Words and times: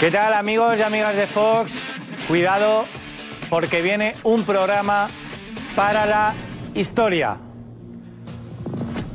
¿Qué 0.00 0.12
tal 0.12 0.32
amigos 0.32 0.78
y 0.78 0.82
amigas 0.82 1.16
de 1.16 1.26
Fox? 1.26 1.72
Cuidado 2.28 2.84
porque 3.50 3.82
viene 3.82 4.14
un 4.22 4.44
programa 4.44 5.08
para 5.74 6.06
la 6.06 6.34
historia. 6.72 7.36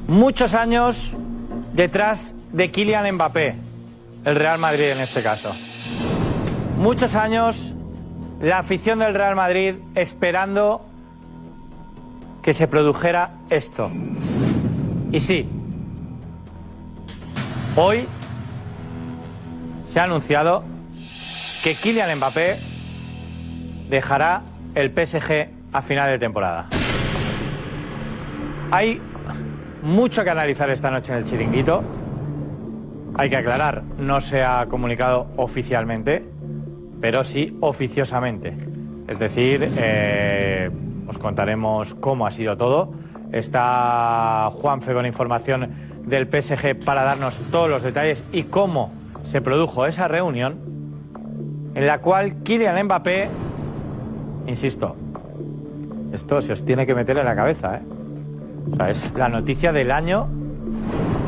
Muchos 0.08 0.54
años 0.54 1.14
detrás 1.72 2.36
de 2.52 2.70
Kylian 2.70 3.16
Mbappé, 3.16 3.56
el 4.26 4.36
Real 4.36 4.60
Madrid 4.60 4.90
en 4.90 5.00
este 5.00 5.24
caso. 5.24 5.56
Muchos 6.78 7.16
años 7.16 7.76
la 8.42 8.60
afición 8.60 9.00
del 9.00 9.14
Real 9.14 9.38
Madrid 9.38 9.76
esperando 9.96 10.86
que 12.42 12.54
se 12.54 12.68
produjera 12.68 13.30
esto. 13.50 13.90
Y 15.14 15.22
sí, 15.22 15.48
hoy 17.78 18.06
se 19.88 20.02
ha 20.02 20.04
anunciado 20.04 20.73
que 21.64 21.76
Kylian 21.76 22.18
Mbappé 22.18 22.58
dejará 23.90 24.42
el 24.76 24.92
PSG 24.92 25.48
a 25.72 25.82
final 25.82 26.12
de 26.12 26.20
temporada. 26.20 26.68
Hay 28.70 29.02
mucho 29.82 30.26
que 30.26 30.30
analizar 30.30 30.70
esta 30.70 30.92
noche 30.92 31.14
en 31.14 31.20
el 31.20 31.26
chiringuito. 31.26 31.82
Hay 33.16 33.30
que 33.30 33.38
aclarar, 33.38 33.84
no 33.98 34.20
se 34.20 34.44
ha 34.44 34.66
comunicado 34.66 35.28
oficialmente, 35.38 36.26
pero 37.00 37.24
sí 37.24 37.58
oficiosamente. 37.62 38.58
Es 39.08 39.20
decir, 39.20 39.72
eh, 39.78 40.70
os 41.08 41.18
contaremos 41.18 41.96
cómo 41.96 42.28
ha 42.28 42.32
sido 42.32 42.58
todo. 42.58 42.94
Está 43.32 44.50
Juanfe 44.52 44.94
con 44.94 45.06
información 45.06 46.02
del 46.06 46.28
PSG 46.28 46.84
para 46.84 47.04
darnos 47.04 47.38
todos 47.52 47.70
los 47.70 47.84
detalles 47.84 48.26
y 48.34 48.44
cómo 48.44 48.92
se 49.24 49.40
produjo 49.40 49.86
esa 49.86 50.10
reunión 50.10 50.73
en 51.76 51.88
la 51.88 52.00
cual 52.00 52.44
Kylian 52.44 52.86
Mbappé, 52.86 53.30
insisto, 54.48 54.96
esto 56.12 56.42
se 56.42 56.54
os 56.54 56.64
tiene 56.64 56.86
que 56.86 56.94
meter 56.94 57.18
en 57.18 57.26
la 57.26 57.36
cabeza, 57.36 57.78
¿eh? 57.78 57.82
O 58.72 58.76
sea, 58.76 58.90
es 58.90 59.12
la 59.16 59.30
noticia 59.30 59.72
del 59.72 59.92
año 59.92 60.28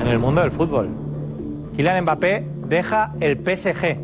en 0.02 0.08
el 0.08 0.20
mundo 0.20 0.42
del 0.42 0.52
fútbol. 0.52 0.90
Kylian 1.76 2.04
Mbappé 2.04 2.48
deja 2.68 3.12
el 3.20 3.38
PSG. 3.38 3.98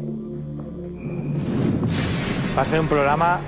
Va 2.58 2.62
a 2.62 2.66
ser 2.66 2.80
un 2.80 2.88
programa 2.88 3.40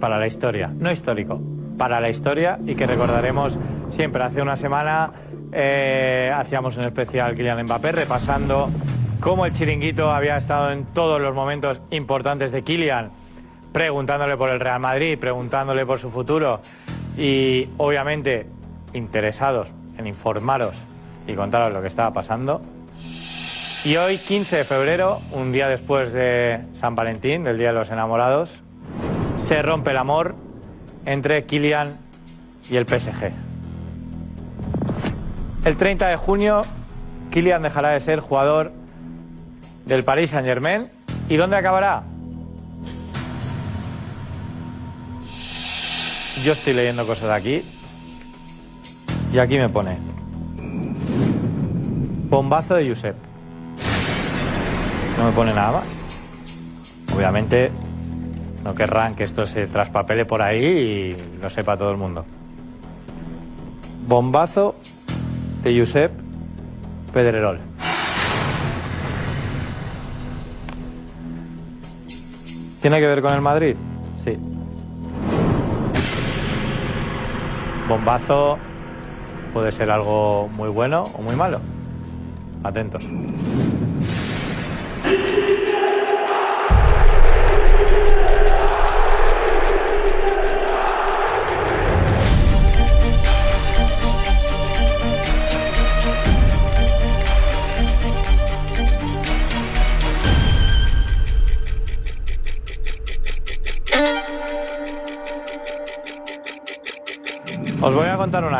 para 0.00 0.18
la 0.18 0.26
historia, 0.26 0.72
no 0.78 0.90
histórico, 0.90 1.40
para 1.76 2.00
la 2.00 2.08
historia 2.08 2.58
y 2.64 2.74
que 2.74 2.86
recordaremos 2.86 3.58
siempre. 3.90 4.22
Hace 4.22 4.40
una 4.40 4.56
semana 4.56 5.12
eh, 5.52 6.32
hacíamos 6.34 6.76
un 6.76 6.84
especial 6.84 7.34
Kylian 7.34 7.64
Mbappé 7.64 7.92
repasando 7.92 8.70
cómo 9.20 9.46
el 9.46 9.52
chiringuito 9.52 10.10
había 10.10 10.36
estado 10.36 10.70
en 10.70 10.84
todos 10.86 11.20
los 11.20 11.34
momentos 11.34 11.80
importantes 11.90 12.52
de 12.52 12.62
Kylian, 12.62 13.10
preguntándole 13.72 14.36
por 14.36 14.50
el 14.50 14.60
Real 14.60 14.80
Madrid, 14.80 15.18
preguntándole 15.18 15.84
por 15.86 15.98
su 15.98 16.10
futuro 16.10 16.60
y 17.16 17.68
obviamente 17.76 18.46
interesados 18.92 19.68
en 19.98 20.06
informaros 20.06 20.74
y 21.26 21.34
contaros 21.34 21.72
lo 21.72 21.80
que 21.80 21.88
estaba 21.88 22.12
pasando. 22.12 22.60
Y 23.84 23.96
hoy, 23.96 24.18
15 24.18 24.56
de 24.56 24.64
febrero, 24.64 25.20
un 25.32 25.52
día 25.52 25.68
después 25.68 26.12
de 26.12 26.60
San 26.72 26.94
Valentín, 26.94 27.44
del 27.44 27.58
Día 27.58 27.68
de 27.68 27.74
los 27.74 27.90
Enamorados, 27.90 28.62
se 29.38 29.62
rompe 29.62 29.92
el 29.92 29.96
amor 29.96 30.34
entre 31.04 31.44
Kylian 31.44 31.96
y 32.68 32.76
el 32.76 32.84
PSG. 32.84 33.30
El 35.64 35.76
30 35.76 36.08
de 36.08 36.16
junio, 36.16 36.62
Kylian 37.30 37.62
dejará 37.62 37.90
de 37.90 38.00
ser 38.00 38.20
jugador 38.20 38.72
del 39.86 40.04
Paris 40.04 40.30
Saint 40.30 40.46
Germain. 40.46 40.88
¿Y 41.28 41.36
dónde 41.36 41.56
acabará? 41.56 42.02
Yo 46.44 46.52
estoy 46.52 46.74
leyendo 46.74 47.06
cosas 47.06 47.30
aquí. 47.30 47.64
Y 49.32 49.38
aquí 49.38 49.58
me 49.58 49.68
pone. 49.68 49.98
Bombazo 52.28 52.74
de 52.74 52.88
Josep. 52.88 53.16
No 55.16 55.24
me 55.24 55.32
pone 55.32 55.54
nada 55.54 55.72
más. 55.72 55.88
Obviamente 57.16 57.70
no 58.62 58.74
querrán 58.74 59.14
que 59.14 59.24
esto 59.24 59.46
se 59.46 59.66
traspapele 59.66 60.26
por 60.26 60.42
ahí 60.42 60.64
y 60.64 61.40
lo 61.40 61.48
sepa 61.48 61.76
todo 61.76 61.90
el 61.90 61.96
mundo. 61.96 62.24
Bombazo 64.06 64.76
de 65.62 65.78
Josep 65.78 66.12
Pedrerol. 67.12 67.75
¿Tiene 72.86 73.00
que 73.00 73.06
ver 73.08 73.20
con 73.20 73.34
el 73.34 73.40
Madrid? 73.40 73.74
Sí. 74.22 74.38
Bombazo 77.88 78.58
puede 79.52 79.72
ser 79.72 79.90
algo 79.90 80.48
muy 80.54 80.68
bueno 80.68 81.02
o 81.02 81.20
muy 81.20 81.34
malo. 81.34 81.58
Atentos. 82.62 83.04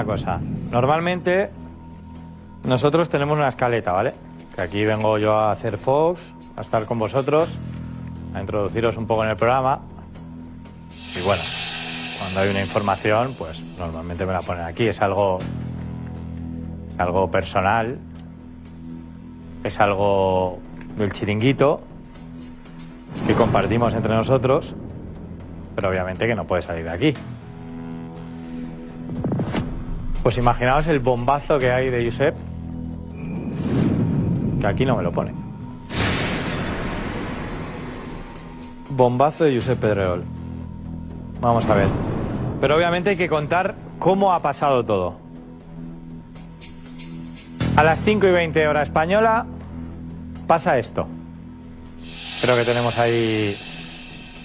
Cosa. 0.06 0.40
Normalmente 0.70 1.50
nosotros 2.64 3.08
tenemos 3.08 3.38
una 3.38 3.48
escaleta, 3.48 3.92
¿vale? 3.92 4.14
Que 4.54 4.62
aquí 4.62 4.84
vengo 4.84 5.18
yo 5.18 5.34
a 5.36 5.52
hacer 5.52 5.76
Fox, 5.76 6.34
a 6.56 6.62
estar 6.62 6.86
con 6.86 6.98
vosotros, 6.98 7.56
a 8.34 8.40
introduciros 8.40 8.96
un 8.96 9.06
poco 9.06 9.24
en 9.24 9.30
el 9.30 9.36
programa. 9.36 9.80
Y 11.16 11.22
bueno, 11.22 11.42
cuando 12.18 12.40
hay 12.40 12.50
una 12.50 12.60
información, 12.60 13.34
pues 13.38 13.62
normalmente 13.78 14.24
me 14.26 14.32
la 14.32 14.40
ponen 14.40 14.64
aquí. 14.64 14.88
Es 14.88 15.02
algo, 15.02 15.38
es 16.92 16.98
algo 16.98 17.30
personal, 17.30 17.98
es 19.64 19.80
algo 19.80 20.58
del 20.96 21.12
chiringuito 21.12 21.82
que 23.26 23.34
compartimos 23.34 23.94
entre 23.94 24.14
nosotros, 24.14 24.74
pero 25.74 25.88
obviamente 25.88 26.26
que 26.26 26.34
no 26.34 26.46
puede 26.46 26.62
salir 26.62 26.84
de 26.84 26.90
aquí. 26.90 27.14
Pues 30.26 30.38
imaginaos 30.38 30.88
el 30.88 30.98
bombazo 30.98 31.56
que 31.56 31.70
hay 31.70 31.88
de 31.88 32.04
Josep, 32.04 32.34
que 34.60 34.66
aquí 34.66 34.84
no 34.84 34.96
me 34.96 35.04
lo 35.04 35.12
pone. 35.12 35.32
Bombazo 38.90 39.44
de 39.44 39.54
Josep 39.54 39.78
Pedrerol. 39.78 40.24
Vamos 41.40 41.68
a 41.68 41.74
ver. 41.76 41.86
Pero 42.60 42.74
obviamente 42.74 43.10
hay 43.10 43.16
que 43.16 43.28
contar 43.28 43.76
cómo 44.00 44.32
ha 44.32 44.42
pasado 44.42 44.84
todo. 44.84 45.16
A 47.76 47.84
las 47.84 48.02
5 48.02 48.26
y 48.26 48.32
20 48.32 48.66
hora 48.66 48.82
española 48.82 49.46
pasa 50.48 50.76
esto. 50.76 51.06
Creo 52.42 52.56
que 52.56 52.64
tenemos 52.64 52.98
ahí 52.98 53.56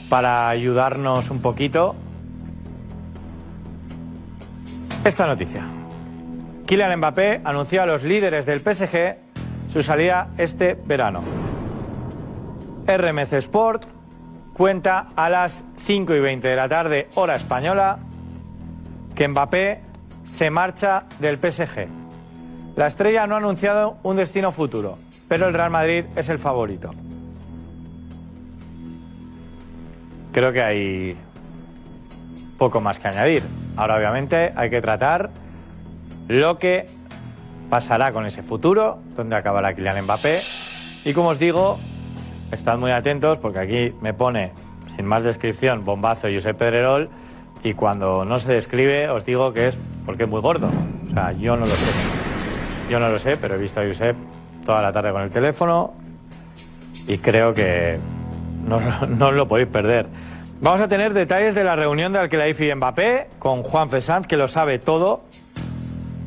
para 0.10 0.48
ayudarnos 0.48 1.32
un 1.32 1.40
poquito 1.40 1.96
esta 5.04 5.26
noticia. 5.26 5.81
Kylian 6.72 7.00
Mbappé 7.00 7.42
anunció 7.44 7.84
a 7.84 7.86
los 7.86 8.04
líderes 8.04 8.46
del 8.46 8.62
PSG 8.62 9.18
su 9.68 9.84
salida 9.84 10.30
este 10.38 10.76
verano. 10.76 11.22
RMC 12.88 13.34
Sport 13.34 13.84
cuenta 14.54 15.10
a 15.18 15.30
las 15.30 15.66
5 15.76 16.16
y 16.16 16.22
20 16.22 16.48
de 16.48 16.56
la 16.56 16.70
tarde, 16.70 17.10
hora 17.16 17.36
española, 17.36 18.00
que 19.14 19.28
Mbappé 19.28 19.82
se 20.24 20.50
marcha 20.50 21.08
del 21.20 21.40
PSG. 21.40 21.90
La 22.78 22.88
estrella 22.88 23.28
no 23.28 23.36
ha 23.36 23.40
anunciado 23.40 23.98
un 24.04 24.16
destino 24.16 24.54
futuro. 24.54 24.98
pero 25.28 25.50
el 25.50 25.54
Real 25.54 25.72
Madrid 25.72 26.06
es 26.16 26.30
el 26.30 26.40
favorito. 26.40 26.92
Creo 30.32 30.54
que 30.54 30.62
hay 30.62 31.18
poco 32.58 32.80
más 32.80 32.98
que 32.98 33.10
añadir. 33.10 33.44
Ahora 33.76 33.98
obviamente 33.98 34.54
hay 34.56 34.70
que 34.70 34.82
tratar 34.82 35.32
lo 36.32 36.58
que 36.58 36.86
pasará 37.70 38.12
con 38.12 38.26
ese 38.26 38.44
futuro, 38.44 39.00
donde 39.16 39.36
acabará 39.36 39.74
Kylian 39.74 40.04
Mbappé. 40.04 40.40
Y 41.06 41.14
como 41.14 41.30
os 41.30 41.40
digo, 41.40 41.80
estad 42.52 42.78
muy 42.78 42.92
atentos 42.92 43.38
porque 43.38 43.60
aquí 43.60 43.94
me 44.02 44.14
pone, 44.14 44.52
sin 44.96 45.06
más 45.06 45.24
descripción, 45.24 45.86
bombazo 45.86 46.28
Josep 46.34 46.58
Pedrerol 46.58 47.10
y 47.64 47.74
cuando 47.74 48.26
no 48.26 48.40
se 48.40 48.54
describe 48.54 49.10
os 49.10 49.26
digo 49.26 49.54
que 49.54 49.68
es 49.68 49.78
porque 50.06 50.24
es 50.24 50.30
muy 50.30 50.42
gordo. 50.42 50.70
O 51.10 51.14
sea, 51.14 51.32
yo 51.34 51.56
no 51.56 51.66
lo 51.66 51.72
sé. 51.72 51.92
Yo 52.90 53.00
no 53.00 53.10
lo 53.10 53.20
sé, 53.20 53.38
pero 53.38 53.56
he 53.56 53.58
visto 53.58 53.80
a 53.80 53.86
Josep 53.86 54.16
toda 54.66 54.82
la 54.82 54.92
tarde 54.92 55.12
con 55.12 55.22
el 55.22 55.30
teléfono 55.30 55.94
y 57.08 57.18
creo 57.18 57.54
que 57.54 58.00
no, 58.66 59.32
lo 59.32 59.48
podéis 59.48 59.68
perder. 59.68 60.08
Vamos 60.60 60.82
a 60.82 60.88
tener 60.88 61.14
detalles 61.14 61.56
de 61.56 61.64
la 61.64 61.76
reunión 61.76 62.14
de 62.14 62.20
Alquelaifi 62.20 62.70
y 62.70 62.76
Mbappé 62.76 63.30
con 63.40 63.64
Juan 63.64 63.90
Fesant, 63.90 64.26
que 64.26 64.38
lo 64.38 64.48
sabe 64.48 64.78
todo. 64.78 65.24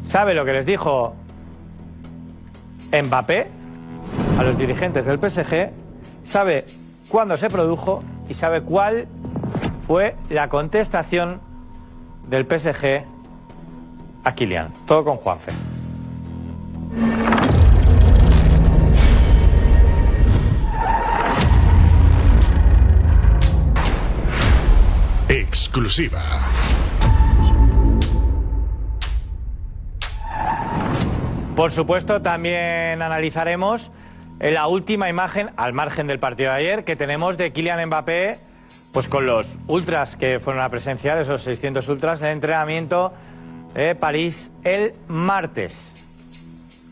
Sabe 0.06 0.34
lo 0.34 0.44
que 0.44 0.52
les 0.52 0.66
dijo 0.66 1.14
Mbappé 2.92 3.46
a 4.38 4.42
los 4.42 4.56
dirigentes 4.56 5.04
del 5.04 5.18
PSG, 5.18 5.70
sabe 6.24 6.64
cuándo 7.08 7.36
se 7.36 7.48
produjo 7.48 8.02
y 8.28 8.34
sabe 8.34 8.62
cuál 8.62 9.06
fue 9.86 10.16
la 10.30 10.48
contestación 10.48 11.40
del 12.28 12.46
PSG 12.46 13.04
a 14.24 14.34
Kylian. 14.34 14.72
Todo 14.86 15.04
con 15.04 15.16
Juanfe. 15.16 15.52
Exclusiva. 25.28 26.22
Por 31.56 31.70
supuesto, 31.70 32.20
también 32.20 33.00
analizaremos 33.00 33.92
la 34.40 34.66
última 34.66 35.08
imagen, 35.08 35.50
al 35.56 35.72
margen 35.72 36.08
del 36.08 36.18
partido 36.18 36.50
de 36.50 36.56
ayer, 36.56 36.84
que 36.84 36.96
tenemos 36.96 37.38
de 37.38 37.52
Kylian 37.52 37.86
Mbappé, 37.86 38.38
pues 38.92 39.06
con 39.06 39.24
los 39.24 39.56
ultras 39.68 40.16
que 40.16 40.40
fueron 40.40 40.64
a 40.64 40.68
presenciar, 40.68 41.16
esos 41.18 41.42
600 41.42 41.88
ultras, 41.88 42.20
en 42.22 42.26
el 42.26 42.32
entrenamiento 42.32 43.12
de 43.72 43.94
París 43.94 44.50
el 44.64 44.94
martes. 45.06 46.08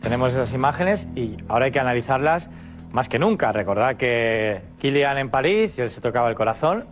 Tenemos 0.01 0.31
esas 0.31 0.53
imágenes 0.53 1.09
y 1.13 1.35
ahora 1.49 1.65
hay 1.65 1.71
que 1.71 1.81
analizarlas 1.81 2.49
más 2.93 3.09
que 3.09 3.19
nunca. 3.19 3.51
Recordad 3.51 3.97
que 3.97 4.61
Kylian 4.79 5.17
en 5.17 5.29
París 5.29 5.77
y 5.77 5.81
él 5.81 5.91
se 5.91 5.99
tocaba 5.99 6.29
el 6.29 6.35
corazón. 6.35 6.85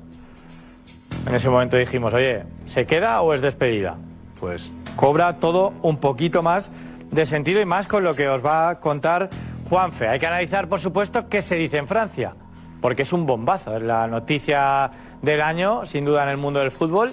En 1.25 1.33
ese 1.33 1.49
momento 1.49 1.77
dijimos, 1.77 2.13
oye, 2.13 2.43
¿se 2.65 2.85
queda 2.85 3.21
o 3.21 3.33
es 3.33 3.41
despedida? 3.41 3.95
Pues 4.41 4.73
cobra 4.97 5.39
todo 5.39 5.71
un 5.81 5.97
poquito 5.97 6.43
más 6.43 6.69
de 7.11 7.25
sentido 7.25 7.61
y 7.61 7.65
más 7.65 7.87
con 7.87 8.03
lo 8.03 8.13
que 8.13 8.27
os 8.29 8.43
va 8.43 8.69
a 8.69 8.79
contar 8.79 9.29
Juanfe. 9.69 10.07
Hay 10.07 10.19
que 10.19 10.27
analizar, 10.27 10.67
por 10.67 10.79
supuesto, 10.79 11.29
qué 11.29 11.41
se 11.41 11.55
dice 11.55 11.77
en 11.77 11.87
Francia, 11.87 12.33
porque 12.81 13.03
es 13.03 13.13
un 13.13 13.25
bombazo, 13.25 13.75
es 13.75 13.83
la 13.83 14.07
noticia 14.07 14.91
del 15.21 15.41
año, 15.41 15.85
sin 15.85 16.05
duda, 16.05 16.23
en 16.23 16.29
el 16.29 16.37
mundo 16.37 16.59
del 16.59 16.71
fútbol. 16.71 17.11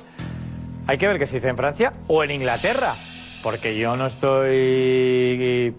Hay 0.87 0.99
que 0.99 1.07
ver 1.07 1.19
qué 1.19 1.27
se 1.27 1.37
dice 1.37 1.49
en 1.49 1.57
Francia 1.57 1.93
o 2.07 2.25
en 2.25 2.31
Inglaterra, 2.31 2.95
porque 3.43 3.77
yo 3.77 3.97
no 3.97 4.07
estoy, 4.07 5.75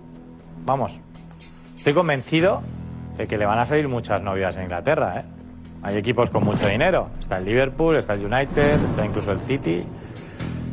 vamos, 0.66 1.02
estoy 1.76 1.94
convencido 1.94 2.62
de 3.18 3.28
que 3.28 3.38
le 3.38 3.46
van 3.46 3.60
a 3.60 3.66
salir 3.66 3.88
muchas 3.88 4.22
novias 4.22 4.56
en 4.58 4.64
Inglaterra. 4.64 5.20
¿eh? 5.20 5.24
Hay 5.82 5.98
equipos 5.98 6.30
con 6.30 6.44
mucho 6.44 6.68
dinero. 6.68 7.10
Está 7.20 7.38
el 7.38 7.46
Liverpool, 7.46 7.96
está 7.96 8.14
el 8.14 8.26
United, 8.26 8.80
está 8.86 9.06
incluso 9.06 9.32
el 9.32 9.40
City. 9.40 9.84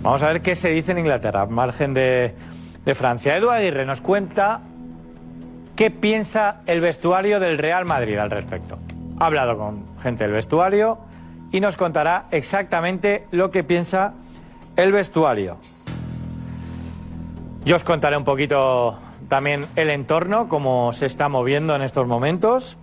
Vamos 0.02 0.22
a 0.22 0.28
ver 0.28 0.42
qué 0.42 0.54
se 0.54 0.70
dice 0.70 0.92
en 0.92 0.98
Inglaterra, 0.98 1.46
margen 1.46 1.94
de, 1.94 2.34
de 2.86 2.94
Francia. 2.94 3.36
Edu 3.36 3.50
Aguirre 3.50 3.84
nos 3.84 4.00
cuenta 4.00 4.60
qué 5.74 5.90
piensa 5.90 6.62
el 6.66 6.80
vestuario 6.80 7.40
del 7.40 7.58
Real 7.58 7.84
Madrid 7.84 8.16
al 8.16 8.30
respecto. 8.30 8.78
Ha 9.18 9.26
hablado 9.26 9.58
con 9.58 9.84
gente 9.98 10.24
del 10.24 10.32
vestuario 10.32 10.98
y 11.50 11.60
nos 11.60 11.76
contará 11.76 12.26
exactamente 12.30 13.26
lo 13.32 13.50
que 13.50 13.64
piensa 13.64 14.14
el 14.76 14.92
vestuario. 14.92 15.58
Yo 17.64 17.74
os 17.74 17.82
contaré 17.82 18.16
un 18.16 18.24
poquito 18.24 19.00
también 19.28 19.66
el 19.74 19.90
entorno, 19.90 20.48
cómo 20.48 20.92
se 20.92 21.06
está 21.06 21.28
moviendo 21.28 21.74
en 21.74 21.82
estos 21.82 22.06
momentos. 22.06 22.78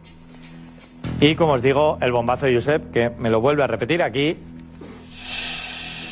Y 1.22 1.36
como 1.36 1.54
os 1.54 1.62
digo, 1.62 1.98
el 2.02 2.12
bombazo 2.12 2.48
de 2.48 2.56
Josep, 2.56 2.92
que 2.92 3.10
me 3.10 3.30
lo 3.30 3.40
vuelve 3.40 3.64
a 3.64 3.68
repetir 3.68 4.04
aquí. 4.04 4.38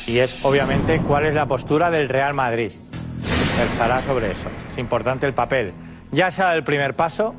Y 0.06 0.18
es 0.18 0.42
obviamente 0.44 0.98
cuál 1.06 1.26
es 1.26 1.34
la 1.34 1.44
postura 1.44 1.90
del 1.90 2.08
Real 2.08 2.32
Madrid 2.32 2.72
versará 3.58 4.00
sobre 4.02 4.30
eso. 4.30 4.48
Es 4.70 4.78
importante 4.78 5.26
el 5.26 5.34
papel. 5.34 5.72
Ya 6.10 6.30
se 6.30 6.42
dado 6.42 6.54
el 6.56 6.64
primer 6.64 6.94
paso, 6.94 7.34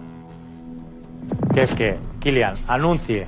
que 1.54 1.62
es 1.62 1.74
que 1.76 1.98
Kylian 2.20 2.54
anuncie 2.68 3.28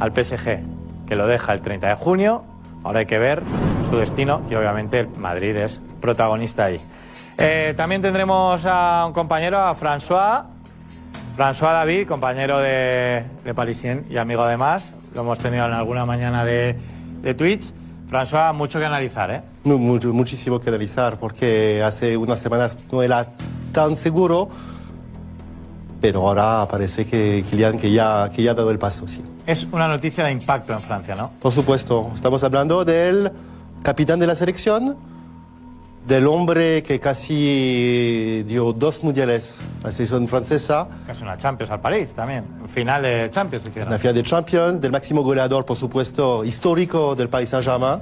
al 0.00 0.12
PSG 0.12 0.60
que 1.06 1.16
lo 1.16 1.26
deja 1.26 1.52
el 1.52 1.60
30 1.62 1.88
de 1.88 1.94
junio. 1.94 2.44
Ahora 2.84 3.00
hay 3.00 3.06
que 3.06 3.18
ver 3.18 3.42
su 3.90 3.96
destino 3.96 4.42
y 4.50 4.54
obviamente 4.54 5.04
Madrid 5.04 5.56
es 5.56 5.80
protagonista 6.00 6.66
ahí. 6.66 6.76
Eh, 7.38 7.74
también 7.76 8.02
tendremos 8.02 8.64
a 8.66 9.06
un 9.06 9.12
compañero, 9.12 9.58
a 9.58 9.74
François. 9.74 10.44
François 11.36 11.72
David, 11.72 12.06
compañero 12.06 12.58
de, 12.58 13.24
de 13.44 13.54
Parisien 13.54 14.04
y 14.10 14.18
amigo 14.18 14.42
además. 14.42 14.94
Lo 15.14 15.22
hemos 15.22 15.38
tenido 15.38 15.66
en 15.66 15.72
alguna 15.72 16.04
mañana 16.04 16.44
de, 16.44 16.76
de 17.22 17.34
Twitch. 17.34 17.72
François, 18.08 18.54
mucho 18.54 18.78
que 18.78 18.86
analizar, 18.86 19.30
¿eh? 19.30 19.42
Mucho, 19.64 20.12
muchísimo 20.12 20.58
que 20.60 20.70
analizar, 20.70 21.18
porque 21.18 21.82
hace 21.84 22.16
unas 22.16 22.38
semanas 22.38 22.78
no 22.90 23.02
era 23.02 23.26
tan 23.72 23.96
seguro, 23.96 24.48
pero 26.00 26.26
ahora 26.26 26.66
parece 26.70 27.04
que 27.06 27.44
Kylian 27.48 27.76
que 27.76 27.92
ya, 27.92 28.30
que 28.34 28.42
ya 28.42 28.52
ha 28.52 28.54
dado 28.54 28.70
el 28.70 28.78
paso, 28.78 29.06
sí. 29.06 29.22
Es 29.46 29.66
una 29.70 29.88
noticia 29.88 30.24
de 30.24 30.32
impacto 30.32 30.72
en 30.72 30.80
Francia, 30.80 31.14
¿no? 31.14 31.32
Por 31.40 31.52
supuesto, 31.52 32.10
estamos 32.14 32.42
hablando 32.44 32.84
del 32.84 33.30
capitán 33.82 34.18
de 34.18 34.26
la 34.26 34.34
selección, 34.34 34.96
del 36.08 36.26
hombre 36.26 36.82
que 36.82 36.98
casi 36.98 38.42
dio 38.44 38.72
dos 38.72 39.04
mundiales 39.04 39.58
la 39.84 39.92
selección 39.92 40.26
francesa. 40.26 40.88
Es 41.06 41.20
una 41.20 41.36
Champions 41.36 41.70
al 41.70 41.80
París 41.80 42.14
también. 42.14 42.44
Final 42.66 43.02
de 43.02 43.28
Champions, 43.30 43.64
si 43.72 43.78
La 43.78 43.98
final 43.98 44.14
de 44.14 44.22
Champions, 44.22 44.80
del 44.80 44.90
máximo 44.90 45.22
goleador, 45.22 45.66
por 45.66 45.76
supuesto, 45.76 46.44
histórico 46.44 47.14
del 47.14 47.28
Paris 47.28 47.50
Saint-Germain. 47.50 48.00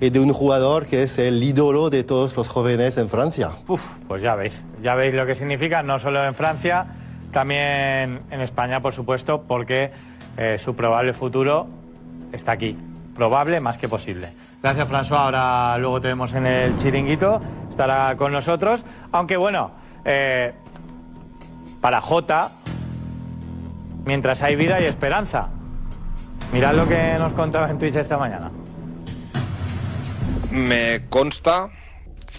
Y 0.00 0.10
de 0.10 0.20
un 0.20 0.32
jugador 0.32 0.86
que 0.86 1.02
es 1.02 1.18
el 1.18 1.42
ídolo 1.42 1.90
de 1.90 2.04
todos 2.04 2.36
los 2.36 2.48
jóvenes 2.48 2.96
en 2.96 3.08
Francia. 3.08 3.50
Uf, 3.66 3.82
pues 4.06 4.22
ya 4.22 4.36
veis, 4.36 4.64
ya 4.80 4.94
veis 4.94 5.14
lo 5.14 5.26
que 5.26 5.34
significa, 5.34 5.82
no 5.82 5.98
solo 5.98 6.24
en 6.24 6.34
Francia, 6.34 6.86
también 7.32 8.20
en 8.30 8.40
España, 8.40 8.80
por 8.80 8.92
supuesto, 8.92 9.42
porque 9.48 9.90
eh, 10.36 10.58
su 10.58 10.76
probable 10.76 11.12
futuro 11.12 11.66
está 12.32 12.52
aquí. 12.52 12.76
Probable 13.16 13.60
más 13.60 13.78
que 13.78 13.88
posible. 13.88 14.28
Gracias, 14.64 14.88
François. 14.88 15.18
Ahora 15.18 15.76
luego 15.76 16.00
te 16.00 16.08
vemos 16.08 16.32
en 16.32 16.46
el 16.46 16.74
chiringuito. 16.76 17.38
Estará 17.68 18.16
con 18.16 18.32
nosotros. 18.32 18.82
Aunque 19.12 19.36
bueno, 19.36 19.72
eh, 20.06 20.54
para 21.82 22.00
Jota, 22.00 22.50
mientras 24.06 24.42
hay 24.42 24.56
vida 24.56 24.76
hay 24.76 24.86
esperanza. 24.86 25.50
Mirad 26.50 26.76
lo 26.76 26.88
que 26.88 27.18
nos 27.18 27.34
contaba 27.34 27.68
en 27.68 27.78
Twitch 27.78 27.96
esta 27.96 28.16
mañana. 28.16 28.50
Me 30.50 31.10
consta 31.10 31.68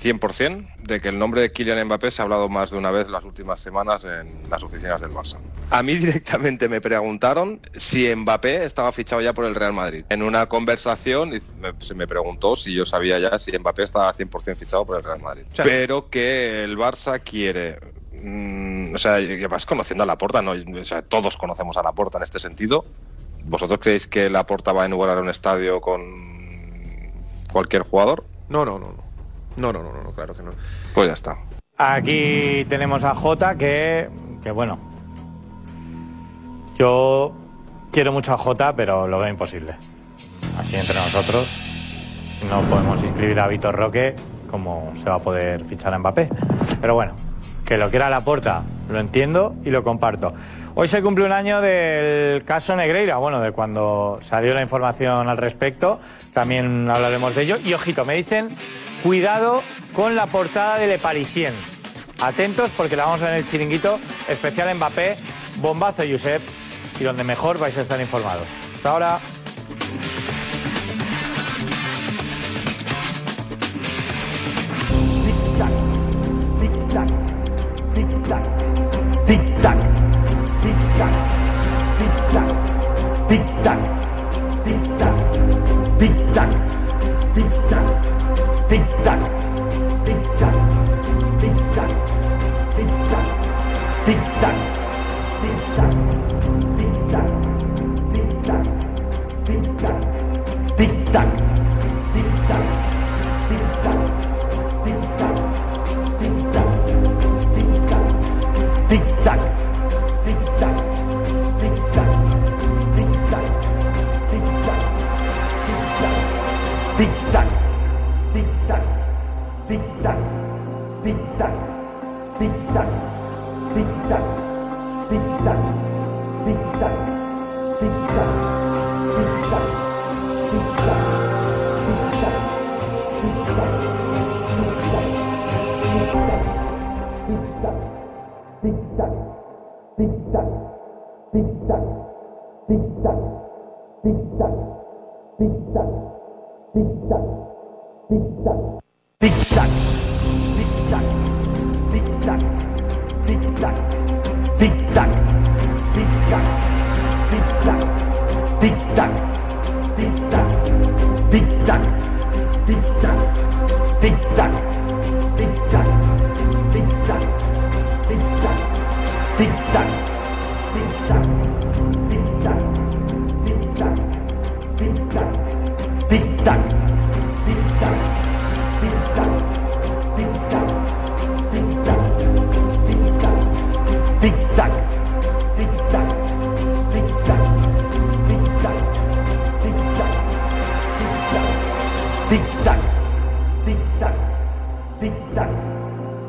100% 0.01 0.65
de 0.85 1.01
que 1.01 1.09
el 1.09 1.17
nombre 1.17 1.41
de 1.41 1.51
Kylian 1.51 1.85
Mbappé 1.85 2.11
se 2.11 2.21
ha 2.21 2.23
hablado 2.23 2.47
más 2.49 2.71
de 2.71 2.77
una 2.77 2.91
vez 2.91 3.09
las 3.09 3.23
últimas 3.23 3.59
semanas 3.59 4.05
en 4.05 4.49
las 4.49 4.61
oficinas 4.63 5.01
del 5.01 5.11
Barça. 5.11 5.37
A 5.69 5.81
mí 5.83 5.95
directamente 5.97 6.69
me 6.69 6.81
preguntaron 6.81 7.59
si 7.75 8.13
Mbappé 8.15 8.65
estaba 8.65 8.91
fichado 8.91 9.21
ya 9.21 9.33
por 9.33 9.45
el 9.45 9.55
Real 9.55 9.73
Madrid. 9.73 10.05
En 10.09 10.21
una 10.21 10.45
conversación 10.45 11.39
se 11.79 11.93
me 11.95 12.07
preguntó 12.07 12.55
si 12.55 12.73
yo 12.73 12.85
sabía 12.85 13.19
ya 13.19 13.37
si 13.39 13.57
Mbappé 13.57 13.83
estaba 13.83 14.13
100% 14.13 14.55
fichado 14.55 14.85
por 14.85 14.97
el 14.97 15.03
Real 15.03 15.21
Madrid. 15.21 15.43
Pero 15.55 16.09
que 16.09 16.63
el 16.63 16.77
Barça 16.77 17.21
quiere 17.21 17.79
mm, 18.13 18.95
o 18.95 18.97
sea, 18.97 19.19
vas 19.49 19.65
conociendo 19.65 20.03
a 20.03 20.07
Laporta, 20.07 20.41
¿no? 20.41 20.51
O 20.51 20.85
sea, 20.85 21.01
todos 21.01 21.37
conocemos 21.37 21.77
a 21.77 21.83
Laporta 21.83 22.17
en 22.17 22.23
este 22.23 22.39
sentido. 22.39 22.85
¿Vosotros 23.43 23.79
creéis 23.79 24.07
que 24.07 24.29
Laporta 24.29 24.73
va 24.73 24.83
a 24.83 24.85
inaugurar 24.87 25.19
un 25.19 25.29
estadio 25.29 25.81
con 25.81 27.11
cualquier 27.51 27.83
jugador? 27.83 28.25
No, 28.49 28.65
no, 28.65 28.79
no, 28.79 28.87
no. 28.87 29.04
No, 29.57 29.71
no, 29.71 29.81
no, 29.81 29.91
no, 30.03 30.11
claro 30.13 30.33
que 30.33 30.43
no. 30.43 30.51
Pues 30.93 31.07
ya 31.07 31.13
está. 31.13 31.37
Aquí 31.77 32.65
tenemos 32.69 33.03
a 33.03 33.15
Jota 33.15 33.57
que, 33.57 34.09
que 34.43 34.51
bueno. 34.51 34.79
Yo 36.77 37.33
quiero 37.91 38.11
mucho 38.11 38.33
a 38.33 38.37
Jota, 38.37 38.75
pero 38.75 39.07
lo 39.07 39.19
veo 39.19 39.29
imposible. 39.29 39.75
Así 40.59 40.75
entre 40.75 40.95
nosotros. 40.95 41.49
No 42.49 42.61
podemos 42.61 43.01
inscribir 43.01 43.39
a 43.39 43.47
Vitor 43.47 43.75
Roque 43.75 44.15
como 44.49 44.93
se 44.95 45.09
va 45.09 45.15
a 45.15 45.19
poder 45.19 45.65
fichar 45.65 45.93
a 45.93 45.99
Mbappé. 45.99 46.29
Pero 46.79 46.93
bueno, 46.93 47.13
Que 47.65 47.77
lo 47.77 47.89
quiera 47.89 48.09
la 48.11 48.21
porta, 48.21 48.61
lo 48.89 48.99
entiendo 48.99 49.55
y 49.65 49.71
lo 49.71 49.83
comparto. 49.83 50.33
Hoy 50.75 50.87
se 50.87 51.01
cumple 51.01 51.25
un 51.25 51.31
año 51.31 51.61
del 51.61 52.43
caso 52.43 52.75
Negreira, 52.75 53.15
bueno, 53.17 53.41
de 53.41 53.51
cuando 53.51 54.19
salió 54.21 54.53
la 54.53 54.61
información 54.61 55.27
al 55.29 55.37
respecto, 55.37 55.99
también 56.33 56.87
hablaremos 56.89 57.33
de 57.33 57.41
ello. 57.41 57.57
Y 57.63 57.73
ojito, 57.73 58.05
me 58.05 58.13
dicen, 58.15 58.55
cuidado 59.03 59.61
con 59.93 60.15
la 60.15 60.27
portada 60.27 60.77
de 60.77 60.87
Le 60.87 60.99
Parisien. 60.99 61.53
Atentos 62.21 62.71
porque 62.75 62.95
la 62.95 63.05
vamos 63.05 63.21
a 63.21 63.25
ver 63.25 63.33
en 63.33 63.39
el 63.39 63.45
chiringuito 63.45 63.99
especial 64.29 64.73
Mbappé, 64.75 65.17
bombazo 65.57 66.03
Josep, 66.09 66.41
y 66.99 67.03
donde 67.03 67.23
mejor 67.23 67.59
vais 67.59 67.77
a 67.77 67.81
estar 67.81 67.99
informados. 67.99 68.47
Hasta 68.75 68.89
ahora. 68.89 69.19
Tic-tac, 75.25 75.73
tic-tac, 76.57 77.09
tic-tac, 77.93 78.43
tic-tac, 79.25 79.79
tic-tac, 80.61 81.13
tic-tac, 83.27 83.94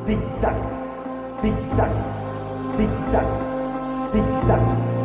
tic 0.07 0.15
tac, 0.37 0.57
tic 1.43 1.55
tac, 1.77 2.16
Zigzag. 2.77 3.27
Zigzag. 4.13 4.96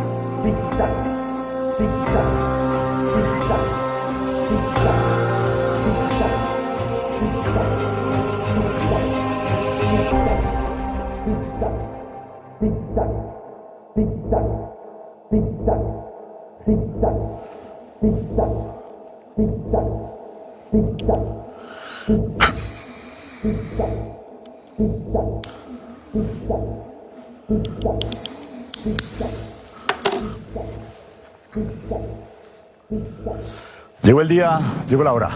Llegó 34.12 34.20
el 34.20 34.27
día, 34.27 34.60
llegó 34.89 35.06
la 35.06 35.13
hora. 35.13 35.30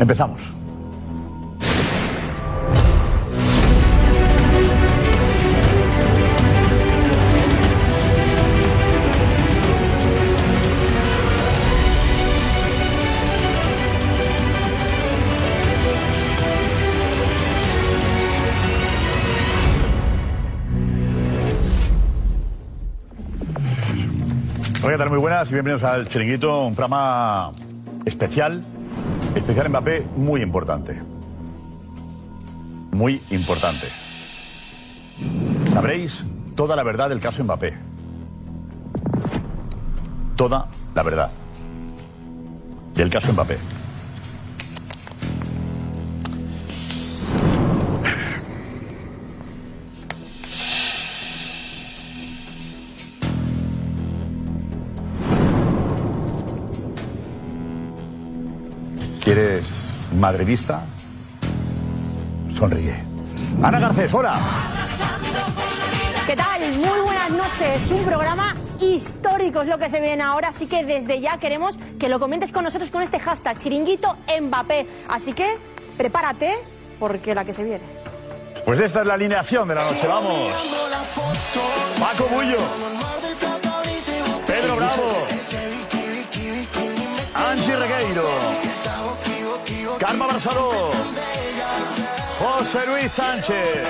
Empezamos. 0.00 0.54
Hola, 24.82 24.92
¿qué 24.92 24.96
tal? 24.96 25.10
Muy 25.10 25.18
buenas 25.18 25.50
y 25.50 25.52
bienvenidos 25.52 25.82
al 25.82 26.08
Chiringuito, 26.08 26.64
un 26.64 26.74
programa 26.74 27.52
especial, 28.06 28.62
especial 29.34 29.68
Mbappé, 29.68 30.06
muy 30.16 30.40
importante. 30.40 31.02
Muy 32.92 33.20
importante. 33.30 33.86
Sabréis 35.70 36.24
toda 36.54 36.76
la 36.76 36.82
verdad 36.82 37.10
del 37.10 37.20
caso 37.20 37.44
Mbappé. 37.44 37.74
Toda 40.36 40.68
la 40.94 41.02
verdad 41.02 41.30
del 42.94 43.10
caso 43.10 43.32
Mbappé. 43.32 43.58
Madridista, 60.26 60.82
sonríe. 62.52 62.96
Ana 63.62 63.78
Garcés, 63.78 64.12
hola. 64.12 64.40
¿Qué 66.26 66.34
tal? 66.34 66.60
Muy 66.78 67.00
buenas 67.04 67.30
noches. 67.30 67.88
Un 67.88 68.04
programa 68.04 68.56
histórico 68.80 69.60
es 69.60 69.68
lo 69.68 69.78
que 69.78 69.88
se 69.88 70.00
viene 70.00 70.24
ahora, 70.24 70.48
así 70.48 70.66
que 70.66 70.84
desde 70.84 71.20
ya 71.20 71.38
queremos 71.38 71.78
que 72.00 72.08
lo 72.08 72.18
comentes 72.18 72.50
con 72.50 72.64
nosotros 72.64 72.90
con 72.90 73.04
este 73.04 73.20
hashtag 73.20 73.60
chiringuito 73.60 74.16
Mbappé. 74.40 74.88
Así 75.08 75.32
que 75.32 75.58
prepárate 75.96 76.56
porque 76.98 77.32
la 77.32 77.44
que 77.44 77.52
se 77.52 77.62
viene. 77.62 77.84
Pues 78.64 78.80
esta 78.80 79.02
es 79.02 79.06
la 79.06 79.14
alineación 79.14 79.68
de 79.68 79.76
la 79.76 79.84
noche, 79.84 80.08
vamos. 80.08 80.52
Paco 82.00 82.28
Bullo. 82.34 82.58
Pedro 84.44 84.74
Bravo. 84.74 85.26
Angie 87.32 87.76
Regueiro. 87.76 88.45
Barceló. 90.36 90.90
José 92.38 92.86
Luis 92.86 93.10
Sánchez. 93.10 93.86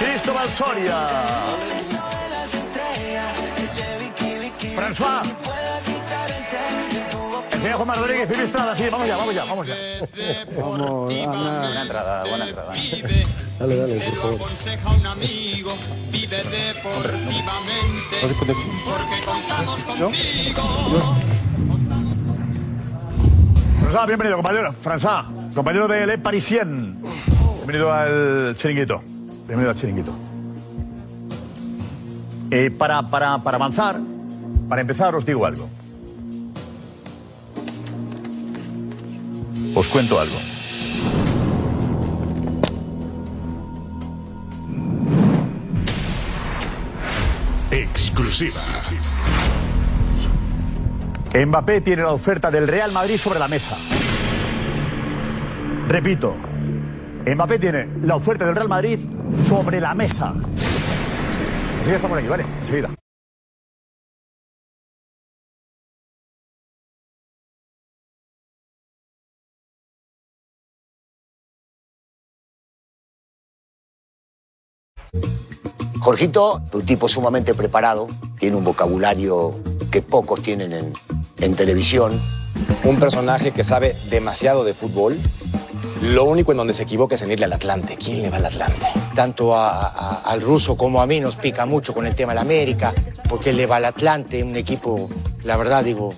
Cristóbal 0.00 0.48
Soria. 0.48 1.06
François. 4.74 5.22
El 7.52 7.60
señor 7.60 7.76
Juan 7.76 7.94
Rodríguez, 7.94 8.26
Felipe 8.26 8.44
Estrada, 8.44 8.74
sí, 8.74 8.88
vamos 8.90 9.06
ya, 9.06 9.16
vamos 9.18 9.34
ya, 9.34 9.44
vamos 9.44 9.66
ya. 9.68 9.74
Vamos, 10.58 10.78
Buena 11.06 11.82
entrada, 11.82 12.24
buena 12.24 12.48
entrada. 12.48 12.72
Dale, 13.60 13.76
dale, 13.76 14.00
por 14.00 14.16
favor. 14.16 14.34
aconseja 14.34 14.90
un 14.90 15.06
amigo, 15.06 15.76
vive 16.10 16.42
deportivamente, 16.42 18.20
porque 18.84 19.24
contamos 19.24 19.80
¿No? 19.96 20.06
contigo. 20.06 21.39
François, 23.90 24.06
bienvenido, 24.06 24.36
compañero. 24.36 24.72
François, 24.72 25.24
compañero 25.52 25.88
de 25.88 26.06
Le 26.06 26.16
Parisien. 26.16 27.02
Bienvenido 27.56 27.92
al 27.92 28.54
chiringuito. 28.56 29.02
Bienvenido 29.48 29.70
al 29.70 29.74
chiringuito. 29.74 30.12
Eh, 32.52 32.70
para, 32.70 33.02
para, 33.02 33.38
para 33.38 33.56
avanzar, 33.56 33.98
para 34.68 34.80
empezar, 34.80 35.12
os 35.16 35.26
digo 35.26 35.44
algo. 35.44 35.68
Os 39.74 39.88
cuento 39.88 40.20
algo. 40.20 40.36
Exclusiva. 47.72 48.60
Mbappé 51.32 51.80
tiene 51.80 52.02
la 52.02 52.10
oferta 52.10 52.50
del 52.50 52.66
Real 52.66 52.90
Madrid 52.90 53.16
sobre 53.16 53.38
la 53.38 53.46
mesa. 53.46 53.76
Repito, 55.86 56.34
Mbappé 57.24 57.58
tiene 57.60 57.88
la 58.02 58.16
oferta 58.16 58.44
del 58.44 58.56
Real 58.56 58.68
Madrid 58.68 58.98
sobre 59.46 59.80
la 59.80 59.94
mesa. 59.94 60.34
Enseguida 61.78 61.96
estamos 61.96 62.18
aquí, 62.18 62.26
¿vale? 62.26 62.44
Enseguida. 62.58 62.90
Jorgito, 76.00 76.60
un 76.72 76.86
tipo 76.86 77.08
sumamente 77.08 77.54
preparado, 77.54 78.08
tiene 78.38 78.56
un 78.56 78.64
vocabulario 78.64 79.69
que 79.90 80.02
pocos 80.02 80.42
tienen 80.42 80.72
en, 80.72 80.92
en 81.40 81.54
televisión. 81.54 82.12
Un 82.84 82.98
personaje 82.98 83.50
que 83.50 83.64
sabe 83.64 83.96
demasiado 84.10 84.64
de 84.64 84.74
fútbol. 84.74 85.18
Lo 86.02 86.24
único 86.24 86.52
en 86.52 86.58
donde 86.58 86.72
se 86.72 86.84
equivoca 86.84 87.14
es 87.14 87.22
en 87.22 87.30
irle 87.30 87.44
al 87.44 87.52
Atlante. 87.52 87.96
¿Quién 87.96 88.22
le 88.22 88.30
va 88.30 88.38
al 88.38 88.46
Atlante? 88.46 88.86
Tanto 89.14 89.54
al 89.54 90.40
ruso 90.40 90.76
como 90.76 91.02
a 91.02 91.06
mí 91.06 91.20
nos 91.20 91.36
pica 91.36 91.66
mucho 91.66 91.92
con 91.92 92.06
el 92.06 92.14
tema 92.14 92.32
de 92.32 92.36
la 92.36 92.40
América, 92.40 92.94
porque 93.28 93.52
le 93.52 93.66
va 93.66 93.76
al 93.76 93.84
Atlante, 93.84 94.42
un 94.42 94.56
equipo, 94.56 95.10
la 95.44 95.56
verdad 95.58 95.84
digo, 95.84 96.14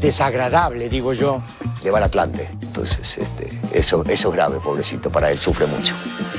desagradable, 0.00 0.88
digo 0.88 1.12
yo. 1.12 1.42
Le 1.82 1.90
va 1.90 1.98
al 1.98 2.04
Atlante. 2.04 2.48
Entonces, 2.60 3.18
este, 3.18 3.60
eso, 3.72 4.04
eso 4.08 4.28
es 4.28 4.34
grave, 4.34 4.58
pobrecito, 4.58 5.10
para 5.10 5.30
él 5.30 5.38
sufre 5.38 5.66
mucho. 5.66 5.94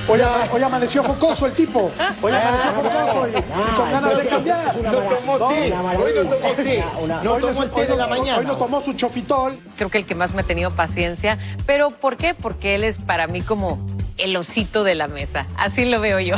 Hoy, 0.08 0.20
hoy 0.52 0.64
amaneció 0.64 1.04
jocoso 1.04 1.46
el 1.46 1.54
tipo. 1.54 1.92
Hoy 2.22 2.32
amaneció 2.32 2.72
jocoso 2.72 3.28
y, 3.28 3.38
y 3.38 3.76
con 3.76 3.92
ganas 3.92 4.18
de 4.18 4.28
cambiar. 4.28 4.76
No 4.82 4.92
tomó 4.92 5.38
té, 5.50 5.74
hoy 5.74 6.14
no 6.16 6.30
tomó 6.30 6.54
té, 6.56 6.84
no 7.24 7.36
tomó 7.36 7.64
el 7.64 7.72
té 7.72 7.86
de 7.86 7.96
la 7.96 8.08
mañana. 8.08 8.40
Hoy 8.40 8.46
no 8.46 8.58
tomó 8.58 8.82
su 8.82 8.94
chofitol. 8.94 9.60
Creo 9.76 9.90
que 9.90 9.98
el 10.00 10.06
que 10.06 10.16
más 10.16 10.34
me 10.34 10.42
ha 10.42 10.46
tenido 10.46 10.72
paciencia. 10.72 11.38
¿Pero 11.66 11.92
por 11.92 12.18
qué? 12.18 12.34
Porque 12.34 12.76
él 12.76 12.84
es 12.84 12.98
para 12.98 13.28
mí 13.28 13.42
como 13.42 13.80
el 14.18 14.36
osito 14.36 14.84
de 14.84 14.96
la 14.96 15.08
mesa. 15.08 15.46
Así 15.58 15.86
lo 15.86 16.02
veo 16.02 16.20
yo. 16.20 16.36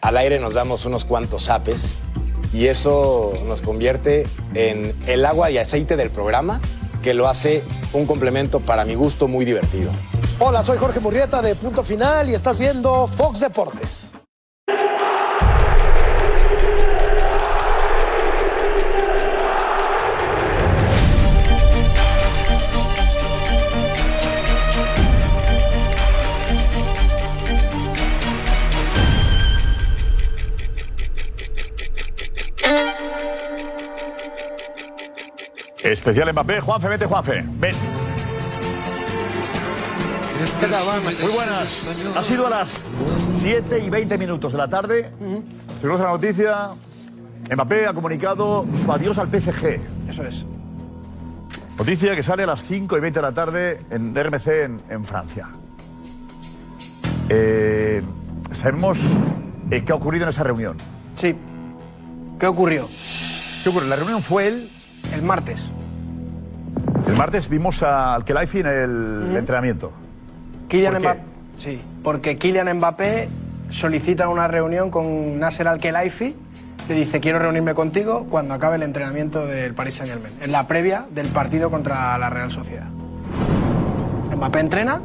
Al 0.00 0.16
aire 0.16 0.38
nos 0.38 0.54
damos 0.54 0.84
unos 0.84 1.04
cuantos 1.04 1.44
zapes 1.44 2.00
y 2.54 2.68
eso 2.68 3.32
nos 3.46 3.60
convierte 3.62 4.22
en 4.54 4.94
el 5.06 5.26
agua 5.26 5.50
y 5.50 5.58
aceite 5.58 5.96
del 5.96 6.10
programa 6.10 6.60
que 7.02 7.12
lo 7.12 7.28
hace 7.28 7.64
un 7.92 8.06
complemento 8.06 8.60
para 8.60 8.84
mi 8.84 8.94
gusto 8.94 9.26
muy 9.28 9.44
divertido. 9.44 9.90
Hola, 10.38 10.62
soy 10.62 10.78
Jorge 10.78 11.00
Murrieta 11.00 11.42
de 11.42 11.56
Punto 11.56 11.82
Final 11.82 12.30
y 12.30 12.34
estás 12.34 12.58
viendo 12.58 13.08
Fox 13.08 13.40
Deportes. 13.40 14.13
Especial 35.84 36.32
Mbappé, 36.32 36.60
Juanfe, 36.60 36.88
vete 36.88 37.04
Juanfe. 37.04 37.44
Ven. 37.58 37.74
Muy 41.22 41.32
buenas. 41.32 42.16
Ha 42.16 42.22
sido 42.22 42.46
a 42.46 42.50
las 42.50 42.82
7 43.36 43.78
y 43.80 43.90
20 43.90 44.16
minutos 44.16 44.52
de 44.52 44.58
la 44.58 44.66
tarde. 44.68 45.10
Se 45.80 45.86
conoce 45.86 46.04
la 46.04 46.10
noticia. 46.10 46.68
Mbappé 47.54 47.86
ha 47.86 47.92
comunicado 47.92 48.64
su 48.82 48.90
adiós 48.90 49.18
al 49.18 49.28
PSG. 49.28 49.78
Eso 50.08 50.22
es. 50.24 50.46
Noticia 51.76 52.16
que 52.16 52.22
sale 52.22 52.44
a 52.44 52.46
las 52.46 52.64
5 52.64 52.96
y 52.96 53.00
20 53.00 53.18
de 53.18 53.22
la 53.22 53.32
tarde 53.32 53.80
en 53.90 54.14
RMC 54.14 54.46
en, 54.46 54.80
en 54.88 55.04
Francia. 55.04 55.48
Eh, 57.28 58.02
sabemos 58.52 58.98
eh, 59.70 59.82
qué 59.84 59.92
ha 59.92 59.96
ocurrido 59.96 60.24
en 60.24 60.30
esa 60.30 60.44
reunión. 60.44 60.78
Sí. 61.12 61.34
¿Qué 62.40 62.46
ocurrió? 62.46 62.88
¿Qué 63.62 63.68
ocurrió? 63.68 63.88
La 63.90 63.96
reunión 63.96 64.22
fue 64.22 64.46
el... 64.48 64.70
El 65.12 65.22
martes. 65.22 65.70
El 67.06 67.16
martes 67.16 67.48
vimos 67.48 67.82
a 67.82 68.14
Al-Khelaifi 68.14 68.60
en 68.60 68.66
el 68.66 69.36
entrenamiento. 69.36 69.92
Kylian. 70.68 70.98
Mbappé. 70.98 71.20
Sí, 71.58 71.80
porque 72.02 72.36
Kylian 72.38 72.76
Mbappé 72.76 73.28
solicita 73.70 74.28
una 74.28 74.48
reunión 74.48 74.90
con 74.90 75.38
Nasser 75.38 75.68
Al-Khelaifi. 75.68 76.34
Le 76.88 76.94
dice, 76.94 77.20
quiero 77.20 77.38
reunirme 77.38 77.74
contigo 77.74 78.26
cuando 78.28 78.54
acabe 78.54 78.76
el 78.76 78.82
entrenamiento 78.82 79.46
del 79.46 79.74
Paris 79.74 79.94
Saint-Germain, 79.96 80.34
en 80.42 80.52
la 80.52 80.66
previa 80.66 81.06
del 81.10 81.28
partido 81.28 81.70
contra 81.70 82.16
la 82.18 82.28
Real 82.28 82.50
Sociedad. 82.50 82.86
Mbappé 84.36 84.60
entrena, 84.60 85.00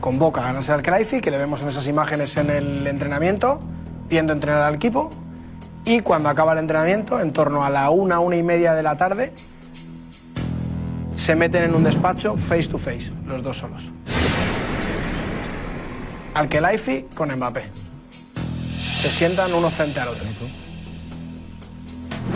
convoca 0.00 0.46
a 0.46 0.52
Nasser 0.52 0.74
Al-Khelaifi, 0.74 1.20
que 1.20 1.30
le 1.30 1.38
vemos 1.38 1.62
en 1.62 1.68
esas 1.68 1.88
imágenes 1.88 2.36
en 2.36 2.50
el 2.50 2.86
entrenamiento, 2.86 3.60
viendo 4.08 4.32
entrenar 4.32 4.62
al 4.62 4.74
equipo, 4.74 5.10
y 5.86 6.00
cuando 6.00 6.28
acaba 6.28 6.52
el 6.52 6.58
entrenamiento, 6.58 7.20
en 7.20 7.32
torno 7.32 7.64
a 7.64 7.70
la 7.70 7.90
una, 7.90 8.18
una 8.18 8.36
y 8.36 8.42
media 8.42 8.74
de 8.74 8.82
la 8.82 8.96
tarde, 8.96 9.32
se 11.14 11.36
meten 11.36 11.62
en 11.62 11.74
un 11.76 11.84
despacho 11.84 12.36
face 12.36 12.68
to 12.68 12.76
face, 12.76 13.12
los 13.24 13.42
dos 13.42 13.58
solos. 13.58 13.92
Al-Khelaifi 16.34 17.06
con 17.14 17.32
Mbappé. 17.32 17.70
Se 18.76 19.08
sientan 19.08 19.54
uno 19.54 19.70
frente 19.70 20.00
al 20.00 20.08
otro. 20.08 20.26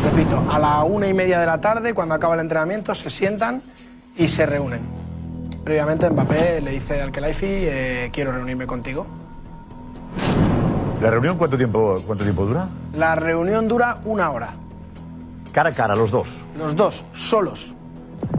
Repito, 0.04 0.46
a 0.48 0.58
la 0.60 0.84
una 0.84 1.08
y 1.08 1.12
media 1.12 1.40
de 1.40 1.46
la 1.46 1.60
tarde, 1.60 1.92
cuando 1.92 2.14
acaba 2.14 2.34
el 2.34 2.40
entrenamiento, 2.40 2.94
se 2.94 3.10
sientan 3.10 3.62
y 4.16 4.28
se 4.28 4.46
reúnen. 4.46 4.80
Previamente 5.64 6.08
Mbappé 6.08 6.60
le 6.60 6.70
dice 6.70 7.02
al 7.02 7.10
Khelaifi, 7.10 7.46
eh, 7.48 8.10
quiero 8.12 8.30
reunirme 8.30 8.68
contigo. 8.68 9.19
¿La 11.00 11.08
reunión 11.10 11.38
cuánto 11.38 11.56
tiempo, 11.56 11.96
cuánto 12.06 12.24
tiempo 12.24 12.44
dura? 12.44 12.68
La 12.94 13.14
reunión 13.14 13.68
dura 13.68 14.00
una 14.04 14.30
hora. 14.30 14.52
Cara 15.50 15.70
a 15.70 15.72
cara, 15.72 15.96
los 15.96 16.10
dos. 16.10 16.42
Los 16.56 16.76
dos, 16.76 17.04
solos. 17.12 17.74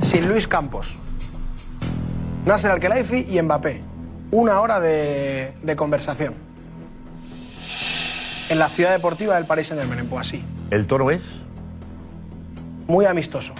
Sin 0.01 0.27
Luis 0.27 0.47
Campos. 0.47 0.99
Nasser 2.45 2.69
Al-Khelaifi 2.71 3.35
y 3.35 3.41
Mbappé. 3.41 3.81
Una 4.29 4.61
hora 4.61 4.79
de, 4.79 5.55
de 5.63 5.75
conversación. 5.75 6.35
En 8.49 8.59
la 8.59 8.69
ciudad 8.69 8.91
deportiva 8.91 9.35
del 9.35 9.45
Paris 9.45 9.67
Saint-Germain, 9.67 10.01
en 10.01 10.07
Poissy. 10.07 10.43
¿El 10.69 10.85
tono 10.85 11.09
es? 11.09 11.23
Muy 12.87 13.05
amistoso. 13.05 13.53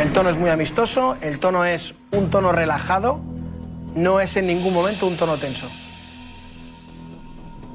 El 0.00 0.10
tono 0.12 0.30
es 0.30 0.38
muy 0.38 0.48
amistoso, 0.48 1.16
el 1.20 1.38
tono 1.38 1.66
es 1.66 1.94
un 2.12 2.30
tono 2.30 2.50
relajado, 2.50 3.20
no 3.94 4.20
es 4.20 4.36
en 4.36 4.46
ningún 4.46 4.72
momento 4.72 5.06
un 5.06 5.16
tono 5.16 5.36
tenso. 5.36 5.68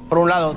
Por 0.08 0.18
un 0.18 0.28
lado, 0.30 0.54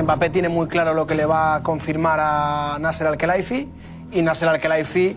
Mbappé 0.00 0.30
tiene 0.30 0.48
muy 0.48 0.68
claro 0.68 0.94
lo 0.94 1.06
que 1.06 1.14
le 1.14 1.26
va 1.26 1.56
a 1.56 1.62
confirmar 1.62 2.20
a 2.20 2.78
Nasser 2.80 3.06
Al-Khelaifi 3.08 3.68
y 4.12 4.22
Nasser 4.22 4.48
Al-Khelaifi, 4.48 5.16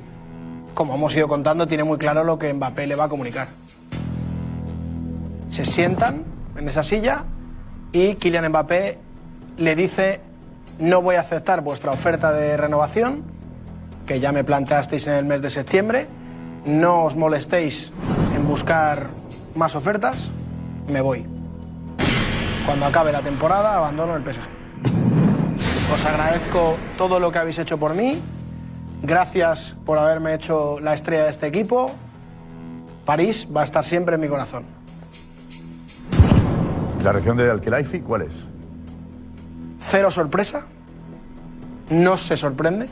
como 0.74 0.96
hemos 0.96 1.16
ido 1.16 1.28
contando, 1.28 1.68
tiene 1.68 1.84
muy 1.84 1.98
claro 1.98 2.24
lo 2.24 2.40
que 2.40 2.52
Mbappé 2.52 2.88
le 2.88 2.96
va 2.96 3.04
a 3.04 3.10
comunicar. 3.10 3.48
Se 5.50 5.66
sientan 5.66 6.24
en 6.58 6.68
esa 6.68 6.82
silla 6.82 7.24
y 7.92 8.16
Kylian 8.16 8.50
Mbappé 8.50 8.98
le 9.58 9.76
dice 9.76 10.22
no 10.80 11.02
voy 11.02 11.16
a 11.16 11.20
aceptar 11.20 11.62
vuestra 11.62 11.92
oferta 11.92 12.34
de 12.34 12.58
renovación, 12.58 13.24
que 14.08 14.20
ya 14.20 14.32
me 14.32 14.44
planteasteis 14.44 15.06
en 15.08 15.14
el 15.14 15.26
mes 15.26 15.42
de 15.42 15.50
septiembre, 15.52 16.08
no 16.66 17.04
os 17.04 17.16
molestéis 17.16 17.92
en 18.36 18.48
buscar 18.48 19.08
más 19.56 19.76
ofertas, 19.76 20.32
me 20.88 21.02
voy. 21.02 21.41
Cuando 22.66 22.86
acabe 22.86 23.12
la 23.12 23.22
temporada 23.22 23.78
abandono 23.78 24.16
el 24.16 24.24
PSG. 24.24 24.42
Os 25.94 26.06
agradezco 26.06 26.78
todo 26.98 27.20
lo 27.20 27.32
que 27.32 27.40
habéis 27.40 27.60
hecho 27.60 27.78
por 27.78 27.96
mí, 27.96 28.22
gracias 29.02 29.76
por 29.86 29.98
haberme 29.98 30.34
hecho 30.34 30.80
la 30.80 30.94
estrella 30.94 31.24
de 31.24 31.30
este 31.32 31.48
equipo. 31.48 31.92
París 33.06 33.48
va 33.56 33.62
a 33.62 33.64
estar 33.66 33.84
siempre 33.84 34.16
en 34.16 34.22
mi 34.22 34.28
corazón. 34.28 34.64
¿La 37.04 37.12
reacción 37.12 37.36
de 37.36 37.50
Alquelaifi 37.50 38.00
cuál 38.02 38.22
es? 38.24 38.34
Cero 39.80 40.12
sorpresa, 40.12 40.66
no 41.90 42.16
se 42.16 42.38
sorprende 42.38 42.88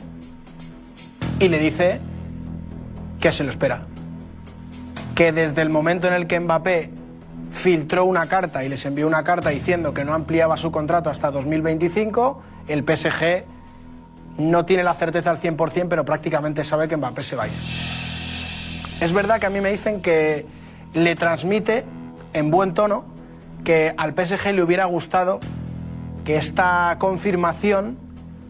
y 1.38 1.48
le 1.48 1.58
dice 1.58 2.00
que 3.18 3.32
se 3.32 3.44
lo 3.44 3.50
espera. 3.50 3.86
Que 5.14 5.32
desde 5.32 5.62
el 5.62 5.70
momento 5.70 6.06
en 6.06 6.14
el 6.14 6.26
que 6.26 6.38
Mbappé 6.40 6.90
filtró 7.50 8.04
una 8.04 8.26
carta 8.26 8.64
y 8.64 8.68
les 8.68 8.84
envió 8.86 9.06
una 9.06 9.24
carta 9.24 9.50
diciendo 9.50 9.92
que 9.92 10.04
no 10.04 10.14
ampliaba 10.14 10.56
su 10.56 10.70
contrato 10.70 11.10
hasta 11.10 11.30
2025, 11.30 12.42
el 12.68 12.84
PSG 12.84 13.44
no 14.38 14.64
tiene 14.64 14.84
la 14.84 14.94
certeza 14.94 15.30
al 15.30 15.40
100%, 15.40 15.86
pero 15.88 16.04
prácticamente 16.04 16.64
sabe 16.64 16.88
que 16.88 16.96
Mbappé 16.96 17.22
se 17.22 17.36
va 17.36 17.44
a 17.44 17.48
ir. 17.48 17.52
Es 19.00 19.12
verdad 19.12 19.40
que 19.40 19.46
a 19.46 19.50
mí 19.50 19.60
me 19.60 19.70
dicen 19.70 20.00
que 20.00 20.46
le 20.94 21.16
transmite 21.16 21.84
en 22.32 22.50
buen 22.50 22.74
tono 22.74 23.04
que 23.64 23.94
al 23.96 24.14
PSG 24.14 24.52
le 24.54 24.62
hubiera 24.62 24.84
gustado 24.86 25.40
que 26.24 26.36
esta 26.36 26.96
confirmación 26.98 27.98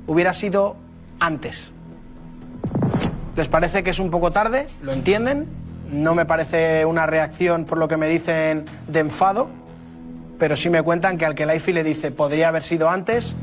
hubiera 0.07 0.35
sido 0.35 0.77
antes. 1.19 1.73
¿Les 3.37 3.49
parece 3.49 3.83
que 3.83 3.91
es 3.91 3.99
un 3.99 4.11
poco 4.11 4.31
tarde? 4.31 4.67
¿Lo 4.83 4.93
entienden? 4.93 5.47
No 5.91 6.15
me 6.15 6.25
parece 6.25 6.85
una 6.85 7.07
reacción, 7.07 7.65
por 7.65 7.79
lo 7.79 7.89
que 7.89 7.97
me 7.97 8.07
dicen, 8.09 8.65
de 8.87 9.01
enfado, 9.01 9.49
pero 10.39 10.57
sí 10.57 10.71
me 10.71 10.83
cuentan 10.83 11.19
que 11.19 11.27
al 11.27 11.35
que 11.35 11.47
Laifi 11.47 11.73
le 11.73 11.83
dice 11.83 12.11
podría 12.11 12.49
haber 12.49 12.63
sido 12.63 12.89
antes, 12.91 13.35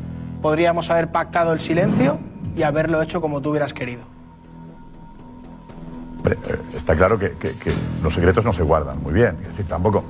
podríamos 0.42 0.90
haber 0.90 1.10
pactado 1.12 1.52
el 1.54 1.60
silencio 1.60 2.20
y 2.56 2.64
haberlo 2.64 3.02
hecho 3.02 3.22
como 3.22 3.42
tú 3.42 3.50
hubieras 3.52 3.74
querido. 3.74 4.04
Eh, 6.26 6.36
Está 6.76 6.96
claro 6.96 7.18
que, 7.20 7.32
que- 7.34 7.58
que 7.58 7.72
los 8.04 8.14
secretos 8.14 8.44
no 8.46 8.54
se 8.54 8.64
guardan 8.64 9.02
muy 9.02 9.14
bien. 9.14 9.38
Es 9.42 9.50
decir, 9.50 9.66
tampoco. 9.68 10.04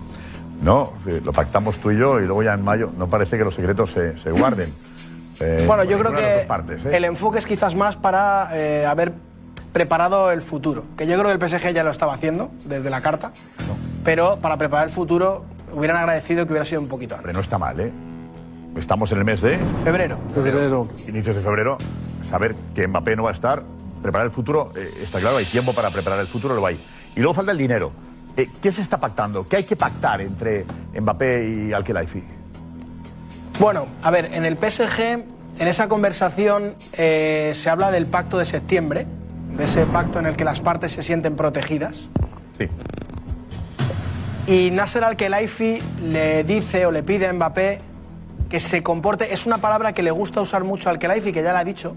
No, 0.61 0.91
eh, 1.05 1.21
lo 1.23 1.31
pactamos 1.33 1.77
tú 1.77 1.91
y 1.91 1.97
yo 1.99 2.19
y 2.19 2.25
luego 2.25 2.41
ya 2.41 2.53
en 2.53 2.63
mayo 2.63 2.91
no 2.97 3.07
parece 3.07 3.37
que 3.37 3.43
los 3.43 3.53
secretos 3.53 3.91
se, 3.91 4.17
se 4.17 4.31
guarden. 4.31 4.69
Eh, 5.39 5.65
Bueno, 5.67 5.83
yo 5.83 5.99
creo 5.99 6.13
que 6.15 6.45
partes, 6.47 6.83
¿eh? 6.87 6.97
el 6.97 7.05
enfoque 7.05 7.37
es 7.37 7.45
quizás 7.45 7.75
más 7.75 7.95
para 7.95 8.49
eh, 8.53 8.87
haber 8.87 9.13
preparado 9.77 10.31
el 10.31 10.41
futuro, 10.41 10.85
que 10.97 11.05
yo 11.05 11.19
creo 11.19 11.37
que 11.37 11.45
el 11.45 11.49
PSG 11.49 11.71
ya 11.71 11.83
lo 11.83 11.91
estaba 11.91 12.15
haciendo 12.15 12.49
desde 12.65 12.89
la 12.89 12.99
carta, 12.99 13.31
pero 14.03 14.37
para 14.37 14.57
preparar 14.57 14.87
el 14.87 14.91
futuro 14.91 15.45
hubieran 15.71 15.97
agradecido 15.97 16.47
que 16.47 16.53
hubiera 16.53 16.65
sido 16.65 16.81
un 16.81 16.87
poquito 16.87 17.13
antes. 17.13 17.25
Hombre, 17.25 17.33
no 17.33 17.41
está 17.41 17.59
mal, 17.59 17.79
¿eh? 17.79 17.91
Estamos 18.75 19.11
en 19.11 19.19
el 19.19 19.23
mes 19.23 19.41
de 19.41 19.59
Febrero. 19.83 20.17
Febrero. 20.33 20.87
inicios 21.07 21.35
de 21.35 21.43
febrero. 21.43 21.77
Saber 22.27 22.55
que 22.73 22.87
Mbappé 22.87 23.15
no 23.15 23.25
va 23.25 23.29
a 23.29 23.33
estar, 23.33 23.61
preparar 24.01 24.25
el 24.25 24.31
futuro, 24.31 24.71
eh, 24.75 24.91
está 24.99 25.19
claro, 25.19 25.37
hay 25.37 25.45
tiempo 25.45 25.73
para 25.73 25.91
preparar 25.91 26.21
el 26.21 26.27
futuro, 26.27 26.55
lo 26.55 26.65
hay. 26.65 26.83
Y 27.15 27.19
luego 27.19 27.35
falta 27.35 27.51
el 27.51 27.59
dinero. 27.59 27.91
Eh, 28.35 28.49
¿Qué 28.59 28.71
se 28.71 28.81
está 28.81 28.99
pactando? 28.99 29.47
¿Qué 29.47 29.57
hay 29.57 29.63
que 29.63 29.75
pactar 29.75 30.21
entre 30.21 30.65
Mbappé 30.99 31.67
y 31.69 31.73
Alquelaifi? 31.73 32.23
Bueno, 33.59 33.85
a 34.01 34.09
ver, 34.09 34.33
en 34.33 34.43
el 34.43 34.57
PSG, 34.57 35.23
en 35.59 35.67
esa 35.67 35.87
conversación 35.87 36.73
eh, 36.93 37.51
se 37.53 37.69
habla 37.69 37.91
del 37.91 38.07
pacto 38.07 38.39
de 38.39 38.45
septiembre, 38.45 39.05
de 39.55 39.63
ese 39.63 39.85
pacto 39.85 40.19
en 40.19 40.25
el 40.25 40.35
que 40.35 40.43
las 40.43 40.61
partes 40.61 40.91
se 40.91 41.03
sienten 41.03 41.35
protegidas. 41.35 42.09
Sí. 42.57 42.67
Y 44.47 44.71
Nasser 44.71 45.03
Al-Khelaifi 45.03 45.79
le 46.03 46.43
dice 46.43 46.85
o 46.85 46.91
le 46.91 47.03
pide 47.03 47.27
a 47.27 47.33
Mbappé 47.33 47.81
que 48.49 48.59
se 48.59 48.81
comporte, 48.81 49.33
es 49.33 49.45
una 49.45 49.57
palabra 49.57 49.93
que 49.93 50.01
le 50.01 50.11
gusta 50.11 50.39
usar 50.39 50.63
mucho 50.63 50.87
a 50.89 50.93
Al-Khelaifi, 50.93 51.33
que 51.33 51.43
ya 51.43 51.51
la 51.51 51.59
ha 51.59 51.63
dicho, 51.65 51.95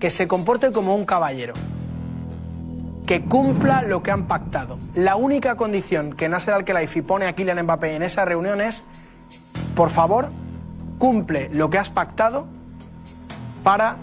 que 0.00 0.10
se 0.10 0.26
comporte 0.26 0.72
como 0.72 0.96
un 0.96 1.06
caballero, 1.06 1.54
que 3.06 3.22
cumpla 3.22 3.82
lo 3.82 4.02
que 4.02 4.10
han 4.10 4.26
pactado. 4.26 4.78
La 4.94 5.14
única 5.14 5.54
condición 5.56 6.14
que 6.14 6.28
Nasser 6.28 6.54
Al-Khelaifi 6.54 7.02
pone 7.02 7.26
a 7.26 7.34
Kylian 7.34 7.62
Mbappé 7.62 7.94
en 7.94 8.02
esa 8.02 8.24
reunión 8.24 8.60
es, 8.60 8.82
por 9.76 9.90
favor, 9.90 10.28
cumple 10.98 11.50
lo 11.52 11.70
que 11.70 11.78
has 11.78 11.90
pactado 11.90 12.48
para 13.62 13.96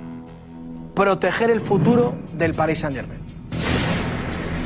proteger 0.95 1.49
el 1.51 1.59
futuro 1.61 2.15
del 2.33 2.53
Paris 2.53 2.79
Saint-Germain. 2.79 3.19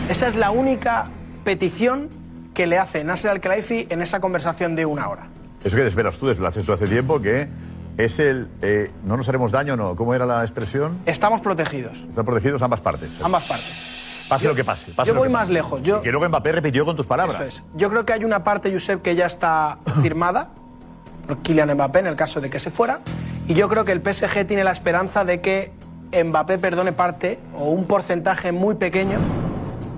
Esa 0.09 0.27
es 0.27 0.35
la 0.35 0.51
única 0.51 1.07
petición 1.43 2.09
que 2.53 2.67
le 2.67 2.77
hace 2.77 3.03
Nasser 3.03 3.31
Al-Khelaifi 3.31 3.87
en 3.89 4.01
esa 4.01 4.19
conversación 4.19 4.75
de 4.75 4.85
una 4.85 5.07
hora. 5.09 5.27
Eso 5.63 5.75
que 5.77 5.83
desvelas 5.83 6.17
tú, 6.17 6.27
desvelaste 6.27 6.61
tú 6.63 6.73
hace 6.73 6.87
tiempo, 6.87 7.21
que 7.21 7.47
es 7.97 8.19
el 8.19 8.49
eh, 8.61 8.91
no 9.03 9.17
nos 9.17 9.27
haremos 9.29 9.51
daño, 9.51 9.75
¿no? 9.77 9.95
¿Cómo 9.95 10.13
era 10.13 10.25
la 10.25 10.41
expresión? 10.43 10.99
Estamos 11.05 11.41
protegidos, 11.41 11.99
Están 12.09 12.25
protegidos 12.25 12.61
ambas 12.61 12.81
partes. 12.81 13.19
ambas 13.23 13.47
partes. 13.47 14.25
Pase 14.27 14.47
lo 14.47 14.55
que 14.55 14.63
pase. 14.63 14.91
pase 14.93 15.09
yo 15.11 15.15
voy 15.17 15.29
más 15.29 15.43
pase. 15.43 15.53
lejos. 15.53 15.81
Yo, 15.83 15.99
Y 15.99 16.01
que 16.03 16.11
luego 16.11 16.27
Mbappé 16.27 16.51
repitió 16.53 16.85
con 16.85 16.95
tus 16.95 17.05
palabras. 17.05 17.35
Eso 17.39 17.43
es. 17.45 17.63
Yo 17.75 17.89
creo 17.89 18.05
que 18.05 18.13
hay 18.13 18.23
una 18.23 18.43
parte, 18.43 18.71
Josep, 18.71 19.01
que 19.01 19.15
ya 19.15 19.25
está 19.25 19.77
firmada, 20.01 20.49
por 21.27 21.39
Kylian 21.39 21.73
Mbappé, 21.73 21.99
en 21.99 22.07
el 22.07 22.15
caso 22.15 22.41
de 22.41 22.49
que 22.49 22.59
se 22.59 22.71
fuera. 22.71 22.99
Y 23.47 23.53
yo 23.53 23.67
creo 23.69 23.83
que 23.85 23.91
el 23.91 24.01
PSG 24.01 24.45
tiene 24.47 24.63
la 24.63 24.71
esperanza 24.71 25.23
de 25.25 25.41
que 25.41 25.71
Mbappé 26.21 26.59
perdone 26.59 26.91
parte 26.91 27.39
o 27.57 27.69
un 27.69 27.85
porcentaje 27.85 28.51
muy 28.51 28.75
pequeño 28.75 29.19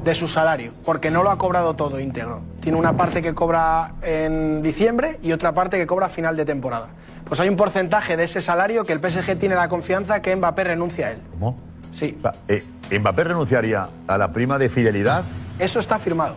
de 0.04 0.14
su 0.14 0.28
salario, 0.28 0.72
porque 0.86 1.10
no 1.10 1.24
lo 1.24 1.32
ha 1.32 1.38
cobrado 1.38 1.74
todo 1.74 2.00
íntegro. 2.00 2.42
Tiene 2.62 2.78
una 2.78 2.96
parte 2.96 3.22
que 3.22 3.34
cobra 3.34 3.96
en 4.04 4.62
diciembre 4.62 5.18
y 5.24 5.32
otra 5.32 5.54
parte 5.54 5.78
que 5.78 5.88
cobra 5.88 6.06
a 6.06 6.10
final 6.10 6.38
de 6.38 6.46
temporada. 6.46 6.90
Pues 7.26 7.40
hay 7.40 7.50
un 7.50 7.56
porcentaje 7.58 8.16
de 8.16 8.26
ese 8.26 8.40
salario 8.40 8.84
que 8.84 8.94
el 8.94 9.00
PSG 9.00 9.38
tiene 9.40 9.56
la 9.56 9.68
confianza 9.68 10.22
que 10.22 10.36
Mbappé 10.36 10.64
renuncia 10.64 11.08
a 11.08 11.12
él. 11.12 11.22
¿Cómo? 11.32 11.58
Sí. 11.92 12.16
O 12.20 12.22
sea, 12.22 12.34
eh, 12.48 12.64
¿Mbappé 13.00 13.24
renunciaría 13.24 13.90
a 14.08 14.18
la 14.18 14.32
prima 14.32 14.60
de 14.60 14.70
fidelidad? 14.70 15.24
Eso 15.58 15.80
está 15.80 15.98
firmado. 15.98 16.36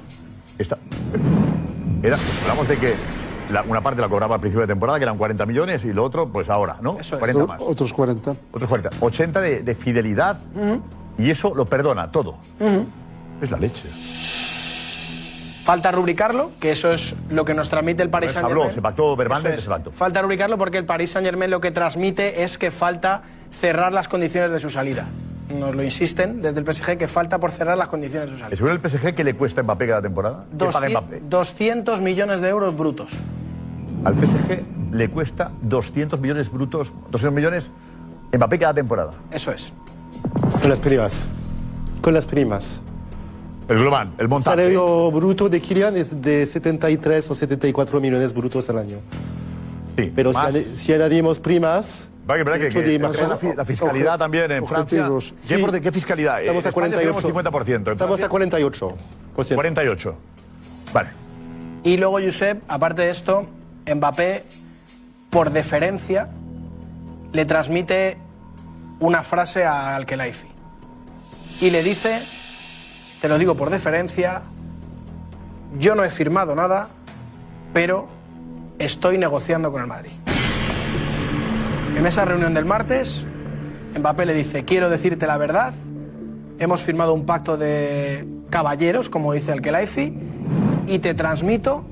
Era, 2.02 2.16
hablamos 2.42 2.68
de 2.68 2.76
que 2.78 2.94
la- 3.50 3.62
una 3.62 3.80
parte 3.80 4.00
la 4.00 4.08
cobraba 4.08 4.34
al 4.36 4.40
principio 4.40 4.62
de 4.62 4.66
temporada, 4.72 4.98
que 4.98 5.04
eran 5.04 5.16
40 5.18 5.46
millones, 5.46 5.84
y 5.84 5.92
lo 5.92 6.04
otro, 6.04 6.28
pues 6.28 6.50
ahora, 6.50 6.76
¿no? 6.80 6.98
40 7.18 7.46
más. 7.46 7.60
Otros 7.60 7.92
40. 7.92 8.30
Otros 8.52 8.68
40. 8.68 8.90
80 9.00 9.40
de, 9.40 9.62
de 9.62 9.74
fidelidad, 9.74 10.38
y 11.18 11.30
eso 11.30 11.54
lo 11.54 11.64
perdona 11.66 12.10
todo. 12.10 12.36
Es 13.40 13.50
la 13.50 13.58
leche. 13.58 13.88
Falta 15.64 15.92
rubricarlo, 15.92 16.50
que 16.60 16.70
eso 16.72 16.90
es 16.90 17.14
lo 17.30 17.44
que 17.44 17.52
nos 17.52 17.68
transmite 17.68 18.02
el 18.02 18.08
Paris 18.08 18.30
Se 18.30 18.34
Saint 18.34 18.46
habló, 18.48 18.60
Germain. 18.62 18.74
se 18.74 18.82
pactó 18.82 19.16
verbalmente, 19.16 19.58
se 19.58 19.68
pactó. 19.68 19.92
Falta 19.92 20.22
rubricarlo 20.22 20.56
porque 20.56 20.78
el 20.78 20.86
Paris 20.86 21.10
Saint 21.10 21.26
Germain 21.26 21.50
lo 21.50 21.60
que 21.60 21.70
transmite 21.70 22.42
es 22.42 22.56
que 22.56 22.70
falta 22.70 23.22
cerrar 23.52 23.92
las 23.92 24.08
condiciones 24.08 24.50
de 24.50 24.60
su 24.60 24.70
salida. 24.70 25.04
Nos 25.50 25.74
lo 25.74 25.82
insisten 25.82 26.42
desde 26.42 26.60
el 26.60 26.66
PSG 26.74 26.98
que 26.98 27.08
falta 27.08 27.38
por 27.38 27.50
cerrar 27.52 27.78
las 27.78 27.88
condiciones 27.88 28.28
de 28.28 28.34
su 28.36 28.40
salida. 28.40 28.56
¿Según 28.56 28.72
el 28.72 28.80
PSG 28.80 29.14
qué 29.14 29.24
le 29.24 29.34
cuesta 29.34 29.60
a 29.62 29.64
Mbappé 29.64 29.86
cada 29.86 30.02
temporada? 30.02 30.44
¿Qué 30.50 30.56
paga 30.66 30.80
200, 30.88 30.90
Mbappé? 31.02 31.22
200 31.28 32.00
millones 32.02 32.40
de 32.40 32.48
euros 32.48 32.76
brutos. 32.76 33.12
Al 34.04 34.14
PSG 34.14 34.62
le 34.92 35.08
cuesta 35.10 35.50
200 35.62 36.20
millones 36.20 36.50
brutos, 36.52 36.92
200 37.10 37.32
millones 37.34 37.70
Mbappé 38.32 38.58
cada 38.58 38.74
temporada. 38.74 39.12
Eso 39.30 39.50
es. 39.52 39.72
Con 40.60 40.68
las 40.70 40.80
primas. 40.80 41.22
Con 42.02 42.12
las 42.14 42.26
primas. 42.26 42.78
El 43.68 43.78
global, 43.78 44.08
el 44.16 44.22
El 44.22 44.28
montaje. 44.28 44.56
salario 44.56 45.10
bruto 45.10 45.48
de 45.48 45.60
Kylian 45.60 45.96
es 45.96 46.20
de 46.22 46.46
73 46.46 47.30
o 47.30 47.34
74 47.34 48.00
millones 48.00 48.32
brutos 48.34 48.68
al 48.70 48.78
año. 48.78 48.96
Sí, 49.96 50.12
Pero 50.14 50.32
si, 50.32 50.38
más- 50.38 50.54
si 50.54 50.92
añadimos 50.92 51.38
primas... 51.40 52.06
Que, 52.28 52.44
que, 52.44 52.68
que- 52.68 52.98
la, 52.98 53.36
fi- 53.38 53.54
la 53.56 53.64
fiscalidad 53.64 54.18
también 54.18 54.52
en 54.52 54.66
Francia. 54.66 55.06
objetivos. 55.08 55.32
¿Qué, 55.48 55.56
Sí. 55.56 55.62
por- 55.62 55.80
qué 55.80 55.92
fiscalidad? 55.92 56.40
Estamos 56.40 56.66
a 56.66 56.68
España 56.68 56.88
48. 56.90 57.22
tenemos 57.22 57.24
50%. 57.24 57.90
en 57.90 57.92
Estamos 57.94 58.20
Francia, 58.20 58.26
a 58.26 58.28
48. 58.28 58.96
48. 59.54 60.18
Vale. 60.92 61.08
Y 61.84 61.96
luego, 61.96 62.18
Josep, 62.20 62.62
aparte 62.68 63.02
de 63.02 63.10
esto, 63.10 63.46
Mbappé, 63.94 64.44
por 65.30 65.50
deferencia, 65.50 66.28
le 67.32 67.46
transmite 67.46 68.18
una 69.00 69.22
frase 69.22 69.64
a 69.64 69.96
Al-Khelaifi. 69.96 70.48
Y 71.60 71.70
le 71.70 71.82
dice, 71.82 72.20
te 73.22 73.28
lo 73.28 73.38
digo 73.38 73.54
por 73.54 73.70
deferencia, 73.70 74.42
yo 75.78 75.94
no 75.94 76.04
he 76.04 76.10
firmado 76.10 76.54
nada, 76.54 76.88
pero 77.72 78.06
estoy 78.78 79.16
negociando 79.18 79.70
con 79.72 79.80
el 79.82 79.86
Madrid. 79.86 80.10
En 81.98 82.06
esa 82.06 82.24
reunión 82.24 82.54
del 82.54 82.64
martes, 82.64 83.26
Mbappé 83.98 84.24
le 84.24 84.32
dice, 84.32 84.64
quiero 84.64 84.88
decirte 84.88 85.26
la 85.26 85.36
verdad, 85.36 85.74
hemos 86.60 86.84
firmado 86.84 87.12
un 87.12 87.26
pacto 87.26 87.56
de 87.56 88.24
caballeros, 88.50 89.08
como 89.08 89.32
dice 89.32 89.50
Al-Khelaifi, 89.50 90.16
y 90.86 91.00
te 91.00 91.14
transmito 91.14 91.84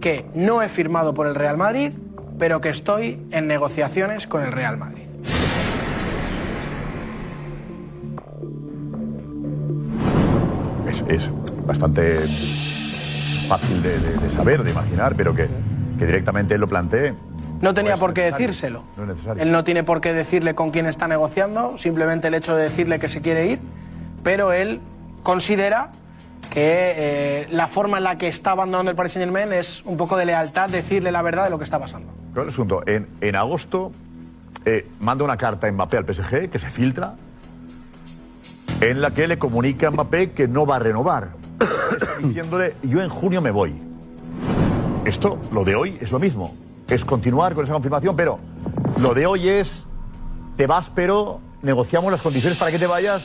que 0.00 0.26
no 0.34 0.62
he 0.62 0.68
firmado 0.68 1.14
por 1.14 1.28
el 1.28 1.36
Real 1.36 1.56
Madrid, 1.56 1.92
pero 2.40 2.60
que 2.60 2.70
estoy 2.70 3.24
en 3.30 3.46
negociaciones 3.46 4.26
con 4.26 4.42
el 4.42 4.50
Real 4.50 4.78
Madrid. 4.78 5.04
Es, 11.08 11.30
bastante 11.64 12.18
fácil 13.46 13.80
de 13.80 14.30
saber, 14.32 14.64
de 14.64 14.72
imaginar, 14.72 15.14
pero 15.14 15.36
que, 15.36 15.48
que 16.00 16.06
directamente 16.06 16.54
él 16.54 16.60
lo 16.60 16.66
plantee. 16.66 17.14
No 17.60 17.74
tenía 17.74 17.96
por 17.96 18.12
qué 18.12 18.22
necesario. 18.22 18.46
decírselo. 18.46 18.84
No 18.96 19.02
es 19.04 19.08
necesario. 19.10 19.42
Él 19.42 19.52
no 19.52 19.64
tiene 19.64 19.84
por 19.84 20.00
qué 20.00 20.12
decirle 20.12 20.54
con 20.54 20.70
quién 20.70 20.86
está 20.86 21.08
negociando, 21.08 21.78
simplemente 21.78 22.28
el 22.28 22.34
hecho 22.34 22.54
de 22.54 22.64
decirle 22.64 22.98
que 22.98 23.08
se 23.08 23.20
quiere 23.20 23.46
ir 23.46 23.60
pero 24.26 24.52
él 24.52 24.80
considera 25.22 25.92
que 26.50 26.92
eh, 26.96 27.48
la 27.52 27.68
forma 27.68 27.98
en 27.98 28.02
la 28.02 28.18
que 28.18 28.26
está 28.26 28.50
abandonando 28.50 28.90
el 28.90 28.96
Paris 28.96 29.12
Saint 29.12 29.24
Germain 29.24 29.52
es 29.52 29.84
un 29.84 29.96
poco 29.96 30.16
de 30.16 30.26
lealtad 30.26 30.68
decirle 30.68 31.12
la 31.12 31.22
verdad 31.22 31.44
de 31.44 31.50
lo 31.50 31.58
que 31.58 31.64
está 31.64 31.78
pasando. 31.78 32.12
Pero 32.34 32.42
el 32.42 32.48
asunto, 32.48 32.82
en, 32.88 33.06
en 33.20 33.36
agosto 33.36 33.92
eh, 34.64 34.88
manda 34.98 35.22
una 35.22 35.36
carta 35.36 35.68
a 35.68 35.70
Mbappé 35.70 35.98
al 35.98 36.12
PSG 36.12 36.50
que 36.50 36.58
se 36.58 36.68
filtra, 36.70 37.14
en 38.80 39.00
la 39.00 39.12
que 39.12 39.28
le 39.28 39.38
comunica 39.38 39.86
a 39.86 39.90
Mbappé 39.92 40.32
que 40.32 40.48
no 40.48 40.66
va 40.66 40.74
a 40.74 40.80
renovar, 40.80 41.34
diciéndole 42.24 42.74
yo 42.82 43.00
en 43.02 43.08
junio 43.08 43.40
me 43.40 43.52
voy. 43.52 43.80
Esto, 45.04 45.38
lo 45.52 45.62
de 45.62 45.76
hoy, 45.76 45.98
es 46.00 46.10
lo 46.10 46.18
mismo. 46.18 46.52
Es 46.88 47.04
continuar 47.04 47.54
con 47.54 47.64
esa 47.64 47.72
confirmación, 47.72 48.14
pero 48.14 48.38
lo 49.00 49.12
de 49.14 49.26
hoy 49.26 49.48
es 49.48 49.84
te 50.56 50.66
vas, 50.66 50.90
pero 50.94 51.40
negociamos 51.62 52.10
las 52.12 52.20
condiciones 52.22 52.58
para 52.58 52.70
que 52.70 52.78
te 52.78 52.86
vayas 52.86 53.24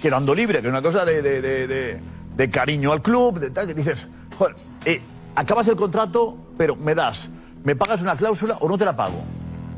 quedando 0.00 0.34
libre, 0.34 0.60
que 0.60 0.68
es 0.68 0.72
una 0.72 0.82
cosa 0.82 1.04
de, 1.04 1.22
de- 1.22 2.00
de- 2.36 2.50
cariño 2.50 2.92
al 2.92 3.00
club, 3.02 3.38
de 3.38 3.50
tal, 3.50 3.66
que 3.66 3.74
dices, 3.74 4.08
joder, 4.36 4.56
eh, 4.84 5.00
acabas 5.36 5.68
el 5.68 5.76
contrato, 5.76 6.36
pero 6.58 6.74
me 6.76 6.94
das, 6.94 7.30
me 7.62 7.76
pagas 7.76 8.02
una 8.02 8.16
cláusula 8.16 8.56
o 8.60 8.68
no 8.68 8.76
te 8.76 8.84
la 8.84 8.96
pago. 8.96 9.22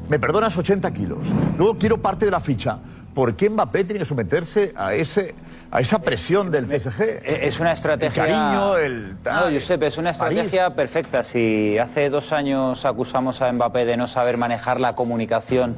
Me 0.08 0.18
perdonas 0.18 0.56
80 0.56 0.90
kilos. 0.92 1.28
Luego 1.58 1.76
quiero 1.78 1.98
parte 2.00 2.24
de 2.24 2.30
la 2.30 2.40
ficha. 2.40 2.78
¿Por 3.14 3.34
qué 3.34 3.50
Mbappé 3.50 3.84
tiene 3.84 3.98
que 3.98 4.04
someterse 4.04 4.72
a, 4.76 4.94
ese, 4.94 5.34
a 5.76 5.80
esa 5.80 5.98
presión 5.98 6.50
del 6.50 6.66
PSG? 6.66 7.02
Eh, 7.02 7.40
Es 7.42 7.60
una 7.60 7.72
estrategia. 7.72 8.24
El 8.24 8.30
cariño, 8.30 8.76
el 8.78 9.16
tal. 9.22 9.52
No, 9.52 9.60
Josep, 9.60 9.82
es 9.82 9.98
una 9.98 10.10
estrategia 10.10 10.74
perfecta. 10.74 11.22
Si 11.22 11.76
hace 11.76 12.08
dos 12.08 12.32
años 12.32 12.86
acusamos 12.86 13.42
a 13.42 13.52
Mbappé 13.52 13.84
de 13.84 13.98
no 13.98 14.06
saber 14.06 14.38
manejar 14.38 14.80
la 14.80 14.94
comunicación 14.94 15.76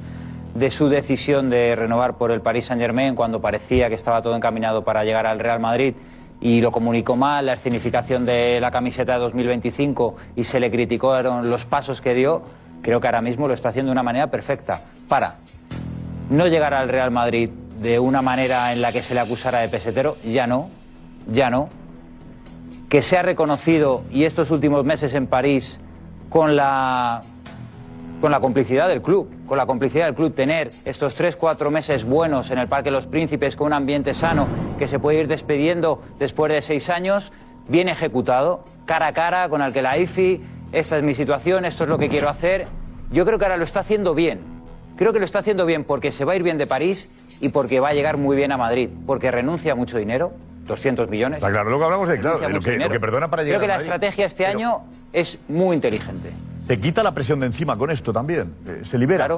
de 0.54 0.70
su 0.70 0.88
decisión 0.88 1.50
de 1.50 1.74
renovar 1.74 2.14
por 2.14 2.30
el 2.30 2.40
Paris 2.40 2.66
Saint-Germain 2.66 3.16
cuando 3.16 3.40
parecía 3.40 3.88
que 3.88 3.96
estaba 3.96 4.22
todo 4.22 4.36
encaminado 4.36 4.84
para 4.84 5.02
llegar 5.02 5.26
al 5.26 5.40
Real 5.40 5.58
Madrid 5.58 5.94
y 6.40 6.60
lo 6.60 6.70
comunicó 6.70 7.16
mal, 7.16 7.46
la 7.46 7.54
escenificación 7.54 8.24
de 8.24 8.60
la 8.60 8.70
camiseta 8.70 9.14
de 9.14 9.18
2025 9.18 10.14
y 10.36 10.44
se 10.44 10.60
le 10.60 10.70
criticaron 10.70 11.50
los 11.50 11.64
pasos 11.64 12.00
que 12.00 12.14
dio, 12.14 12.42
creo 12.82 13.00
que 13.00 13.08
ahora 13.08 13.20
mismo 13.20 13.48
lo 13.48 13.54
está 13.54 13.70
haciendo 13.70 13.90
de 13.90 13.94
una 13.94 14.04
manera 14.04 14.28
perfecta 14.28 14.80
para 15.08 15.34
no 16.30 16.46
llegar 16.46 16.72
al 16.72 16.88
Real 16.88 17.10
Madrid 17.10 17.50
de 17.80 17.98
una 17.98 18.22
manera 18.22 18.72
en 18.72 18.82
la 18.82 18.92
que 18.92 19.02
se 19.02 19.14
le 19.14 19.20
acusara 19.20 19.60
de 19.60 19.68
pesetero, 19.68 20.16
ya 20.24 20.46
no, 20.46 20.70
ya 21.30 21.50
no. 21.50 21.68
Que 22.88 23.02
sea 23.02 23.22
reconocido 23.22 24.02
y 24.10 24.24
estos 24.24 24.50
últimos 24.50 24.84
meses 24.84 25.14
en 25.14 25.26
París 25.26 25.78
con 26.28 26.56
la 26.56 27.22
con 28.20 28.32
la 28.32 28.40
complicidad 28.40 28.88
del 28.88 29.00
club, 29.00 29.30
con 29.46 29.56
la 29.56 29.66
complicidad 29.66 30.06
del 30.06 30.14
club, 30.14 30.34
tener 30.34 30.70
estos 30.84 31.14
tres, 31.14 31.36
cuatro 31.36 31.70
meses 31.70 32.04
buenos 32.04 32.50
en 32.50 32.58
el 32.58 32.66
Parque 32.66 32.90
los 32.90 33.06
Príncipes 33.06 33.54
con 33.54 33.68
un 33.68 33.72
ambiente 33.74 34.12
sano 34.12 34.48
que 34.76 34.88
se 34.88 34.98
puede 34.98 35.20
ir 35.20 35.28
despediendo 35.28 36.02
después 36.18 36.52
de 36.52 36.60
seis 36.60 36.90
años, 36.90 37.32
bien 37.68 37.88
ejecutado, 37.88 38.64
cara 38.86 39.08
a 39.08 39.12
cara 39.12 39.48
con 39.48 39.62
el 39.62 39.72
que 39.72 39.82
la 39.82 39.98
IFI, 39.98 40.42
esta 40.72 40.96
es 40.96 41.02
mi 41.04 41.14
situación, 41.14 41.64
esto 41.64 41.84
es 41.84 41.90
lo 41.90 41.98
que 41.98 42.08
quiero 42.08 42.28
hacer. 42.28 42.66
Yo 43.10 43.24
creo 43.24 43.38
que 43.38 43.44
ahora 43.44 43.56
lo 43.56 43.64
está 43.64 43.80
haciendo 43.80 44.14
bien. 44.14 44.40
Creo 44.96 45.12
que 45.12 45.20
lo 45.20 45.24
está 45.24 45.38
haciendo 45.38 45.64
bien 45.64 45.84
porque 45.84 46.10
se 46.10 46.24
va 46.24 46.32
a 46.32 46.36
ir 46.36 46.42
bien 46.42 46.58
de 46.58 46.66
París 46.66 47.08
y 47.40 47.48
porque 47.50 47.80
va 47.80 47.88
a 47.88 47.92
llegar 47.92 48.16
muy 48.16 48.36
bien 48.36 48.52
a 48.52 48.56
Madrid, 48.56 48.88
porque 49.06 49.30
renuncia 49.30 49.72
a 49.72 49.74
mucho 49.74 49.98
dinero, 49.98 50.32
200 50.66 51.08
millones. 51.08 51.38
Está 51.38 51.50
claro, 51.50 51.70
luego 51.70 51.84
hablamos 51.84 52.08
de, 52.08 52.18
claro, 52.18 52.38
Renuncia 52.38 52.72
de 52.72 52.78
lo 52.78 52.84
que, 52.88 52.94
lo 52.94 53.00
perdona 53.00 53.28
para 53.30 53.42
llegar 53.42 53.58
Creo 53.58 53.68
que 53.68 53.72
a 53.72 53.76
la 53.76 53.82
estrategia 53.82 54.26
este 54.26 54.46
año 54.46 54.82
es 55.12 55.38
muy 55.48 55.74
inteligente. 55.74 56.32
Se 56.66 56.78
quita 56.78 57.02
la 57.02 57.12
presión 57.12 57.40
de 57.40 57.46
encima 57.46 57.76
con 57.78 57.90
esto 57.90 58.12
también. 58.12 58.52
eh, 58.66 58.80
se 58.82 58.98
libera. 58.98 59.28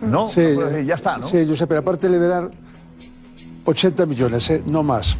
¿No? 0.00 0.28
Sí, 0.28 0.52
Pues, 0.54 0.74
eh, 0.74 0.84
ya 0.84 0.94
está, 0.94 1.16
¿no? 1.16 1.26
Sí, 1.26 1.46
Josep, 1.48 1.68
pero 1.68 1.80
aparte 1.80 2.06
de 2.06 2.12
liberar 2.18 2.50
80 3.64 4.04
millones, 4.04 4.50
¿eh? 4.50 4.62
no 4.66 4.82
más. 4.82 5.16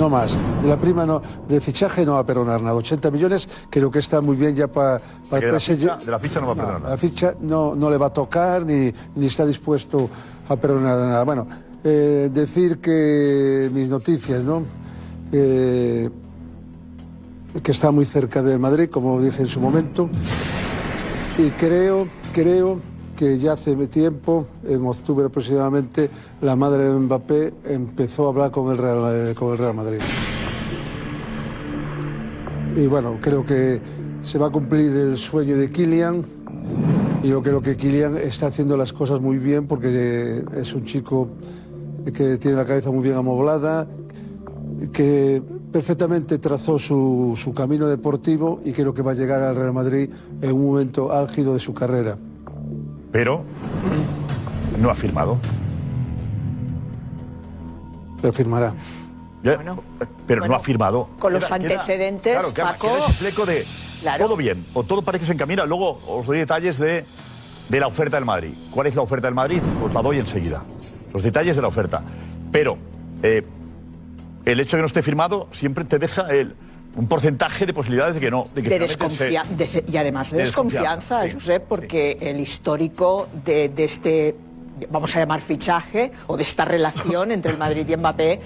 No 0.00 0.08
más. 0.08 0.32
De 0.62 0.66
la 0.68 0.80
prima 0.80 1.04
no, 1.04 1.20
de 1.46 1.60
fichaje 1.60 2.06
no 2.06 2.14
va 2.14 2.20
a 2.20 2.26
perdonar 2.26 2.60
nada. 2.62 2.74
80 2.74 3.10
millones 3.10 3.46
creo 3.68 3.90
que 3.90 3.98
está 3.98 4.20
muy 4.22 4.34
bien 4.34 4.56
ya 4.56 4.66
para 4.66 4.96
el 4.96 5.52
la 5.52 5.60
PSG. 5.60 5.76
ficha- 5.76 5.96
de 5.98 6.10
la 6.10 6.18
ficha 6.18 6.40
no 6.40 6.46
va 6.46 6.52
a 6.52 6.56
perdonar 6.56 6.80
nada. 6.80 6.90
La 6.92 6.96
ficha 6.98 7.34
no, 7.40 7.74
no 7.74 7.90
le 7.90 7.98
va 7.98 8.06
a 8.06 8.12
tocar 8.12 8.64
ni, 8.64 8.90
ni 9.16 9.26
está 9.26 9.44
dispuesto 9.44 10.08
a 10.48 10.56
perdonar 10.56 10.96
nada. 10.98 11.22
Bueno, 11.24 11.46
eh, 11.84 12.30
decir 12.32 12.78
que 12.78 13.68
mis 13.74 13.88
noticias, 13.90 14.42
¿no? 14.42 14.62
Eh, 15.32 16.08
que 17.62 17.72
está 17.72 17.90
muy 17.90 18.06
cerca 18.06 18.42
del 18.42 18.58
Madrid, 18.58 18.88
como 18.88 19.20
dije 19.20 19.42
en 19.42 19.48
su 19.48 19.60
momento. 19.60 20.08
Y 21.36 21.50
creo, 21.50 22.06
creo 22.32 22.80
que 23.20 23.38
ya 23.38 23.52
hace 23.52 23.76
tiempo, 23.88 24.46
en 24.66 24.82
octubre 24.86 25.26
aproximadamente, 25.26 26.08
la 26.40 26.56
madre 26.56 26.84
de 26.84 26.98
Mbappé 26.98 27.52
empezó 27.66 28.24
a 28.24 28.28
hablar 28.30 28.50
con 28.50 28.70
el 28.70 28.78
Real, 28.78 29.28
eh, 29.28 29.34
con 29.34 29.52
el 29.52 29.58
Real 29.58 29.74
Madrid. 29.74 29.98
Y 32.74 32.86
bueno, 32.86 33.18
creo 33.20 33.44
que 33.44 33.78
se 34.22 34.38
va 34.38 34.46
a 34.46 34.50
cumplir 34.50 34.96
el 34.96 35.18
sueño 35.18 35.58
de 35.58 35.70
Kylian. 35.70 36.24
Y 37.22 37.28
yo 37.28 37.42
creo 37.42 37.60
que 37.60 37.76
Kylian 37.76 38.16
está 38.16 38.46
haciendo 38.46 38.74
las 38.78 38.94
cosas 38.94 39.20
muy 39.20 39.36
bien 39.36 39.66
porque 39.66 39.88
eh, 39.90 40.44
es 40.56 40.72
un 40.72 40.86
chico 40.86 41.28
que 42.06 42.38
tiene 42.38 42.56
la 42.56 42.64
cabeza 42.64 42.90
muy 42.90 43.02
bien 43.02 43.16
amoblada, 43.16 43.86
que 44.94 45.42
perfectamente 45.70 46.38
trazó 46.38 46.78
su, 46.78 47.34
su 47.36 47.52
camino 47.52 47.86
deportivo 47.86 48.62
y 48.64 48.72
creo 48.72 48.94
que 48.94 49.02
va 49.02 49.10
a 49.10 49.14
llegar 49.14 49.42
al 49.42 49.56
Real 49.56 49.74
Madrid 49.74 50.08
en 50.40 50.52
un 50.52 50.64
momento 50.64 51.12
álgido 51.12 51.52
de 51.52 51.60
su 51.60 51.74
carrera. 51.74 52.16
Pero 53.12 53.44
no 54.78 54.90
ha 54.90 54.94
firmado. 54.94 55.38
Lo 58.22 58.32
firmará. 58.32 58.74
Ya, 59.42 59.58
pero 60.26 60.46
no 60.46 60.54
ha 60.54 60.60
firmado. 60.60 61.08
Con 61.18 61.32
los 61.32 61.44
Queda- 61.46 61.58
queda- 61.58 61.72
antecedentes, 61.80 62.32
claro, 62.34 62.52
queda- 62.54 62.64
Paco. 62.72 62.88
queda 62.88 62.98
ese 63.06 63.12
fleco 63.14 63.46
de 63.46 63.66
todo 64.18 64.36
bien, 64.36 64.66
o 64.74 64.82
todo 64.84 65.00
parece 65.02 65.20
que 65.22 65.26
se 65.28 65.32
encamina. 65.32 65.64
Luego 65.64 66.00
os 66.06 66.26
doy 66.26 66.38
detalles 66.38 66.78
de, 66.78 67.04
de 67.68 67.80
la 67.80 67.86
oferta 67.86 68.16
del 68.18 68.26
Madrid. 68.26 68.52
¿Cuál 68.70 68.86
es 68.86 68.94
la 68.94 69.02
oferta 69.02 69.26
del 69.26 69.34
Madrid? 69.34 69.62
Os 69.82 69.92
la 69.94 70.02
doy 70.02 70.18
enseguida. 70.18 70.62
Los 71.14 71.22
detalles 71.22 71.56
de 71.56 71.62
la 71.62 71.68
oferta. 71.68 72.02
Pero 72.52 72.76
eh, 73.22 73.42
el 74.44 74.60
hecho 74.60 74.76
de 74.76 74.80
que 74.80 74.82
no 74.82 74.86
esté 74.86 75.02
firmado 75.02 75.48
siempre 75.52 75.84
te 75.86 75.98
deja 75.98 76.28
el, 76.28 76.54
un 76.96 77.06
porcentaje 77.06 77.66
de 77.66 77.72
posibilidades 77.72 78.14
de 78.16 78.20
que 78.20 78.30
no. 78.30 78.46
De 78.54 78.62
que 78.62 78.68
de 78.70 78.74
se- 78.76 78.86
desconfianza 78.86 79.54
y 79.86 79.96
además 79.96 80.30
de, 80.30 80.38
de 80.38 80.42
desconfianza, 80.44 81.22
Josep, 81.32 81.64
porque 81.68 82.18
el 82.20 82.40
histórico 82.40 83.28
de, 83.44 83.68
de 83.68 83.84
este, 83.84 84.34
vamos 84.90 85.14
a 85.16 85.20
llamar 85.20 85.40
fichaje, 85.40 86.10
o 86.26 86.36
de 86.36 86.42
esta 86.42 86.64
relación 86.64 87.30
entre 87.32 87.52
el 87.52 87.58
Madrid 87.58 87.88
y 87.88 87.96
Mbappé, 87.96 88.40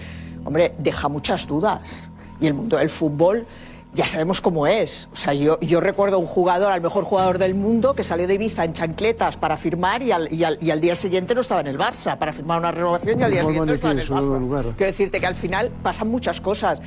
hombre, 0.44 0.74
deja 0.78 1.08
muchas 1.08 1.46
dudas. 1.46 2.10
Y 2.40 2.46
el 2.46 2.54
mundo 2.54 2.76
del 2.76 2.90
fútbol 2.90 3.46
ya 3.94 4.04
sabemos 4.06 4.40
cómo 4.40 4.66
es. 4.66 5.08
O 5.12 5.16
sea, 5.16 5.32
yo, 5.34 5.58
yo 5.60 5.80
recuerdo 5.80 6.18
un 6.18 6.26
jugador, 6.26 6.72
al 6.72 6.80
mejor 6.80 7.04
jugador 7.04 7.38
del 7.38 7.54
mundo, 7.54 7.94
que 7.94 8.02
salió 8.02 8.26
de 8.26 8.34
Ibiza 8.34 8.64
en 8.64 8.72
chancletas 8.72 9.36
para 9.36 9.56
firmar 9.56 10.02
y 10.02 10.10
al, 10.10 10.30
y 10.34 10.42
al- 10.42 10.58
y 10.60 10.70
al 10.72 10.80
día 10.80 10.96
siguiente 10.96 11.32
no 11.34 11.40
estaba 11.40 11.60
en 11.60 11.68
el 11.68 11.78
Barça 11.78 12.18
para 12.18 12.32
firmar 12.32 12.58
una 12.58 12.72
renovación 12.72 13.20
y 13.20 13.22
al 13.22 13.30
día 13.30 13.42
siguiente 13.44 13.68
no 13.68 13.74
estaba 13.74 13.94
en 13.94 14.00
el 14.00 14.08
Barça. 14.08 14.38
lugar. 14.40 14.64
Quiero 14.76 14.86
decirte 14.92 15.20
que 15.20 15.26
al 15.26 15.36
final 15.36 15.70
pasan 15.82 16.08
muchas 16.08 16.40
cosas. 16.40 16.82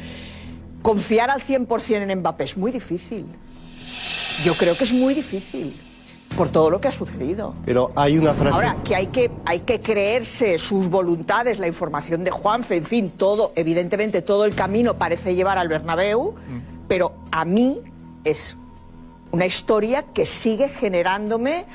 Confiar 0.87 1.29
al 1.29 1.41
100% 1.41 2.09
en 2.09 2.19
Mbappé 2.19 2.45
es 2.45 2.55
muy 2.55 2.71
difícil. 2.71 3.25
Yo 4.45 4.53
creo 4.53 4.77
que 4.77 4.85
es 4.85 4.93
muy 4.93 5.13
difícil 5.13 5.75
por 6.37 6.47
todo 6.47 6.69
lo 6.69 6.79
que 6.79 6.87
ha 6.87 6.93
sucedido. 6.93 7.55
Pero 7.65 7.91
hay 7.93 8.17
una 8.17 8.33
frase. 8.33 8.55
Ahora, 8.55 8.77
que 8.85 8.95
hay, 8.95 9.07
que 9.07 9.29
hay 9.43 9.59
que 9.59 9.81
creerse 9.81 10.57
sus 10.57 10.87
voluntades, 10.87 11.59
la 11.59 11.67
información 11.67 12.23
de 12.23 12.31
Juanfe, 12.31 12.77
en 12.77 12.85
fin, 12.85 13.09
todo, 13.09 13.51
evidentemente 13.57 14.21
todo 14.21 14.45
el 14.45 14.55
camino 14.55 14.93
parece 14.93 15.35
llevar 15.35 15.57
al 15.57 15.67
Bernabéu, 15.67 16.35
pero 16.87 17.15
a 17.33 17.43
mí 17.43 17.81
es 18.23 18.55
una 19.33 19.45
historia 19.45 20.03
que 20.13 20.25
sigue 20.25 20.69
generándome 20.69 21.65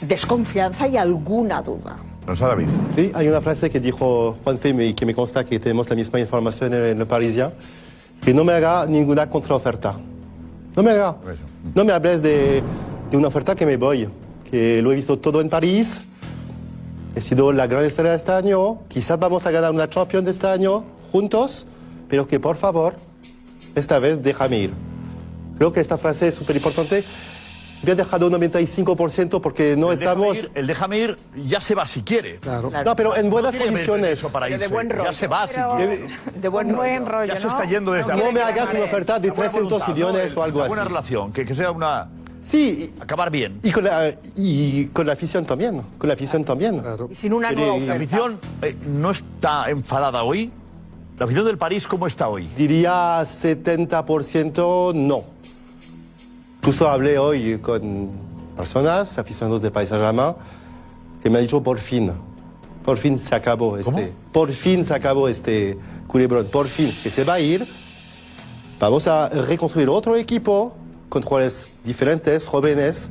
desconfianza 0.00 0.88
y 0.88 0.96
alguna 0.96 1.62
duda. 1.62 1.96
David. 2.26 2.66
Sí, 2.96 3.12
hay 3.14 3.28
una 3.28 3.40
frase 3.40 3.70
que 3.70 3.78
dijo 3.78 4.36
Juan 4.42 4.58
Feme 4.58 4.84
y 4.84 4.94
que 4.94 5.06
me 5.06 5.14
consta 5.14 5.44
que 5.44 5.60
tenemos 5.60 5.88
la 5.88 5.94
misma 5.94 6.18
información 6.18 6.74
en 6.74 7.00
el 7.00 7.06
Parisien, 7.06 7.52
que 8.24 8.34
no 8.34 8.44
me 8.44 8.52
haga 8.52 8.86
ninguna 8.86 9.28
contraoferta. 9.28 9.98
No 10.76 10.82
me 10.82 10.90
haga. 10.90 11.16
No 11.74 11.84
me 11.84 11.92
hables 11.92 12.22
de, 12.22 12.62
de 13.10 13.16
una 13.16 13.28
oferta 13.28 13.54
que 13.54 13.66
me 13.66 13.76
voy, 13.76 14.08
que 14.50 14.80
lo 14.82 14.92
he 14.92 14.94
visto 14.94 15.18
todo 15.18 15.40
en 15.40 15.48
París, 15.48 16.06
he 17.14 17.20
sido 17.20 17.52
la 17.52 17.66
gran 17.66 17.84
estrella 17.84 18.10
de 18.10 18.16
este 18.16 18.32
año, 18.32 18.80
quizás 18.88 19.18
vamos 19.18 19.44
a 19.46 19.50
ganar 19.50 19.72
una 19.72 19.88
Champions 19.88 20.24
de 20.24 20.30
este 20.30 20.46
año 20.46 20.84
juntos, 21.10 21.66
pero 22.08 22.26
que 22.26 22.38
por 22.38 22.56
favor, 22.56 22.94
esta 23.74 23.98
vez 23.98 24.22
déjame 24.22 24.58
ir. 24.58 24.70
Creo 25.56 25.72
que 25.72 25.80
esta 25.80 25.98
frase 25.98 26.28
es 26.28 26.34
súper 26.34 26.56
importante. 26.56 27.02
Ha 27.86 27.94
dejado 27.94 28.26
un 28.26 28.32
95% 28.34 29.40
porque 29.40 29.76
no 29.76 29.92
El 29.92 29.98
déjame 29.98 30.28
estamos... 30.30 30.44
ir- 30.44 30.50
el 30.54 30.66
déjame 30.66 30.98
ir 30.98 31.18
ya 31.36 31.60
se 31.60 31.74
va 31.74 31.86
si 31.86 32.02
quiere. 32.02 32.38
No, 32.84 32.96
pero 32.96 33.16
en 33.16 33.30
buenas 33.30 33.54
haber 33.54 33.68
condiciones. 33.68 34.20
para 34.32 34.48
irse. 34.50 34.68
Ya 35.04 35.12
se 35.12 35.26
va 35.26 35.46
si 35.46 35.54
Pero- 35.54 35.76
quiere. 35.76 36.00
De 36.34 36.48
buen, 36.48 37.06
rollo. 37.06 37.32
Ya 37.32 37.40
se 37.40 37.48
está 37.48 37.64
yendo 37.64 37.92
desde 37.92 38.08
No 38.14 38.18
ahora. 38.20 38.32
me 38.32 38.40
hagas 38.42 38.74
una 38.74 38.84
oferta 38.84 39.18
de 39.18 39.28
La 39.28 39.34
buena 39.34 39.50
300 39.52 39.70
voluntad, 39.80 39.94
millones 39.94 40.34
¿no? 40.34 40.40
o 40.40 40.44
algo 40.44 40.56
Una 40.58 40.64
así. 40.64 40.68
buena 40.68 40.84
relación, 40.84 41.32
que, 41.32 41.44
que 41.44 41.54
sea 41.54 41.70
una. 41.70 42.08
Sí. 42.42 42.92
Acabar 43.00 43.30
bien. 43.30 43.60
Y 43.62 43.70
con 43.70 43.84
la, 43.84 44.12
y 44.36 44.86
con 44.86 45.06
la 45.06 45.12
afición 45.12 45.44
también. 45.46 45.82
Con 45.98 46.08
la 46.08 46.14
afición 46.14 46.44
también. 46.44 46.82
Y 47.10 47.14
sin 47.14 47.32
una 47.32 47.52
nueva 47.52 47.76
¿y 47.76 47.80
la 47.86 47.94
oferta. 47.94 48.16
afición 48.16 48.38
eh, 48.62 48.76
no 48.86 49.10
está 49.10 49.70
enfadada 49.70 50.22
hoy. 50.24 50.50
¿La 51.18 51.24
afición 51.26 51.44
del 51.46 51.58
París 51.58 51.86
cómo 51.86 52.06
está 52.06 52.28
hoy? 52.28 52.48
Diría 52.56 53.20
70% 53.22 54.94
no. 54.94 55.22
Incluso 56.58 56.88
hablé 56.88 57.18
hoy 57.18 57.58
con 57.58 58.08
personas, 58.56 59.18
aficionados 59.18 59.62
de 59.62 59.70
Paris 59.70 59.90
Saint-Germain, 59.90 60.34
que 61.22 61.30
me 61.30 61.38
han 61.38 61.44
dicho 61.44 61.62
por 61.62 61.78
fin, 61.78 62.12
por 62.84 62.96
fin 62.98 63.18
se 63.18 63.34
acabó 63.34 63.76
este, 63.78 64.12
por 64.32 64.50
fin 64.52 64.84
se 64.84 64.94
acabó 64.94 65.28
este 65.28 65.78
culebrón, 66.06 66.46
por 66.46 66.66
fin, 66.66 66.90
que 67.02 67.10
se 67.10 67.24
va 67.24 67.34
a 67.34 67.40
ir. 67.40 67.66
Vamos 68.80 69.06
a 69.08 69.28
reconstruir 69.28 69.88
otro 69.88 70.16
equipo 70.16 70.72
con 71.08 71.22
jugadores 71.22 71.74
diferentes, 71.84 72.46
jóvenes, 72.46 73.08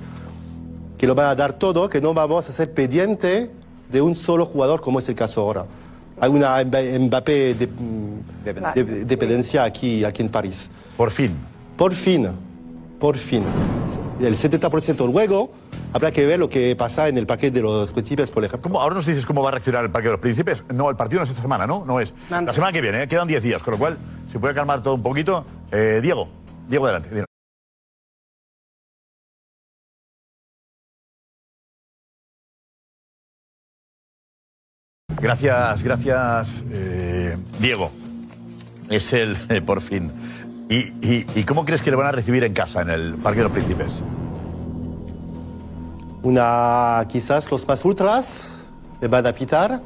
que 0.97 1.05
lo 1.07 1.13
van 1.15 1.27
a 1.27 1.35
dar 1.35 1.53
todo, 1.53 1.89
que 1.89 2.01
no 2.01 2.13
vamos 2.13 2.47
a 2.47 2.51
ser 2.51 2.73
pendiente 2.73 3.51
de 3.91 4.01
un 4.01 4.15
solo 4.15 4.45
jugador 4.45 4.81
como 4.81 4.99
es 4.99 5.07
el 5.09 5.15
caso 5.15 5.41
ahora. 5.41 5.65
Hay 6.19 6.29
una 6.31 6.61
Mba- 6.63 6.99
Mbappé 7.07 7.53
de- 7.53 7.69
de- 8.75 8.83
dependencia 9.05 9.63
aquí, 9.63 10.03
aquí 10.03 10.21
en 10.23 10.29
París. 10.29 10.69
Por 10.95 11.11
fin. 11.11 11.31
Por 11.77 11.93
fin, 11.93 12.27
por 12.99 13.17
fin. 13.17 13.43
El 14.19 14.35
70% 14.35 15.11
luego 15.11 15.51
habrá 15.93 16.11
que 16.11 16.25
ver 16.25 16.39
lo 16.39 16.49
que 16.49 16.75
pasa 16.75 17.07
en 17.07 17.17
el 17.17 17.27
paquete 17.27 17.57
de 17.57 17.61
los 17.61 17.93
príncipes, 17.93 18.31
por 18.31 18.43
ejemplo. 18.43 18.69
¿Cómo? 18.69 18.81
Ahora 18.81 18.95
nos 18.95 19.05
dices 19.05 19.25
cómo 19.25 19.41
va 19.43 19.49
a 19.49 19.51
reaccionar 19.51 19.83
el 19.83 19.91
Parque 19.91 20.07
de 20.07 20.13
los 20.13 20.21
Príncipes. 20.21 20.63
No, 20.73 20.89
el 20.89 20.95
partido 20.95 21.19
no 21.19 21.23
es 21.23 21.29
esta 21.29 21.41
semana, 21.41 21.67
¿no? 21.67 21.85
No 21.85 21.99
es. 21.99 22.13
La 22.29 22.53
semana 22.53 22.71
que 22.71 22.81
viene, 22.81 23.03
¿eh? 23.03 23.07
quedan 23.07 23.27
10 23.27 23.43
días, 23.43 23.63
con 23.63 23.73
lo 23.73 23.77
cual 23.77 23.97
se 24.31 24.39
puede 24.39 24.53
calmar 24.53 24.81
todo 24.81 24.95
un 24.95 25.03
poquito. 25.03 25.45
Eh, 25.71 25.99
Diego, 26.01 26.29
Diego, 26.67 26.87
adelante. 26.87 27.27
Gracias, 35.19 35.83
gracias, 35.83 36.65
eh, 36.71 37.35
Diego. 37.59 37.91
Es 38.89 39.13
el, 39.13 39.35
eh, 39.49 39.61
por 39.65 39.81
fin. 39.81 40.11
¿Y, 40.69 40.75
y, 41.01 41.25
y 41.35 41.43
cómo 41.43 41.63
crees 41.65 41.81
que 41.81 41.89
le 41.91 41.95
van 41.97 42.07
a 42.07 42.11
recibir 42.11 42.43
en 42.43 42.53
casa, 42.53 42.81
en 42.81 42.89
el 42.89 43.15
Parque 43.15 43.39
de 43.39 43.43
los 43.43 43.51
Príncipes? 43.53 44.03
Una, 46.23 47.05
quizás 47.07 47.49
los 47.49 47.67
más 47.67 47.85
ultras 47.85 48.57
le 48.99 49.07
van 49.07 49.25
a 49.27 49.31
pitar, 49.33 49.81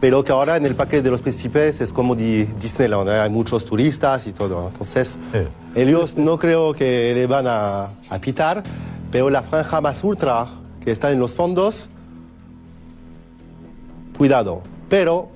pero 0.00 0.22
que 0.24 0.32
ahora 0.32 0.56
en 0.56 0.66
el 0.66 0.74
paquete 0.74 1.02
de 1.02 1.10
los 1.10 1.22
príncipes 1.22 1.80
es 1.80 1.92
como 1.92 2.14
Di- 2.16 2.44
Disneyland, 2.60 3.08
¿eh? 3.08 3.20
hay 3.20 3.30
muchos 3.30 3.64
turistas 3.64 4.26
y 4.26 4.32
todo. 4.32 4.68
Entonces, 4.68 5.16
ellos 5.74 6.16
no 6.16 6.38
creo 6.38 6.74
que 6.74 7.12
le 7.14 7.26
van 7.26 7.46
a, 7.46 7.84
a 8.10 8.18
pitar, 8.20 8.62
pero 9.10 9.30
la 9.30 9.42
franja 9.42 9.80
más 9.80 10.02
ultra 10.04 10.48
que 10.84 10.90
está 10.90 11.12
en 11.12 11.20
los 11.20 11.32
fondos, 11.32 11.88
cuidado. 14.18 14.62
Pero 14.88 15.30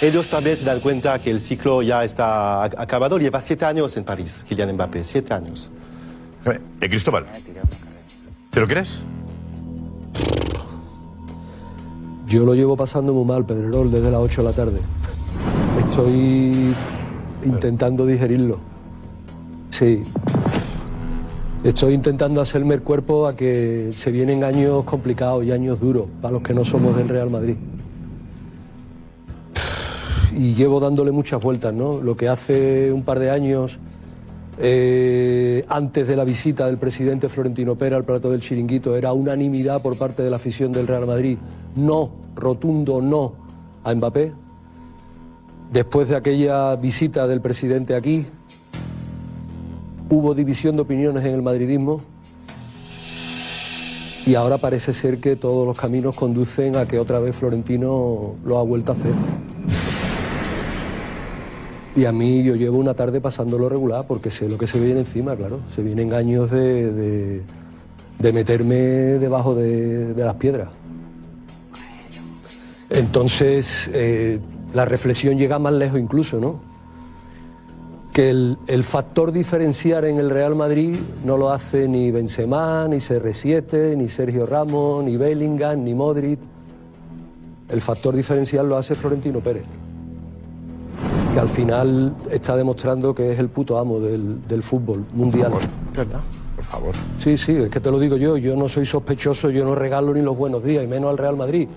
ellos 0.00 0.28
también 0.28 0.56
se 0.56 0.64
dan 0.64 0.80
cuenta 0.80 1.18
que 1.18 1.30
el 1.30 1.40
ciclo 1.40 1.82
ya 1.82 2.04
está 2.04 2.64
ac- 2.64 2.74
acabado. 2.78 3.18
Lleva 3.18 3.40
siete 3.40 3.64
años 3.64 3.96
en 3.96 4.04
París, 4.04 4.44
Kylian 4.48 4.72
Mbappé, 4.74 5.04
siete 5.04 5.34
años. 5.34 5.70
Eh, 6.46 6.58
Cristóbal, 6.88 7.26
¿te 8.50 8.60
lo 8.60 8.66
crees? 8.66 9.04
Yo 12.26 12.44
lo 12.44 12.54
llevo 12.54 12.76
pasando 12.76 13.12
muy 13.12 13.24
mal, 13.24 13.44
Pedrerol, 13.44 13.90
desde 13.90 14.10
las 14.10 14.20
8 14.20 14.42
de 14.42 14.48
la 14.48 14.54
tarde. 14.54 14.80
Estoy 15.88 16.74
intentando 17.44 18.06
digerirlo. 18.06 18.58
Sí. 19.70 20.02
Estoy 21.64 21.94
intentando 21.94 22.40
hacerme 22.40 22.74
el 22.74 22.82
cuerpo 22.82 23.26
a 23.26 23.36
que 23.36 23.90
se 23.92 24.10
vienen 24.12 24.44
años 24.44 24.84
complicados 24.84 25.44
y 25.44 25.52
años 25.52 25.80
duros 25.80 26.06
para 26.22 26.32
los 26.32 26.42
que 26.42 26.54
no 26.54 26.64
somos 26.64 26.96
del 26.96 27.08
Real 27.08 27.28
Madrid. 27.30 27.56
Y 30.40 30.54
llevo 30.54 30.80
dándole 30.80 31.10
muchas 31.10 31.42
vueltas, 31.42 31.74
¿no? 31.74 32.00
Lo 32.00 32.16
que 32.16 32.26
hace 32.26 32.90
un 32.90 33.02
par 33.02 33.18
de 33.18 33.30
años, 33.30 33.78
eh, 34.56 35.66
antes 35.68 36.08
de 36.08 36.16
la 36.16 36.24
visita 36.24 36.64
del 36.64 36.78
presidente 36.78 37.28
Florentino 37.28 37.74
Pera 37.74 37.98
al 37.98 38.04
plato 38.04 38.30
del 38.30 38.40
chiringuito, 38.40 38.96
era 38.96 39.12
unanimidad 39.12 39.82
por 39.82 39.98
parte 39.98 40.22
de 40.22 40.30
la 40.30 40.36
afición 40.36 40.72
del 40.72 40.86
Real 40.86 41.06
Madrid. 41.06 41.36
No, 41.76 42.10
rotundo 42.34 43.02
no 43.02 43.34
a 43.84 43.94
Mbappé. 43.94 44.32
Después 45.74 46.08
de 46.08 46.16
aquella 46.16 46.74
visita 46.76 47.26
del 47.26 47.42
presidente 47.42 47.94
aquí, 47.94 48.24
hubo 50.08 50.32
división 50.34 50.74
de 50.74 50.80
opiniones 50.80 51.22
en 51.26 51.34
el 51.34 51.42
madridismo 51.42 52.00
y 54.26 54.36
ahora 54.36 54.56
parece 54.56 54.94
ser 54.94 55.20
que 55.20 55.36
todos 55.36 55.66
los 55.66 55.78
caminos 55.78 56.16
conducen 56.16 56.76
a 56.76 56.86
que 56.86 56.98
otra 56.98 57.18
vez 57.18 57.36
Florentino 57.36 58.36
lo 58.42 58.58
ha 58.58 58.62
vuelto 58.62 58.92
a 58.92 58.94
hacer. 58.94 59.12
Y 61.96 62.04
a 62.04 62.12
mí 62.12 62.42
yo 62.44 62.54
llevo 62.54 62.78
una 62.78 62.94
tarde 62.94 63.20
pasándolo 63.20 63.68
regular 63.68 64.04
porque 64.06 64.30
sé 64.30 64.48
lo 64.48 64.56
que 64.56 64.66
se 64.66 64.78
viene 64.78 65.00
encima, 65.00 65.34
claro. 65.34 65.60
Se 65.74 65.82
vienen 65.82 66.14
años 66.14 66.50
de, 66.50 67.42
de- 68.18 68.32
meterme 68.32 68.76
debajo 68.76 69.54
de, 69.54 70.14
de 70.14 70.24
las 70.24 70.34
piedras. 70.34 70.68
Entonces, 72.90 73.90
eh, 73.92 74.38
la 74.74 74.84
reflexión 74.84 75.36
llega 75.38 75.58
más 75.58 75.72
lejos 75.72 75.98
incluso, 75.98 76.38
¿no? 76.40 76.60
Que 78.12 78.30
el, 78.30 78.58
el 78.66 78.84
factor 78.84 79.32
diferenciar 79.32 80.04
en 80.04 80.18
el 80.18 80.30
Real 80.30 80.54
Madrid 80.56 80.96
no 81.24 81.36
lo 81.36 81.50
hace 81.50 81.88
ni 81.88 82.10
Benzema, 82.10 82.86
ni 82.88 82.96
CR7, 82.96 83.96
ni 83.96 84.08
Sergio 84.08 84.46
Ramos, 84.46 85.04
ni 85.04 85.16
Bellingham, 85.16 85.82
ni 85.84 85.94
Modric. 85.94 86.38
El 87.68 87.80
factor 87.80 88.14
diferencial 88.14 88.68
lo 88.68 88.76
hace 88.76 88.94
Florentino 88.96 89.40
Pérez 89.40 89.64
que 91.34 91.40
al 91.40 91.48
final 91.48 92.14
está 92.30 92.56
demostrando 92.56 93.14
que 93.14 93.32
es 93.32 93.38
el 93.38 93.48
puto 93.48 93.78
amo 93.78 94.00
del, 94.00 94.46
del 94.48 94.62
fútbol 94.62 95.04
mundial. 95.12 95.52
¿Verdad? 95.94 96.20
Por 96.56 96.64
favor. 96.64 96.94
Sí, 97.22 97.36
sí, 97.36 97.52
es 97.56 97.70
que 97.70 97.80
te 97.80 97.90
lo 97.90 97.98
digo 97.98 98.16
yo, 98.16 98.36
yo 98.36 98.56
no 98.56 98.68
soy 98.68 98.84
sospechoso, 98.84 99.50
yo 99.50 99.64
no 99.64 99.74
regalo 99.74 100.12
ni 100.12 100.22
los 100.22 100.36
buenos 100.36 100.62
días, 100.64 100.84
y 100.84 100.86
menos 100.88 101.10
al 101.10 101.18
Real 101.18 101.36
Madrid. 101.36 101.68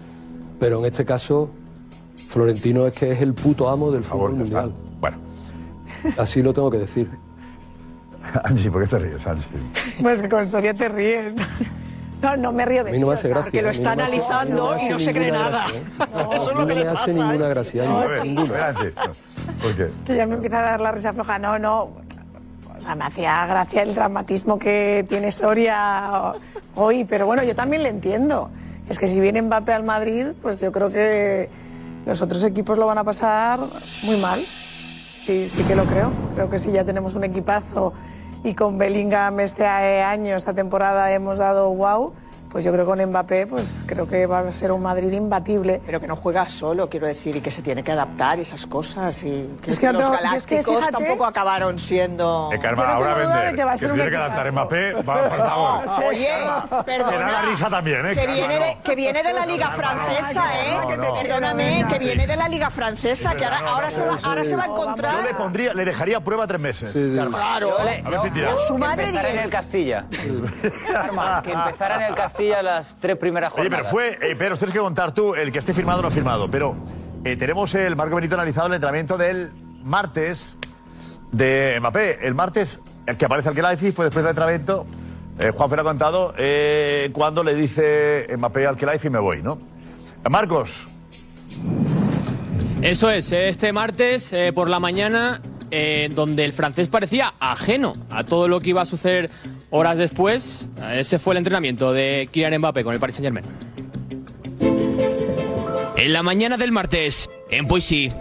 Pero 0.60 0.80
en 0.80 0.86
este 0.86 1.06
caso, 1.06 1.50
Florentino 2.30 2.86
es 2.88 2.94
que 2.94 3.12
es 3.12 3.22
el 3.22 3.34
puto 3.34 3.70
amo 3.70 3.92
del 3.92 4.04
fútbol 4.04 4.34
mundial. 4.36 4.74
Bueno. 5.00 5.18
Así 6.18 6.42
lo 6.42 6.54
tengo 6.54 6.70
que 6.72 6.80
decir. 6.80 7.10
Angie, 8.44 8.72
¿por 8.72 8.82
qué 8.84 8.88
te 8.90 9.00
ríes, 9.00 9.28
Angie? 9.28 9.46
Pues 10.02 10.22
que 10.22 10.30
con 10.30 10.48
Soria 10.50 10.74
te 10.74 10.90
ríes. 10.90 11.34
No, 12.22 12.38
no 12.38 12.52
me 12.54 12.66
río 12.66 12.86
de 12.86 12.90
A 12.92 12.94
mí 12.94 13.00
no 13.00 13.08
me 13.08 13.14
hace 13.16 13.28
gracia, 13.28 13.44
porque 13.44 13.62
lo 13.62 13.70
está 13.70 13.96
no 13.98 14.04
hace- 14.04 14.16
analizando 14.16 14.76
no 14.78 14.82
y 14.86 14.90
no 14.90 14.98
se 15.00 15.12
cree 15.14 15.30
nada. 15.32 15.66
gracia, 15.68 15.80
¿eh? 15.80 15.84
No, 16.14 16.34
eso 16.34 16.52
es 16.52 16.58
lo 16.58 16.66
que 16.68 16.74
no 16.74 16.80
le 16.80 16.86
me 16.86 16.90
hace 16.92 17.12
pasa. 17.14 17.26
ninguna 17.28 17.48
gracia, 17.50 17.84
No, 17.86 18.00
Angie, 18.00 18.24
ninguna. 18.24 18.74
¿Por 19.64 19.76
qué? 19.76 19.90
Que 20.06 20.16
ya 20.16 20.28
me 20.28 20.36
empieza 20.36 20.60
a 20.60 20.62
dar 20.62 20.82
la 20.82 20.92
risa 20.92 21.14
floja. 21.14 21.40
No, 21.40 21.58
no. 21.58 21.84
O 22.76 22.80
sea, 22.80 22.96
me 22.96 23.06
hacía 23.06 23.46
gracia 23.48 23.82
el 23.82 23.96
dramatismo 23.96 24.60
que 24.60 25.06
tiene 25.08 25.32
Soria 25.32 26.34
hoy, 26.76 27.06
pero 27.06 27.26
bueno, 27.26 27.44
yo 27.44 27.56
también 27.56 27.84
le 27.84 27.90
entiendo. 27.90 28.50
Es 28.90 29.00
que 29.00 29.08
si 29.08 29.20
viene 29.20 29.42
Mbappé 29.42 29.74
al 29.74 29.84
Madrid, 29.84 30.28
pues 30.42 30.60
yo 30.60 30.72
creo 30.72 30.90
que 30.90 31.50
los 32.06 32.22
otros 32.22 32.44
equipos 32.44 32.78
lo 32.78 32.86
van 32.86 32.98
a 32.98 33.04
pasar 33.04 33.60
muy 34.04 34.18
mal. 34.18 34.40
Sí, 35.26 35.48
sí 35.48 35.64
que 35.64 35.76
lo 35.76 35.86
creo. 35.86 36.12
Creo 36.36 36.50
que 36.50 36.60
si 36.60 36.72
ya 36.72 36.84
tenemos 36.84 37.16
un 37.16 37.24
equipazo 37.24 37.94
y 38.44 38.56
con 38.56 38.78
Bellingham 38.78 39.40
este 39.40 39.66
año, 39.66 40.36
esta 40.36 40.54
temporada 40.54 41.12
hemos 41.14 41.38
dado 41.38 41.70
wow, 41.70 42.14
pues 42.54 42.64
yo 42.64 42.72
creo 42.72 42.86
que 42.86 42.90
con 43.02 43.10
Mbappé, 43.10 43.48
pues 43.48 43.84
creo 43.88 44.08
que 44.08 44.26
va 44.28 44.40
a 44.40 44.52
ser 44.52 44.72
un 44.72 44.82
Madrid 44.84 45.12
imbatible. 45.12 45.82
Pero 45.86 46.00
que 46.00 46.08
no 46.08 46.16
juega 46.16 46.48
solo, 46.48 46.88
quiero 46.88 47.08
decir, 47.08 47.36
y 47.36 47.42
que 47.42 47.50
se 47.52 47.62
tiene 47.64 47.84
que 47.84 47.92
adaptar 47.92 48.38
y 48.40 48.44
esas 48.44 48.66
cosas. 48.68 49.22
Y 49.24 49.58
que, 49.62 49.72
Es 49.72 49.80
que 49.80 49.92
los 49.92 49.98
tengo- 50.02 50.14
yo 50.14 50.36
es 50.38 50.46
que 50.46 50.58
galácticos 50.58 50.76
fíjate- 50.86 50.92
tampoco 50.92 51.26
acabaron 51.26 51.80
siendo. 51.80 52.50
Eh, 52.54 52.60
Karma, 52.60 52.86
ahora 52.94 53.14
vender. 53.16 53.56
que 53.56 53.64
va 53.66 53.72
a 53.72 53.74
Que 53.74 53.80
ser 53.80 53.90
se 53.90 53.94
un 53.94 53.98
tiene 54.00 54.12
que 54.12 54.18
adaptar 54.18 54.52
Mbappé, 54.52 54.94
va, 54.94 55.02
por 55.30 55.38
favor. 55.40 55.86
No, 55.86 56.08
Oye, 56.08 56.30
perdona. 56.86 57.10
Que 57.12 57.18
da 57.18 57.32
la 57.32 57.42
risa 57.42 57.70
también, 57.70 58.06
¿eh? 58.06 58.14
Que 58.16 58.28
viene, 58.28 58.60
de, 58.60 58.78
que 58.84 58.96
viene 58.96 59.24
de 59.24 59.34
la 59.34 59.46
Liga 59.48 59.72
Francesa, 59.72 60.44
¿eh? 60.64 60.78
Perdóname, 61.24 61.86
que 61.92 61.98
viene 62.00 62.28
de 62.28 62.38
la 62.38 62.48
Liga 62.48 62.70
Francesa, 62.70 63.34
que 63.36 63.46
ahora, 63.46 63.60
ahora, 63.68 63.90
se, 63.92 64.02
va, 64.06 64.18
ahora 64.22 64.46
se 64.46 64.56
va 64.56 64.64
a 64.64 64.68
encontrar. 64.68 65.16
Yo 65.16 65.22
le 65.24 65.34
pondría, 65.34 65.74
le 65.74 65.86
dejaría 65.86 66.18
a 66.18 66.22
prueba 66.22 66.46
tres 66.46 66.62
meses. 66.62 66.94
Karma. 67.16 67.38
Claro. 67.40 67.76
A 67.80 68.10
ver 68.12 68.20
si 68.22 68.30
tira. 68.30 68.56
Su 68.68 68.78
madre 68.78 69.06
que 69.06 69.10
empezara 69.10 69.30
en 69.34 69.40
el 69.40 69.50
Castilla. 69.50 70.06
Que 71.44 71.52
empezara 71.52 71.96
en 71.96 72.02
el 72.04 72.16
Castilla 72.16 72.43
las 72.50 73.00
tres 73.00 73.18
primeras 73.18 73.54
Oye, 73.54 73.64
jornadas. 73.64 73.92
pero 73.94 74.18
fue, 74.20 74.32
eh, 74.32 74.36
pero 74.38 74.56
tienes 74.58 74.74
que 74.74 74.80
contar 74.80 75.12
tú 75.14 75.36
el 75.36 75.52
que 75.52 75.60
esté 75.60 75.74
firmado 75.74 76.00
o 76.00 76.04
no 76.04 76.12
firmado. 76.12 76.50
Pero 76.50 76.76
eh, 77.24 77.36
tenemos 77.38 77.74
el 77.76 77.96
Marco 77.96 78.16
Benito 78.16 78.36
analizado 78.36 78.68
el 78.68 78.74
entrenamiento 78.74 79.18
del 79.18 79.52
martes 79.84 80.58
de 81.32 81.78
Mbappé. 81.80 82.26
El 82.28 82.36
martes 82.36 82.82
el 83.06 83.18
que 83.18 83.26
aparece 83.26 83.50
al 83.50 83.56
Kelaifi 83.56 83.92
fue 83.92 84.06
después 84.06 84.24
del 84.24 84.32
entrenamiento. 84.32 84.86
Eh, 85.40 85.52
Juan 85.56 85.70
Fer 85.70 85.80
ha 85.80 85.84
contado 85.84 86.34
eh, 86.38 87.10
cuando 87.12 87.44
le 87.44 87.56
dice 87.56 88.28
Mbappé 88.38 88.68
al 88.68 88.78
Kelaifi 88.78 89.10
me 89.10 89.20
voy, 89.20 89.42
¿no? 89.42 89.58
Eh, 90.24 90.30
Marcos, 90.30 90.88
Eso 92.82 93.10
es, 93.10 93.32
este 93.32 93.72
martes 93.74 94.32
eh, 94.34 94.52
por 94.54 94.70
la 94.70 94.80
mañana, 94.80 95.42
eh, 95.72 96.10
donde 96.14 96.44
el 96.46 96.54
francés 96.54 96.88
parecía 96.88 97.34
ajeno 97.40 97.94
a 98.10 98.24
todo 98.26 98.48
lo 98.48 98.60
que 98.60 98.70
iba 98.70 98.82
a 98.82 98.86
suceder 98.86 99.30
horas 99.76 99.98
después, 99.98 100.68
eh, 100.80 101.00
ese 101.00 101.18
fue 101.18 101.34
el 101.34 101.40
entrenamiento 101.40 101.94
de 101.94 102.30
Kylian 102.32 102.60
Mbappé 102.60 102.84
con 102.84 102.94
el 102.94 103.00
Paris 103.00 103.16
Saint 103.16 103.26
Germain. 103.26 103.46
En 105.98 106.14
la 106.14 106.22
mañana 106.22 106.58
del 106.58 106.72
martes, 106.72 107.28
en 107.50 107.68
Poissy. 107.68 108.12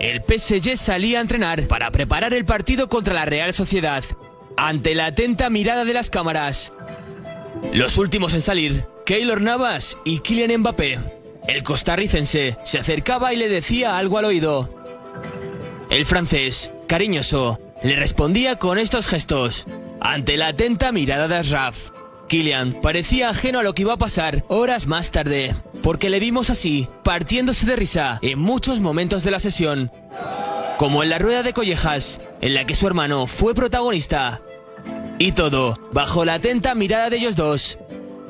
el 0.00 0.22
PSG 0.22 0.76
salía 0.76 1.18
a 1.18 1.22
entrenar 1.22 1.66
para 1.66 1.90
preparar 1.90 2.34
el 2.34 2.44
partido 2.44 2.90
contra 2.90 3.14
la 3.14 3.24
Real 3.24 3.54
Sociedad, 3.54 4.04
ante 4.58 4.94
la 4.94 5.06
atenta 5.06 5.48
mirada 5.48 5.86
de 5.86 5.94
las 5.94 6.10
cámaras. 6.10 6.74
Los 7.72 7.96
últimos 7.96 8.34
en 8.34 8.42
salir, 8.42 8.84
Keylor 9.06 9.40
Navas 9.40 9.96
y 10.04 10.18
Kylian 10.18 10.60
Mbappé. 10.60 10.98
El 11.48 11.62
costarricense 11.62 12.58
se 12.64 12.78
acercaba 12.78 13.32
y 13.32 13.36
le 13.36 13.48
decía 13.48 13.96
algo 13.96 14.18
al 14.18 14.26
oído. 14.26 14.68
El 15.88 16.04
francés, 16.04 16.70
cariñoso, 16.86 17.58
le 17.82 17.96
respondía 17.96 18.56
con 18.56 18.78
estos 18.78 19.06
gestos, 19.06 19.66
ante 20.00 20.36
la 20.36 20.48
atenta 20.48 20.92
mirada 20.92 21.28
de 21.28 21.36
Ashraf. 21.36 21.90
Kylian 22.28 22.80
parecía 22.80 23.28
ajeno 23.28 23.58
a 23.58 23.62
lo 23.62 23.74
que 23.74 23.82
iba 23.82 23.94
a 23.94 23.98
pasar 23.98 24.44
horas 24.48 24.86
más 24.86 25.10
tarde, 25.10 25.54
porque 25.82 26.10
le 26.10 26.20
vimos 26.20 26.48
así, 26.48 26.88
partiéndose 27.02 27.66
de 27.66 27.76
risa 27.76 28.18
en 28.22 28.38
muchos 28.38 28.80
momentos 28.80 29.24
de 29.24 29.32
la 29.32 29.40
sesión. 29.40 29.90
Como 30.78 31.02
en 31.02 31.10
la 31.10 31.18
rueda 31.18 31.42
de 31.42 31.52
collejas, 31.52 32.20
en 32.40 32.54
la 32.54 32.64
que 32.66 32.74
su 32.74 32.86
hermano 32.86 33.26
fue 33.26 33.54
protagonista. 33.54 34.40
Y 35.18 35.32
todo 35.32 35.78
bajo 35.92 36.24
la 36.24 36.34
atenta 36.34 36.74
mirada 36.74 37.10
de 37.10 37.16
ellos 37.16 37.36
dos, 37.36 37.78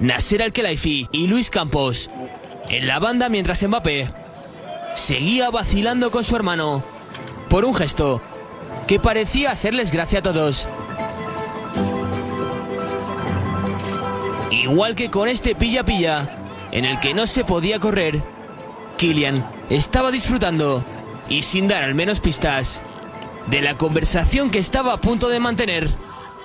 Nasser 0.00 0.42
Al-Khelaifi 0.42 1.08
y 1.12 1.26
Luis 1.26 1.50
Campos, 1.50 2.10
en 2.68 2.86
la 2.86 2.98
banda 2.98 3.28
mientras 3.28 3.62
Mbappé 3.62 4.08
seguía 4.94 5.50
vacilando 5.50 6.10
con 6.10 6.24
su 6.24 6.34
hermano 6.34 6.82
por 7.48 7.64
un 7.64 7.74
gesto 7.74 8.22
que 8.86 8.98
parecía 8.98 9.50
hacerles 9.50 9.90
gracia 9.90 10.20
a 10.20 10.22
todos. 10.22 10.66
Igual 14.70 14.94
que 14.94 15.10
con 15.10 15.28
este 15.28 15.56
pilla-pilla, 15.56 16.68
en 16.70 16.84
el 16.84 17.00
que 17.00 17.12
no 17.12 17.26
se 17.26 17.44
podía 17.44 17.80
correr, 17.80 18.22
Kylian 18.98 19.44
estaba 19.68 20.12
disfrutando, 20.12 20.84
y 21.28 21.42
sin 21.42 21.66
dar 21.66 21.82
al 21.82 21.96
menos 21.96 22.20
pistas, 22.20 22.84
de 23.48 23.62
la 23.62 23.76
conversación 23.76 24.48
que 24.48 24.60
estaba 24.60 24.92
a 24.92 25.00
punto 25.00 25.28
de 25.28 25.40
mantener, 25.40 25.90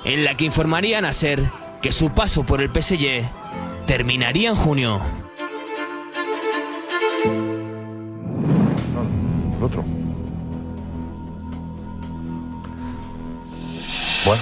en 0.05 0.26
la 0.26 0.34
que 0.34 0.45
informarían 0.45 1.05
a 1.05 1.13
Ser 1.13 1.51
que 1.84 1.91
su 1.91 2.09
paso 2.09 2.43
por 2.43 2.63
el 2.63 2.71
PSG 2.71 3.30
terminaría 3.86 4.49
en 4.49 4.55
junio. 4.55 5.01
El 9.57 9.63
otro. 9.63 9.86
Bueno. 14.26 14.41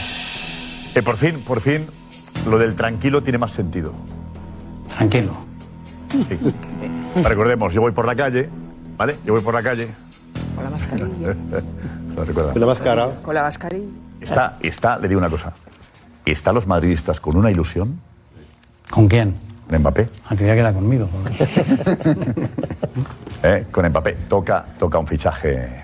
Eh, 0.95 1.01
por 1.01 1.17
fin, 1.17 1.39
por 1.41 1.59
fin, 1.59 1.87
lo 2.45 2.57
del 2.57 2.75
tranquilo 2.75 3.21
tiene 3.21 3.37
más 3.37 3.51
sentido. 3.51 3.93
Tranquilo. 4.95 5.33
Sí. 6.11 6.39
Recordemos, 7.23 7.73
yo 7.73 7.81
voy 7.81 7.91
por 7.91 8.05
la 8.05 8.15
calle, 8.15 8.49
¿vale? 8.97 9.17
Yo 9.25 9.33
voy 9.33 9.41
por 9.41 9.53
la 9.53 9.63
calle. 9.63 9.87
Con 10.55 10.63
la 10.63 10.69
mascarilla. 10.69 11.07
¿Lo 12.15 12.23
recuerda? 12.23 12.51
Con 12.51 12.61
la 12.61 12.67
máscara. 12.67 13.09
Con 13.21 13.35
la 13.35 13.43
mascarilla. 13.43 13.91
Está, 14.21 14.57
está, 14.61 14.97
le 14.97 15.07
digo 15.07 15.19
una 15.19 15.29
cosa. 15.29 15.53
¿Están 16.25 16.55
los 16.55 16.67
madridistas 16.67 17.19
con 17.19 17.35
una 17.35 17.51
ilusión? 17.51 17.99
¿Con 18.89 19.07
quién? 19.07 19.35
Con 19.67 19.79
Mbappé. 19.79 20.07
Ah, 20.29 20.35
que 20.35 20.47
era 20.47 20.71
conmigo. 20.71 21.09
¿Eh? 23.43 23.65
Con 23.71 23.89
Mbappé. 23.89 24.13
Toca, 24.29 24.65
toca 24.79 24.99
un 24.99 25.07
fichaje 25.07 25.83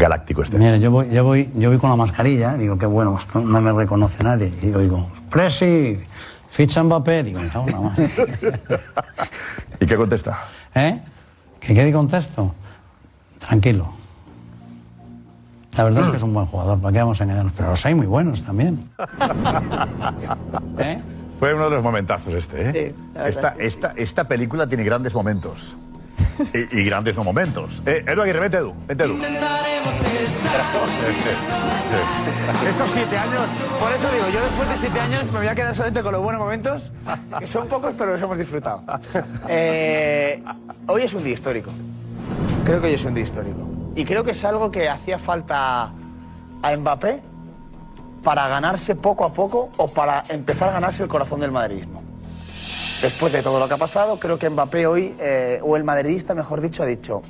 galáctico 0.00 0.42
este. 0.42 0.58
Mira, 0.58 0.76
yo 0.78 0.90
voy, 0.90 1.10
yo 1.10 1.22
voy, 1.22 1.50
yo 1.54 1.68
voy 1.68 1.78
con 1.78 1.90
la 1.90 1.96
mascarilla, 1.96 2.54
digo, 2.54 2.78
qué 2.78 2.86
bueno, 2.86 3.12
pues 3.12 3.26
no, 3.34 3.42
no 3.42 3.60
me 3.60 3.72
reconoce 3.72 4.24
nadie. 4.24 4.52
Y 4.62 4.72
oigo, 4.72 5.08
Presi, 5.30 6.00
ficha 6.48 6.82
Mbappé, 6.82 7.22
digo, 7.22 7.38
en 7.38 7.48
la 7.48 7.80
madre. 7.80 8.10
¿Y 9.80 9.86
qué 9.86 9.96
contesta? 9.96 10.42
¿Eh? 10.74 11.00
¿Qué, 11.60 11.74
qué 11.74 11.92
contesto? 11.92 12.54
Tranquilo. 13.38 13.92
La 15.76 15.84
verdad 15.84 16.04
es 16.04 16.10
que 16.10 16.16
es 16.16 16.22
un 16.22 16.34
buen 16.34 16.46
jugador, 16.46 16.80
¿para 16.80 16.92
qué 16.92 16.98
vamos 16.98 17.20
a 17.20 17.24
engañarnos? 17.24 17.52
Pero 17.56 17.70
los 17.70 17.86
hay 17.86 17.94
muy 17.94 18.06
buenos 18.06 18.42
también. 18.42 18.90
¿Eh? 20.78 21.00
Fue 21.38 21.54
uno 21.54 21.70
de 21.70 21.76
los 21.76 21.82
momentazos 21.82 22.34
este, 22.34 22.68
¿eh? 22.68 22.72
Sí, 22.72 22.94
esta, 23.24 23.48
es 23.50 23.54
que 23.56 23.66
esta, 23.66 23.92
esta 23.96 24.24
película 24.24 24.66
tiene 24.66 24.84
grandes 24.84 25.14
momentos. 25.14 25.76
y, 26.54 26.80
y 26.80 26.84
grandes 26.84 27.16
no 27.16 27.24
momentos. 27.24 27.82
Eh, 27.86 28.04
Edu 28.06 28.22
Aguirre, 28.22 28.40
vete 28.40 28.56
Edu, 28.58 28.74
vete 28.86 29.04
Edu. 29.04 29.16
Estos 32.68 32.90
siete 32.92 33.18
años, 33.18 33.48
por 33.80 33.92
eso 33.92 34.08
digo, 34.12 34.24
yo 34.32 34.40
después 34.40 34.68
de 34.68 34.76
siete 34.76 35.00
años 35.00 35.24
me 35.32 35.38
voy 35.38 35.48
a 35.48 35.54
quedar 35.54 35.74
solamente 35.74 36.02
con 36.02 36.12
los 36.12 36.22
buenos 36.22 36.40
momentos, 36.40 36.92
que 37.38 37.46
son 37.46 37.68
pocos, 37.68 37.94
pero 37.98 38.12
los 38.12 38.22
hemos 38.22 38.38
disfrutado. 38.38 38.82
Eh, 39.48 40.42
hoy 40.86 41.02
es 41.02 41.14
un 41.14 41.24
día 41.24 41.34
histórico. 41.34 41.70
Creo 42.64 42.80
que 42.80 42.88
hoy 42.88 42.94
es 42.94 43.04
un 43.04 43.14
día 43.14 43.24
histórico. 43.24 43.66
Y 43.96 44.04
creo 44.04 44.22
que 44.22 44.32
es 44.32 44.44
algo 44.44 44.70
que 44.70 44.88
hacía 44.88 45.18
falta 45.18 45.90
a 46.62 46.76
Mbappé 46.76 47.22
para 48.22 48.46
ganarse 48.48 48.94
poco 48.94 49.24
a 49.24 49.32
poco 49.32 49.70
o 49.76 49.88
para 49.88 50.22
empezar 50.28 50.68
a 50.68 50.72
ganarse 50.72 51.02
el 51.02 51.08
corazón 51.08 51.40
del 51.40 51.50
madridismo. 51.50 51.99
Después 53.02 53.32
de 53.32 53.42
todo 53.42 53.58
lo 53.58 53.66
que 53.66 53.74
ha 53.74 53.78
pasado, 53.78 54.18
creo 54.20 54.38
que 54.38 54.50
Mbappé 54.50 54.86
hoy, 54.86 55.14
eh, 55.18 55.58
o 55.62 55.74
el 55.76 55.84
madridista 55.84 56.34
mejor 56.34 56.60
dicho, 56.60 56.82
ha 56.82 56.86
dicho, 56.86 57.22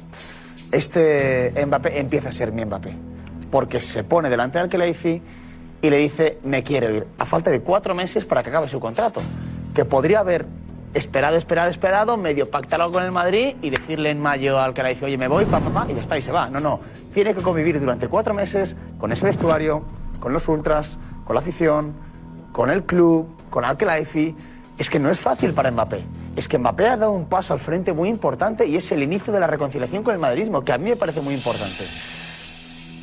este 0.73 1.53
Mbappé 1.65 2.01
empieza 2.01 2.31
a 2.31 2.33
ser 2.33 2.51
mi 2.51 2.65
Mbappé. 2.65 2.97
Porque 3.53 3.81
se 3.81 4.03
pone 4.03 4.29
delante 4.29 4.59
del 4.59 4.69
Khelaifi 4.69 5.23
y 5.83 5.91
le 5.91 5.97
dice, 5.99 6.39
me 6.43 6.65
quiero 6.65 6.91
ir. 6.95 7.07
A 7.19 7.25
falta 7.25 7.51
de 7.51 7.61
cuatro 7.61 7.95
meses 7.95 8.25
para 8.25 8.43
que 8.43 8.51
acabe 8.51 8.69
su 8.69 8.81
contrato. 8.81 9.21
Que 9.73 9.85
podría 9.85 10.21
haber 10.21 10.47
esperado, 10.93 11.37
esperado, 11.37 11.71
esperado, 11.71 12.17
medio 12.17 12.51
pactarlo 12.51 12.91
con 12.91 13.05
el 13.05 13.13
Madrid 13.13 13.55
y 13.63 13.71
decirle 13.71 14.11
en 14.11 14.21
mayo 14.21 14.59
al 14.59 14.75
Khelaifi, 14.75 15.05
oye, 15.05 15.19
me 15.19 15.29
voy, 15.29 15.45
pa, 15.45 15.61
pa, 15.61 15.71
pa, 15.71 15.87
y 15.89 15.95
ya 15.95 16.01
está, 16.01 16.19
y 16.19 16.21
se 16.21 16.33
va. 16.33 16.51
No, 16.51 16.59
no. 16.59 16.81
Tiene 17.15 17.33
que 17.33 17.43
convivir 17.43 17.79
durante 17.79 18.09
cuatro 18.09 18.35
meses 18.35 18.75
con 18.99 19.13
ese 19.13 19.25
vestuario, 19.25 19.85
con 20.19 20.33
los 20.33 20.49
ultras, 20.49 20.99
con 21.25 21.35
la 21.35 21.41
afición, 21.41 21.95
con 22.51 22.71
el 22.71 22.83
club, 22.83 23.29
con 23.51 23.65
Al 23.65 23.77
Khelaifi. 23.77 24.35
Es 24.81 24.89
que 24.89 24.99
no 24.99 25.11
es 25.11 25.21
fácil 25.21 25.53
para 25.53 25.71
Mbappé. 25.71 26.03
Es 26.37 26.49
que 26.49 26.57
Mbappé 26.57 26.87
ha 26.87 26.97
dado 26.97 27.13
un 27.13 27.27
paso 27.27 27.53
al 27.53 27.61
frente 27.61 27.93
muy 27.93 28.09
importante 28.09 28.67
y 28.67 28.77
es 28.77 28.91
el 28.93 29.03
inicio 29.03 29.31
de 29.31 29.39
la 29.39 29.47
reconciliación 29.47 30.03
con 30.03 30.15
el 30.15 30.19
madridismo, 30.19 30.63
que 30.63 30.73
a 30.73 30.79
mí 30.79 30.89
me 30.89 30.97
parece 30.97 31.21
muy 31.21 31.35
importante. 31.35 31.85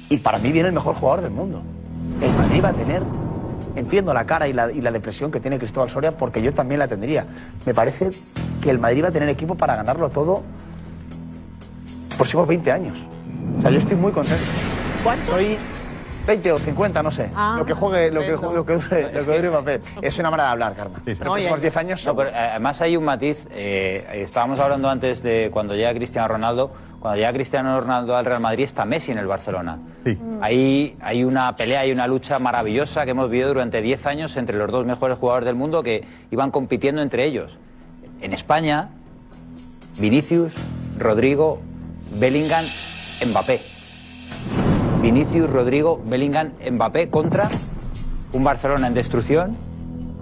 Y 0.09 0.17
para 0.17 0.39
mí 0.39 0.51
viene 0.51 0.69
el 0.69 0.73
mejor 0.73 0.95
jugador 0.95 1.21
del 1.21 1.29
mundo. 1.29 1.61
El 2.19 2.31
Madrid 2.31 2.63
va 2.63 2.69
a 2.69 2.73
tener, 2.73 3.03
entiendo 3.75 4.11
la 4.11 4.25
cara 4.25 4.47
y 4.47 4.53
la, 4.53 4.71
y 4.71 4.81
la 4.81 4.89
depresión 4.89 5.29
que 5.29 5.39
tiene 5.39 5.59
Cristóbal 5.59 5.91
Soria, 5.91 6.17
porque 6.17 6.41
yo 6.41 6.51
también 6.51 6.79
la 6.79 6.87
tendría. 6.87 7.27
Me 7.63 7.75
parece 7.75 8.09
que 8.59 8.71
el 8.71 8.79
Madrid 8.79 9.03
va 9.03 9.09
a 9.09 9.11
tener 9.11 9.29
equipo 9.29 9.53
para 9.53 9.75
ganarlo 9.75 10.09
todo 10.09 10.41
próximos 12.15 12.47
20 12.47 12.71
años. 12.71 12.97
O 13.59 13.61
sea, 13.61 13.69
yo 13.69 13.77
estoy 13.77 13.97
muy 13.97 14.11
contento. 14.11 14.43
¿Cuántos? 15.03 15.27
Estoy 15.27 15.57
20 16.27 16.51
o 16.51 16.57
50, 16.59 17.01
no 17.01 17.09
sé. 17.09 17.31
Ah, 17.33 17.55
lo 17.57 17.65
que 17.65 17.73
juegue, 17.73 18.11
lo 18.11 18.19
que, 18.19 18.27
estupendo. 18.27 18.53
lo 18.57 18.65
que 18.65 18.73
dure, 18.73 19.13
lo 19.13 19.25
que 19.25 19.35
dure 19.37 19.49
Mbappé. 19.49 19.79
Es 20.01 20.19
una 20.19 20.29
manera 20.29 20.49
de 20.49 20.51
hablar, 20.51 20.75
Carmen. 20.75 21.01
Y- 21.05 21.15
próximos 21.15 21.61
10 21.61 21.77
años 21.77 22.05
No, 22.05 22.15
pero, 22.15 22.29
eh, 22.29 22.35
además 22.35 22.81
hay 22.81 22.97
un 22.97 23.05
matiz. 23.05 23.47
eh, 23.51 24.05
estábamos 24.23 24.59
hablando 24.59 24.89
antes 24.89 25.23
de 25.23 25.49
cuando 25.51 25.73
llega 25.73 25.93
Cristiano 25.93 26.27
Ronaldo. 26.27 26.71
Cuando 26.99 27.17
llega 27.17 27.31
Cristiano 27.31 27.79
Ronaldo 27.79 28.17
al 28.17 28.25
Real 28.25 28.41
Madrid 28.41 28.65
está 28.65 28.83
Messi 28.83 29.11
en 29.11 29.19
el 29.19 29.27
Barcelona. 29.27 29.77
Ahí 30.41 30.97
hay 30.99 31.23
una 31.23 31.55
pelea 31.55 31.85
y 31.85 31.91
una 31.91 32.07
lucha 32.07 32.39
maravillosa 32.39 33.05
que 33.05 33.11
hemos 33.11 33.29
vivido 33.29 33.49
durante 33.49 33.81
10 33.81 34.05
años 34.07 34.35
entre 34.35 34.57
los 34.57 34.69
dos 34.71 34.85
mejores 34.85 35.17
jugadores 35.17 35.45
del 35.45 35.55
mundo 35.55 35.81
que 35.83 36.03
iban 36.31 36.51
compitiendo 36.51 37.01
entre 37.01 37.23
ellos. 37.25 37.57
En 38.19 38.33
España, 38.33 38.89
Vinicius, 39.99 40.55
Rodrigo, 40.97 41.61
Bellingham, 42.19 42.65
Mbappé. 43.29 43.61
Vinicius, 45.01 45.49
Rodrigo, 45.49 46.01
Bellingham, 46.05 46.51
Mbappé 46.71 47.09
contra 47.09 47.47
un 48.33 48.43
Barcelona 48.43 48.87
en 48.87 48.93
destrucción, 48.93 49.55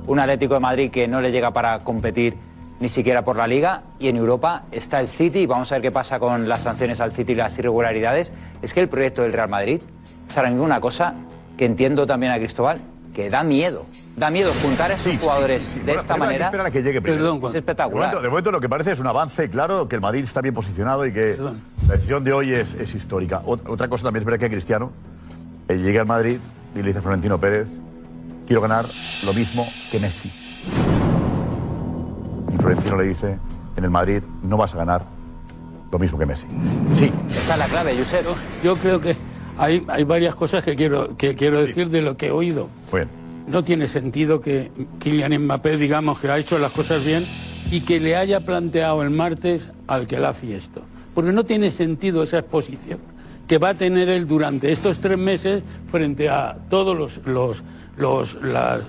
un 0.07 0.19
Atlético 0.19 0.55
de 0.55 0.59
Madrid 0.59 0.91
que 0.91 1.07
no 1.07 1.21
le 1.21 1.31
llega 1.31 1.51
para 1.51 1.79
competir 1.79 2.35
ni 2.79 2.89
siquiera 2.89 3.23
por 3.23 3.37
la 3.37 3.47
Liga 3.47 3.83
y 3.99 4.09
en 4.09 4.17
Europa 4.17 4.63
está 4.71 4.99
el 4.99 5.07
City 5.07 5.39
y 5.39 5.45
vamos 5.45 5.71
a 5.71 5.75
ver 5.75 5.81
qué 5.81 5.91
pasa 5.91 6.19
con 6.19 6.47
las 6.49 6.61
sanciones 6.61 6.99
al 6.99 7.13
City 7.13 7.31
y 7.31 7.35
las 7.35 7.57
irregularidades. 7.57 8.31
Es 8.61 8.73
que 8.73 8.81
el 8.81 8.89
proyecto 8.89 9.21
del 9.21 9.31
Real 9.33 9.49
Madrid 9.49 9.81
es 10.29 10.37
ahora 10.37 10.49
mismo 10.49 10.65
una 10.65 10.81
cosa 10.81 11.13
que 11.57 11.65
entiendo 11.65 12.05
también 12.05 12.33
a 12.33 12.37
Cristóbal, 12.37 12.81
que 13.13 13.29
da 13.29 13.43
miedo. 13.43 13.85
Da 14.17 14.29
miedo 14.29 14.51
juntar 14.61 14.91
a 14.91 14.95
estos 14.95 15.15
jugadores 15.17 15.73
de 15.73 15.81
Bueno, 15.83 16.01
esta 16.01 16.13
que 16.15 16.19
manera. 16.19 16.45
esperar 16.45 16.65
a 16.67 16.71
que 16.71 16.83
llegue 16.83 17.01
primero. 17.01 17.35
es 17.47 17.53
De 17.53 17.59
espectacular. 17.59 18.07
momento, 18.07 18.21
de 18.21 18.29
momento 18.29 18.51
lo 18.51 18.59
que 18.59 18.67
parece 18.67 18.91
es 18.91 18.99
un 18.99 19.07
avance, 19.07 19.49
claro, 19.49 19.87
que 19.87 19.95
el 19.95 20.01
Madrid 20.01 20.23
está 20.23 20.41
bien 20.41 20.53
posicionado 20.53 21.05
y 21.05 21.13
que 21.13 21.37
la 21.87 21.93
decisión 21.95 22.23
de 22.23 22.33
hoy 22.33 22.53
es, 22.53 22.73
es 22.75 22.95
histórica. 22.95 23.41
Ot- 23.43 23.61
Otra 23.67 23.87
cosa 23.87 24.03
también 24.05 24.21
es 24.21 24.25
ver 24.25 24.39
que 24.39 24.49
Cristiano 24.49 24.91
eh, 25.67 25.75
llega 25.77 26.01
al 26.01 26.07
Madrid 26.07 26.37
y 26.73 26.79
le 26.79 26.85
dice 26.87 26.99
a 26.99 27.01
Florentino 27.01 27.39
Pérez, 27.39 27.69
quiero 28.47 28.61
ganar 28.61 28.85
lo 29.25 29.33
mismo 29.33 29.67
que 29.91 29.99
Messi. 29.99 30.29
Y 32.53 32.57
Florentino 32.57 32.97
le 32.97 33.03
dice, 33.05 33.37
en 33.77 33.83
el 33.83 33.89
Madrid 33.89 34.23
no 34.43 34.57
vas 34.57 34.73
a 34.73 34.77
ganar 34.77 35.03
lo 35.91 35.99
mismo 35.99 36.17
que 36.17 36.25
Messi. 36.25 36.47
Sí. 36.95 37.11
Esa 37.29 37.53
es 37.53 37.59
la 37.59 37.67
clave, 37.67 37.97
Josep. 37.97 38.25
Yo 38.63 38.75
creo 38.75 38.99
que 38.99 39.15
hay, 39.57 39.83
hay 39.87 40.03
varias 40.03 40.35
cosas 40.35 40.63
que 40.63 40.75
quiero, 40.75 41.15
que 41.15 41.35
quiero 41.35 41.61
decir 41.61 41.89
de 41.89 42.01
lo 42.01 42.17
que 42.17 42.27
he 42.27 42.31
oído. 42.31 42.67
Bien. 42.91 43.07
No 43.47 43.63
tiene 43.63 43.85
sentido 43.87 44.41
que 44.41 44.71
Kylian 44.99 45.37
Mbappé, 45.45 45.77
digamos, 45.77 46.19
que 46.19 46.29
ha 46.29 46.37
hecho 46.39 46.57
las 46.57 46.71
cosas 46.71 47.05
bien 47.05 47.23
y 47.69 47.81
que 47.81 47.99
le 47.99 48.15
haya 48.15 48.39
planteado 48.43 49.03
el 49.03 49.11
martes 49.11 49.61
al 49.87 50.07
que 50.07 50.17
la 50.17 50.31
esto. 50.31 50.81
Porque 51.15 51.31
no 51.31 51.43
tiene 51.43 51.71
sentido 51.71 52.21
esa 52.21 52.37
exposición. 52.39 52.99
que 53.47 53.57
va 53.57 53.69
a 53.69 53.73
tener 53.75 54.09
él 54.09 54.27
durante 54.27 54.71
estos 54.71 54.99
tres 54.99 55.17
meses 55.17 55.63
frente 55.87 56.29
a 56.29 56.57
todos 56.69 56.97
los, 56.97 57.19
los, 57.25 57.63
los, 57.97 58.37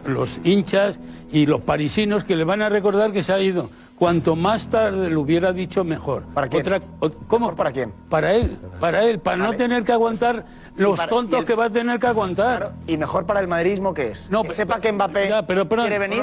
los 0.06 0.40
hinchas 0.44 0.98
y 1.30 1.46
los 1.46 1.60
parisinos 1.60 2.24
que 2.24 2.36
le 2.36 2.44
van 2.44 2.62
a 2.62 2.68
recordar 2.68 3.12
que 3.12 3.22
se 3.22 3.32
ha 3.32 3.40
ido. 3.40 3.68
Cuanto 3.98 4.36
más 4.36 4.68
tarde 4.68 5.10
lo 5.10 5.22
hubiera 5.22 5.52
dicho, 5.52 5.84
mejor. 5.84 6.22
¿Para 6.34 6.48
quién? 6.48 6.64
¿Cómo? 7.26 7.54
¿Para 7.54 7.72
quién? 7.72 7.92
Para 8.08 8.34
él, 8.34 8.56
para 8.80 9.04
él, 9.04 9.18
para 9.18 9.36
no 9.38 9.52
tener 9.54 9.84
que 9.84 9.92
aguantar 9.92 10.44
los 10.76 10.96
para- 10.98 11.08
tontos 11.08 11.40
el- 11.40 11.46
que 11.46 11.54
va 11.54 11.64
a 11.66 11.70
tener 11.70 11.98
que 11.98 12.06
aguantar. 12.06 12.72
¿Y 12.86 12.96
mejor 12.96 13.24
para 13.26 13.40
el 13.40 13.48
madridismo 13.48 13.94
qué 13.94 14.08
es? 14.12 14.30
No, 14.30 14.42
que 14.42 14.52
sepa 14.52 14.80
que 14.80 14.92
Mbappé 14.92 15.28
Ya, 15.28 15.46
pero, 15.46 15.66
quiere 15.68 15.98
venir. 15.98 16.22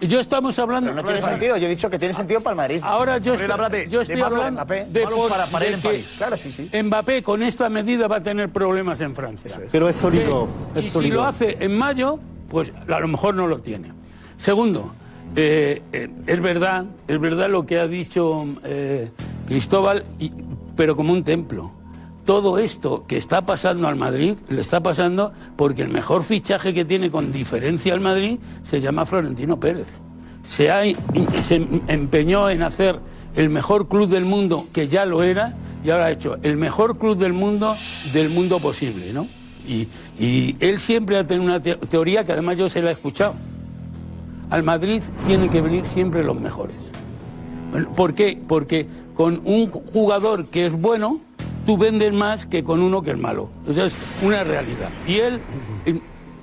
Yo 0.00 0.20
estamos 0.20 0.58
hablando. 0.58 0.90
Pero 0.90 1.02
no 1.02 1.08
tiene 1.08 1.22
sentido, 1.22 1.56
yo 1.56 1.66
he 1.66 1.70
dicho 1.70 1.90
que 1.90 1.98
tiene 1.98 2.14
sentido 2.14 2.40
para 2.40 2.52
el 2.52 2.56
Madrid. 2.56 2.80
Ahora 2.82 3.18
yo 3.18 3.34
estoy, 3.34 3.48
de- 3.70 3.88
yo 3.88 3.98
de 3.98 4.02
estoy 4.04 4.20
hablando 4.20 4.52
Mbappé, 4.52 4.86
de, 4.88 5.00
por- 5.02 5.28
para- 5.28 5.46
para 5.46 5.64
de 5.66 5.72
en 5.74 5.80
que 5.80 5.88
París. 5.88 6.14
Claro, 6.16 6.36
sí, 6.36 6.50
sí. 6.52 6.70
Mbappé 6.82 7.22
con 7.22 7.42
esta 7.42 7.68
medida 7.68 8.06
va 8.08 8.16
a 8.16 8.22
tener 8.22 8.48
problemas 8.48 9.00
en 9.00 9.14
Francia. 9.14 9.60
Pero 9.70 9.88
es 9.88 9.96
sólido, 9.96 10.48
Que- 10.74 10.80
es 10.80 10.86
y 10.86 10.88
si 10.88 10.92
sólido. 10.94 11.16
lo 11.16 11.24
hace 11.24 11.56
en 11.60 11.76
mayo, 11.76 12.18
pues 12.48 12.72
a 12.88 13.00
lo 13.00 13.08
mejor 13.08 13.34
no 13.34 13.46
lo 13.46 13.58
tiene. 13.60 13.92
Segundo, 14.38 14.92
eh, 15.36 15.82
eh, 15.92 16.08
es 16.26 16.40
verdad, 16.40 16.86
es 17.06 17.20
verdad 17.20 17.48
lo 17.50 17.66
que 17.66 17.78
ha 17.78 17.86
dicho 17.86 18.46
eh, 18.64 19.10
Cristóbal, 19.46 20.04
y- 20.18 20.32
pero 20.76 20.96
como 20.96 21.12
un 21.12 21.24
templo. 21.24 21.72
Todo 22.28 22.58
esto 22.58 23.06
que 23.08 23.16
está 23.16 23.46
pasando 23.46 23.88
al 23.88 23.96
Madrid 23.96 24.34
le 24.50 24.60
está 24.60 24.82
pasando 24.82 25.32
porque 25.56 25.80
el 25.80 25.88
mejor 25.88 26.22
fichaje 26.22 26.74
que 26.74 26.84
tiene 26.84 27.10
con 27.10 27.32
diferencia 27.32 27.94
al 27.94 28.00
Madrid 28.00 28.38
se 28.64 28.82
llama 28.82 29.06
Florentino 29.06 29.58
Pérez. 29.58 29.86
Se, 30.46 30.70
ha, 30.70 30.82
empeñó 30.84 32.50
en 32.50 32.62
hacer 32.62 33.00
el 33.34 33.48
mejor 33.48 33.88
club 33.88 34.10
del 34.10 34.26
mundo, 34.26 34.66
que 34.74 34.88
ya 34.88 35.06
lo 35.06 35.22
era, 35.22 35.56
y 35.82 35.88
ahora 35.88 36.04
ha 36.04 36.10
hecho 36.10 36.36
el 36.42 36.58
mejor 36.58 36.98
club 36.98 37.16
del 37.16 37.32
mundo 37.32 37.74
del 38.12 38.28
mundo 38.28 38.58
posible, 38.58 39.10
¿no? 39.14 39.26
Y, 39.66 39.88
él 40.60 40.80
siempre 40.80 41.16
ha 41.16 41.24
tenido 41.24 41.46
una 41.46 41.60
te- 41.60 41.76
teoría 41.76 42.26
que 42.26 42.32
además 42.32 42.58
yo 42.58 42.68
se 42.68 42.82
la 42.82 42.90
he 42.90 42.92
escuchado. 42.92 43.32
Al 44.50 44.62
Madrid 44.62 45.02
tienen 45.26 45.48
que 45.48 45.62
venir 45.62 45.86
siempre 45.86 46.22
los 46.22 46.38
mejores. 46.38 46.76
¿Por 47.96 48.12
qué? 48.12 48.38
Porque 48.46 48.86
con 49.14 49.40
un 49.46 49.70
jugador 49.70 50.44
que 50.48 50.66
es 50.66 50.72
bueno, 50.72 51.20
tú 51.68 51.76
vendes 51.76 52.14
más 52.14 52.46
que 52.46 52.64
con 52.64 52.80
uno 52.80 53.02
que 53.02 53.10
es 53.10 53.18
malo. 53.18 53.50
Esa 53.68 53.84
es 53.84 53.94
una 54.22 54.42
realidad. 54.42 54.88
Y 55.06 55.18
él 55.18 55.38
eh, 55.84 56.00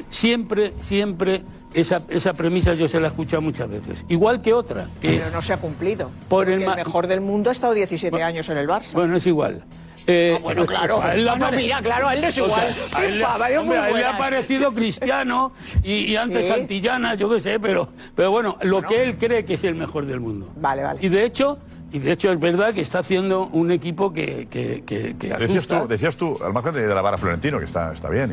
siempre, 0.07 0.71
siempre, 0.81 1.41
esa, 1.73 1.99
esa 2.09 2.33
premisa 2.33 2.75
yo 2.75 2.87
se 2.87 2.99
la 2.99 3.07
he 3.07 3.09
escuchado 3.09 3.41
muchas 3.41 3.67
veces. 3.67 4.05
Igual 4.07 4.43
que 4.43 4.53
otra. 4.53 4.87
Que 5.01 5.13
Pero 5.17 5.31
no 5.31 5.41
se 5.41 5.53
ha 5.53 5.57
cumplido. 5.57 6.11
Por 6.29 6.47
el 6.47 6.59
mejor 6.59 7.07
del 7.07 7.21
mundo 7.21 7.49
ha 7.49 7.53
estado 7.53 7.73
17 7.73 8.21
años 8.21 8.47
en 8.49 8.57
el 8.57 8.67
Barça. 8.67 8.93
Bueno, 8.93 9.17
es 9.17 9.25
igual. 9.25 9.63
Eh, 10.05 10.37
bueno, 10.43 10.67
claro. 10.67 11.01
a 11.01 11.15
él 11.15 11.27
Ah, 11.27 11.51
mira, 11.51 11.81
claro, 11.81 12.07
a 12.07 12.13
él 12.13 12.21
no 12.21 12.27
es 12.27 12.37
O 12.37 12.45
igual. 12.45 12.61
sea, 12.91 12.99
a 12.99 13.05
él, 13.05 13.17
le- 13.17 13.23
Pava, 13.25 13.51
yo 13.51 13.61
hombre, 13.61 13.79
muy 13.79 13.87
a 13.87 13.89
él 13.89 13.95
le 13.95 14.05
ha 14.05 14.17
parecido 14.19 14.71
cristiano 14.75 15.53
y, 15.83 15.93
y 16.11 16.15
antes 16.15 16.45
Sí. 16.45 16.51
Santillana, 16.51 17.15
yo 17.15 17.27
qué 17.31 17.41
sé, 17.41 17.59
pero, 17.59 17.89
pero 18.13 18.29
bueno, 18.29 18.59
lo 18.61 18.83
que 18.83 19.01
él 19.01 19.17
cree 19.17 19.43
que 19.43 19.55
es 19.55 19.63
el 19.63 19.73
mejor 19.73 20.05
del 20.05 20.19
mundo. 20.19 20.51
Vale, 20.57 20.83
vale. 20.83 20.99
Y 21.01 21.09
de 21.09 21.25
hecho, 21.25 21.57
y 21.95 21.99
de 21.99 22.11
hecho 22.11 22.31
es 22.31 22.39
verdad 22.39 22.73
que 22.73 22.81
está 22.81 22.99
haciendo 22.99 23.47
un 23.47 23.71
equipo 23.71 24.11
que, 24.11 24.47
que, 24.49 24.83
que, 24.85 25.15
que 25.17 25.29
Decías 25.37 25.67
tú, 25.67 25.87
decías 25.87 26.15
tú, 26.17 26.37
al 26.43 26.51
margen 26.51 26.73
de 26.73 26.91
alabar 26.91 27.13
a 27.13 27.17
Florentino, 27.17 27.57
que 27.59 27.65
está, 27.65 27.93
está 27.93 28.09
bien, 28.09 28.31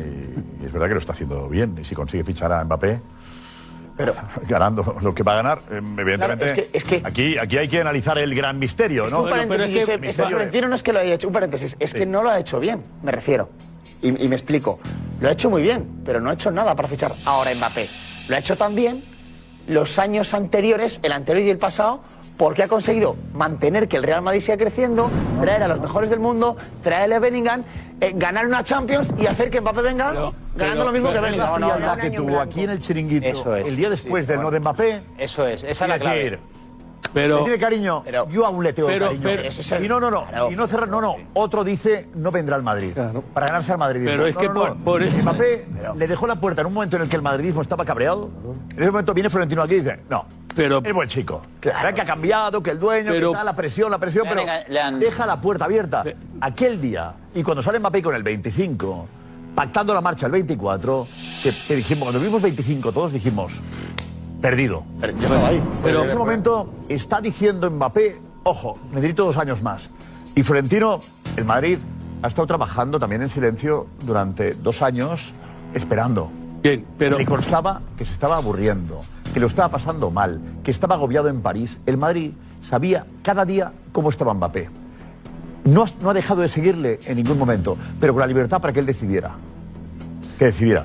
y, 0.59 0.63
y 0.63 0.65
es 0.67 0.73
verdad 0.73 0.87
que 0.89 0.93
lo 0.95 0.99
está 0.99 1.13
haciendo 1.13 1.47
bien, 1.47 1.77
y 1.81 1.85
si 1.85 1.95
consigue 1.95 2.23
fichar 2.25 2.51
a 2.51 2.63
Mbappé, 2.63 2.99
pero 3.95 4.13
ganando 4.49 4.97
lo 5.01 5.13
que 5.15 5.23
va 5.23 5.33
a 5.33 5.35
ganar, 5.37 5.59
eh, 5.71 5.81
evidentemente, 5.97 6.45
Claro, 6.45 6.61
es 6.61 6.67
que- 6.69 6.77
es 6.77 6.83
que- 6.83 7.01
aquí, 7.05 7.37
aquí 7.37 7.57
hay 7.57 7.67
que 7.69 7.79
analizar 7.79 8.17
el 8.17 8.35
gran 8.35 8.59
misterio, 8.59 9.07
¿no? 9.07 9.23
un 9.23 9.29
paréntesis, 9.29 9.67
Josep, 9.67 9.79
es 9.79 9.87
que 9.87 9.97
misterio 10.07 10.29
de- 10.29 10.35
Florentino 10.35 10.67
no 10.67 10.75
es 10.75 10.83
que 10.83 10.93
lo 10.93 10.99
haya 10.99 11.13
hecho, 11.13 11.27
un 11.27 11.33
paréntesis, 11.33 11.75
es 11.79 11.93
que 11.93 12.05
no 12.05 12.21
lo 12.23 12.29
ha 12.29 12.39
hecho 12.39 12.59
bien, 12.59 12.81
me 13.01 13.11
refiero. 13.13 13.49
Y, 14.01 14.25
y 14.25 14.27
me 14.27 14.35
explico. 14.35 14.79
Lo 15.21 15.29
ha 15.29 15.31
hecho 15.31 15.49
muy 15.49 15.61
bien, 15.61 15.85
pero 16.05 16.19
no 16.19 16.29
ha 16.29 16.33
hecho 16.33 16.51
nada 16.51 16.75
para 16.75 16.87
fichar 16.89 17.13
ahora 17.25 17.51
a 17.51 17.55
Mbappé. 17.55 17.87
Lo 18.27 18.35
ha 18.35 18.39
hecho 18.39 18.57
también 18.57 19.03
los 19.67 19.99
años 19.99 20.33
anteriores, 20.33 20.99
el 21.03 21.11
anterior 21.11 21.45
y 21.45 21.49
el 21.49 21.57
pasado, 21.57 22.01
porque 22.37 22.63
ha 22.63 22.67
conseguido 22.67 23.15
mantener 23.33 23.87
que 23.87 23.97
el 23.97 24.03
Real 24.03 24.21
Madrid 24.21 24.41
siga 24.41 24.57
creciendo, 24.57 25.09
traer 25.41 25.63
a 25.63 25.67
los 25.67 25.79
mejores 25.79 26.09
del 26.09 26.19
mundo, 26.19 26.57
traer 26.81 27.13
a 27.13 27.19
Bellingham, 27.19 27.63
eh, 28.01 28.11
ganar 28.15 28.47
una 28.47 28.63
Champions 28.63 29.13
y 29.17 29.27
hacer 29.27 29.49
que 29.49 29.61
Mbappé 29.61 29.81
venga 29.81 30.31
ganando 30.55 30.85
lo 30.85 30.91
mismo 30.91 31.11
que 31.11 31.19
Bellingham. 31.19 31.47
No, 31.47 31.59
no, 31.59 31.73
frialdad 31.75 31.95
no. 31.95 32.01
que 32.01 32.11
tuvo 32.11 32.39
aquí 32.39 32.63
en 32.63 32.69
el 32.71 32.79
chiringuito 32.79 33.27
Eso 33.27 33.55
es. 33.55 33.67
el 33.67 33.75
día 33.75 33.89
después 33.89 34.27
del 34.27 34.41
no 34.41 34.51
de 34.51 34.59
Mbappé. 34.59 35.01
Eso 35.17 35.47
es, 35.47 35.63
esa 35.63 35.85
es 35.85 35.89
la 35.89 35.99
clave. 35.99 36.39
Pero, 37.13 37.37
¿me 37.37 37.43
tiene 37.43 37.59
cariño? 37.59 38.03
yo 38.29 38.45
aún 38.45 38.63
le 38.63 38.73
tengo 38.73 38.87
pero- 38.87 39.05
cariño. 39.07 39.21
pero- 39.23 39.43
es 39.43 39.71
el- 39.71 39.85
y 39.85 39.87
no, 39.87 39.99
no, 39.99 40.09
no. 40.09 40.25
Claro. 40.27 40.51
Y 40.51 40.55
no 40.55 40.67
cerrar, 40.67 40.89
no, 40.89 40.99
no. 41.01 41.15
Otro 41.33 41.63
dice, 41.63 42.09
no 42.15 42.31
vendrá 42.31 42.55
al 42.55 42.63
Madrid. 42.63 42.93
Para 43.33 43.47
ganarse 43.47 43.71
al 43.71 43.77
madridismo. 43.77 44.11
Pero 44.11 44.25
es 44.27 44.33
No, 44.35 44.41
que 44.41 44.47
no, 44.47 44.53
por- 44.53 44.69
no. 44.77 44.83
por- 44.83 45.01
Mbappé 45.23 45.67
le 45.95 46.07
dejó 46.07 46.25
la 46.27 46.35
puerta 46.35 46.61
en 46.61 46.67
un 46.67 46.73
momento 46.73 46.95
en 46.95 47.03
el 47.03 47.09
que 47.09 47.15
el 47.15 47.21
madridismo 47.21 47.61
estaba 47.61 47.85
cabreado. 47.85 48.29
En 48.71 48.81
ese 48.81 48.91
momento 48.91 49.13
viene 49.13 49.29
Florentino 49.29 49.61
aquí 49.61 49.75
y 49.75 49.79
dice, 49.81 49.99
no. 50.09 50.25
Pero, 50.55 50.81
es 50.83 50.93
buen 50.93 51.07
chico. 51.09 51.41
Verá 51.61 51.93
que 51.93 52.01
ha 52.01 52.05
cambiado, 52.05 52.61
que 52.61 52.69
el 52.71 52.79
dueño, 52.79 53.11
Pero- 53.11 53.31
que 53.31 53.37
tal, 53.37 53.45
la 53.45 53.55
presión, 53.55 53.89
la 53.89 53.97
presión, 53.97 54.27
pero 54.29 54.43
deja 54.99 55.25
la 55.25 55.41
puerta 55.41 55.65
abierta. 55.65 56.03
Aquel 56.41 56.79
día, 56.81 57.13
y 57.33 57.41
cuando 57.43 57.61
sale 57.63 57.79
Mbappé 57.79 58.01
con 58.03 58.13
el 58.15 58.21
25, 58.23 59.07
pactando 59.55 59.93
la 59.95 60.01
marcha 60.01 60.25
el 60.27 60.31
24, 60.31 61.07
que, 61.41 61.51
que 61.67 61.75
dijimos, 61.75 62.03
cuando 62.03 62.19
vimos 62.19 62.39
25 62.41 62.91
todos 62.91 63.13
dijimos, 63.13 63.61
perdido. 64.43 64.83
Ahí. 65.01 65.63
Pero 65.81 66.01
en 66.01 66.09
ese 66.09 66.17
momento 66.17 66.69
está 66.89 67.21
diciendo 67.21 67.71
Mbappé, 67.71 68.19
ojo, 68.43 68.77
necesito 68.91 69.23
dos 69.23 69.37
años 69.37 69.63
más. 69.63 69.89
Y 70.35 70.43
Florentino, 70.43 70.99
el 71.37 71.45
Madrid, 71.45 71.77
ha 72.21 72.27
estado 72.27 72.45
trabajando 72.45 72.99
también 72.99 73.21
en 73.21 73.29
silencio 73.29 73.87
durante 74.01 74.53
dos 74.55 74.81
años, 74.81 75.33
esperando. 75.73 76.29
Bien, 76.61 76.85
pero... 76.97 77.17
Le 77.17 77.25
constaba 77.25 77.81
que 77.97 78.03
se 78.03 78.11
estaba 78.11 78.35
aburriendo, 78.35 78.99
que 79.33 79.39
lo 79.39 79.47
estaba 79.47 79.69
pasando 79.69 80.11
mal, 80.11 80.41
que 80.61 80.71
estaba 80.71 80.95
agobiado 80.95 81.29
en 81.29 81.41
París. 81.41 81.79
El 81.85 81.97
Madrid 81.97 82.33
sabía 82.61 83.05
cada 83.21 83.45
día 83.45 83.71
cómo 83.93 84.09
estaba 84.09 84.33
Mbappé. 84.33 84.69
No, 85.63 85.85
no 86.01 86.09
ha 86.09 86.13
dejado 86.13 86.41
de 86.41 86.49
seguirle 86.49 86.99
en 87.07 87.15
ningún 87.15 87.39
momento, 87.39 87.77
pero 87.97 88.11
con 88.11 88.19
la 88.19 88.27
libertad 88.27 88.59
para 88.59 88.73
que 88.73 88.81
él 88.81 88.85
decidiera. 88.85 89.31
Que 90.37 90.45
decidiera. 90.45 90.83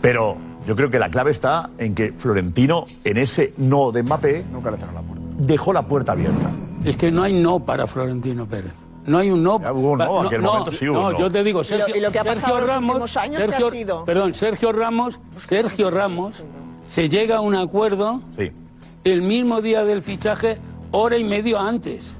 Pero 0.00 0.38
yo 0.66 0.76
creo 0.76 0.90
que 0.90 0.98
la 0.98 1.10
clave 1.10 1.30
está 1.30 1.70
en 1.78 1.94
que 1.94 2.12
Florentino, 2.16 2.84
en 3.04 3.16
ese 3.18 3.52
no 3.58 3.92
de 3.92 4.02
Mbappé, 4.02 4.44
Nunca 4.52 4.70
le 4.70 4.78
cerró 4.78 4.92
la 4.92 5.02
puerta. 5.02 5.24
dejó 5.38 5.72
la 5.72 5.86
puerta 5.86 6.12
abierta. 6.12 6.50
Es 6.84 6.96
que 6.96 7.10
no 7.10 7.22
hay 7.22 7.40
no 7.42 7.60
para 7.60 7.86
Florentino 7.86 8.46
Pérez. 8.46 8.72
No 9.06 9.18
hay 9.18 9.30
un 9.30 9.42
no. 9.42 9.56
hubo 9.56 9.92
un 9.92 9.98
no, 9.98 10.20
en 10.22 10.26
aquel 10.28 10.40
momento 10.42 10.72
sí 10.72 10.88
hubo 10.88 10.98
no, 11.00 11.06
un 11.08 11.12
no. 11.12 11.18
yo 11.18 11.30
te 11.30 11.44
digo, 11.44 11.62
Sergio, 11.62 11.94
y 11.94 12.00
lo 12.00 12.10
que 12.10 12.18
ha 12.18 12.22
Sergio 12.24 12.40
pasado 12.40 12.54
en 12.56 12.60
los 12.62 12.70
Ramos, 12.70 12.90
últimos 12.94 13.16
años, 13.18 13.42
¿qué 13.46 13.54
ha 13.54 13.70
sido? 13.70 14.04
Perdón, 14.06 14.34
Sergio 14.34 14.72
Ramos, 14.72 15.20
Sergio 15.36 15.90
Ramos, 15.90 16.42
se 16.88 17.08
llega 17.10 17.36
a 17.36 17.40
un 17.40 17.54
acuerdo 17.54 18.22
Sí. 18.38 18.50
el 19.04 19.20
mismo 19.22 19.60
día 19.60 19.84
del 19.84 20.00
fichaje, 20.02 20.58
hora 20.90 21.18
y 21.18 21.24
media 21.24 21.60
antes. 21.60 22.12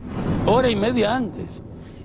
Hora 0.47 0.69
y 0.69 0.77
media 0.77 1.15
antes. 1.17 1.47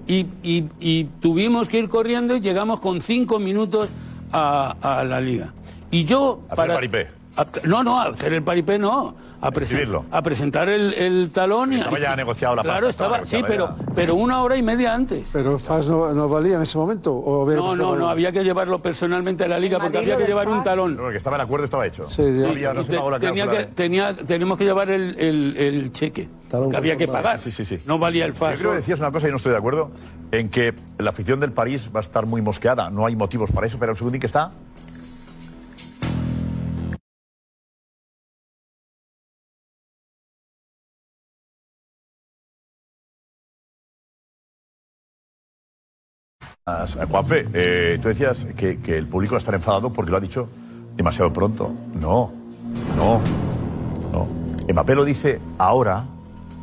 Y, 0.08 0.28
y- 0.44 0.70
y 0.80 1.04
tuvimos 1.20 1.68
que 1.68 1.80
ir 1.80 1.90
corriendo 1.90 2.36
y 2.36 2.40
llegamos 2.40 2.80
con 2.80 3.02
cinco 3.02 3.38
minutos 3.38 3.90
a, 4.32 4.76
a 4.82 5.04
la 5.04 5.20
liga. 5.20 5.54
Y 5.92 6.06
yo. 6.06 6.42
Hacer 6.50 6.66
el 6.70 6.76
paripé. 6.76 7.08
a- 7.38 7.46
no, 7.66 7.84
no, 7.84 8.00
a 8.00 8.06
hacer 8.10 8.34
el 8.34 8.44
paripé 8.44 8.78
no. 8.80 9.16
A, 9.42 9.52
presen- 9.52 10.04
a 10.12 10.22
presentar 10.22 10.68
el, 10.68 10.94
el 10.96 11.32
talón 11.32 11.72
y. 11.72 11.78
Estaba 11.78 11.98
ya 11.98 12.14
negociado 12.14 12.58
la 12.58 12.62
Claro, 12.62 12.88
pasta, 12.88 13.06
estaba 13.06 13.18
estaba, 13.24 13.40
sí, 13.42 13.46
pero, 13.48 13.74
pero 13.96 14.16
una 14.16 14.42
hora 14.42 14.58
y 14.58 14.62
media 14.62 14.94
antes. 14.94 15.30
Pero 15.32 15.58
FAS 15.58 15.88
no, 15.88 16.14
no 16.14 16.28
valía 16.28 16.58
en 16.58 16.64
ese 16.64 16.78
momento. 16.78 17.14
¿O 17.14 17.44
había 17.44 17.56
No, 17.56 17.72
que 17.72 17.78
no, 17.78 17.96
no, 17.96 18.10
había 18.10 18.34
que 18.34 18.44
llevarlo 18.44 18.80
personalmente 18.80 19.46
a 19.46 19.48
la 19.48 19.58
liga 19.58 19.80
porque 19.80 20.00
había 20.00 20.18
que 20.18 20.26
llevar 20.26 20.50
un 20.50 20.62
talón. 20.62 20.98
Porque 20.98 21.18
estaba 21.20 21.38
el 21.38 21.42
acuerdo, 21.44 21.64
estaba 21.64 21.88
hecho. 21.88 22.06
Sí, 22.10 22.22
ya. 22.22 22.30
No, 22.32 22.48
había- 22.50 22.74
no 22.74 22.84
se 22.84 22.94
pagó 22.94 23.12
la 23.12 23.20
tenía 23.20 23.48
que, 23.48 23.58
de- 23.60 23.64
tenía, 23.68 24.14
tenemos 24.14 24.58
que 24.58 24.66
llevar 24.66 24.90
el, 24.90 25.18
el- 25.18 25.56
el 25.56 25.92
cheque. 25.94 26.28
Talón 26.50 26.72
que 26.72 26.78
había 26.78 26.98
que 26.98 27.08
pagar. 27.08 27.40
Sí, 27.40 27.52
sí, 27.52 27.64
sí. 27.64 27.78
No 27.86 27.98
valía 27.98 28.26
el 28.26 28.34
Yo 28.34 28.40
FAS. 28.40 28.58
creo 28.60 28.72
que 28.72 28.78
decías 28.78 29.00
una 29.00 29.12
cosa 29.14 29.28
y 29.30 29.32
no 29.32 29.38
estoy 29.38 29.54
de 29.54 29.58
acuerdo, 29.60 29.92
en 30.34 30.50
que 30.50 30.74
la 30.98 31.12
afición 31.12 31.40
del 31.40 31.54
París 31.54 31.90
va 31.96 32.00
a 32.00 32.04
estar 32.04 32.26
muy 32.26 32.42
mosqueada. 32.42 32.90
No 32.90 33.06
hay 33.06 33.16
motivos 33.16 33.54
para 33.54 33.68
eso, 33.68 33.78
pero 33.80 33.94
un 33.94 33.98
segundín 33.98 34.20
que 34.20 34.28
está. 34.28 34.52
Juanfe, 47.10 47.48
eh, 47.54 48.00
tú 48.02 48.08
decías 48.10 48.46
que, 48.56 48.80
que 48.80 48.98
el 48.98 49.08
público 49.08 49.34
va 49.34 49.38
a 49.38 49.40
estar 49.40 49.56
enfadado 49.56 49.92
porque 49.92 50.12
lo 50.12 50.18
ha 50.18 50.22
dicho 50.22 50.50
demasiado 50.96 51.32
pronto. 51.32 51.72
No, 51.94 52.32
no, 52.98 53.22
no. 54.12 54.28
Mbappé 54.72 54.96
lo 54.96 55.06
dice 55.06 55.40
ahora 55.58 56.06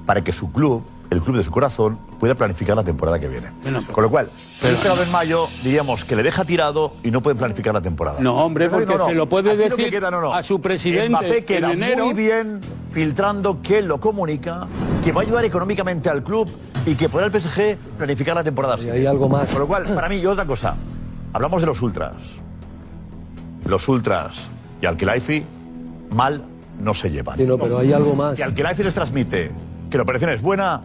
para 0.05 0.23
que 0.23 0.33
su 0.33 0.53
club, 0.53 0.85
el 1.11 1.21
club 1.21 1.37
de 1.37 1.43
su 1.43 1.51
corazón, 1.51 1.99
pueda 2.19 2.35
planificar 2.35 2.77
la 2.77 2.83
temporada 2.85 3.19
que 3.19 3.29
viene. 3.29 3.49
Bueno, 3.63 3.81
Con 3.93 4.05
lo 4.05 4.11
cual, 4.11 4.29
hubiera 4.61 4.77
esperado 4.77 5.03
en 5.03 5.11
mayo, 5.11 5.49
diríamos 5.63 6.05
que 6.05 6.17
le 6.17 6.23
deja 6.23 6.45
tirado 6.45 6.95
y 7.03 7.11
no 7.11 7.23
pueden 7.23 7.39
planificar 7.39 7.75
la 7.75 7.81
temporada. 7.83 8.21
No, 8.21 8.37
hombre, 8.45 8.65
Entonces, 8.67 8.89
porque 8.89 9.05
se 9.11 9.15
lo 9.15 9.29
puede 9.29 9.51
Aquí 9.51 9.59
decir 9.59 9.85
que 9.87 9.91
queda, 9.91 10.11
no, 10.11 10.21
no. 10.21 10.33
a 10.33 10.43
su 10.43 10.61
presidente 10.61 11.09
Mbappé 11.11 11.39
en 11.39 11.45
queda 11.45 11.73
enero. 11.73 12.07
muy 12.07 12.15
bien 12.15 12.61
filtrando 12.91 13.61
que 13.61 13.79
él 13.81 13.87
lo 13.87 14.01
comunica, 14.01 14.67
que 15.05 15.13
va 15.13 15.21
a 15.21 15.25
ayudar 15.25 15.45
económicamente 15.45 16.09
al 16.09 16.23
club 16.23 16.49
y 16.87 16.95
que 16.95 17.09
podrá 17.09 17.27
el 17.27 17.33
PSG 17.41 17.77
planificar 17.99 18.35
la 18.35 18.45
temporada 18.45 18.77
siguiente. 18.79 19.01
hay 19.01 19.07
algo 19.07 19.29
más. 19.29 19.51
Por 19.51 19.61
lo 19.61 19.67
cual, 19.67 19.85
para 19.95 20.09
mí, 20.09 20.17
y 20.17 20.27
otra 20.27 20.45
cosa, 20.47 20.75
hablamos 21.33 21.61
de 21.61 21.67
los 21.67 21.83
ultras. 21.83 22.15
Los 23.67 23.89
ultras 23.89 24.49
y 24.81 24.87
Alquilaifi 24.87 25.45
mal 26.11 26.43
no 26.81 26.95
se 26.95 27.11
llevan. 27.11 27.37
Sí, 27.37 27.45
no, 27.45 27.59
pero 27.59 27.79
hay 27.79 27.93
algo 27.93 28.15
más. 28.15 28.37
Si 28.37 28.43
Alquilaifi 28.43 28.83
les 28.83 28.95
transmite 28.95 29.51
que 29.91 29.97
la 29.97 30.03
operación 30.05 30.31
es 30.31 30.41
buena, 30.41 30.81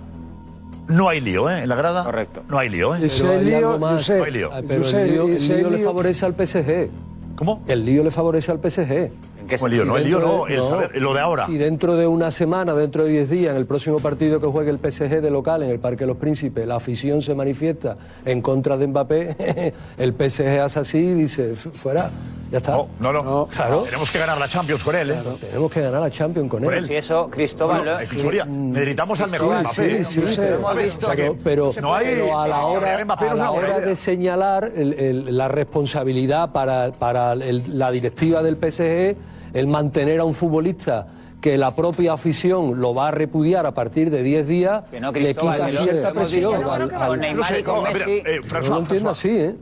no 0.91 1.09
hay 1.09 1.21
lío, 1.21 1.49
¿eh? 1.49 1.63
En 1.63 1.69
la 1.69 1.75
grada. 1.75 2.03
Correcto. 2.03 2.43
No 2.49 2.57
hay 2.59 2.69
lío, 2.69 2.95
¿eh? 2.95 2.99
Pero 3.01 3.29
hay 3.73 3.79
más. 3.79 4.09
No 4.09 4.23
hay 4.23 4.31
lío. 4.31 4.51
Pero 4.67 4.87
el 4.87 5.11
lío, 5.11 5.23
el 5.27 5.47
lío 5.47 5.69
le 5.69 5.77
favorece 5.83 6.25
al 6.25 6.33
PSG. 6.35 6.89
¿Cómo? 7.35 7.63
El 7.67 7.85
lío 7.85 8.03
le 8.03 8.11
favorece 8.11 8.51
al 8.51 8.59
PSG. 8.59 9.11
¿En 9.41 9.47
qué 9.47 9.55
el 9.55 9.71
lío? 9.71 9.85
No, 9.85 9.97
el 9.97 10.03
lío 10.03 10.19
no, 10.19 10.45
el 10.47 10.61
saber- 10.61 11.01
lo 11.01 11.13
de 11.15 11.19
ahora. 11.19 11.47
Si 11.47 11.57
dentro 11.57 11.95
de 11.95 12.05
una 12.05 12.29
semana, 12.29 12.73
dentro 12.75 13.03
de 13.05 13.09
10 13.09 13.29
días, 13.31 13.51
en 13.51 13.57
el 13.57 13.65
próximo 13.65 13.97
partido 13.99 14.39
que 14.39 14.45
juegue 14.45 14.69
el 14.69 14.77
PSG 14.77 15.19
de 15.19 15.31
local 15.31 15.63
en 15.63 15.69
el 15.71 15.79
Parque 15.79 16.01
de 16.01 16.07
los 16.07 16.17
Príncipes, 16.17 16.67
la 16.67 16.75
afición 16.75 17.23
se 17.23 17.33
manifiesta 17.33 17.97
en 18.23 18.41
contra 18.43 18.77
de 18.77 18.85
Mbappé, 18.87 19.73
el 19.97 20.13
PSG 20.13 20.59
hace 20.59 20.79
así 20.79 20.99
y 20.99 21.13
dice, 21.15 21.55
"Fu- 21.55 21.71
fuera, 21.71 22.11
ya 22.51 22.57
está. 22.57 22.71
No, 22.99 23.13
no. 23.13 23.47
Claro. 23.47 23.81
Tenemos 23.83 24.11
que 24.11 24.19
ganar 24.19 24.37
la 24.37 24.47
Champions 24.47 24.83
con 24.83 24.95
él, 24.95 25.11
¿eh? 25.11 25.21
Tenemos 25.39 25.71
que 25.71 25.81
ganar 25.81 26.01
la 26.01 26.11
Champions 26.11 26.49
con 26.49 26.61
Por 26.63 26.73
él. 26.73 26.79
él. 26.79 26.87
Si 26.87 26.95
eso, 26.95 27.29
Cristóbal. 27.29 27.81
Bueno, 28.23 28.45
necesitamos 28.47 29.21
al 29.21 29.29
mejor 29.31 29.55
Sí, 29.55 29.61
Mbappé. 29.81 30.05
sí, 30.05 30.21
sí, 30.21 30.41
¿eh? 30.41 30.57
pero, 30.57 30.61
pero- 31.03 31.15
que 31.15 31.39
pero- 31.43 31.71
no 31.81 31.95
hay- 31.95 32.05
pero 32.15 32.39
a 32.39 32.47
la 32.47 32.57
no, 32.57 32.67
hora, 32.67 33.05
no 33.05 33.13
a 33.13 33.33
la 33.35 33.51
hora 33.51 33.79
de 33.79 33.95
señalar 33.95 34.69
el- 34.75 34.93
el- 34.93 35.37
la 35.37 35.47
responsabilidad 35.47 36.51
para, 36.51 36.91
para 36.91 37.33
el- 37.33 37.79
la 37.79 37.89
directiva 37.91 38.43
del 38.43 38.57
PSG, 38.57 39.15
el 39.53 39.67
mantener 39.67 40.19
a 40.19 40.25
un 40.25 40.33
futbolista 40.33 41.07
que 41.41 41.57
la 41.57 41.71
propia 41.71 42.13
afición 42.13 42.79
lo 42.79 42.93
va 42.93 43.07
a 43.07 43.11
repudiar 43.11 43.65
a 43.65 43.73
partir 43.73 44.11
de 44.11 44.21
10 44.21 44.47
días, 44.47 44.83
Que 44.91 44.99
no, 45.01 45.11
le 45.11 45.33
quita 45.33 45.69
cierta 45.69 46.11
presión. 46.13 46.61
con- 46.61 46.89
con 46.89 47.19
Neymar 47.19 47.59
y 47.59 47.63
con 47.63 47.83
Messi. 47.83 48.23
Yo 48.61 48.69
lo 48.69 48.79
entiendo 48.79 49.09
así, 49.09 49.29
¿eh? 49.29 49.55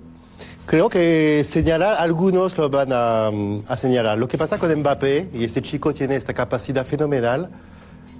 Creo 0.70 0.88
que 0.88 1.44
señalar, 1.50 1.96
algunos 1.98 2.56
lo 2.56 2.70
van 2.70 2.94
a, 2.94 3.32
a 3.68 3.76
señalar. 3.76 4.20
Lo 4.20 4.28
que 4.28 4.38
pasa 4.38 4.60
con 4.60 4.72
Mbappé, 4.72 5.32
y 5.34 5.44
este 5.44 5.64
chico 5.64 5.96
tiene 5.96 6.16
esta 6.16 6.36
capacidad 6.36 6.86
fenomenal 6.86 7.50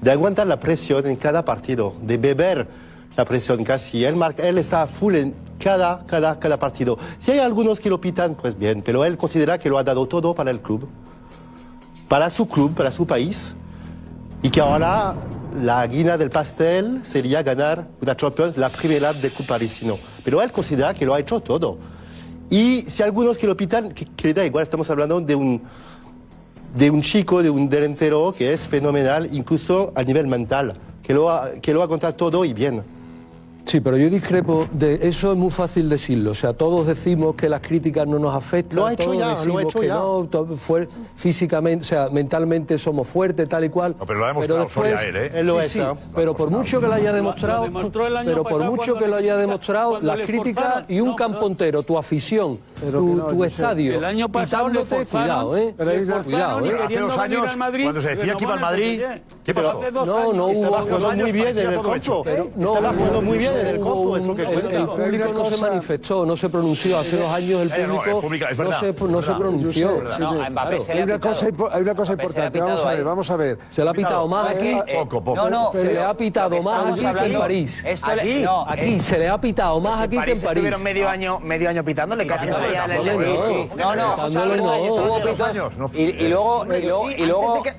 de 0.02 0.10
aguantar 0.10 0.48
la 0.48 0.60
presión 0.60 1.06
en 1.06 1.16
cada 1.16 1.46
partido, 1.46 1.94
de 2.02 2.18
beber 2.18 2.68
la 3.16 3.24
presión 3.24 3.64
casi. 3.64 4.04
Él, 4.04 4.16
él 4.38 4.58
está 4.58 4.88
full 4.88 5.14
en 5.14 5.36
cada, 5.60 6.04
cada, 6.08 6.40
cada 6.40 6.58
partido. 6.58 6.98
Si 7.20 7.30
hay 7.30 7.38
algunos 7.38 7.80
que 7.80 7.88
lo 7.88 8.02
pitan, 8.02 8.34
pues 8.34 8.58
bien, 8.58 8.82
pero 8.82 9.06
él 9.06 9.16
considera 9.16 9.60
que 9.60 9.70
lo 9.70 9.78
ha 9.78 9.84
dado 9.84 10.08
todo 10.08 10.34
para 10.34 10.50
el 10.50 10.60
club, 10.60 10.90
para 12.08 12.32
su 12.32 12.50
club, 12.50 12.74
para 12.74 12.90
su 12.90 13.06
país, 13.06 13.56
y 14.42 14.50
que 14.50 14.60
ahora 14.60 15.14
la 15.62 15.86
guina 15.86 16.18
del 16.18 16.32
pastel 16.32 17.02
sería 17.04 17.44
ganar 17.44 17.86
una 18.02 18.18
Champions, 18.18 18.58
la 18.58 18.70
primera 18.70 19.14
del 19.14 19.30
club 19.30 19.48
parisino. 19.48 20.00
Pero 20.24 20.42
él 20.42 20.52
considera 20.52 20.96
que 20.96 21.06
lo 21.06 21.14
ha 21.14 21.20
hecho 21.20 21.42
todo. 21.42 21.99
Y 22.50 22.86
si 22.88 23.04
algunos 23.04 23.38
que 23.38 23.48
lo 23.48 23.56
pitan, 23.56 23.92
que, 23.92 24.06
que 24.06 24.34
da 24.34 24.46
igual, 24.46 24.64
estamos 24.64 24.90
hablando 24.90 25.22
de 25.22 25.36
un, 25.36 25.62
de 26.76 26.90
un 26.90 27.02
chico, 27.02 27.44
de 27.44 27.50
un 27.50 27.70
delantero 27.70 28.34
que 28.36 28.54
es 28.54 28.68
fenomenal, 28.68 29.30
incluso 29.32 29.92
a 29.96 30.04
nivel 30.04 30.28
mental, 30.28 30.76
que 31.04 31.14
lo 31.14 31.30
que 31.62 31.74
lo 31.74 31.84
ha 31.84 31.88
contado 31.88 32.14
todo 32.14 32.46
y 32.46 32.54
bien. 32.54 32.84
Sí, 33.70 33.82
pero 33.82 33.98
yo 33.98 34.10
discrepo 34.10 34.66
de 34.72 35.00
eso 35.04 35.32
es 35.32 35.38
muy 35.38 35.52
fácil 35.52 35.88
decirlo. 35.90 36.32
O 36.32 36.34
sea, 36.34 36.54
todos 36.54 36.88
decimos 36.88 37.36
que 37.36 37.48
las 37.48 37.62
críticas 37.62 38.08
no 38.08 38.18
nos 38.18 38.34
afectan. 38.36 38.80
Lo 38.80 38.88
ha 38.88 38.94
hecho 38.94 39.04
todos 39.04 39.18
ya, 39.20 39.26
lo 39.26 39.32
ha 39.32 39.36
decimos 39.36 39.62
hecho 39.64 39.80
que 39.82 39.88
ya. 39.88 39.94
No, 39.94 40.28
to- 40.28 40.48
fuer- 40.58 40.88
físicamente, 41.16 41.84
o 41.84 41.88
sea, 41.88 42.10
mentalmente 42.10 42.80
somos 42.80 43.08
fuertes, 43.08 43.48
tal 43.48 43.66
y 43.66 43.70
cual. 43.70 43.96
pero 44.08 44.18
lo 44.20 44.26
ha 44.26 44.30
demostrado 44.30 44.68
Soria 44.70 45.04
él, 45.04 45.16
¿eh? 45.16 45.32
Él 45.36 45.46
lo 45.46 45.60
Sí, 45.60 45.66
es, 45.68 45.72
sí, 45.74 45.80
¿eh? 45.82 45.86
pero 46.16 46.34
por 46.34 46.50
mucho 46.50 46.82
que 46.82 46.88
lo 46.88 46.94
haya 46.94 47.04
Lo- 47.06 47.10
lo 47.12 47.16
demostrado, 47.18 47.64
demostró 47.66 48.08
el 48.08 48.18
año 48.18 48.28
pero 48.30 48.42
por 48.44 48.54
pasado 48.54 48.72
mucho 48.72 48.84
cuando 48.94 49.00
que 49.00 49.08
lo 49.08 49.18
le- 49.18 49.24
haya 49.24 49.38
demostrado, 49.38 49.90
cuando 49.92 50.08
las 50.08 50.18
le 50.18 50.26
críticas 50.26 50.64
forzaron. 50.64 50.86
y 50.90 51.00
un 51.02 51.08
No, 51.10 51.16
campo 51.16 51.46
entero, 51.48 51.84
tu 51.84 51.98
afición, 51.98 52.58
Pero 52.82 53.00
tu, 53.02 53.16
no, 53.36 53.44
estadio, 53.46 53.94
El 54.00 54.04
año 54.06 54.30
pasado 54.30 54.70
le 54.70 54.80
quitándote, 54.82 55.06
forzaron, 55.06 55.46
cuidado, 55.46 55.58
¿eh? 55.58 55.76
Le 55.78 56.06
forzaron 56.06 56.24
Cuidado, 56.24 56.66
y 56.66 56.70
¿eh? 56.70 56.72
Hace 56.74 56.82
queriendo 56.82 57.08
dos 57.08 57.18
venir 57.22 57.38
años, 57.38 57.52
al 57.52 57.58
Madrid, 57.60 57.84
cuando 57.84 58.02
se 58.02 58.10
decía 58.16 58.34
que 58.36 58.44
iba 58.44 58.54
al 58.56 58.60
Madrid, 58.62 59.02
¿qué 59.46 59.54
pasó? 59.54 59.78
Hace 59.80 59.92
dos 59.92 60.08
No, 60.08 60.18
años. 60.18 60.34
no 60.34 60.46
hubo. 60.48 60.54
Estaba 60.54 60.82
jugando 60.82 61.24
muy 61.24 61.32
bien 61.32 61.48
el 61.60 61.66
campo. 61.76 61.96
No, 62.56 62.74
Estaba 62.74 62.94
jugando 62.94 63.22
muy 63.22 63.38
bien 63.38 63.59
el 63.68 63.80
es 64.18 64.26
lo 64.26 64.36
que 64.36 64.44
público 64.46 65.34
no 65.34 65.50
se 65.50 65.58
manifestó, 65.58 66.26
no 66.26 66.38
se 66.38 66.50
pronunció. 66.50 66.98
Hace 67.00 67.18
dos 67.18 67.32
años 67.32 67.62
el 67.62 67.72
Eh, 67.72 67.88
no, 67.88 68.02
público 68.22 68.46
no 68.50 69.22
se, 69.22 69.32
no 69.32 69.38
pronunció. 69.38 70.04
Yo 70.04 70.12
sé, 70.12 70.20
No, 70.20 70.34
sí, 70.36 70.42
a 70.42 70.50
Mbappé 70.50 70.82
se 70.82 70.94
le 70.94 70.94
Hay 70.94 71.02
ha 71.02 71.06
una 71.06 71.20
cosa, 71.20 71.46
hay 71.46 71.82
una 71.82 71.96
importante, 72.14 72.60
vamos 72.60 72.86
a 72.86 72.92
ver, 72.92 73.04
vamos 73.04 73.32
a 73.32 73.36
ver. 73.36 73.58
Se 73.72 73.84
le 73.84 73.90
ha 73.90 73.94
pitado 73.94 74.28
más 74.28 74.56
aquí. 74.56 74.78
Poco, 74.94 75.24
poco. 75.24 75.36
No, 75.36 75.50
no. 75.50 75.72
Se 75.72 75.94
le 75.94 76.02
ha 76.02 76.14
pitado 76.16 76.62
más 76.62 76.78
Estamos 76.80 77.00
aquí 77.00 77.20
que 77.20 77.34
en 77.34 77.40
París. 77.40 77.86
Aquí, 78.02 78.46
Aquí 78.68 79.00
se 79.00 79.20
le 79.20 79.30
ha 79.30 79.40
pitado 79.40 79.80
más 79.80 79.98
Pues 79.98 80.08
aquí 80.08 80.16
en 80.16 80.22
que 80.22 80.26
París 80.26 80.42
en 80.42 80.42
París. 80.42 80.58
estuvieron 80.58 80.84
medio 80.84 81.10
año, 81.10 81.40
medio 81.40 81.70
año 81.70 81.84
pitándole, 81.84 82.26
casi 82.28 82.48
no. 82.48 82.60
No, 83.78 83.96
no, 83.96 84.30
y, 85.94 86.28
luego, 86.28 86.66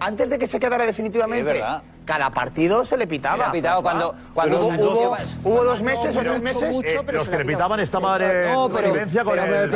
antes, 0.01 0.31
de 0.31 0.39
que, 0.39 0.47
se 0.47 0.59
quedara 0.61 0.87
definitivamente. 0.87 1.62
Cada 2.05 2.30
partido 2.30 2.84
se 2.84 2.96
le 2.96 3.07
pitaba. 3.07 3.44
Se 3.46 3.51
le 3.53 3.61
pitado 3.61 3.82
cuando- 3.82 4.14
cuando 4.34 4.57
hubo, 4.59 4.66
hubo, 4.68 4.76
dos- 4.94 5.20
hubo 5.44 5.64
dos 5.64 5.82
meses 5.82 6.16
o 6.16 6.20
tres 6.20 6.42
meses. 6.42 6.76
eh, 6.84 7.01
pero 7.07 7.18
los 7.18 7.28
que 7.28 7.38
le 7.38 7.44
pitaban 7.44 7.80
estaban 7.80 8.20
en 8.22 8.53
No, 8.53 8.68
convivencia 8.68 9.22
con 9.24 9.38
el, 9.38 9.53
¿eh? 9.53 9.66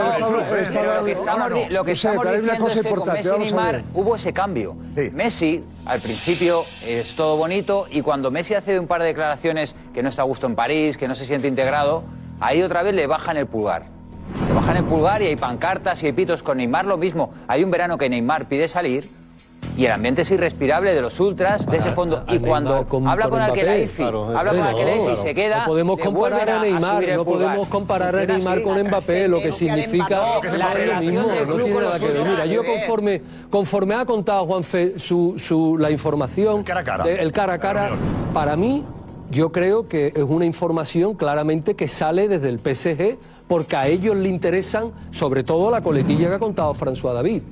Lo 1.71 1.85
que 1.85 1.93
estamos, 1.93 2.25
diciendo 2.25 2.67
es 2.69 2.75
que 2.77 2.89
con 2.95 3.09
Messi 3.13 3.29
y 3.29 3.39
Neymar 3.39 3.83
hubo 3.95 4.17
ese 4.17 4.33
cambio. 4.33 4.75
Messi, 5.13 5.65
al 5.87 6.01
principio, 6.01 6.65
es 6.87 7.15
todo 7.17 7.37
bonito 7.37 7.87
y 7.91 8.03
cuando 8.03 8.31
Messi 8.31 8.55
hace 8.55 8.79
un 8.79 8.87
par 8.87 9.01
de 9.01 9.09
declaraciones 9.09 9.75
que 9.93 10.03
no 10.03 10.09
está 10.09 10.23
a 10.23 10.25
gusto 10.25 10.47
en 10.47 10.55
París, 10.55 10.97
que 10.97 11.09
no 11.09 11.15
se 11.15 11.25
siente 11.25 11.49
integrado, 11.49 12.05
ahí 12.41 12.63
otra 12.63 12.83
vez 12.83 12.95
le 12.95 13.07
bajan 13.07 13.37
el 13.37 13.47
pulgar. 13.47 13.85
Le 14.49 14.55
bajan 14.55 14.77
el 14.79 14.85
pulgar 14.85 15.23
y 15.23 15.27
hay 15.27 15.37
pancartas 15.37 16.03
y 16.03 16.07
hay 16.07 16.13
pitos 16.13 16.43
con 16.43 16.57
Neymar 16.57 16.85
lo 16.87 16.97
mismo. 16.97 17.33
Hay 17.47 17.63
un 17.63 17.71
verano 17.71 17.99
que 17.99 18.09
Neymar 18.09 18.47
pide 18.47 18.69
salir 18.69 19.05
y 19.77 19.87
el 19.87 19.93
ambiente 19.93 20.23
es 20.23 20.31
irrespirable 20.31 20.95
de 20.95 21.03
los 21.03 21.19
ultras, 21.19 21.67
de 21.67 21.79
ese 21.79 21.91
fondo. 21.91 22.23
a 22.27 22.35
Y 22.35 22.39
cuando 22.39 22.85
con- 22.87 23.09
habla 23.09 23.29
con. 23.29 23.41
Alquelaifi, 23.41 23.97
Claro, 23.97 24.27
habla 24.37 24.51
con 24.53 24.61
no, 24.61 24.65
Alquelaifi 24.69 25.01
y 25.01 25.05
claro. 25.07 25.23
se 25.23 25.35
queda... 25.35 25.59
No 25.61 25.65
podemos 25.67 25.99
comparar 26.01 26.51
a 26.51 26.61
Neymar, 26.61 27.09
no 27.17 27.25
podemos 27.25 27.69
comparar 27.69 28.17
a 28.17 28.25
Neymar 28.27 28.63
con 28.63 28.81
Mbappé, 28.81 29.29
lo 29.29 29.41
que 29.41 29.51
significa 29.53 30.23
la 30.57 30.75
relación 30.75 31.27
no 31.47 31.57
tiene 31.57 31.81
nada 31.81 31.99
que 31.99 32.09
ver. 32.09 32.29
Mira, 32.29 32.47
yo 32.47 32.65
conforme, 32.65 33.23
conforme 33.51 33.95
ha 33.95 34.05
contado 34.05 34.47
Juanfe 34.47 34.99
su, 34.99 35.35
su, 35.39 35.77
la 35.79 35.91
información, 35.91 36.59
El 36.59 36.65
cara 36.65 36.81
a 36.81 36.85
cara. 36.85 37.05
de- 37.05 37.15
el 37.23 37.33
cara 37.33 37.53
a 37.55 37.59
cara, 37.59 37.91
para 38.33 38.57
mí, 38.57 38.85
yo 39.31 39.51
creo 39.51 39.89
que 39.89 40.13
es 40.15 40.23
una 40.23 40.45
información 40.45 41.15
claramente 41.15 41.75
que 41.75 41.89
sale 41.89 42.29
desde 42.29 42.49
el 42.49 42.59
PSG, 42.61 43.19
porque 43.49 43.75
a 43.77 43.89
ellos 43.89 44.15
le 44.17 44.29
interesan, 44.29 44.93
sobre 45.11 45.43
todo 45.43 45.71
la 45.71 45.81
coletilla 45.83 46.29
que 46.29 46.35
ha 46.35 46.39
contado 46.39 46.73
François 46.75 47.13
David, 47.15 47.43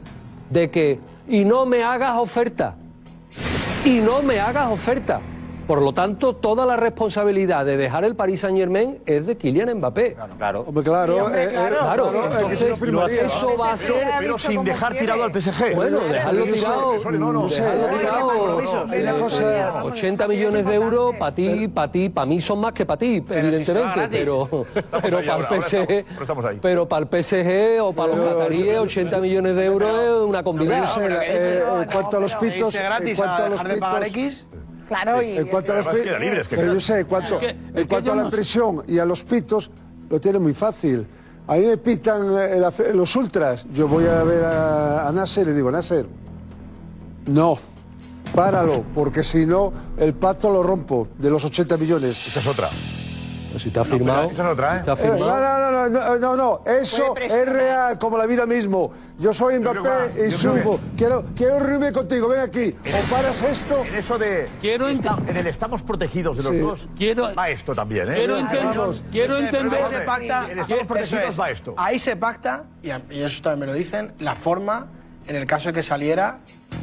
de 0.50 0.70
que, 0.70 1.00
y 1.32 1.46
no 1.46 1.64
me 1.64 1.82
hagas 1.82 2.18
oferta, 2.18 2.74
y 3.86 4.00
no 4.00 4.22
me 4.22 4.38
hagas 4.38 4.68
oferta. 4.68 5.18
Por 5.66 5.80
lo 5.80 5.92
tanto, 5.94 6.34
toda 6.34 6.66
la 6.66 6.76
responsabilidad 6.76 7.64
de 7.64 7.76
dejar 7.76 8.04
el 8.04 8.16
Paris 8.16 8.40
Saint 8.40 8.58
Germain 8.58 9.00
es 9.06 9.26
de 9.26 9.36
Kylian 9.36 9.72
Mbappé. 9.78 10.16
Claro. 10.36 10.60
Hombre, 10.62 10.82
claro, 10.84 11.26
Claro, 11.30 12.10
no 12.12 13.06
eso 13.06 13.54
va 13.58 13.72
a 13.72 13.76
ser. 13.76 14.06
Pero 14.18 14.38
sin 14.38 14.64
dejar 14.64 14.96
tirado 14.96 15.22
al 15.24 15.32
PSG. 15.32 15.74
Bueno, 15.74 16.00
dejarlo 16.00 16.44
tirado, 16.44 16.92
no, 17.12 17.32
no, 17.32 17.48
dejarlo 17.48 17.86
tirado. 17.98 18.28
compromisos. 18.28 18.90
Hay 18.90 19.02
una 19.02 19.12
cosa- 19.14 19.84
80 19.84 20.28
millones 20.28 20.66
de 20.66 20.74
euros 20.74 21.14
para 21.18 21.34
ti, 21.34 21.68
para 21.68 21.92
ti, 21.92 22.08
para 22.08 22.26
mí 22.26 22.40
son 22.40 22.60
más 22.60 22.72
que 22.72 22.84
para 22.84 22.98
ti, 22.98 23.24
evidentemente, 23.30 24.08
pero, 24.10 24.66
para 24.90 25.08
el 25.08 25.62
PSG, 25.62 26.04
pero 26.60 26.88
para 26.88 27.02
el 27.04 27.08
PSG 27.08 27.80
o 27.82 27.92
para 27.92 28.14
los 28.14 28.32
cataríes 28.32 28.78
80 28.78 29.18
millones 29.18 29.54
de 29.54 29.64
euros 29.64 29.90
es 29.90 30.10
una 30.28 30.42
combinada. 30.42 30.86
sé, 30.86 31.06
eh, 31.06 31.62
en 31.82 31.84
cuanto 31.90 32.16
a 32.16 32.20
los 32.20 32.34
pitos, 32.36 32.74
en 32.74 32.82
gratis 32.82 33.18
cuanto 33.18 33.42
a 33.44 33.48
los 33.48 33.58
dejar 33.62 33.74
de 33.74 33.80
pagar 33.80 34.02
pitos, 34.04 34.16
X. 34.16 34.46
Claro, 34.92 35.22
y 35.22 35.36
en 35.38 35.46
cuanto 35.48 35.72
a 35.72 35.76
los 35.76 35.86
Además 35.86 36.00
pitos, 36.00 36.06
queda 36.16 36.18
libre, 36.18 36.40
es 36.42 36.48
que 36.48 36.56
pero 36.56 36.62
claro. 36.68 36.78
yo 36.78 36.80
sé, 36.86 36.98
en 37.00 37.06
cuanto, 37.06 37.34
Es 37.34 37.40
que- 37.40 37.48
en 37.50 37.66
es 37.68 37.72
que 37.82 37.86
cuanto 37.88 38.06
yo 38.06 38.12
a 38.12 38.16
la 38.16 38.22
no 38.24 38.30
sé. 38.30 38.36
presión 38.36 38.82
y 38.88 38.98
a 38.98 39.04
los 39.04 39.24
pitos, 39.24 39.70
lo 40.10 40.20
tiene 40.20 40.38
muy 40.38 40.52
fácil. 40.54 41.06
A 41.46 41.54
mí 41.56 41.66
me 41.66 41.76
pitan 41.78 42.26
eh, 42.38 42.56
la 42.60 42.70
fe- 42.70 42.92
los 42.94 43.14
ultras, 43.16 43.64
yo 43.72 43.88
voy 43.88 44.06
a 44.06 44.22
ver 44.22 44.44
a, 44.44 45.08
a 45.08 45.12
Nasser 45.12 45.44
y 45.44 45.50
le 45.50 45.56
digo, 45.56 45.70
Nasser, 45.70 46.06
no, 47.26 47.58
páralo, 48.34 48.84
porque 48.94 49.22
si 49.22 49.46
no, 49.46 49.72
el 49.98 50.14
pacto 50.14 50.50
lo 50.52 50.62
rompo 50.62 51.08
de 51.18 51.30
los 51.30 51.44
80 51.44 51.76
millones. 51.76 52.26
Esta 52.28 52.40
es 52.40 52.46
otra. 52.46 52.68
Si 53.58 53.68
está 53.68 53.84
firmado, 53.84 54.30
esa 54.30 54.42
es 54.44 54.48
otra, 54.52 54.68
¿eh? 54.76 54.82
si 54.84 54.90
está 54.90 54.90
no, 54.92 54.96
firmado. 54.96 55.40
no, 55.40 55.88
no, 55.88 55.88
no, 55.88 56.18
no, 56.18 56.36
no, 56.36 56.60
eso 56.66 57.14
es 57.16 57.46
real, 57.48 57.98
como 57.98 58.16
la 58.18 58.26
vida 58.26 58.46
mismo. 58.46 58.92
Yo 59.18 59.32
soy 59.32 59.58
Mbappé 59.60 60.26
y 60.26 60.30
subo. 60.32 60.80
Quiero, 60.96 61.24
quiero 61.36 61.60
reunirme 61.60 61.92
contigo, 61.92 62.28
ven 62.28 62.40
aquí. 62.40 62.74
O 62.84 63.12
paras 63.14 63.40
esto. 63.42 63.84
En 63.86 63.94
eso 63.94 64.18
de. 64.18 64.48
Quiero 64.60 64.88
está- 64.88 65.18
en 65.28 65.36
el 65.36 65.46
estamos 65.46 65.82
protegidos 65.82 66.38
de 66.38 66.42
los 66.42 66.52
Sí. 66.52 66.58
dos. 66.58 66.88
Quiero- 66.96 67.34
Va 67.34 67.48
esto 67.50 67.74
también, 67.74 68.10
¿eh? 68.10 68.14
Quiero 68.14 68.36
entender, 68.38 68.76
Vamos. 68.78 69.02
quiero 69.12 69.36
entender... 69.38 69.80
Ahí 69.82 69.90
se 69.90 70.00
pacta, 70.00 70.44
El 70.50 70.58
estamos 70.58 70.70
eso 70.78 70.86
protegidos 70.86 71.24
es. 71.28 71.40
va 71.40 71.50
esto. 71.50 71.74
Ahí 71.76 71.98
se 71.98 72.16
pacta, 72.16 72.64
y, 72.82 72.90
a- 72.90 73.02
y 73.10 73.20
eso 73.20 73.42
también 73.42 73.60
me 73.60 73.66
lo 73.66 73.74
dicen, 73.74 74.12
la 74.18 74.34
forma, 74.34 74.86
en 75.28 75.36
el 75.36 75.46
caso 75.46 75.68
de 75.68 75.74
que 75.74 75.82
saliera, 75.84 76.38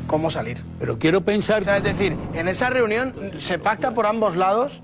cómo 0.07 0.30
salir. 0.32 0.63
Pero 0.80 0.97
quiero 0.97 1.22
pensar... 1.22 1.61
O 1.63 1.65
sea, 1.65 1.78
es 1.78 1.84
decir, 1.84 2.15
en 2.34 2.47
esa 2.47 2.70
reunión 2.70 3.32
se 3.38 3.59
pacta 3.59 3.93
por 3.93 4.05
ambos 4.05 4.36
lados 4.38 4.82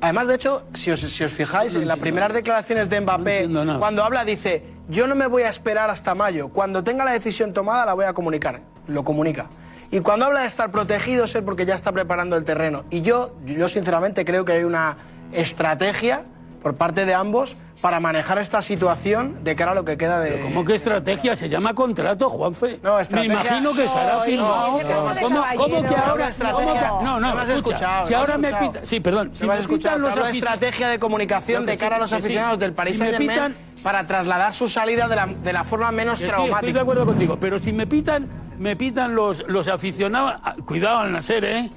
Además, 0.00 0.28
de 0.28 0.34
hecho, 0.34 0.64
si 0.74 0.90
os, 0.90 1.00
si 1.00 1.24
os 1.24 1.32
fijáis, 1.32 1.74
en 1.74 1.88
las 1.88 1.98
primeras 1.98 2.32
declaraciones 2.32 2.88
de 2.90 3.00
Mbappé, 3.00 3.48
cuando 3.78 4.04
habla, 4.04 4.24
dice: 4.24 4.62
Yo 4.88 5.06
no 5.06 5.14
me 5.14 5.26
voy 5.26 5.42
a 5.42 5.48
esperar 5.48 5.90
hasta 5.90 6.14
mayo. 6.14 6.48
Cuando 6.48 6.84
tenga 6.84 7.04
la 7.04 7.12
decisión 7.12 7.52
tomada, 7.52 7.86
la 7.86 7.94
voy 7.94 8.04
a 8.04 8.12
comunicar. 8.12 8.60
Lo 8.86 9.04
comunica. 9.04 9.46
Y 9.90 10.00
cuando 10.00 10.26
habla 10.26 10.40
de 10.40 10.46
estar 10.46 10.70
protegido, 10.70 11.24
es 11.24 11.36
porque 11.44 11.64
ya 11.64 11.74
está 11.74 11.92
preparando 11.92 12.36
el 12.36 12.44
terreno. 12.44 12.84
Y 12.90 13.02
yo, 13.02 13.36
yo 13.44 13.68
sinceramente 13.68 14.24
creo 14.24 14.44
que 14.44 14.52
hay 14.52 14.64
una 14.64 14.96
estrategia 15.32 16.24
por 16.66 16.74
parte 16.74 17.04
de 17.04 17.14
ambos 17.14 17.54
para 17.80 18.00
manejar 18.00 18.38
esta 18.38 18.60
situación 18.60 19.44
de 19.44 19.54
cara 19.54 19.70
a 19.70 19.74
lo 19.76 19.84
que 19.84 19.96
queda 19.96 20.18
de. 20.18 20.40
¿Cómo 20.40 20.64
que 20.64 20.74
estrategia? 20.74 21.36
Se 21.36 21.48
llama 21.48 21.74
contrato, 21.74 22.28
Juanfe. 22.28 22.80
No, 22.82 22.96
Me 22.96 23.02
estrategia- 23.02 23.32
imagino 23.34 23.72
que 23.72 23.84
estará 23.84 24.20
firmado. 24.22 24.82
no, 24.82 25.30
no, 25.30 25.44
¿Cómo, 25.56 25.82
que 25.84 25.94
ahora? 25.94 26.28
estrategia. 26.28 26.88
¿cómo 26.88 26.98
que- 26.98 27.04
no, 27.04 27.20
no, 27.20 27.34
me 27.36 27.40
has 27.42 27.48
escucha, 27.50 27.74
escuchado, 27.76 28.06
Si 28.06 28.10
me 28.10 28.16
ahora 28.16 28.38
me 28.38 28.48
escuchado. 28.48 28.72
pita. 28.72 28.86
Sí, 28.86 28.98
perdón. 28.98 29.30
Si 29.34 29.46
me 29.46 29.52
has 29.52 29.58
me 29.58 29.62
escuchado, 29.62 29.96
pitan 29.98 30.16
los 30.16 30.24
de 30.32 30.38
estrategia 30.38 30.88
de 30.88 30.98
comunicación 30.98 31.66
de 31.66 31.78
cara 31.78 31.96
a 31.96 31.98
los 32.00 32.12
aficionados 32.12 32.58
del 32.58 32.72
Paris 32.72 32.98
me 32.98 33.12
Saint 33.12 33.18
Germain 33.30 33.52
pitan- 33.52 33.82
para 33.84 34.04
trasladar 34.08 34.52
su 34.52 34.66
salida 34.66 35.06
de 35.06 35.14
la, 35.14 35.26
de 35.26 35.52
la 35.52 35.62
forma 35.62 35.92
menos 35.92 36.18
traumática. 36.18 36.56
estoy 36.58 36.72
de 36.72 36.80
acuerdo 36.80 37.06
contigo, 37.06 37.36
pero 37.38 37.60
si 37.60 37.70
me 37.72 37.86
pitan, 37.86 38.26
me 38.58 38.74
pitan 38.74 39.14
los, 39.14 39.46
los 39.46 39.68
aficionados, 39.68 40.34
ah, 40.42 40.56
cuidado 40.66 40.98
al 40.98 41.12
nacer, 41.12 41.44
¿eh? 41.44 41.70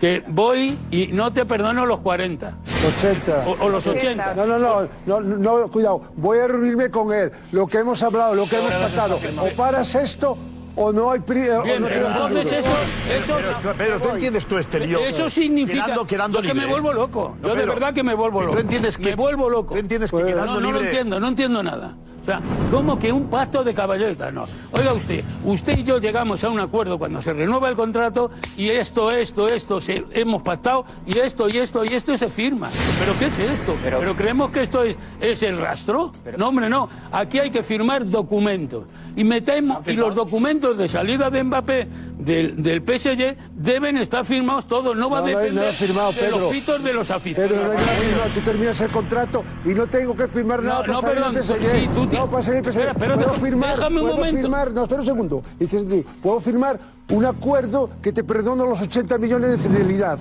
Que 0.00 0.22
voy 0.28 0.78
y 0.90 1.08
no 1.08 1.32
te 1.32 1.44
perdono 1.44 1.84
los 1.84 2.00
40. 2.00 2.54
80. 3.00 3.48
O, 3.48 3.66
o 3.66 3.68
los 3.68 3.86
80. 3.86 4.34
No, 4.34 4.46
no, 4.46 4.58
no, 4.58 4.88
no, 5.06 5.20
no, 5.20 5.68
cuidado. 5.70 6.02
Voy 6.16 6.38
a 6.38 6.46
reunirme 6.46 6.90
con 6.90 7.12
él. 7.12 7.32
Lo 7.52 7.66
que 7.66 7.78
hemos 7.78 8.02
hablado, 8.02 8.34
lo 8.34 8.46
que 8.46 8.56
hemos 8.56 8.70
tratado. 8.70 9.18
O 9.40 9.56
paras 9.56 9.94
esto 9.96 10.38
o 10.78 10.92
no 10.92 11.10
hay 11.10 11.18
pri 11.18 11.48
o 11.48 11.64
no 11.80 11.86
pero 11.88 12.08
dan 12.08 12.12
entonces 12.12 12.52
eso, 12.52 13.38
eso 13.38 13.74
Pedro, 13.76 14.00
¿tú 14.00 14.08
entiendes 14.10 14.46
tú 14.46 14.58
este 14.58 14.80
lío? 14.80 15.00
Eso 15.00 15.28
significa 15.28 15.96
Quedando, 16.06 16.40
que 16.40 16.54
me 16.54 16.66
vuelvo 16.66 16.92
loco. 16.92 17.36
No, 17.42 17.48
yo 17.48 17.54
de 17.56 17.66
verdad 17.66 17.92
que 17.92 18.04
me 18.04 18.14
vuelvo 18.14 18.42
loco. 18.42 18.54
¿Tú 18.54 18.60
entiendes 18.60 18.96
que 18.96 19.10
me 19.10 19.16
vuelvo 19.16 19.50
loco. 19.50 19.74
¿Tú 19.74 19.80
entiendes 19.80 20.10
que 20.10 20.16
Pues, 20.16 20.26
quedando 20.26 20.54
no, 20.54 20.60
no 20.60 20.72
lo 20.72 20.80
entiendo, 20.80 21.18
no 21.18 21.28
entiendo 21.28 21.62
nada. 21.62 21.96
O 22.28 22.30
sea, 22.30 22.42
¿cómo 22.70 22.98
que 22.98 23.10
un 23.10 23.30
pacto 23.30 23.64
de 23.64 23.72
caballetas? 23.72 24.34
No. 24.34 24.44
Oiga 24.72 24.92
usted, 24.92 25.24
usted 25.46 25.78
y 25.78 25.84
yo 25.84 25.98
llegamos 25.98 26.44
a 26.44 26.50
un 26.50 26.60
acuerdo 26.60 26.98
cuando 26.98 27.22
se 27.22 27.32
renueva 27.32 27.70
el 27.70 27.74
contrato 27.74 28.30
y 28.54 28.68
esto, 28.68 29.10
esto, 29.10 29.48
esto, 29.48 29.80
se, 29.80 30.04
hemos 30.12 30.42
pactado 30.42 30.84
y 31.06 31.16
esto, 31.16 31.48
y 31.48 31.56
esto, 31.56 31.86
y 31.86 31.94
esto 31.94 32.18
se 32.18 32.28
firma. 32.28 32.68
¿Pero 32.98 33.18
qué 33.18 33.28
es 33.28 33.50
esto? 33.52 33.74
¿Pero, 33.82 34.14
creemos 34.14 34.50
que 34.50 34.62
esto 34.62 34.82
es, 34.82 34.94
es 35.22 35.42
el 35.42 35.56
rastro? 35.56 36.12
No, 36.36 36.48
hombre, 36.48 36.68
no. 36.68 36.90
Aquí 37.12 37.38
hay 37.38 37.48
que 37.48 37.62
firmar 37.62 38.06
documentos. 38.06 38.84
Y 39.16 39.24
metemos, 39.24 39.88
y 39.88 39.94
los 39.94 40.14
documentos 40.14 40.76
de 40.76 40.86
salida 40.86 41.30
de 41.30 41.42
Mbappé 41.42 41.88
del, 42.18 42.62
del 42.62 42.82
PSG 42.82 43.36
deben 43.54 43.96
estar 43.96 44.24
firmados 44.24 44.66
todos. 44.66 44.96
No 44.96 45.08
va 45.08 45.20
No, 45.20 45.26
a 45.26 45.30
no 45.30 45.38
depender 45.38 45.54
nada 45.62 45.72
firmado, 45.72 46.12
de 46.12 46.20
Pedro. 46.20 46.38
los 46.40 46.50
pitos 46.52 46.82
de 46.84 46.92
los 46.92 47.06
Pedro, 47.06 47.16
aficionados. 47.16 47.56
no 47.64 47.70
hay 47.70 47.76
nada 47.76 47.98
firmado. 47.98 48.30
Tú 48.34 48.40
terminas 48.40 48.80
el 48.80 48.90
contrato 48.90 49.44
y 49.64 49.68
no 49.68 49.86
tengo 49.86 50.16
que 50.16 50.28
firmar 50.28 50.62
No, 50.62 50.68
nada 50.68 50.80
para 50.80 50.92
no, 50.92 51.00
salir 51.00 51.14
perdón, 51.16 51.34
PSG. 51.42 51.80
sí, 51.80 51.88
tú 51.94 52.06
ti- 52.06 52.16
no, 52.16 52.30
para 52.30 52.42
salir 52.42 52.64
PSG. 52.64 52.80
Espera, 52.80 52.94
pero 52.94 53.14
puedo 53.16 53.32
firmar, 53.34 53.76
déjame 53.76 53.96
un 53.96 54.02
puedo 54.02 54.16
momento. 54.16 54.40
firmar, 54.40 54.72
no, 54.72 54.82
espera 54.82 55.00
un 55.00 55.06
segundo. 55.06 55.42
Dices, 55.58 55.86
puedo 56.22 56.40
firmar 56.40 56.78
un 57.10 57.24
acuerdo 57.24 57.90
que 58.02 58.12
te 58.12 58.24
perdono 58.24 58.66
los 58.66 58.80
80 58.82 59.16
millones 59.18 59.50
de 59.50 59.58
fidelidad. 59.58 60.18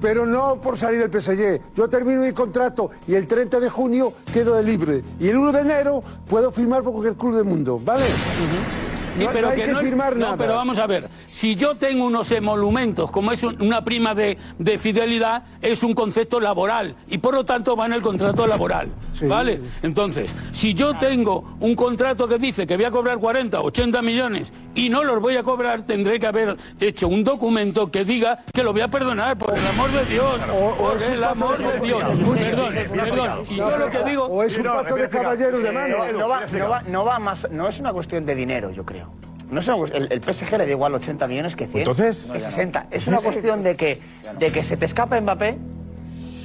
Pero 0.00 0.26
no 0.26 0.60
por 0.60 0.78
salir 0.78 1.00
del 1.00 1.10
PSG. 1.22 1.60
Yo 1.74 1.88
termino 1.88 2.20
mi 2.20 2.32
contrato 2.32 2.90
y 3.08 3.14
el 3.14 3.26
30 3.26 3.58
de 3.60 3.70
junio 3.70 4.12
quedo 4.32 4.54
de 4.54 4.62
libre. 4.62 5.02
Y 5.18 5.28
el 5.28 5.38
1 5.38 5.52
de 5.52 5.60
enero 5.62 6.02
puedo 6.28 6.52
firmar 6.52 6.82
por 6.82 6.92
cualquier 6.92 7.14
club 7.16 7.34
del 7.34 7.44
mundo, 7.46 7.80
¿vale? 7.82 8.04
Sí, 8.04 9.24
no, 9.24 9.30
pero 9.32 9.46
no 9.46 9.52
hay 9.54 9.62
que, 9.62 9.72
no- 9.72 9.80
firmar 9.80 10.14
no, 10.14 10.26
nada. 10.26 10.36
pero 10.36 10.54
vamos 10.54 10.76
a 10.76 10.86
ver. 10.86 11.08
Si 11.36 11.54
yo 11.54 11.74
tengo 11.74 12.06
unos 12.06 12.30
emolumentos, 12.32 13.10
como 13.10 13.30
es 13.30 13.42
un- 13.42 13.60
una 13.60 13.84
prima 13.84 14.14
de, 14.14 14.38
de 14.58 14.78
fidelidad, 14.78 15.42
es 15.60 15.82
un 15.82 15.92
concepto 15.92 16.40
laboral 16.40 16.96
y 17.08 17.18
por 17.18 17.34
lo 17.34 17.44
tanto 17.44 17.76
va 17.76 17.84
en 17.84 17.92
el 17.92 18.00
contrato 18.00 18.46
laboral. 18.46 18.88
¿Vale? 19.20 19.60
Entonces, 19.82 20.34
si 20.52 20.72
yo 20.72 20.94
tengo 20.96 21.44
un 21.60 21.74
contrato 21.76 22.26
que 22.26 22.38
dice 22.38 22.66
que 22.66 22.76
voy 22.76 22.86
a 22.86 22.90
cobrar 22.90 23.18
40, 23.18 23.60
80 23.60 24.00
millones 24.00 24.50
y 24.74 24.88
no 24.88 25.04
los 25.04 25.20
voy 25.20 25.36
a 25.36 25.42
cobrar, 25.42 25.82
tendré 25.82 26.18
que 26.18 26.26
haber 26.26 26.56
hecho 26.80 27.06
un 27.06 27.22
documento 27.22 27.90
que 27.90 28.06
diga 28.06 28.38
que 28.54 28.62
lo 28.62 28.72
voy 28.72 28.80
a 28.80 28.88
perdonar, 28.88 29.36
por 29.36 29.52
el 29.54 29.66
amor 29.66 29.90
de 29.90 30.06
Dios. 30.06 30.40
por 30.78 30.96
es 30.96 31.06
un 31.08 31.14
el 31.16 31.24
amor 31.24 31.58
de- 31.58 31.64
de 31.70 31.80
Dios. 31.80 32.02
Perdón, 32.46 32.74
perdón. 32.94 33.28
Y 33.42 33.44
sí, 33.44 33.56
yo 33.56 33.76
lo 33.76 33.90
que 33.90 34.04
digo. 34.04 34.24
o 34.24 34.42
es 34.42 34.56
un 34.56 34.64
pacto 34.64 34.94
de 34.94 35.08
caballeros 35.10 35.62
de 35.62 35.70
mano. 35.70 35.96
No, 35.98 36.12
no 36.18 36.28
va, 36.30 36.46
no, 36.50 36.68
va, 36.70 36.82
no 36.82 37.04
va 37.04 37.18
más, 37.18 37.46
no 37.50 37.68
es 37.68 37.78
una 37.78 37.92
cuestión 37.92 38.24
de 38.24 38.34
dinero, 38.34 38.70
yo 38.70 38.82
creo. 38.86 39.12
No 39.50 39.60
es 39.60 39.68
una 39.68 39.84
el, 39.96 40.08
el 40.10 40.22
PSG 40.34 40.50
le 40.52 40.64
da 40.66 40.70
igual 40.70 40.94
80 40.94 41.26
millones 41.28 41.54
que 41.56 41.66
100. 41.66 41.78
Entonces- 41.78 42.28
que 42.32 42.40
60. 42.40 42.86
Es 42.90 43.06
una 43.06 43.18
cuestión 43.18 43.62
de 43.62 43.76
que, 43.76 44.00
de 44.38 44.50
que 44.50 44.62
se 44.62 44.76
te 44.76 44.84
escapa 44.86 45.20
Mbappé, 45.20 45.56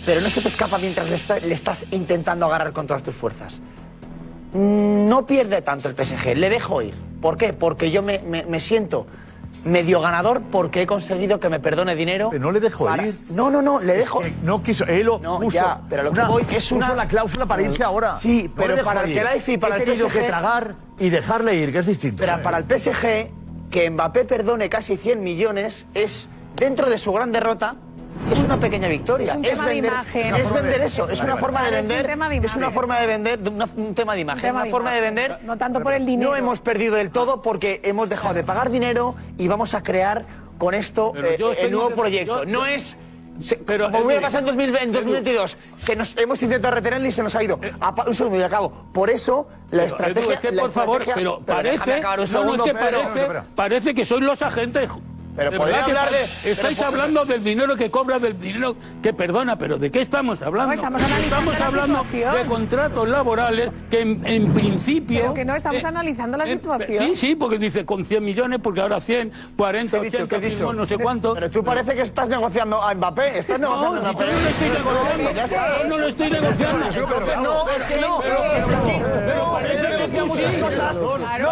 pero 0.06 0.22
no 0.22 0.30
se 0.30 0.42
te 0.42 0.48
escapa 0.48 0.78
mientras 0.78 1.10
le, 1.10 1.16
está- 1.16 1.40
le 1.40 1.54
estás 1.54 1.86
intentando 1.92 2.46
agarrar 2.46 2.74
con 2.74 2.86
todas 2.88 3.02
tus 3.04 3.16
fuerzas. 3.16 3.60
Mm, 4.54 5.08
No 5.10 5.26
pierde 5.26 5.62
tanto 5.62 5.90
el 5.90 5.96
PSG, 5.96 6.36
le 6.36 6.50
dejo 6.50 6.82
ir. 6.82 6.94
¿Por 7.22 7.38
qué? 7.38 7.54
Porque 7.54 7.92
yo 7.92 8.02
me, 8.04 8.20
me- 8.20 8.46
me 8.46 8.60
siento 8.60 9.08
medio 9.66 10.02
ganador 10.02 10.42
porque 10.52 10.82
he 10.82 10.88
conseguido 10.88 11.40
que 11.40 11.50
me 11.50 11.60
perdone 11.60 11.96
dinero. 11.96 12.30
Pero 12.32 12.44
no 12.44 12.52
le 12.52 12.60
dejo 12.60 12.86
para- 12.86 13.06
ir. 13.06 13.16
No, 13.30 13.50
no, 13.52 13.62
no, 13.62 13.80
le 13.80 13.94
Es 13.94 14.06
dejo. 14.06 14.22
que 14.22 14.34
no 14.44 14.64
quiso, 14.64 14.86
él 14.86 15.06
lo 15.06 15.20
No, 15.20 15.40
puso. 15.40 15.58
ya, 15.58 15.82
pero 15.90 16.04
lo 16.04 16.12
que 16.12 16.22
voy 16.22 16.42
es 16.42 16.48
puso 16.70 16.76
una- 16.76 16.96
la 16.96 17.08
cláusula 17.08 17.46
para 17.46 17.62
irse 17.62 17.84
ahora. 17.84 18.16
Sí, 18.16 18.46
No 18.48 18.54
pero 18.56 18.84
para 18.84 19.04
el 19.04 19.10
ir. 19.12 19.18
Kelaifi 19.18 19.54
y 19.54 19.58
para 19.58 19.76
He 19.76 19.80
el 19.80 19.86
tenido 19.86 20.08
PSG 20.08 20.20
que 20.22 20.28
tragar 20.28 20.76
y 21.00 21.10
dejarle 21.10 21.56
ir, 21.56 21.72
que 21.72 21.80
es 21.80 21.86
distinto. 21.88 22.18
Pero 22.24 22.42
para 22.42 22.58
el 22.58 22.64
PSG, 22.66 23.30
que 23.70 23.90
Mbappé 23.90 24.26
perdone 24.26 24.68
casi 24.70 24.98
100 24.98 25.24
millones 25.24 25.86
es, 25.94 26.28
dentro 26.56 26.90
de 26.90 26.98
su 27.00 27.12
gran 27.14 27.32
derrota, 27.32 27.76
es 28.32 28.40
una 28.40 28.60
pequeña 28.60 28.88
victoria. 28.88 29.32
Es 29.32 29.36
un 29.36 29.42
tema 29.42 29.66
de 29.68 29.74
vender, 29.74 29.92
imagen. 29.94 30.36
es 30.36 30.54
vender 30.54 30.82
eso, 30.82 31.10
es 31.10 31.22
una 31.24 31.38
forma 31.38 31.64
de 31.70 31.80
es 31.80 31.88
vender. 31.88 32.06
tema 32.08 32.30
de 32.30 32.38
Es 32.38 32.56
una 32.56 32.72
forma 32.72 33.00
de 33.00 33.08
vender, 33.08 33.40
un 33.76 33.96
tema 33.96 34.16
de 34.16 34.22
imagen, 34.22 34.42
tema 34.42 34.60
una 34.60 34.66
de 34.66 34.72
forma 34.72 34.92
de 34.94 35.02
vender. 35.02 35.40
No 35.44 35.58
tanto 35.58 35.82
por 35.82 35.94
el 35.94 36.06
dinero. 36.06 36.32
No 36.32 36.36
hemos 36.38 36.60
perdido 36.62 36.96
del 36.96 37.10
todo 37.12 37.42
porque 37.42 37.82
hemos 37.84 38.10
dejado 38.10 38.34
de 38.34 38.44
pagar 38.44 38.70
dinero 38.70 39.16
y 39.38 39.48
vamos 39.48 39.74
a 39.74 39.84
crear 39.84 40.26
con 40.58 40.74
esto 40.74 41.12
Pero 41.14 41.28
eh, 41.52 41.56
el 41.60 41.72
nuevo 41.72 41.90
proyecto. 41.92 42.44
yo- 42.44 42.46
no 42.46 42.60
yo- 42.60 42.66
es. 42.68 42.98
se- 43.42 43.56
Pero, 43.58 43.86
como 43.86 43.98
Edu, 43.98 44.06
hubiera 44.06 44.22
pasado 44.22 44.40
en 44.42 44.46
2020, 44.48 44.84
en 44.84 44.90
Edu. 45.04 45.14
2022, 45.14 45.58
se 45.78 45.96
nos, 45.96 46.16
hemos 46.18 46.44
intentado 46.44 46.76
retenerle 46.76 47.08
y 47.08 47.12
se 47.12 47.24
nos 47.24 47.34
ha 47.36 47.42
ido. 47.44 47.60
Apa- 47.80 48.06
un 48.08 48.14
segundo 48.14 48.38
y 48.38 48.44
acabo. 48.44 48.72
Por 48.94 49.10
eso 49.10 49.48
la 49.72 49.84
Pero, 49.84 49.84
estrategia. 49.86 50.22
Edu, 50.24 50.32
es 50.34 50.40
que, 50.40 50.52
la 50.52 50.62
por 50.62 50.72
favor, 50.72 51.02
estrategia- 51.02 51.16
pero 51.16 51.42
déjame 51.46 51.80
parece, 51.80 52.02
no, 52.34 52.44
no, 52.46 52.56
es 52.56 52.62
que 52.62 52.74
parece, 52.78 53.28
parece 53.56 53.94
que 53.96 54.06
sois 54.06 54.24
los 54.24 54.42
agentes. 54.44 54.88
Pero 55.50 55.58
podría 55.62 55.84
hablar 55.86 56.10
de- 56.10 56.22
está- 56.22 56.40
pero 56.42 56.54
Estáis 56.54 56.78
por- 56.78 56.88
hablando 56.88 57.26
del 57.26 57.44
dinero 57.44 57.76
que 57.76 57.90
cobra, 57.92 58.20
del 58.20 58.40
dinero 58.40 58.76
que 59.02 59.14
perdona, 59.14 59.58
pero 59.58 59.78
¿de 59.78 59.92
qué 59.92 60.02
estamos 60.02 60.42
hablando? 60.42 60.68
No, 60.68 60.74
estamos 60.74 61.02
analizando 61.04 61.52
la 61.52 61.66
hablando 61.66 62.04
situación. 62.04 62.36
de 62.36 62.46
contratos 62.46 63.10
laborales 63.10 63.72
que 63.90 64.02
en, 64.02 64.26
en 64.28 64.54
principio... 64.54 65.20
Pero 65.22 65.34
que 65.34 65.46
no 65.46 65.56
estamos 65.56 65.84
eh, 65.84 65.88
analizando 65.88 66.38
la 66.38 66.44
eh, 66.46 66.52
situación. 66.52 67.06
Sí, 67.10 67.16
sí, 67.16 67.36
porque 67.36 67.58
dice 67.58 67.86
con 67.86 68.06
100 68.06 68.24
millones, 68.24 68.60
porque 68.62 68.82
ahora 68.82 69.02
100, 69.02 69.32
40, 69.58 70.00
¿Qué 70.00 70.08
he 70.08 70.10
dicho? 70.10 70.18
80, 70.24 70.30
¿Qué 70.40 70.46
he 70.46 70.50
dicho? 70.50 70.58
firmó 70.60 70.74
no 70.74 70.86
sé 70.86 70.98
cuánto. 70.98 71.34
Pero 71.34 71.50
tú 71.50 71.64
parece 71.64 71.94
que 71.96 72.02
estás 72.02 72.30
negociando 72.30 72.82
a 72.82 72.94
Mbappé. 72.94 73.40
Estás 73.40 73.60
No, 73.60 73.70
negociando 73.70 74.02
si 74.02 74.08
a 74.08 74.12
yo 74.12 74.14
Mbappé. 74.14 74.26
no 74.28 74.38
lo 74.42 74.48
estoy 74.48 74.70
negociando. 74.70 75.82
Yo 75.82 75.88
no 75.88 75.98
lo 75.98 76.08
estoy 76.08 76.30
negociando. 76.30 77.42
No, 77.42 77.70
es 77.70 77.84
que 77.84 78.02
no. 78.02 78.20
Pero- 78.22 78.42
pero 79.26 79.52
parece 79.54 79.88
que 79.88 80.08
tú 80.20 80.36
sí. 80.36 80.42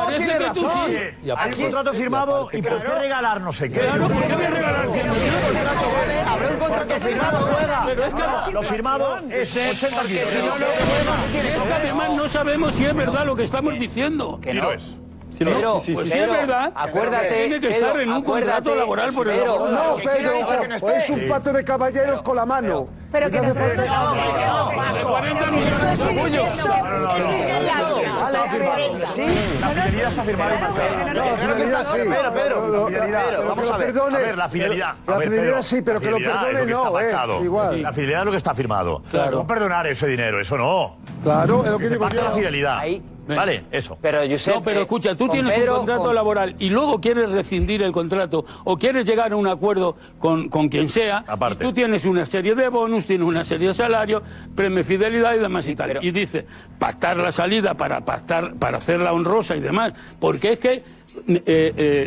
parece 0.06 0.38
que 0.38 0.50
tú 0.54 0.70
sí. 0.70 1.32
Hay 1.38 1.52
un 1.54 1.62
contrato 1.62 1.94
firmado 1.94 2.50
y 2.52 2.62
¿por 2.62 2.84
qué 2.84 2.92
regalar 2.92 3.42
no 3.42 3.52
sé 3.52 3.70
qué? 3.72 3.79
Claro, 3.82 4.08
¿por 4.08 4.28
qué 4.28 4.36
voy 4.36 4.46
a 4.46 4.50
regalar 4.50 4.90
100 4.90 5.10
millones? 5.10 6.28
Habrá 6.28 6.50
un 6.50 6.58
contrato 6.58 7.00
firmado. 7.00 7.50
Pero 7.86 8.06
es 8.06 8.14
que 8.14 8.52
lo 8.52 8.64
firmado 8.64 9.20
es 9.30 9.56
80. 9.56 10.02
Es 10.02 11.64
que 11.64 11.74
además 11.74 12.16
no 12.16 12.30
sabemos 12.30 12.76
si 12.76 12.86
es 12.86 12.96
verdad 12.96 13.26
lo 13.26 13.36
que 13.36 13.44
estamos 13.44 13.80
diciendo. 13.80 14.40
Que 14.42 14.54
no 14.54 14.72
es. 14.72 15.00
Pero, 15.38 15.80
sí, 15.80 15.86
sí, 15.88 15.94
pues 15.94 16.12
Pedro, 16.12 16.34
es 16.34 16.40
verdad. 16.42 16.74
Acuérdate. 16.76 17.30
Tiene 17.30 17.62
que 17.62 17.70
estar 17.70 18.00
en 18.00 18.12
un 18.12 18.24
contrato 18.24 18.76
laboral 18.76 19.14
por 19.14 19.28
el 19.28 19.40
labor. 19.40 19.70
No, 19.72 19.96
Pedro, 19.98 20.68
no, 20.68 20.90
es 20.90 21.10
un 21.10 21.28
pacto 21.28 21.54
de 21.54 21.64
caballeros 21.64 22.22
con 22.22 22.36
la 22.36 22.46
mano. 22.46 22.88
Pero, 23.12 23.30
pero 23.32 23.42
que, 23.42 23.48
40 25.20 25.52
millones 25.52 25.82
de 25.82 25.96
La 29.60 29.70
fidelidad 29.70 30.10
está 30.10 30.24
firmada 30.24 30.50
la 31.14 31.38
fidelidad 31.38 31.86
sí. 31.92 31.98
Pero, 32.10 32.34
pero, 32.34 33.46
vamos 33.48 33.72
a 33.72 33.78
ver. 33.78 34.38
La 34.38 34.50
fidelidad. 34.50 34.96
La 35.06 35.20
fidelidad 35.20 35.62
sí, 35.62 35.82
pero 35.82 36.00
que 36.00 36.12
lo 36.12 36.18
perdone 36.18 36.66
no. 36.66 37.44
Igual. 37.44 37.82
La 37.82 37.94
fidelidad 37.94 38.22
es 38.22 38.26
lo 38.26 38.32
que 38.32 38.38
está 38.38 38.56
firmado. 38.56 39.02
No 39.32 39.48
perdonar 39.48 39.88
ese 39.88 40.08
dinero, 40.08 40.40
eso 40.40 40.58
no. 40.58 40.98
Claro, 41.24 41.66
es 41.66 41.72
lo 41.72 41.78
que, 41.78 41.84
que 41.86 41.90
digo 41.92 42.10
yo. 42.10 42.24
la 42.24 42.32
fidelidad. 42.32 42.82
Vale, 43.36 43.66
eso. 43.72 43.98
Pero, 44.02 44.20
Josep, 44.30 44.56
no, 44.56 44.64
pero 44.64 44.82
escucha, 44.82 45.16
tú 45.16 45.28
tienes 45.28 45.54
Pedro, 45.54 45.74
un 45.74 45.78
contrato 45.80 46.04
con... 46.06 46.16
laboral 46.16 46.56
y 46.60 46.70
luego 46.70 47.00
quieres 47.00 47.30
rescindir 47.30 47.82
el 47.84 47.92
contrato 47.92 48.46
o 48.64 48.78
quieres 48.78 49.06
llegar 49.06 49.32
a 49.32 49.36
un 49.36 49.48
acuerdo 49.48 49.96
con, 50.18 50.50
con 50.50 50.70
quien 50.70 50.90
sea. 50.90 51.24
Aparte. 51.28 51.64
Y 51.64 51.68
tú 51.68 51.74
tienes 51.74 52.06
una 52.06 52.26
serie 52.26 52.56
de 52.56 52.70
bonus, 52.70 53.06
tienes 53.06 53.28
una 53.28 53.46
serie 53.46 53.68
de 53.68 53.74
salarios, 53.74 54.24
premios 54.56 54.88
fidelidad 55.10 55.36
y 55.36 55.40
demás 55.40 55.68
y 55.68 55.76
tal. 55.76 55.88
pero- 55.88 56.00
Y 56.04 56.12
dice, 56.12 56.46
pactar 56.78 57.18
la 57.18 57.32
salida 57.32 57.74
para 57.74 58.06
pactar, 58.06 58.54
para 58.56 58.78
hacerla 58.78 59.12
honrosa 59.14 59.56
y 59.56 59.60
demás. 59.60 59.94
Porque 60.20 60.54
es 60.54 60.60
que 60.60 60.72
eh, 60.72 60.84
eh, 61.28 61.44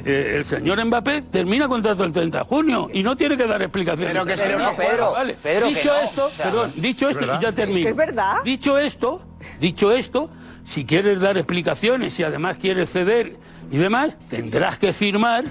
eh, 0.07 0.35
el 0.39 0.45
señor 0.45 0.83
Mbappé 0.85 1.23
termina 1.23 1.69
contrato 1.69 2.05
el 2.05 2.13
30 2.13 2.39
de 2.39 2.45
junio 2.45 2.89
y 2.93 3.03
no 3.03 3.17
tiene 3.17 3.37
que 3.37 3.47
dar 3.47 3.61
explicaciones. 3.63 4.13
Pero 4.13 4.25
que 4.25 4.37
no, 4.57 4.73
Pedro, 4.77 5.13
vale. 5.13 5.37
Pedro, 5.43 5.69
que 5.69 5.75
dicho 5.75 5.93
no. 5.93 6.01
esto, 6.09 6.27
O 6.27 6.31
sea, 6.31 6.45
perdón, 6.47 6.73
dicho 6.77 7.09
¿es 7.09 7.17
esto, 7.17 7.21
verdad? 7.27 7.41
y 7.41 7.43
ya 7.43 7.49
Es 7.49 7.55
que 7.55 7.63
termino. 7.63 7.89
es 7.89 7.97
verdad. 7.97 8.33
Dicho 8.45 8.79
esto, 8.79 9.23
dicho 9.61 9.93
esto, 9.93 10.31
si 10.65 10.85
quieres 10.85 11.19
dar 11.21 11.37
explicaciones 11.37 12.19
y 12.21 12.23
además 12.23 12.59
quieres 12.59 12.91
ceder 12.91 13.37
y 13.71 13.77
demás, 13.77 14.17
tendrás 14.31 14.79
que 14.79 14.93
firmar 14.93 15.45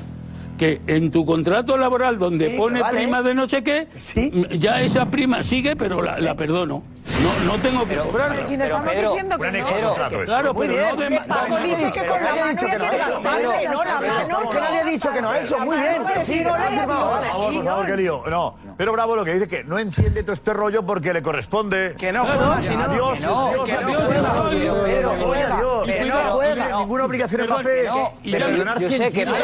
que 0.58 0.80
en 0.88 1.12
tu 1.12 1.26
contrato 1.26 1.76
laboral 1.76 2.20
donde 2.20 2.52
Sí, 2.52 2.58
pone 2.58 2.82
vale. 2.82 2.99
prima 2.99 3.22
de 3.24 3.34
no 3.34 3.49
sé 3.49 3.64
qué, 3.64 3.88
ya 4.58 4.82
esa 4.82 5.10
prima 5.10 5.41
sigue, 5.43 5.76
pero 5.76 6.02
la, 6.02 6.20
la 6.20 6.36
perdono. 6.36 6.84
No, 7.22 7.51
no 7.53 7.62
tengo 7.62 7.88
que 7.88 7.95
cobrar. 7.97 8.32
Pero 8.36 8.47
si 8.47 8.57
no 8.57 8.64
estamos 8.64 8.91
diciendo 8.95 9.38
que 9.38 9.51
no. 9.51 9.93
Claro, 10.26 10.53
Muy 10.53 10.68
pero 10.68 10.89
no 10.91 10.95
bien. 10.97 11.12
de 11.14 11.22
Paco 11.22 11.57
dice 11.57 11.91
que 11.91 12.05
con 12.07 12.24
la 12.24 12.36
mano 12.36 12.55
que 12.57 12.78
no 12.78 12.86
bastante, 12.86 13.30
Pedro, 13.30 13.72
no 13.72 13.84
la 13.84 13.99
mano. 14.01 14.41
Es 14.41 14.49
que 14.49 14.59
nadie 14.59 14.80
ha 14.80 14.84
dicho 14.86 15.12
que 15.14 15.22
no 15.22 15.34
eso. 15.34 15.59
Muy 15.59 15.78
bien. 15.78 16.03
Que 16.14 16.22
sí, 16.22 16.43
ha 16.43 16.53
firmado. 16.70 17.22
Por 17.22 17.64
favor, 17.64 17.86
qué 17.86 17.97
lío. 17.97 18.24
No, 18.28 18.55
pero 18.78 18.91
Bravo 18.93 19.16
lo 19.16 19.26
que 19.26 19.34
dice 19.34 19.47
que 19.47 19.64
no 19.64 19.78
enciende 19.78 20.24
todo 20.24 20.34
este 20.34 20.53
rollo 20.53 20.84
porque 20.86 21.14
le 21.14 21.22
corresponde. 21.22 21.95
Que 21.97 22.12
no 22.12 22.26
juega, 22.26 22.62
si 22.62 22.76
no. 22.76 22.84
Adiós, 22.86 23.20
Que 23.20 23.26
no, 23.26 23.51
adiós, 23.51 23.70
no 23.70 24.43
adiós, 24.43 24.78
Pero 24.86 25.09
juega, 25.22 25.62
pero 25.86 26.07
no 26.07 26.72
no 26.72 26.80
ninguna 26.80 27.05
obligación 27.05 27.41
en 27.41 27.47
papel 27.47 27.86
no, 27.88 28.14
de 28.24 28.32
perdonar 28.39 28.80
yo 28.80 28.89
sé 28.89 28.97
100 28.97 29.14
que. 29.14 29.26
Pedro 29.26 29.36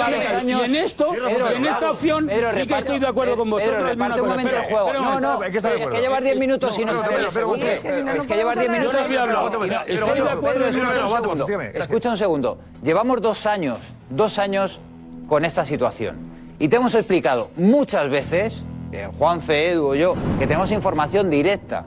años- 0.00 0.44
Y 0.44 0.64
en 0.64 0.74
esto, 0.76 1.10
Pedro, 1.12 1.50
en 1.50 1.66
esta 1.66 1.90
opción, 1.90 2.26
Pedro, 2.26 2.50
sí 2.54 2.66
que 2.66 2.78
estoy 2.78 2.98
de 2.98 3.06
acuerdo 3.06 3.36
con 3.36 3.50
vosotros. 3.50 3.76
Pedro, 3.76 3.82
una 3.82 3.90
reparte 4.06 4.20
un 4.22 4.28
momento 4.28 4.56
el 4.56 4.62
juego. 4.64 4.92
No, 4.92 5.20
no, 5.20 5.40
hay 5.42 5.50
que 5.50 5.56
estar 5.58 5.72
de 5.72 5.76
es 5.76 5.80
que 5.82 5.86
acuerdo. 5.88 6.06
llevas 6.06 6.22
10 6.24 6.36
minutos 6.38 6.78
y 6.78 6.84
no 6.86 6.92
No, 6.94 7.00
sabes. 7.00 7.16
pero, 7.16 7.28
pero, 7.32 7.52
pero, 7.52 7.66
Es 7.72 7.82
que 7.82 7.88
pero, 7.88 8.20
es 8.22 8.26
que 8.26 8.34
llevas 8.36 8.54
10 8.58 8.66
Yo 8.66 8.72
minutos 8.72 9.00
Estoy 9.00 9.12
de 9.12 9.20
acuerdo, 9.20 9.58
Pedro, 9.60 9.76
escucha 9.76 10.70
Pedro, 10.70 10.82
un 10.86 10.92
Pedro, 10.92 11.22
segundo. 11.22 11.44
dígame, 11.46 11.70
Escucha 11.74 12.10
un 12.10 12.16
segundo. 12.16 12.58
Llevamos 12.82 13.20
dos 13.20 13.46
años, 13.46 13.78
dos 14.10 14.38
años 14.38 14.80
con 15.28 15.44
esta 15.44 15.64
situación. 15.66 16.16
Y 16.58 16.68
te 16.68 16.76
hemos 16.76 16.94
explicado 16.94 17.50
muchas 17.56 18.08
veces, 18.08 18.64
eh, 18.92 19.08
Juan 19.18 19.40
Fe, 19.42 19.72
Edu 19.72 19.88
o 19.88 19.94
yo, 19.94 20.14
que 20.38 20.46
tenemos 20.46 20.70
información 20.70 21.28
directa 21.28 21.84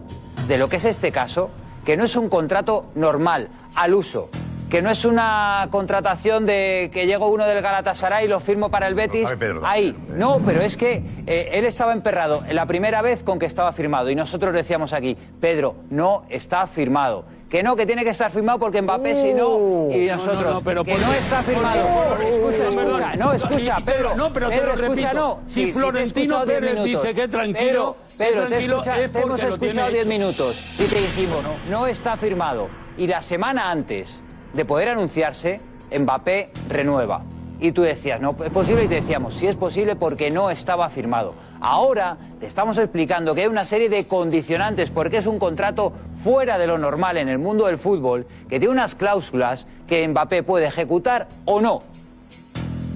de 0.47 0.57
lo 0.57 0.69
que 0.69 0.75
es 0.77 0.85
este 0.85 1.11
caso, 1.11 1.49
que 1.85 1.97
no 1.97 2.03
es 2.03 2.15
un 2.15 2.29
contrato 2.29 2.85
normal, 2.95 3.49
al 3.75 3.93
uso. 3.95 4.29
Que 4.69 4.83
no 4.83 4.91
es 4.91 5.03
una 5.03 5.67
contratación 5.71 6.45
de 6.45 6.91
que 6.93 7.07
llega 7.07 7.25
uno 7.25 7.45
del 7.47 7.59
Galatasaray 7.61 8.25
y 8.25 8.27
lo 8.27 8.39
firmo 8.39 8.69
para 8.69 8.87
el 8.87 8.93
Betis. 8.93 9.27
ahí. 9.63 9.95
No, 10.09 10.39
pero 10.45 10.61
es 10.61 10.77
que 10.77 11.01
eh, 11.25 11.49
él 11.53 11.65
estaba 11.65 11.91
emperrado 11.91 12.43
la 12.51 12.67
primera 12.67 13.01
vez 13.01 13.23
con 13.23 13.39
que 13.39 13.47
estaba 13.47 13.73
firmado. 13.73 14.11
Y 14.11 14.15
nosotros 14.15 14.53
decíamos 14.53 14.93
aquí, 14.93 15.17
Pedro, 15.41 15.75
no 15.89 16.23
está 16.29 16.67
firmado. 16.67 17.25
Que 17.49 17.63
no, 17.63 17.75
que 17.75 17.87
tiene 17.87 18.03
que 18.03 18.11
estar 18.11 18.29
firmado 18.31 18.59
porque 18.59 18.79
Mbappé 18.79 19.15
si 19.15 19.33
no. 19.33 19.87
Y 19.91 20.05
no, 20.05 20.17
nosotros, 20.17 20.43
no, 20.43 20.53
no, 20.53 20.61
pero 20.61 20.83
que 20.83 20.91
por- 20.91 21.01
no 21.01 21.13
está 21.13 21.41
firmado. 21.41 21.87
por- 21.87 22.21
escucha, 22.21 22.69
escucha, 22.69 23.15
no, 23.15 23.33
escucha, 23.33 23.77
Pedro. 23.83 24.15
no, 24.15 24.31
pero 24.31 24.49
te 24.49 24.55
Pedro, 24.55 24.67
lo 24.67 24.73
escucha, 24.75 25.07
repito. 25.09 25.13
no. 25.15 25.39
Si 25.47 25.71
Florentino 25.71 26.45
diez 26.45 26.59
Pérez 26.59 26.75
minutos. 26.75 27.01
dice 27.03 27.15
que 27.15 27.27
tranquilo, 27.27 27.57
Pedro, 27.59 27.95
Pedro, 28.19 28.41
te, 28.43 28.47
tranquilo 28.49 28.73
escucha- 28.75 29.01
es 29.01 29.11
te 29.11 29.19
hemos 29.19 29.43
escuchado 29.43 29.89
10 29.89 30.01
hecho. 30.01 30.09
minutos 30.09 30.75
y 30.77 30.83
te 30.83 30.95
dijimos, 31.01 31.39
no 31.71 31.87
está 31.87 32.15
firmado. 32.17 32.67
Y 32.97 33.07
la 33.07 33.23
semana 33.23 33.71
antes 33.71 34.21
de 34.53 34.65
poder 34.65 34.89
anunciarse, 34.89 35.59
Mbappé 35.97 36.49
renueva. 36.67 37.23
Y 37.59 37.71
tú 37.73 37.81
decías, 37.81 38.21
no 38.21 38.35
es 38.43 38.51
posible, 38.51 38.85
y 38.85 38.87
te 38.87 38.95
decíamos, 38.95 39.33
sí 39.33 39.47
es 39.47 39.55
posible 39.55 39.95
porque 39.95 40.31
no 40.31 40.49
estaba 40.49 40.89
firmado. 40.89 41.33
Ahora 41.61 42.17
te 42.39 42.45
estamos 42.45 42.77
explicando 42.77 43.35
que 43.35 43.41
hay 43.41 43.47
una 43.47 43.65
serie 43.65 43.89
de 43.89 44.07
condicionantes 44.07 44.89
porque 44.91 45.17
es 45.17 45.25
un 45.25 45.39
contrato 45.39 45.91
fuera 46.23 46.57
de 46.57 46.67
lo 46.67 46.77
normal 46.77 47.17
en 47.17 47.27
el 47.27 47.37
mundo 47.37 47.65
del 47.65 47.77
fútbol, 47.77 48.27
que 48.47 48.59
tiene 48.59 48.73
unas 48.73 48.95
cláusulas 48.95 49.67
que 49.87 50.07
Mbappé 50.07 50.43
puede 50.43 50.67
ejecutar 50.67 51.27
o 51.43 51.59
no. 51.59 51.81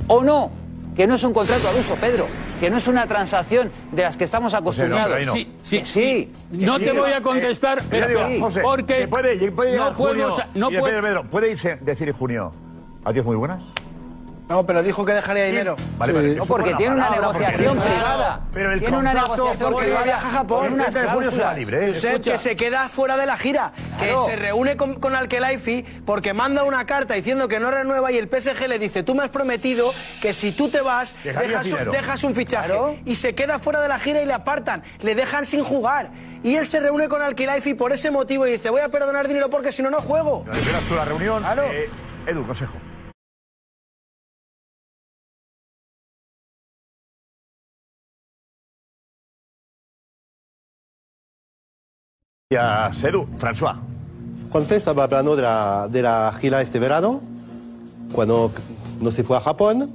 O 0.08 0.24
no, 0.24 0.52
que 0.96 1.08
no 1.08 1.16
es 1.16 1.24
un 1.24 1.34
contrato 1.34 1.68
al 1.70 1.76
uso, 1.80 1.96
Pedro, 1.96 2.28
que 2.60 2.70
no 2.70 2.78
es 2.78 2.88
una 2.88 3.08
transacción 3.08 3.72
de 3.92 4.04
las 4.04 4.18
que 4.18 4.24
estamos 4.26 4.54
acostumbrados. 4.54 5.20
no. 5.26 5.34
Sí, 5.34 5.52
sí, 5.64 5.82
sí. 5.86 6.32
No 6.52 6.80
te 6.80 6.92
voy 6.92 7.12
a 7.12 7.22
contestar, 7.22 7.80
Yo 7.82 7.90
pero 7.90 8.08
digo, 8.08 8.28
sí, 8.28 8.40
José, 8.40 8.62
porque 8.62 8.98
que 8.98 9.08
puede, 9.08 9.52
puede 9.52 9.76
no 9.78 9.94
puedo 9.94 10.10
junio 10.14 10.36
no 10.56 10.70
puedo- 10.70 10.84
Pedro, 10.86 11.02
Pedro, 11.02 11.24
puede 11.30 11.52
irse, 11.52 11.78
decir 11.82 12.08
en 12.10 12.14
junio, 12.14 12.52
adiós 13.04 13.26
muy 13.26 13.36
buenas. 13.36 13.64
No, 14.50 14.66
pero 14.66 14.84
dijo 14.84 15.06
que 15.06 15.14
dejaría 15.14 15.46
dinero. 15.46 15.76
Vale, 15.98 16.14
No, 16.36 16.46
porque 16.46 16.74
tiene 16.76 16.96
una 16.96 17.10
negociación 17.10 17.80
privada. 17.80 18.42
Pero 18.52 18.72
el 18.74 18.80
Tiene 18.82 18.98
una 18.98 19.12
contrato 19.14 19.36
negociación 19.46 19.76
privada 19.78 20.04
viaja 20.04 20.28
a 20.28 20.32
Japón, 20.32 20.66
el 20.66 20.74
unas 20.74 20.90
30 20.92 21.02
de 21.10 21.16
junio 21.16 21.32
será 21.32 21.54
libre. 21.54 21.90
¿eh? 21.90 22.22
Que 22.22 22.38
se 22.38 22.56
queda 22.56 22.90
fuera 22.90 23.16
de 23.18 23.26
la 23.26 23.38
gira, 23.38 23.72
que 23.98 24.06
Claro. 24.08 24.26
se 24.26 24.36
reúne 24.36 24.76
con, 24.76 24.96
con 24.96 25.16
Alkelaifi 25.16 25.84
porque 26.06 26.34
manda 26.34 26.64
una 26.66 26.86
carta 26.86 27.14
diciendo 27.14 27.48
que 27.48 27.60
no 27.60 27.72
renueva 27.72 28.12
y 28.12 28.18
el 28.18 28.28
PSG 28.28 28.68
le 28.68 28.80
dice, 28.80 29.02
tú 29.02 29.16
me 29.16 29.24
has 29.24 29.30
prometido 29.30 29.92
que 30.22 30.34
si 30.34 30.52
tú 30.52 30.70
te 30.70 30.82
vas, 30.82 31.16
dejas, 31.24 31.64
un- 31.66 31.72
dinero. 31.72 31.92
dejas 31.92 32.24
un 32.24 32.36
fichaje. 32.36 32.68
Claro. 32.68 32.96
Y 33.06 33.16
se 33.16 33.34
queda 33.34 33.60
fuera 33.60 33.80
de 33.82 33.88
la 33.88 33.98
gira 33.98 34.22
y 34.22 34.26
le 34.26 34.34
apartan, 34.34 34.84
le 35.02 35.16
dejan 35.16 35.46
sin 35.46 35.64
jugar. 35.64 36.12
Y 36.44 36.56
él 36.58 36.68
se 36.68 36.80
reúne 36.82 37.08
con 37.08 37.22
Alkelaifi 37.22 37.74
por 37.76 37.94
ese 37.94 38.12
motivo 38.12 38.46
y 38.46 38.52
dice, 38.52 38.70
voy 38.70 38.82
a 38.82 38.90
perdonar 38.90 39.28
dinero 39.28 39.50
porque 39.50 39.72
si 39.72 39.82
no, 39.82 39.90
no 39.90 40.02
juego. 40.02 40.46
Esperas 40.52 40.82
tú 40.90 40.96
la 40.96 41.06
reunión. 41.06 41.42
Claro. 41.42 41.64
Eh, 41.72 41.90
Edu, 42.28 42.46
consejo. 42.46 42.74
Ya, 52.54 52.92
Edu, 53.04 53.26
François. 53.36 53.78
Juanfe 54.52 54.76
estaba 54.76 55.06
hablando 55.06 55.36
de 55.36 55.42
la, 55.42 55.88
de 55.90 56.04
la 56.04 56.32
gira 56.40 56.62
este 56.62 56.78
verano, 56.78 57.20
cuando 58.14 58.52
no 59.02 59.10
se 59.10 59.24
fue 59.24 59.38
a 59.38 59.42
Japón. 59.42 59.90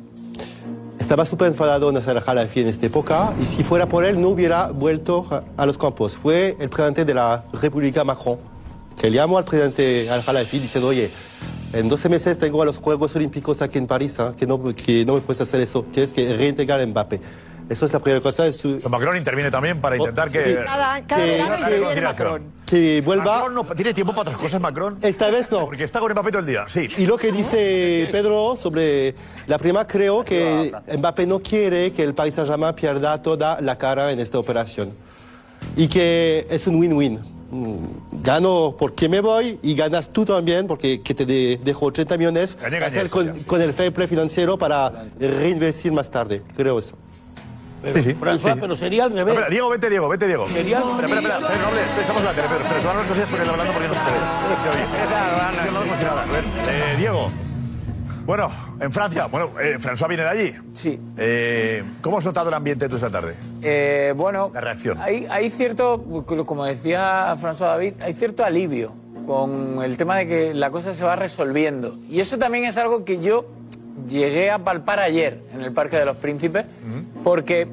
Estaba 0.99 1.25
súper 1.25 1.47
enfadado 1.47 1.93
Nasser 1.93 2.17
Al-Khelaifi 2.17 2.63
en 2.63 2.67
esta 2.67 2.87
época 2.87 3.33
y 3.41 3.47
si 3.47 3.63
fuera 3.63 3.89
por 3.89 4.05
él 4.05 4.21
no 4.21 4.31
hubiera 4.31 4.73
vuelto 4.73 5.25
a, 5.31 5.45
a 5.57 5.67
los 5.67 5.79
campos. 5.79 6.17
Fue 6.17 6.57
el 6.59 6.69
presidente 6.69 7.05
de 7.05 7.15
la 7.15 7.45
República 7.63 8.03
Macron 8.03 8.39
que 9.01 9.13
llamó 9.13 9.39
al 9.39 9.45
presidente 9.45 10.11
Al-Khelaifi 10.11 10.59
diciendo, 10.59 10.89
oye, 10.89 11.13
en 11.73 11.89
12 11.89 12.09
meses 12.09 12.39
tengo 12.39 12.61
a 12.61 12.65
los 12.65 12.79
Juegos 12.79 13.15
Olímpicos 13.15 13.63
aquí 13.63 13.79
en 13.79 13.87
París, 13.87 14.17
¿eh? 14.19 14.33
que, 14.37 14.49
no, 14.49 14.61
que 14.75 15.05
no 15.05 15.15
me 15.15 15.21
puedes 15.21 15.41
hacer 15.43 15.61
eso, 15.61 15.85
tienes 15.93 16.13
que 16.13 16.37
reintegrar 16.37 16.81
a 16.81 16.87
Mbappé. 16.89 17.21
Eso 17.69 17.85
es 17.85 17.93
la 17.93 17.99
primera 17.99 18.23
cosa. 18.23 18.47
Es 18.47 18.57
su- 18.57 18.81
Macron 18.89 19.17
interviene 19.17 19.51
también 19.51 19.81
para 19.81 19.97
intentar 19.97 20.31
que. 20.31 20.43
sí. 20.43 20.55
Cada, 20.65 21.07
cada 21.07 21.23
Que- 21.25 21.31
verano 21.33 21.57
interviene. 21.59 22.01
Macron. 22.01 22.43
que 22.67 23.03
vuelva... 23.05 23.35
Macron 23.37 23.55
no 23.55 23.65
tiene 23.67 23.93
tiempo 23.95 24.13
para 24.13 24.23
otras 24.23 24.37
cosas, 24.39 24.61
Macron. 24.61 24.99
Esta 25.03 25.31
vez 25.31 25.51
no. 25.51 25.67
Porque 25.67 25.85
está 25.85 26.01
con 26.01 26.11
Mbappé 26.13 26.31
todo 26.31 26.41
el 26.41 26.47
día, 26.47 26.65
sí. 26.69 26.89
Y 26.97 27.07
lo 27.07 27.17
que 27.19 27.31
dice 27.33 28.09
Pedro 28.13 28.57
sobre 28.57 29.15
la 29.47 29.59
prima, 29.59 29.87
creo 29.87 30.25
que 30.25 30.73
Mbappé 30.97 31.27
no 31.27 31.41
quiere 31.41 31.93
que 31.93 32.03
el 32.03 32.15
Paris 32.15 32.35
Saint-Germain 32.35 32.75
pierda 32.75 33.23
toda 33.23 33.61
la 33.61 33.77
cara 33.77 34.13
en 34.13 34.19
esta 34.21 34.39
operación. 34.39 34.91
Y 35.77 35.89
que 35.89 36.47
es 36.49 36.67
un 36.67 36.77
win-win. 36.77 37.21
Mm, 37.51 37.77
Gano 38.23 38.77
porque 38.79 39.09
me 39.09 39.21
voy 39.21 39.59
y 39.63 39.75
ganas 39.75 40.11
tú 40.11 40.23
también 40.27 40.67
porque 40.67 41.01
que 41.01 41.15
te 41.15 41.25
de- 41.25 41.59
dejo 41.65 41.87
80 41.87 42.19
millones 42.19 42.59
Gané, 42.61 42.79
gané, 42.79 42.87
hacer 42.87 43.07
eso 43.07 43.15
con, 43.15 43.35
ya. 43.35 43.47
con 43.47 43.63
el 43.63 43.73
fair 43.73 43.91
play 43.91 44.07
financiero 44.07 44.59
para 44.59 45.07
reinvestir 45.19 45.91
más 45.93 46.11
tarde. 46.11 46.43
Creo 46.59 46.79
eso. 46.79 46.95
Pero, 47.83 47.95
Sí, 47.95 48.03
sí. 48.03 48.15
François, 48.15 48.55
Sí, 48.55 48.59
pero 48.61 48.77
sería 48.77 49.05
al 49.05 49.13
revés. 49.13 49.35
espera, 49.35 49.51
Diego, 49.51 49.69
vete, 49.71 49.89
Diego, 49.91 50.09
vete, 50.09 50.27
Diego. 50.27 50.49
Sería- 50.49 50.79
Espera, 50.79 51.07
espera, 51.07 51.19
espera. 51.21 51.39
Pedro, 51.49 51.61
no 51.63 51.67
hables, 51.69 51.89
pensamos 51.97 52.25
la 52.25 52.33
tele. 52.33 52.49
Pero 52.49 52.65
tú 52.65 53.09
no 53.09 53.15
seas 53.15 53.31
con 53.31 53.41
él 53.41 53.49
hablando 53.51 53.73
porque 53.73 53.89
no 53.89 53.95
se 53.95 54.01
te 54.01 54.11
ve. 54.11 54.19
No 55.73 55.85
nada. 55.85 56.23
A 56.23 56.27
ver, 56.27 56.45
eh, 56.69 56.95
Diego. 56.99 57.31
Bueno, 58.27 58.51
en 58.81 58.93
Francia, 58.93 59.27
bueno, 59.27 59.51
eh, 59.59 59.79
François 59.81 60.07
viene 60.09 60.23
de 60.25 60.29
allí. 60.29 60.55
Sí. 60.75 61.01
Eh, 61.17 61.83
¿Cómo 62.03 62.19
has 62.19 62.25
notado 62.27 62.49
el 62.49 62.55
ambiente 62.55 62.87
tú 62.89 62.97
esta 62.97 63.09
tarde? 63.11 63.35
Eh, 63.63 64.13
bueno, 64.15 64.51
La 64.53 64.61
reacción. 64.61 64.99
hay, 65.01 65.27
hay 65.31 65.49
cierto, 65.49 66.05
como 66.45 66.65
decía 66.67 67.35
François 67.41 67.69
David, 67.69 67.95
hay 68.03 68.13
cierto 68.13 68.45
alivio 68.45 68.93
con 69.27 69.83
el 69.83 69.97
tema 69.97 70.17
de 70.17 70.27
que 70.27 70.53
la 70.55 70.71
cosa 70.71 70.93
se 70.93 71.05
va 71.05 71.17
resolviendo. 71.17 71.95
Y 72.11 72.21
eso 72.21 72.37
también 72.39 72.65
es 72.65 72.77
algo 72.77 73.05
que 73.07 73.19
yo 73.21 73.47
llegué 74.07 74.51
a 74.51 74.59
palpar 74.59 75.01
ayer 75.01 75.41
en 75.55 75.63
el 75.63 75.73
Parque 75.73 75.97
de 75.97 76.05
los 76.05 76.17
Príncipes, 76.17 76.67
porque 77.25 77.67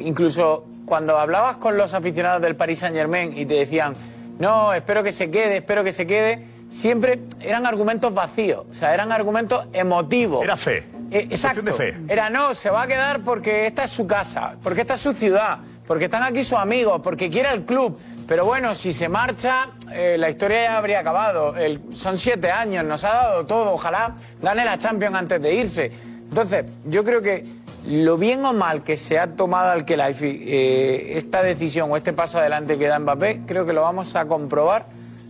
incluso 0.00 0.64
cuando 0.84 1.18
hablabas 1.18 1.56
con 1.56 1.76
los 1.76 1.94
aficionados 1.94 2.40
del 2.40 2.56
Paris 2.56 2.78
Saint 2.78 2.96
Germain 2.96 3.36
y 3.36 3.44
te 3.44 3.54
decían, 3.54 3.94
no, 4.38 4.72
espero 4.72 5.02
que 5.02 5.12
se 5.12 5.30
quede, 5.30 5.58
espero 5.58 5.82
que 5.84 5.92
se 5.92 6.06
quede, 6.06 6.46
siempre 6.70 7.20
eran 7.40 7.66
argumentos 7.66 8.12
vacíos, 8.12 8.64
o 8.70 8.74
sea, 8.74 8.94
eran 8.94 9.12
argumentos 9.12 9.66
emotivos. 9.72 10.42
Era 10.42 10.56
fe. 10.56 10.84
Eh, 11.10 11.28
exacto. 11.30 11.62
Cuestión 11.62 11.88
de 11.88 12.06
fe. 12.06 12.12
Era 12.12 12.30
no, 12.30 12.54
se 12.54 12.70
va 12.70 12.82
a 12.82 12.86
quedar 12.86 13.20
porque 13.20 13.66
esta 13.66 13.84
es 13.84 13.90
su 13.90 14.06
casa, 14.06 14.56
porque 14.62 14.82
esta 14.82 14.94
es 14.94 15.00
su 15.00 15.12
ciudad, 15.12 15.58
porque 15.86 16.06
están 16.06 16.22
aquí 16.22 16.42
sus 16.42 16.58
amigos, 16.58 17.00
porque 17.02 17.30
quiere 17.30 17.52
el 17.52 17.64
club. 17.64 17.98
Pero 18.26 18.44
bueno, 18.44 18.74
si 18.74 18.92
se 18.92 19.08
marcha, 19.08 19.68
eh, 19.92 20.16
la 20.18 20.28
historia 20.28 20.64
ya 20.64 20.78
habría 20.78 21.00
acabado. 21.00 21.54
Son 21.92 22.18
siete 22.18 22.50
años, 22.50 22.84
nos 22.84 23.04
ha 23.04 23.10
dado 23.10 23.46
todo. 23.46 23.72
Ojalá 23.72 24.16
gane 24.42 24.64
la 24.64 24.78
Champions 24.78 25.14
antes 25.14 25.40
de 25.40 25.54
irse. 25.54 25.92
Entonces, 26.28 26.66
yo 26.86 27.04
creo 27.04 27.22
que 27.22 27.44
lo 27.86 28.18
bien 28.18 28.44
o 28.44 28.52
mal 28.52 28.82
que 28.82 28.96
se 28.96 29.18
ha 29.18 29.28
tomado 29.28 29.70
al 29.70 29.84
Kelaifi 29.84 30.42
eh, 30.44 31.16
esta 31.16 31.40
decisión 31.40 31.90
o 31.92 31.96
este 31.96 32.12
paso 32.12 32.38
adelante 32.38 32.78
que 32.78 32.88
da 32.88 32.98
Mbappé, 32.98 33.42
creo 33.46 33.64
que 33.64 33.72
lo 33.72 33.82
vamos 33.82 34.16
a 34.16 34.26
comprobar 34.26 34.86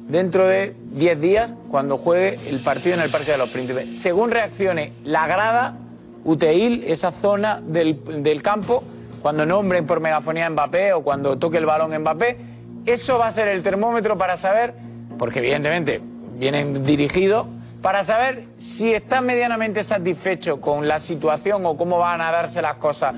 dentro 0.08 0.46
de 0.46 0.74
10 0.92 1.20
días 1.20 1.52
cuando 1.70 1.98
juegue 1.98 2.38
el 2.48 2.60
partido 2.60 2.94
en 2.94 3.02
el 3.02 3.10
Parque 3.10 3.32
de 3.32 3.38
los 3.38 3.50
Príncipes. 3.50 4.00
Según 4.00 4.30
reaccione 4.30 4.92
la 5.04 5.26
grada, 5.26 5.76
Uteil, 6.24 6.84
esa 6.84 7.12
zona 7.12 7.60
del, 7.60 8.22
del 8.22 8.42
campo, 8.42 8.82
cuando 9.20 9.44
nombren 9.44 9.84
por 9.84 10.00
megafonía 10.00 10.48
Mbappé 10.48 10.94
o 10.94 11.02
cuando 11.02 11.36
toque 11.36 11.58
el 11.58 11.66
balón 11.66 11.94
Mbappé, 12.00 12.55
eso 12.86 13.18
va 13.18 13.26
a 13.28 13.32
ser 13.32 13.48
el 13.48 13.62
termómetro 13.62 14.16
para 14.16 14.36
saber, 14.36 14.74
porque 15.18 15.40
evidentemente 15.40 16.00
vienen 16.36 16.84
dirigidos, 16.84 17.46
para 17.82 18.02
saber 18.04 18.44
si 18.56 18.92
está 18.94 19.20
medianamente 19.20 19.82
satisfecho 19.84 20.60
con 20.60 20.88
la 20.88 20.98
situación 20.98 21.64
o 21.66 21.76
cómo 21.76 21.98
van 21.98 22.20
a 22.20 22.30
darse 22.32 22.60
las 22.62 22.76
cosas 22.76 23.14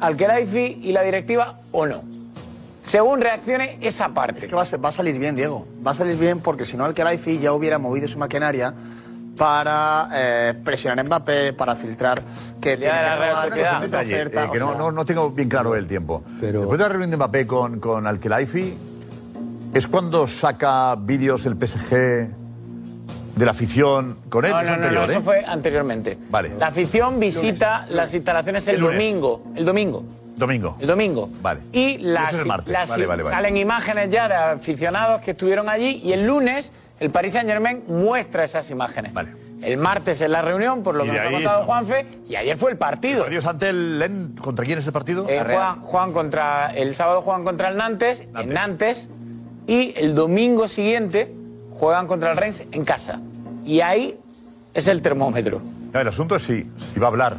al 0.00 0.16
Kelaifi 0.16 0.80
y 0.82 0.92
la 0.92 1.02
directiva 1.02 1.58
o 1.70 1.86
no. 1.86 2.02
Según 2.84 3.20
reaccione 3.20 3.78
esa 3.80 4.08
parte. 4.08 4.40
Es 4.40 4.46
que 4.46 4.56
va 4.56 4.62
a, 4.62 4.66
ser- 4.66 4.84
va 4.84 4.88
a 4.88 4.92
salir 4.92 5.16
bien, 5.18 5.36
Diego. 5.36 5.66
Va 5.86 5.92
a 5.92 5.94
salir 5.94 6.16
bien 6.16 6.40
porque 6.40 6.66
si 6.66 6.76
no, 6.76 6.84
el 6.86 6.94
Kelaifi 6.94 7.38
ya 7.38 7.52
hubiera 7.52 7.78
movido 7.78 8.08
su 8.08 8.18
maquinaria 8.18 8.74
para 9.38 10.08
eh, 10.12 10.54
presionar 10.64 11.00
a 11.00 11.04
Mbappé, 11.04 11.52
para 11.54 11.74
filtrar 11.76 12.22
que 12.60 12.76
tiene 12.76 12.92
que 12.92 13.00
robar, 13.16 13.52
que 13.52 13.60
oferta, 13.62 14.44
eh, 14.44 14.48
que 14.52 14.58
no, 14.58 14.68
sea- 14.70 14.78
no, 14.78 14.92
no 14.92 15.04
tengo 15.04 15.30
bien 15.30 15.48
claro 15.48 15.74
el 15.74 15.86
tiempo. 15.86 16.22
Después 16.40 16.78
de 16.78 16.84
la 16.84 16.88
reunión 16.88 17.10
de 17.10 17.16
Mbappé 17.16 17.46
con, 17.46 17.80
con 17.80 18.06
Al-Khelaifi, 18.06 18.76
¿es 19.74 19.86
cuando 19.86 20.26
saca 20.26 20.94
vídeos 20.96 21.46
el 21.46 21.54
PSG 21.54 21.90
de 23.36 23.44
la 23.44 23.50
afición 23.52 24.18
con 24.28 24.44
él? 24.44 24.50
No, 24.52 24.60
Es 24.60 24.64
no, 24.64 24.70
no, 24.70 24.74
anterior, 24.82 25.02
no, 25.06 25.08
¿eh? 25.08 25.12
eso 25.16 25.22
fue 25.22 25.44
anteriormente. 25.44 26.18
Vale. 26.30 26.54
La 26.58 26.68
afición 26.68 27.18
visita 27.18 27.86
las 27.88 28.12
instalaciones 28.14 28.66
el, 28.68 28.80
domingo. 28.80 29.44
El 29.54 29.64
domingo. 29.64 30.04
Domingo. 30.36 30.76
El 30.80 30.86
domingo. 30.86 31.28
Vale. 31.42 31.60
Y 31.72 31.98
las, 31.98 32.28
Eso 32.28 32.36
es 32.36 32.42
el 32.42 32.48
martes. 32.48 32.72
las- 32.72 32.88
Vale, 32.88 33.06
vale, 33.06 33.22
vale. 33.22 33.34
salen 33.34 33.56
imágenes 33.56 34.08
ya 34.10 34.28
de 34.28 34.34
aficionados 34.34 35.20
que 35.20 35.32
estuvieron 35.32 35.68
allí 35.68 36.00
y 36.02 36.12
el 36.12 36.24
lunes 36.24 36.72
el 37.00 37.10
Paris 37.10 37.32
Saint 37.32 37.48
Germain 37.48 37.82
muestra 37.88 38.44
esas 38.44 38.70
imágenes. 38.70 39.12
El 39.60 39.76
martes 39.76 40.20
es 40.20 40.28
la 40.30 40.40
reunión, 40.42 40.82
por 40.82 40.94
lo 40.96 41.04
Y 41.04 41.08
que 41.10 41.12
nos 41.16 41.20
ha 41.26 41.30
contado 41.30 41.60
está. 41.60 41.64
Juanfe, 41.66 42.06
y 42.28 42.36
ayer 42.36 42.56
fue 42.56 42.70
el 42.72 42.76
partido. 42.78 43.24
Dios 43.24 43.44
ante 43.46 43.68
el 43.70 43.98
Len, 43.98 44.34
¿contra 44.40 44.64
quién 44.64 44.78
es 44.78 44.86
el 44.86 44.92
partido? 44.92 45.26
Eh, 45.28 45.40
juegan, 45.44 45.80
juegan 45.82 46.12
contra, 46.12 46.68
el 46.74 46.94
sábado 46.94 47.20
juegan 47.22 47.44
contra 47.44 47.68
el 47.68 47.76
Nantes, 47.76 48.24
en 48.36 48.48
Nantes, 48.54 49.08
y 49.66 49.94
el 49.96 50.14
domingo 50.14 50.66
siguiente 50.68 51.32
juegan 51.78 52.06
contra 52.06 52.30
el 52.30 52.36
Reims 52.36 52.62
en 52.70 52.84
casa. 52.84 53.20
Y 53.64 53.80
ahí 53.80 54.18
es 54.74 54.88
el 54.88 55.02
termómetro. 55.02 55.60
No, 55.92 56.00
el 56.00 56.08
asunto 56.08 56.36
es 56.36 56.42
si, 56.42 56.68
si 56.76 56.98
va 56.98 57.06
a 57.06 57.10
hablar. 57.10 57.36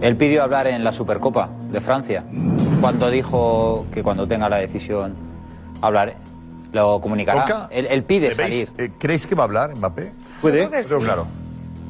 Él 0.00 0.16
pidió 0.16 0.42
hablar 0.42 0.66
en 0.66 0.84
la 0.84 0.92
Supercopa 0.92 1.48
de 1.72 1.80
Francia, 1.80 2.24
cuando 2.80 3.08
dijo 3.10 3.86
que 3.92 4.02
cuando 4.02 4.28
tenga 4.28 4.48
la 4.50 4.56
decisión 4.56 5.14
hablar, 5.80 6.16
lo 6.72 7.00
comunicará. 7.00 7.68
Él, 7.70 7.86
él 7.88 8.02
pide 8.04 8.34
salir. 8.34 8.70
Eh, 8.76 8.90
¿Creéis 8.98 9.26
que 9.26 9.34
va 9.34 9.44
a 9.44 9.46
hablar 9.46 9.74
Mbappé? 9.74 10.12
¿Puede? 10.42 10.58
Creo 10.68 10.70
que 10.70 10.82
sí. 10.82 10.94
claro. 11.00 11.26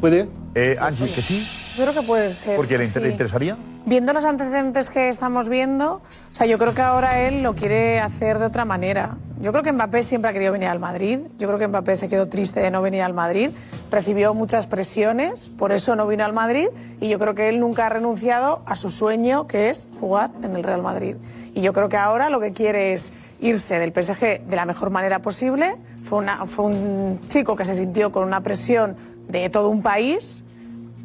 ¿Puede? 0.01 0.29
Eh, 0.55 0.77
Angie, 0.81 1.07
que 1.11 1.23
sí. 1.23 1.45
Yo 1.77 1.83
creo 1.85 2.01
que 2.03 2.07
puede 2.07 2.31
ser. 2.31 2.55
¿Por 2.57 2.69
qué 2.69 2.79
le, 2.79 2.85
inter- 2.85 3.03
sí. 3.03 3.07
le 3.07 3.13
interesaría? 3.13 3.57
Viendo 3.87 4.15
los 4.15 4.25
antecedentes 4.25 4.89
que 4.89 5.09
estamos 5.09 5.51
viendo, 5.51 5.97
o 5.97 6.35
sea, 6.35 6.47
yo 6.47 6.59
creo 6.59 6.75
que 6.75 6.81
ahora 6.81 7.21
él 7.21 7.43
lo 7.43 7.55
quiere 7.55 8.01
hacer 8.01 8.39
de 8.39 8.47
otra 8.47 8.65
manera. 8.65 9.17
Yo 9.43 9.53
creo 9.53 9.63
que 9.63 9.73
Mbappé 9.73 10.03
siempre 10.03 10.31
ha 10.31 10.33
querido 10.33 10.53
venir 10.53 10.69
al 10.69 10.79
Madrid. 10.79 11.19
Yo 11.39 11.49
creo 11.49 11.59
que 11.59 11.69
Mbappé 11.69 11.97
se 11.97 12.09
quedó 12.09 12.27
triste 12.27 12.61
de 12.61 12.71
no 12.71 12.81
venir 12.81 13.03
al 13.03 13.13
Madrid. 13.13 13.51
Recibió 13.91 14.33
muchas 14.33 14.67
presiones, 14.67 15.51
por 15.51 15.71
eso 15.71 15.97
no 15.97 16.07
vino 16.07 16.25
al 16.25 16.33
Madrid. 16.33 16.69
Y 16.99 17.11
yo 17.11 17.19
creo 17.19 17.35
que 17.35 17.51
él 17.51 17.61
nunca 17.61 17.85
ha 17.85 17.89
renunciado 17.91 18.63
a 18.65 18.75
su 18.75 18.89
sueño, 18.89 19.47
que 19.47 19.69
es 19.69 19.87
jugar 20.01 20.31
en 20.43 20.57
el 20.57 20.63
Real 20.63 20.81
Madrid. 20.81 21.17
Y 21.53 21.61
yo 21.61 21.75
creo 21.75 21.91
que 21.91 21.99
ahora 21.99 22.31
lo 22.31 22.41
que 22.41 22.55
quiere 22.55 22.95
es 22.95 23.13
irse 23.41 23.79
del 23.79 23.93
PSG 23.93 24.47
de 24.47 24.57
la 24.57 24.65
mejor 24.65 24.89
manera 24.89 25.19
posible. 25.19 25.77
Fue, 26.05 26.25
un 26.65 27.21
chico 27.29 27.55
que 27.55 27.67
se 27.67 27.75
sintió 27.75 28.13
con 28.13 28.25
una 28.25 28.41
presión 28.41 28.97
de 29.29 29.51
todo 29.51 29.69
un 29.69 29.83
país 29.83 30.44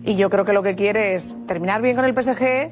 y 0.04 0.16
yo 0.16 0.30
creo 0.30 0.46
que 0.46 0.54
lo 0.54 0.64
que 0.64 0.76
quiere 0.76 1.14
es 1.14 1.36
terminar 1.48 1.82
bien 1.82 1.96
con 1.96 2.06
el 2.06 2.14
PSG, 2.14 2.72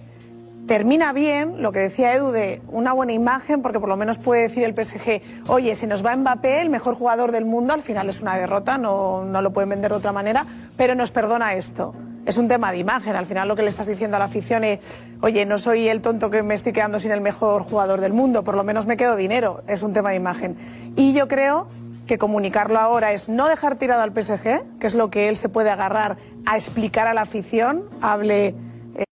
termina 0.67 1.13
bien, 1.13 1.61
lo 1.61 1.71
que 1.71 1.79
decía 1.79 2.13
Edu, 2.13 2.31
de 2.31 2.61
una 2.67 2.93
buena 2.93 3.13
imagen, 3.13 3.61
porque 3.61 3.79
por 3.79 3.89
lo 3.89 3.95
menos 3.95 4.17
puede 4.17 4.43
decir 4.43 4.63
el 4.63 4.73
PSG, 4.73 5.47
oye, 5.47 5.73
se 5.75 5.87
nos 5.87 6.05
va 6.05 6.15
Mbappé, 6.15 6.61
el 6.61 6.69
mejor 6.69 6.95
jugador 6.95 7.31
del 7.31 7.45
mundo, 7.45 7.73
al 7.73 7.81
final 7.81 8.09
es 8.09 8.21
una 8.21 8.35
derrota, 8.35 8.77
no, 8.77 9.23
no 9.23 9.41
lo 9.41 9.51
pueden 9.51 9.69
vender 9.69 9.91
de 9.91 9.97
otra 9.97 10.11
manera, 10.11 10.45
pero 10.75 10.93
nos 10.93 11.11
perdona 11.11 11.55
esto. 11.55 11.95
Es 12.25 12.37
un 12.37 12.49
tema 12.49 12.73
de 12.73 12.79
imagen, 12.79 13.15
al 13.15 13.25
final 13.25 13.47
lo 13.47 13.55
que 13.55 13.61
le 13.61 13.69
estás 13.69 13.87
diciendo 13.87 14.17
a 14.17 14.19
la 14.19 14.25
afición 14.25 14.65
es, 14.65 14.81
oye, 15.21 15.45
no 15.45 15.57
soy 15.57 15.87
el 15.87 16.01
tonto 16.01 16.29
que 16.29 16.43
me 16.43 16.55
estoy 16.55 16.73
quedando 16.73 16.99
sin 16.99 17.11
el 17.11 17.21
mejor 17.21 17.63
jugador 17.63 18.01
del 18.01 18.11
mundo, 18.11 18.43
por 18.43 18.57
lo 18.57 18.65
menos 18.65 18.85
me 18.85 18.97
quedo 18.97 19.15
dinero, 19.15 19.61
es 19.67 19.81
un 19.81 19.93
tema 19.93 20.09
de 20.09 20.17
imagen. 20.17 20.57
Y 20.97 21.13
yo 21.13 21.29
creo 21.29 21.67
que 22.07 22.17
comunicarlo 22.17 22.79
ahora 22.79 23.13
es 23.13 23.29
no 23.29 23.47
dejar 23.47 23.77
tirado 23.77 24.01
al 24.01 24.11
PSG, 24.11 24.79
que 24.79 24.87
es 24.87 24.95
lo 24.95 25.09
que 25.11 25.29
él 25.29 25.35
se 25.35 25.49
puede 25.49 25.69
agarrar 25.69 26.17
a 26.45 26.55
explicar 26.55 27.07
a 27.07 27.13
la 27.13 27.21
afición, 27.21 27.83
hable 28.01 28.55
eh, 28.95 29.03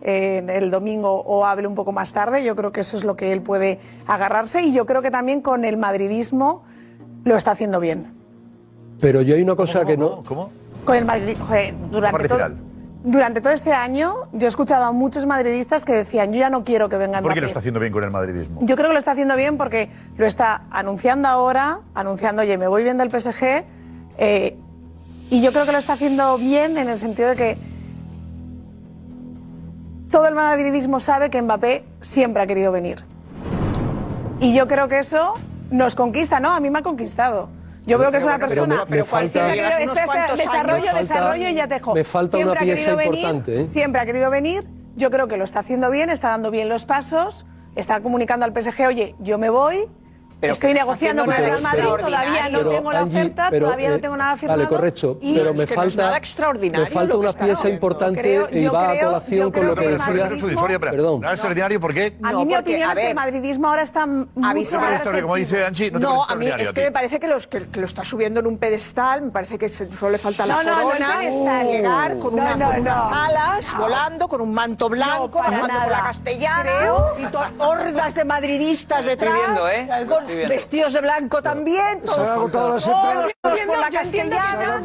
eh, 0.00 0.46
el 0.48 0.70
domingo 0.70 1.22
o 1.22 1.46
hable 1.46 1.68
un 1.68 1.74
poco 1.74 1.92
más 1.92 2.12
tarde. 2.12 2.42
Yo 2.42 2.56
creo 2.56 2.72
que 2.72 2.80
eso 2.80 2.96
es 2.96 3.04
lo 3.04 3.16
que 3.16 3.32
él 3.32 3.42
puede 3.42 3.78
agarrarse 4.06 4.62
y 4.62 4.72
yo 4.72 4.86
creo 4.86 5.02
que 5.02 5.10
también 5.10 5.40
con 5.42 5.64
el 5.64 5.76
madridismo 5.76 6.64
lo 7.24 7.36
está 7.36 7.52
haciendo 7.52 7.78
bien. 7.78 8.12
Pero 9.00 9.22
yo 9.22 9.36
hay 9.36 9.42
una 9.42 9.54
cosa 9.54 9.84
que 9.84 9.96
no. 9.96 10.24
¿Cómo? 10.24 10.50
Con 10.84 10.96
el 10.96 11.04
Madrid, 11.04 11.36
joder, 11.38 11.74
durante, 11.90 12.12
Parte 12.12 12.28
todo, 12.28 12.38
final. 12.38 12.67
Durante 13.04 13.40
todo 13.40 13.52
este 13.52 13.72
año 13.72 14.14
yo 14.32 14.46
he 14.46 14.48
escuchado 14.48 14.84
a 14.84 14.92
muchos 14.92 15.24
madridistas 15.26 15.84
que 15.84 15.92
decían 15.92 16.32
yo 16.32 16.40
ya 16.40 16.50
no 16.50 16.64
quiero 16.64 16.88
que 16.88 16.96
venga 16.96 17.20
¿Por 17.20 17.28
qué 17.32 17.36
Mbappé. 17.36 17.40
lo 17.42 17.46
está 17.46 17.58
haciendo 17.60 17.80
bien 17.80 17.92
con 17.92 18.04
el 18.04 18.10
madridismo? 18.10 18.58
Yo 18.62 18.74
creo 18.76 18.88
que 18.88 18.92
lo 18.94 18.98
está 18.98 19.12
haciendo 19.12 19.36
bien 19.36 19.56
porque 19.56 19.88
lo 20.16 20.26
está 20.26 20.62
anunciando 20.70 21.28
ahora, 21.28 21.80
anunciando, 21.94 22.42
oye, 22.42 22.58
me 22.58 22.66
voy 22.66 22.82
bien 22.84 22.98
del 22.98 23.10
PSG. 23.10 23.64
eh, 24.18 24.56
y 25.30 25.42
yo 25.42 25.52
creo 25.52 25.66
que 25.66 25.72
lo 25.72 25.78
está 25.78 25.92
haciendo 25.92 26.38
bien 26.38 26.78
en 26.78 26.88
el 26.88 26.96
sentido 26.96 27.28
de 27.28 27.36
que 27.36 27.58
todo 30.10 30.26
el 30.26 30.34
madridismo 30.34 31.00
sabe 31.00 31.28
que 31.28 31.40
Mbappé 31.42 31.84
siempre 32.00 32.42
ha 32.42 32.46
querido 32.46 32.72
venir. 32.72 33.04
Y 34.40 34.54
yo 34.54 34.66
creo 34.66 34.88
que 34.88 34.98
eso 35.00 35.34
nos 35.70 35.94
conquista, 35.94 36.40
¿no? 36.40 36.50
A 36.52 36.60
mí 36.60 36.70
me 36.70 36.78
ha 36.78 36.82
conquistado. 36.82 37.50
Yo 37.88 37.98
creo 37.98 38.10
que 38.10 38.18
es 38.18 38.24
una 38.24 38.38
Pero 38.38 38.48
persona. 38.48 38.84
espera, 38.84 40.06
cuantos 40.06 40.38
desarrollo, 40.38 40.94
desarrollo 40.94 41.48
y 41.48 41.54
ya 41.54 41.66
te 41.66 41.74
dejo. 41.74 41.94
me 41.94 42.04
falta 42.04 42.36
Siempre 42.36 42.52
una 42.52 42.60
pieza 42.60 42.94
venir, 42.94 43.14
importante, 43.14 43.60
¿eh? 43.62 43.66
Siempre 43.66 44.00
ha 44.00 44.06
querido 44.06 44.30
venir. 44.30 44.68
Yo 44.96 45.10
creo 45.10 45.28
que 45.28 45.36
lo 45.36 45.44
está 45.44 45.60
haciendo 45.60 45.90
bien, 45.90 46.10
está 46.10 46.28
dando 46.28 46.50
bien 46.50 46.68
los 46.68 46.84
pasos, 46.84 47.46
está 47.76 48.00
comunicando 48.00 48.44
al 48.44 48.52
PSG, 48.52 48.86
oye, 48.86 49.14
yo 49.20 49.38
me 49.38 49.48
voy. 49.48 49.88
Pero 50.40 50.52
Estoy 50.52 50.72
negociando 50.72 51.24
con 51.24 51.34
el 51.34 51.40
Real 51.40 51.62
nada 51.62 51.76
Madrid, 51.76 51.84
todavía 52.06 52.48
no 52.48 52.70
tengo 52.70 52.92
la 52.92 52.98
Angie, 53.00 53.20
oferta, 53.20 53.46
pero, 53.50 53.66
todavía 53.66 53.88
eh, 53.88 53.90
no 53.90 53.98
tengo 54.00 54.16
nada 54.16 54.36
firmado. 54.36 54.58
Vale, 54.58 54.68
correcto. 54.68 55.18
y- 55.20 55.34
pero 55.36 55.52
me 55.54 55.66
falta. 55.66 56.02
nada 56.02 56.16
extraordinario 56.16 56.84
me 56.86 56.90
falta 56.92 57.16
una 57.16 57.32
pieza 57.32 57.68
importante 57.68 58.20
Creo- 58.20 58.48
y 58.52 58.66
va 58.68 58.92
a 58.92 59.00
colación 59.00 59.50
con 59.50 59.66
lo 59.66 59.74
que 59.74 59.88
decía. 59.88 60.28
Perdón. 60.78 61.20
¿No 61.22 61.26
es 61.28 61.32
extraordinario 61.32 61.80
por 61.80 61.92
qué? 61.92 62.14
A 62.22 62.28
mí 62.28 62.32
No, 62.32 62.44
mi 62.44 62.54
porque, 62.54 62.58
opinión 62.70 62.88
a 62.88 62.92
es 62.92 62.98
que 63.00 63.08
el 63.08 63.14
madridismo 63.16 63.68
ahora 63.68 63.82
está 63.82 64.06
como 65.22 65.34
dice 65.34 65.64
Anchi, 65.64 65.90
no 65.90 66.24
a 66.24 66.34
mí 66.36 66.46
es 66.46 66.72
que 66.72 66.82
me 66.82 66.92
parece 66.92 67.18
que, 67.18 67.26
los, 67.26 67.46
que, 67.48 67.66
que 67.68 67.80
lo 67.80 67.86
está 67.86 68.04
subiendo 68.04 68.38
en 68.38 68.46
un 68.46 68.58
pedestal, 68.58 69.22
me 69.22 69.30
parece 69.32 69.58
que 69.58 69.68
solo 69.68 70.12
le 70.12 70.18
falta 70.18 70.46
la 70.46 70.54
No, 70.54 70.62
no, 70.62 70.76
no, 70.76 70.82
corona, 70.84 71.14
no, 71.14 71.18
pedestal. 71.20 71.66
llegar 71.66 72.18
con, 72.18 72.34
una- 72.34 72.52
con 72.52 72.80
unas 72.80 73.10
alas, 73.10 73.76
volando, 73.76 74.28
con 74.28 74.40
un 74.40 74.52
manto 74.52 74.88
blanco, 74.88 75.38
bajando 75.38 75.58
por 75.66 75.68
la 75.68 75.78
nada. 75.88 76.02
castellana, 76.04 76.70
y 77.18 77.60
hordas 77.60 78.14
de 78.14 78.24
madridistas 78.24 79.04
detrás, 79.04 79.34
viendo, 79.34 79.68
¿eh? 79.68 79.88
Con. 80.08 80.27
Vestidos 80.34 80.92
de 80.92 81.00
blanco 81.00 81.42
también, 81.42 82.00
todos, 82.02 82.18
han 82.18 82.28
agotado 82.28 82.68
las 82.74 82.86
entradas. 82.86 83.32
todos 83.42 83.60
por 83.62 83.78
la 83.78 83.90
castellana. 83.90 84.80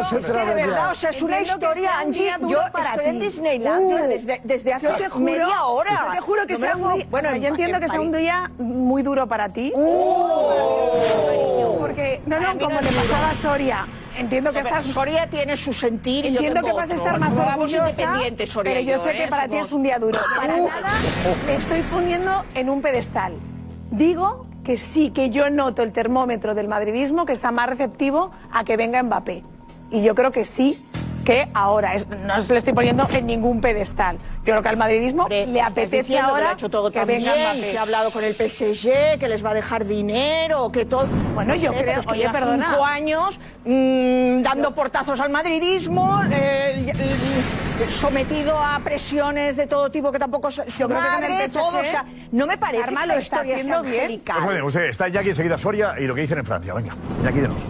es 0.00 0.08
que 0.26 0.32
de 0.32 0.54
verdad, 0.54 0.90
o 0.90 0.94
sea, 0.94 1.10
es 1.10 1.22
una 1.22 1.40
historia, 1.40 1.98
Angie. 1.98 2.32
Yo 2.48 2.60
estoy 2.62 3.04
en. 3.06 3.18
Disneylandia 3.20 4.02
Uh. 4.04 4.08
desde, 4.08 4.40
desde 4.44 4.72
hace 4.72 4.88
media 5.18 5.64
hora. 5.64 5.90
Yo 6.06 6.12
te 6.12 6.20
juro 6.20 6.46
que 6.46 6.56
sea 6.56 6.76
un. 6.76 7.08
Bueno, 7.10 7.30
yo 7.30 7.36
en- 7.36 7.44
entiendo 7.46 7.76
en 7.76 7.82
que 7.82 7.88
sea 7.88 8.00
un 8.00 8.12
día 8.12 8.50
muy 8.58 9.02
duro 9.02 9.26
para 9.26 9.48
ti. 9.48 9.72
Porque, 11.78 12.20
no, 12.26 12.40
no, 12.40 12.58
como 12.58 12.80
le 12.80 12.88
pasaba 12.88 13.30
a 13.30 13.34
Soria. 13.34 13.86
Entiendo 14.16 14.50
que 14.50 14.60
estás. 14.60 14.84
Soria 14.84 15.28
tiene 15.30 15.56
su 15.56 15.72
sentir 15.72 16.24
y 16.24 16.28
Entiendo 16.28 16.60
que 16.62 16.72
vas 16.72 16.90
a 16.90 16.94
estar 16.94 17.18
más 17.20 17.36
orgullosa, 17.36 18.14
pero 18.62 18.80
yo 18.80 18.92
yo, 18.92 18.98
sé 18.98 19.12
que 19.12 19.24
¿eh? 19.24 19.28
para 19.28 19.48
ti 19.48 19.56
es 19.58 19.70
un 19.72 19.82
día 19.82 19.98
duro. 19.98 20.18
Para 20.36 20.54
Uf. 20.56 20.70
nada 20.70 20.90
me 21.46 21.54
estoy 21.54 21.82
poniendo 21.82 22.44
en 22.54 22.68
un 22.70 22.82
pedestal. 22.82 23.34
Digo 23.90 24.46
que 24.68 24.76
sí, 24.76 25.08
que 25.12 25.30
yo 25.30 25.48
noto 25.48 25.82
el 25.82 25.92
termómetro 25.92 26.54
del 26.54 26.68
madridismo 26.68 27.24
que 27.24 27.32
está 27.32 27.50
más 27.50 27.70
receptivo 27.70 28.32
a 28.52 28.64
que 28.64 28.76
venga 28.76 29.02
Mbappé. 29.02 29.42
Y 29.90 30.02
yo 30.02 30.14
creo 30.14 30.30
que 30.30 30.44
sí, 30.44 30.78
que 31.28 31.46
ahora 31.52 31.92
es, 31.92 32.08
no 32.08 32.40
se 32.40 32.54
le 32.54 32.58
estoy 32.60 32.72
poniendo 32.72 33.06
en 33.12 33.26
ningún 33.26 33.60
pedestal. 33.60 34.16
Yo 34.16 34.44
creo 34.44 34.62
que 34.62 34.68
al 34.70 34.78
madridismo 34.78 35.28
le 35.28 35.60
apetece 35.60 36.14
que 36.14 36.22
lo 36.22 36.28
ahora 36.28 36.48
ha 36.48 36.52
hecho 36.54 36.70
todo 36.70 36.90
que 36.90 37.00
tan 37.00 37.06
venga 37.06 37.30
que 37.60 37.76
ha 37.76 37.82
hablado 37.82 38.10
con 38.10 38.24
el 38.24 38.34
PSG, 38.34 39.18
que 39.20 39.28
les 39.28 39.44
va 39.44 39.50
a 39.50 39.54
dejar 39.54 39.84
dinero, 39.84 40.72
que 40.72 40.86
todo. 40.86 41.06
Bueno, 41.34 41.52
No 41.52 41.60
yo 41.60 41.70
sé, 41.72 41.80
creo- 41.80 41.84
pero 41.86 42.00
es 42.00 42.06
que 42.06 42.12
oye, 42.12 42.20
lleva 42.22 42.32
perdona. 42.32 42.68
cinco 42.70 42.82
años 42.82 43.40
mm, 43.66 44.40
dando 44.40 44.72
portazos 44.74 45.20
al 45.20 45.28
madridismo. 45.28 46.18
eh, 46.32 46.92
sometido 47.88 48.58
a 48.58 48.80
presiones 48.80 49.54
de 49.56 49.66
todo 49.66 49.90
tipo 49.90 50.10
que 50.10 50.18
tampoco 50.18 50.50
su 50.50 50.62
Yo 50.64 50.88
creo 50.88 51.00
que 51.00 51.06
con 51.08 51.24
el 51.24 51.30
madre, 51.30 51.44
PSG, 51.48 51.52
todo, 51.52 51.78
o 51.80 51.84
sea, 51.84 52.04
no 52.32 52.46
me 52.46 52.56
parece 52.56 52.84
Karma 52.84 53.02
que 53.02 53.06
lo 53.08 53.14
está 53.14 53.40
haciendo 53.40 53.82
bien. 53.82 54.22
Pues 54.24 54.48
bien, 54.48 54.62
usted 54.62 54.84
está 54.84 55.08
Iñaki 55.08 55.28
enseguida 55.28 55.58
Soria 55.58 55.94
y 55.98 56.04
lo 56.06 56.14
que 56.14 56.22
dicen 56.22 56.38
en 56.38 56.46
Francia. 56.46 56.72
Venga, 56.74 56.94
Iñaki, 57.20 57.40
dinos. 57.40 57.68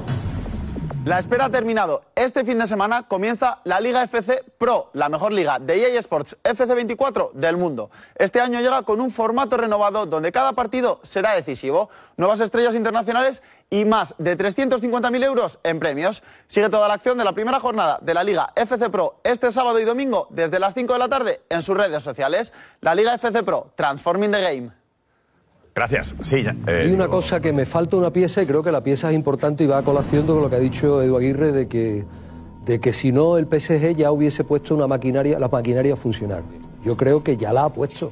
La 1.05 1.19
espera 1.19 1.47
ha 1.47 1.51
terminado. 1.51 2.03
Este 2.15 2.45
fin 2.45 2.59
de 2.59 2.67
semana 2.67 3.09
comienza 3.09 3.61
la 3.65 3.81
Liga 3.81 4.03
FC 4.03 4.45
Pro, 4.59 4.91
la 4.93 5.09
mejor 5.09 5.33
liga 5.33 5.59
de 5.59 5.77
EA 5.77 6.01
Sports 6.01 6.37
FC24 6.43 7.33
del 7.33 7.57
mundo. 7.57 7.91
Este 8.17 8.41
año 8.41 8.61
llega 8.61 8.83
con 8.83 9.01
un 9.01 9.11
formato 9.11 9.57
renovado 9.57 10.05
donde 10.05 10.33
cada 10.33 10.53
partido 10.53 11.01
será 11.03 11.35
decisivo, 11.35 11.89
nuevas 12.17 12.41
estrellas 12.41 12.75
internacionales 12.75 13.43
y 13.71 13.85
más 13.85 14.15
de 14.19 14.37
350.000 14.37 15.25
euros 15.25 15.59
en 15.63 15.79
premios. 15.79 16.23
Sigue 16.47 16.69
toda 16.69 16.89
la 16.89 16.95
acción 16.95 17.17
de 17.17 17.25
la 17.25 17.33
primera 17.33 17.59
jornada 17.59 17.99
de 18.03 18.13
la 18.13 18.25
Liga 18.25 18.53
FC 18.55 18.91
Pro 18.91 19.21
este 19.25 19.51
sábado 19.51 19.81
y 19.81 19.85
domingo 19.85 20.27
desde 20.31 20.59
las 20.59 20.75
5 20.75 20.93
de 20.93 20.99
la 20.99 21.09
tarde 21.09 21.41
en 21.49 21.63
sus 21.63 21.77
redes 21.77 22.03
sociales. 22.03 22.53
La 22.81 22.95
Liga 22.95 23.15
FC 23.15 23.43
Pro, 23.45 23.73
Transforming 23.77 24.33
the 24.33 24.43
Game. 24.43 24.88
Gracias. 25.79 26.17
Sí, 26.23 26.43
ya, 26.43 26.57
eh, 26.67 26.83
Hay 26.87 26.93
una 26.93 27.07
cosa 27.07 27.41
que 27.41 27.53
me 27.53 27.65
falta 27.65 27.97
una 27.97 28.13
pieza 28.13 28.43
y 28.43 28.47
creo 28.47 28.65
que 28.65 28.73
la 28.73 28.83
pieza 28.83 29.11
es 29.11 29.15
importante 29.15 29.63
y 29.63 29.69
va 29.69 29.79
a 29.79 29.83
colación 29.83 30.27
con 30.27 30.43
lo 30.43 30.51
que 30.51 30.57
ha 30.57 30.59
dicho 30.59 31.01
Edu 31.01 31.17
Aguirre 31.17 31.53
de 31.53 31.69
que, 31.69 32.05
de 32.65 32.81
que 32.81 32.93
si 32.93 33.13
no 33.13 33.39
el 33.39 33.47
PSG 33.47 33.95
ya 33.97 34.11
hubiese 34.11 34.43
puesto 34.43 34.75
una 34.75 34.89
maquinaria, 34.89 35.39
la 35.39 35.47
maquinaria 35.47 35.95
a 35.95 35.97
funcionar. 35.97 36.43
Yo 36.85 36.97
creo 36.97 37.23
que 37.23 37.37
ya 37.37 37.53
la 37.53 37.65
ha 37.67 37.69
puesto. 37.69 38.11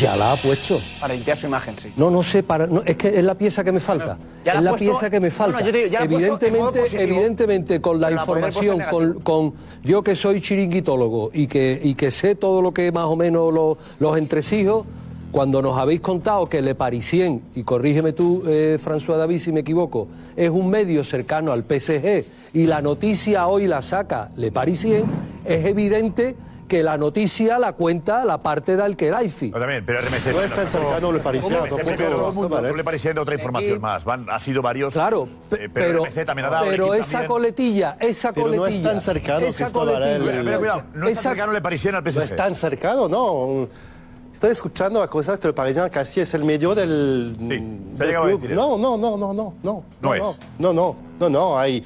Ya 0.00 0.16
la 0.16 0.32
ha 0.32 0.36
puesto. 0.36 0.80
Para 1.00 1.14
limpiar 1.14 1.36
su 1.36 1.46
imagen, 1.46 1.78
sí. 1.78 1.92
No, 1.96 2.10
no 2.10 2.22
sé, 2.24 2.42
para, 2.42 2.66
no, 2.66 2.82
es 2.84 2.96
que 2.96 3.16
es 3.16 3.24
la 3.24 3.34
pieza 3.34 3.62
que 3.62 3.70
me 3.70 3.78
falta. 3.80 4.18
Ya 4.44 4.54
la 4.54 4.58
es 4.60 4.64
la 4.64 4.70
puesto- 4.72 4.84
pieza 4.90 5.10
que 5.10 5.20
me 5.20 5.30
falta. 5.30 5.60
no, 5.60 5.66
yo 5.66 5.72
digo, 5.72 5.86
ya 5.88 6.00
evidentemente, 6.04 6.80
positivo, 6.80 7.02
evidentemente, 7.02 7.80
con 7.80 8.00
la 8.00 8.10
información, 8.10 8.80
con, 8.90 9.14
con 9.20 9.52
yo 9.84 10.02
que 10.02 10.16
soy 10.16 10.40
chiringuitólogo 10.40 11.30
y 11.32 11.46
que, 11.46 11.78
y 11.82 11.94
que 11.94 12.10
sé 12.10 12.34
todo 12.34 12.62
lo 12.62 12.72
que 12.74 12.90
más 12.90 13.06
o 13.06 13.14
menos 13.16 13.52
lo- 13.52 13.78
los 14.00 14.16
entresijos, 14.18 14.86
cuando 15.30 15.62
nos 15.62 15.78
habéis 15.78 16.00
contado 16.00 16.48
que 16.48 16.60
Le 16.60 16.74
Parisien, 16.74 17.42
y 17.54 17.62
corrígeme 17.62 18.12
tú, 18.12 18.42
eh, 18.46 18.78
François 18.84 19.16
David, 19.16 19.38
si 19.38 19.52
me 19.52 19.60
equivoco, 19.60 20.08
es 20.36 20.50
un 20.50 20.68
medio 20.68 21.04
cercano 21.04 21.52
al 21.52 21.62
PSG 21.62 22.24
y 22.54 22.66
la 22.66 22.82
noticia 22.82 23.46
hoy 23.46 23.66
la 23.66 23.80
saca 23.82 24.30
Le 24.36 24.50
Parisien, 24.50 25.04
es 25.44 25.64
evidente 25.66 26.34
que 26.66 26.82
la 26.84 26.96
noticia 26.96 27.58
la 27.58 27.72
cuenta 27.72 28.24
la 28.24 28.38
parte 28.38 28.76
de 28.76 28.82
Alquelaifi. 28.84 29.50
También, 29.50 29.82
pero 29.84 30.00
RMC. 30.00 30.32
No 30.32 30.40
es 30.40 30.54
tan 30.54 30.68
cercano 30.68 31.12
Le 31.12 31.18
Parisien, 31.18 31.54
tampoco 31.58 31.80
pero 31.84 32.32
mundo, 32.32 32.48
¿vale? 32.48 32.72
Le 32.76 32.84
Parisien 32.84 33.14
da 33.16 33.22
otra 33.22 33.34
información 33.34 33.80
más. 33.80 34.04
Van, 34.04 34.26
ha 34.30 34.38
sido 34.38 34.62
varios. 34.62 34.92
Claro, 34.92 35.24
eh, 35.50 35.68
pero, 35.72 35.72
pero, 35.72 36.04
RMC 36.04 36.24
también 36.24 36.46
ha 36.46 36.50
dado. 36.50 36.66
pero 36.70 36.94
esa 36.94 37.10
también. 37.12 37.28
coletilla, 37.28 37.96
esa 37.98 38.32
Pero 38.32 38.46
no 38.48 38.52
es 38.54 38.58
coletilla. 38.60 38.88
tan 38.90 39.00
cercano, 39.00 39.46
esa 39.46 39.64
Cristóbal, 39.64 39.88
¿eh? 39.88 40.18
coletilla. 40.18 40.38
El- 40.38 40.44
Pero 40.44 40.58
cuidado, 40.60 40.82
no 40.94 41.08
es 41.08 41.14
tan 41.14 41.22
cercano 41.22 41.52
Le 41.52 41.60
Parisien 41.60 41.94
al 41.96 42.02
PSG. 42.04 42.16
No 42.18 42.22
es 42.24 42.36
tan 42.36 42.54
cercano, 42.54 43.08
no. 43.08 43.68
Estoy 44.40 44.52
escuchando 44.52 45.02
a 45.02 45.10
cosas 45.10 45.38
que 45.38 45.48
el 45.48 45.52
Parisien 45.52 45.86
casi 45.90 46.20
es 46.20 46.32
el 46.32 46.44
medio 46.44 46.74
del, 46.74 47.36
ha 47.38 47.98
del 47.98 48.08
club. 48.30 48.40
No, 48.56 48.78
no, 48.78 48.96
no, 48.96 49.18
no, 49.18 49.34
no, 49.34 49.54
no. 49.62 49.84
No 50.00 50.14
es. 50.14 50.22
No, 50.58 50.72
no, 50.72 50.96
no, 51.20 51.28
no. 51.28 51.58
Hay 51.58 51.84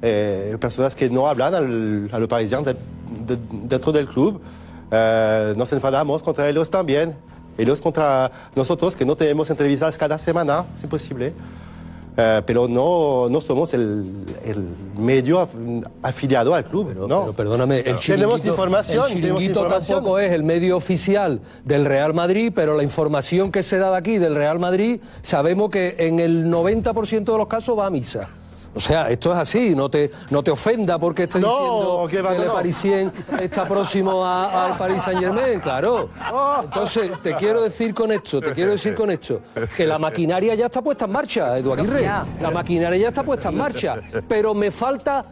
eh, 0.00 0.56
personas 0.60 0.94
que 0.94 1.10
no 1.10 1.26
hablan 1.26 1.56
al, 1.56 2.08
a 2.12 2.18
lo 2.20 2.28
Parisien 2.28 2.62
de- 2.62 2.74
de- 2.74 3.38
dentro 3.50 3.90
del 3.90 4.06
club. 4.06 4.40
Eh, 4.92 5.52
nos 5.56 5.72
enfadamos 5.72 6.22
contra 6.22 6.48
ellos 6.48 6.70
también. 6.70 7.16
Ellos 7.58 7.80
contra 7.80 8.30
nosotros, 8.54 8.94
que 8.94 9.04
no 9.04 9.16
tenemos 9.16 9.50
entrevistas 9.50 9.98
cada 9.98 10.16
semana. 10.16 10.64
Es 10.76 10.84
imposible. 10.84 11.32
Eh, 12.18 12.42
pero 12.46 12.66
no, 12.66 13.28
no 13.28 13.40
somos 13.42 13.74
el, 13.74 14.02
el 14.44 14.64
medio 14.98 15.38
af- 15.46 15.84
afiliado 16.02 16.54
al 16.54 16.64
club, 16.64 16.94
¿no? 17.06 17.06
Pero 17.22 17.32
perdóname, 17.34 17.80
el 17.80 17.98
tenemos 17.98 18.44
información, 18.46 19.12
el 19.12 19.20
tenemos 19.20 19.42
información. 19.42 19.96
tampoco 19.98 20.18
es 20.18 20.32
el 20.32 20.42
medio 20.42 20.78
oficial 20.78 21.40
del 21.64 21.84
Real 21.84 22.14
Madrid, 22.14 22.52
pero 22.54 22.74
la 22.74 22.82
información 22.82 23.52
que 23.52 23.62
se 23.62 23.76
da 23.78 23.90
de 23.90 23.98
aquí 23.98 24.16
del 24.16 24.34
Real 24.34 24.58
Madrid, 24.58 24.98
sabemos 25.20 25.68
que 25.70 25.94
en 25.98 26.18
el 26.20 26.46
90% 26.50 27.24
de 27.32 27.36
los 27.38 27.48
casos 27.48 27.78
va 27.78 27.86
a 27.86 27.90
misa. 27.90 28.26
O 28.76 28.80
sea, 28.80 29.08
esto 29.10 29.32
es 29.32 29.38
así, 29.38 29.74
no 29.74 29.88
te, 29.88 30.10
no 30.28 30.42
te 30.42 30.50
ofenda 30.50 30.98
porque 30.98 31.22
estés 31.24 31.40
No, 31.40 31.48
diciendo 31.48 32.08
que 32.10 32.20
va, 32.22 32.30
que 32.32 32.36
no, 32.36 32.42
el 32.42 32.48
no. 32.48 32.54
Parisien 32.54 33.12
está 33.40 33.64
próximo 33.66 34.22
a- 34.24 34.66
al 34.66 34.76
Paris 34.78 35.02
Saint 35.02 35.20
Germain, 35.20 35.60
claro. 35.60 36.10
Entonces, 36.62 37.10
te 37.22 37.34
quiero 37.34 37.62
decir 37.62 37.94
con 37.94 38.12
esto, 38.12 38.40
te 38.40 38.52
quiero 38.52 38.72
decir 38.72 38.94
con 38.94 39.10
esto, 39.10 39.40
que 39.76 39.86
la 39.86 39.98
maquinaria 39.98 40.54
ya 40.54 40.66
está 40.66 40.82
puesta 40.82 41.06
en 41.06 41.12
marcha, 41.12 41.56
Eduardo 41.56 41.84
Aguirre. 41.84 42.10
La 42.40 42.50
maquinaria 42.50 42.98
ya 42.98 43.08
está 43.08 43.22
puesta 43.22 43.48
en 43.48 43.56
marcha, 43.56 43.96
pero 44.28 44.52
me 44.54 44.70
falta, 44.70 45.24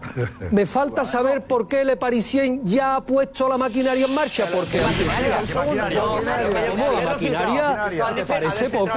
me 0.50 0.64
falta 0.64 1.04
saber 1.04 1.42
por 1.44 1.68
qué 1.68 1.84
Le 1.84 1.96
Parisien 1.98 2.62
ya 2.64 2.96
ha 2.96 3.00
puesto 3.02 3.46
la 3.48 3.58
maquinaria 3.58 4.06
en 4.06 4.14
marcha, 4.14 4.46
porque 4.52 4.80
la 4.80 4.86
maquinaria. 7.04 7.90
Te 8.14 8.24
parece 8.24 8.70
poco, 8.70 8.90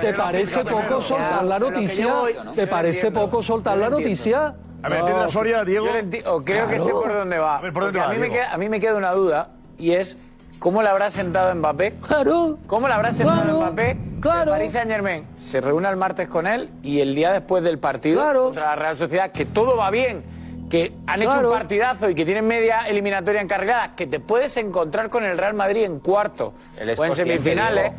te 0.00 0.14
parece 0.14 0.64
poco 0.64 1.00
soltar 1.00 1.44
la 1.44 1.58
noticia, 1.58 2.14
te 2.54 2.66
parece 2.66 3.10
poco 3.10 3.42
soltar 3.42 3.76
la 3.82 3.90
noticia. 3.90 4.54
A 4.84 4.88
ver, 4.88 4.98
¿entiende 4.98 5.22
la 5.22 5.28
Soria, 5.28 5.64
Diego? 5.64 5.86
Yo 5.86 5.92
lo 5.92 5.98
enti- 6.00 6.26
o 6.26 6.44
creo 6.44 6.66
que 6.68 6.78
sé 6.80 6.90
por 6.90 7.12
dónde 7.12 7.38
va. 7.38 7.58
A 7.58 7.60
ver, 7.60 7.72
¿por 7.72 7.84
dónde 7.84 7.98
Porque 8.00 8.06
va, 8.08 8.12
a, 8.12 8.14
mí 8.14 8.20
me 8.20 8.28
Diego? 8.28 8.42
queda, 8.44 8.52
a 8.54 8.58
mí 8.58 8.68
me 8.68 8.80
queda 8.80 8.96
una 8.96 9.12
duda 9.12 9.50
y 9.78 9.92
es 9.92 10.16
¿cómo 10.58 10.82
le 10.82 10.88
habrá 10.88 11.08
sentado 11.10 11.54
Mbappé? 11.54 11.94
Claro. 12.06 12.58
¿Cómo 12.66 12.88
le 12.88 12.94
habrá 12.94 13.12
sentado 13.12 13.42
Claro, 13.42 13.58
Mbappé? 13.60 13.96
claro. 14.20 14.42
El 14.42 14.48
Paris 14.58 14.72
Saint 14.72 14.90
Germain 14.90 15.26
se 15.36 15.60
reúne 15.60 15.88
el 15.88 15.96
martes 15.96 16.28
con 16.28 16.46
él 16.48 16.70
y 16.82 17.00
el 17.00 17.14
día 17.14 17.32
después 17.32 17.62
del 17.62 17.78
partido 17.78 18.20
Claro. 18.22 18.44
contra 18.46 18.66
la 18.66 18.74
Real 18.76 18.96
Sociedad, 18.96 19.30
que 19.30 19.44
todo 19.46 19.76
va 19.76 19.90
bien, 19.90 20.24
que 20.68 20.92
han 21.06 21.22
hecho 21.22 21.30
Claro. 21.30 21.52
un 21.52 21.58
partidazo 21.58 22.10
y 22.10 22.14
que 22.16 22.24
tienen 22.24 22.46
media 22.46 22.86
eliminatoria 22.88 23.40
encargada, 23.40 23.94
que 23.94 24.06
te 24.08 24.18
puedes 24.20 24.56
encontrar 24.56 25.10
con 25.10 25.22
el 25.24 25.38
Real 25.38 25.54
Madrid 25.54 25.84
en 25.84 26.00
cuarto 26.00 26.54
El 26.78 26.98
o 26.98 27.04
en 27.04 27.14
semifinales, 27.14 27.92
Diego. 27.92 27.96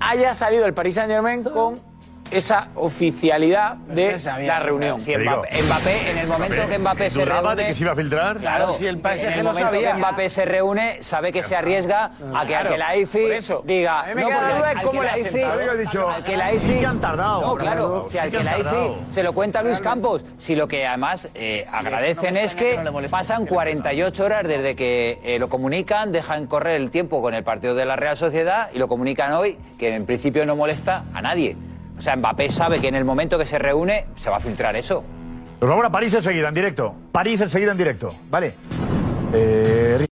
haya 0.00 0.32
salido 0.34 0.64
el 0.66 0.74
Paris 0.74 0.94
Saint 0.94 1.10
Germain 1.10 1.42
con 1.42 1.80
esa 2.30 2.68
oficialidad 2.74 3.76
de 3.76 4.18
la 4.46 4.60
reunión. 4.60 5.00
Si 5.00 5.16
Mbappé, 5.16 5.62
Mbappé, 5.62 6.10
en 6.10 6.18
el 6.18 6.26
momento 6.26 6.68
que 6.68 6.78
Mbappé 6.78 7.10
se 7.10 7.20
¿Dudaba 7.24 7.40
reúne... 7.50 7.62
de 7.62 7.66
que 7.68 7.74
se 7.74 7.82
iba 7.84 7.92
a 7.92 7.96
filtrar? 7.96 8.36
Claro, 8.38 8.74
si 8.74 8.86
el 8.86 8.96
en 8.96 9.00
PSG 9.02 9.24
el 9.28 9.38
lo 9.38 9.44
momento 9.44 9.70
sabía. 9.72 9.92
que 9.92 9.98
Mbappé 9.98 10.28
se 10.30 10.44
reúne, 10.44 10.98
sabe 11.02 11.32
que 11.32 11.42
se 11.42 11.56
arriesga 11.56 12.04
a 12.34 12.40
que 12.42 12.48
Claro, 12.48 12.68
Alkelaifi 12.70 13.18
por 13.22 13.32
eso. 13.32 13.62
diga... 13.64 14.00
A 14.00 14.06
mí 14.06 14.14
me 14.14 14.24
queda 14.26 14.42
la 14.48 14.54
duda 14.58 14.74
de 14.74 14.82
cómo 14.82 15.02
le 15.02 15.08
ha 15.10 15.16
sentado. 15.16 15.52
Había 15.52 15.74
dicho, 15.74 16.08
Alkelaifi- 16.10 16.58
sí 16.60 16.78
que 16.80 16.86
han 16.86 17.00
tardado. 17.00 17.40
No, 17.40 17.56
claro, 17.56 18.02
si 18.04 18.10
sí 18.10 18.12
que 18.14 18.20
Alkelaifi 18.20 18.62
tardado. 18.62 18.98
se 19.14 19.22
lo 19.22 19.32
cuenta 19.32 19.58
a 19.60 19.62
Luis 19.62 19.80
Campos. 19.80 20.24
Si 20.38 20.54
lo 20.56 20.68
que 20.68 20.86
además 20.86 21.28
eh, 21.34 21.66
agradecen 21.72 22.36
es 22.36 22.54
que 22.54 22.78
pasan 23.10 23.46
48 23.46 24.24
horas 24.24 24.44
desde 24.46 24.76
que 24.76 25.18
eh, 25.24 25.38
lo 25.38 25.48
comunican, 25.48 26.12
dejan 26.12 26.46
correr 26.46 26.76
el 26.76 26.90
tiempo 26.90 27.22
con 27.22 27.34
el 27.34 27.44
partido 27.44 27.74
de 27.74 27.84
la 27.84 27.96
Real 27.96 28.16
Sociedad 28.16 28.68
y 28.74 28.78
lo 28.78 28.88
comunican 28.88 29.32
hoy, 29.32 29.58
que 29.78 29.94
en 29.94 30.04
principio 30.06 30.44
no 30.46 30.56
molesta 30.56 31.04
a 31.14 31.22
nadie. 31.22 31.56
O 31.98 32.00
sea, 32.00 32.16
Mbappé 32.16 32.50
sabe 32.50 32.80
que 32.80 32.88
en 32.88 32.94
el 32.94 33.04
momento 33.04 33.36
que 33.36 33.46
se 33.46 33.58
reúne 33.58 34.06
se 34.16 34.30
va 34.30 34.36
a 34.36 34.40
filtrar 34.40 34.76
eso. 34.76 35.02
Nos 35.60 35.68
vamos 35.68 35.84
a 35.84 35.90
París 35.90 36.14
enseguida, 36.14 36.48
en 36.48 36.54
directo. 36.54 36.96
París 37.10 37.40
enseguida, 37.40 37.72
en 37.72 37.78
directo. 37.78 38.10
Vale. 38.30 38.54
Eh, 39.34 40.06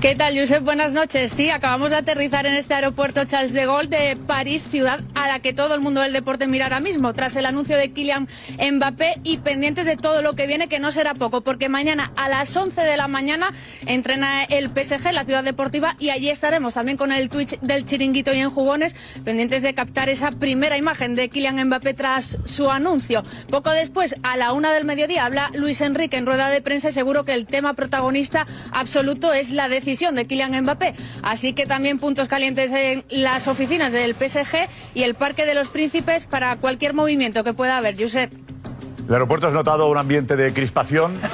¿Qué 0.00 0.14
tal, 0.14 0.38
Josep? 0.38 0.62
Buenas 0.62 0.92
noches. 0.92 1.32
Sí, 1.32 1.50
acabamos 1.50 1.90
de 1.90 1.96
aterrizar 1.96 2.46
en 2.46 2.54
este 2.54 2.72
aeropuerto 2.72 3.24
Charles 3.24 3.52
de 3.52 3.66
Gaulle 3.66 3.88
de 3.88 4.14
París, 4.14 4.68
ciudad 4.70 5.00
a 5.16 5.26
la 5.26 5.40
que 5.40 5.52
todo 5.52 5.74
el 5.74 5.80
mundo 5.80 6.00
del 6.00 6.12
deporte 6.12 6.46
mira 6.46 6.66
ahora 6.66 6.78
mismo, 6.78 7.12
tras 7.14 7.34
el 7.34 7.44
anuncio 7.46 7.76
de 7.76 7.90
Kylian 7.90 8.28
Mbappé 8.74 9.16
y 9.24 9.38
pendientes 9.38 9.84
de 9.86 9.96
todo 9.96 10.22
lo 10.22 10.34
que 10.34 10.46
viene, 10.46 10.68
que 10.68 10.78
no 10.78 10.92
será 10.92 11.14
poco, 11.14 11.40
porque 11.40 11.68
mañana 11.68 12.12
a 12.14 12.28
las 12.28 12.56
11 12.56 12.80
de 12.80 12.96
la 12.96 13.08
mañana 13.08 13.50
entrena 13.86 14.44
el 14.44 14.68
PSG, 14.68 15.10
la 15.12 15.24
ciudad 15.24 15.42
deportiva, 15.42 15.96
y 15.98 16.10
allí 16.10 16.30
estaremos 16.30 16.74
también 16.74 16.96
con 16.96 17.10
el 17.10 17.28
Twitch 17.28 17.58
del 17.58 17.84
chiringuito 17.84 18.32
y 18.32 18.38
en 18.38 18.50
jugones, 18.50 18.94
pendientes 19.24 19.64
de 19.64 19.74
captar 19.74 20.08
esa 20.08 20.30
primera 20.30 20.78
imagen 20.78 21.16
de 21.16 21.28
Kylian 21.28 21.66
Mbappé 21.66 21.94
tras 21.94 22.38
su 22.44 22.70
anuncio. 22.70 23.24
Poco 23.50 23.70
después, 23.70 24.14
a 24.22 24.36
la 24.36 24.52
una 24.52 24.72
del 24.72 24.84
mediodía, 24.84 25.24
habla 25.24 25.50
Luis 25.54 25.80
Enrique 25.80 26.18
en 26.18 26.26
rueda 26.26 26.50
de 26.50 26.62
prensa 26.62 26.90
y 26.90 26.92
seguro 26.92 27.24
que 27.24 27.34
el 27.34 27.46
tema 27.46 27.74
protagonista 27.74 28.46
absoluto 28.70 29.32
es 29.32 29.50
la 29.50 29.68
decisión 29.68 29.87
de 29.88 30.26
Kylian 30.26 30.62
Mbappé. 30.62 30.94
Así 31.22 31.54
que 31.54 31.64
también 31.64 31.98
puntos 31.98 32.28
calientes 32.28 32.72
en 32.72 33.04
las 33.08 33.48
oficinas 33.48 33.90
del 33.90 34.14
PSG 34.14 34.68
y 34.94 35.02
el 35.02 35.14
Parque 35.14 35.46
de 35.46 35.54
los 35.54 35.68
Príncipes 35.68 36.26
para 36.26 36.56
cualquier 36.56 36.92
movimiento 36.92 37.42
que 37.42 37.54
pueda 37.54 37.78
haber, 37.78 37.96
Josep. 37.98 38.30
¿El 39.08 39.14
aeropuerto 39.14 39.46
has 39.46 39.54
notado 39.54 39.88
un 39.88 39.96
ambiente 39.96 40.36
de 40.36 40.52
crispación? 40.52 41.18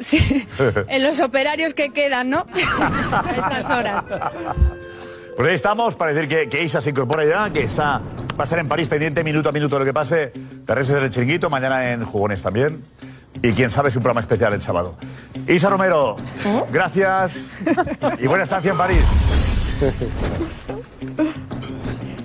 Sí, 0.00 0.46
en 0.88 1.04
los 1.04 1.20
operarios 1.20 1.74
que 1.74 1.90
quedan, 1.90 2.30
¿no? 2.30 2.44
a 3.12 3.30
estas 3.36 3.70
horas. 3.70 4.04
Pues 5.36 5.48
ahí 5.48 5.54
estamos, 5.54 5.96
para 5.96 6.12
decir 6.12 6.28
que, 6.28 6.48
que 6.48 6.62
Isa 6.62 6.80
se 6.80 6.90
incorpora 6.90 7.24
ya, 7.24 7.50
que 7.52 7.62
está, 7.62 7.98
va 7.98 8.40
a 8.40 8.44
estar 8.44 8.58
en 8.58 8.68
París 8.68 8.88
pendiente 8.88 9.24
minuto 9.24 9.48
a 9.48 9.52
minuto 9.52 9.76
de 9.76 9.80
lo 9.80 9.84
que 9.86 9.94
pase. 9.94 10.32
Carreras 10.66 10.88
del 10.88 11.10
Chiringuito, 11.10 11.48
mañana 11.50 11.92
en 11.92 12.04
Jugones 12.04 12.42
también. 12.42 12.82
Y 13.42 13.52
quién 13.52 13.70
sabe 13.70 13.90
si 13.90 13.98
un 13.98 14.02
programa 14.02 14.20
especial 14.20 14.52
el 14.52 14.62
sábado. 14.62 14.96
Isa 15.48 15.68
Romero, 15.68 16.16
gracias 16.70 17.52
y 18.18 18.26
buena 18.26 18.44
estancia 18.44 18.70
en 18.70 18.78
París. 18.78 19.04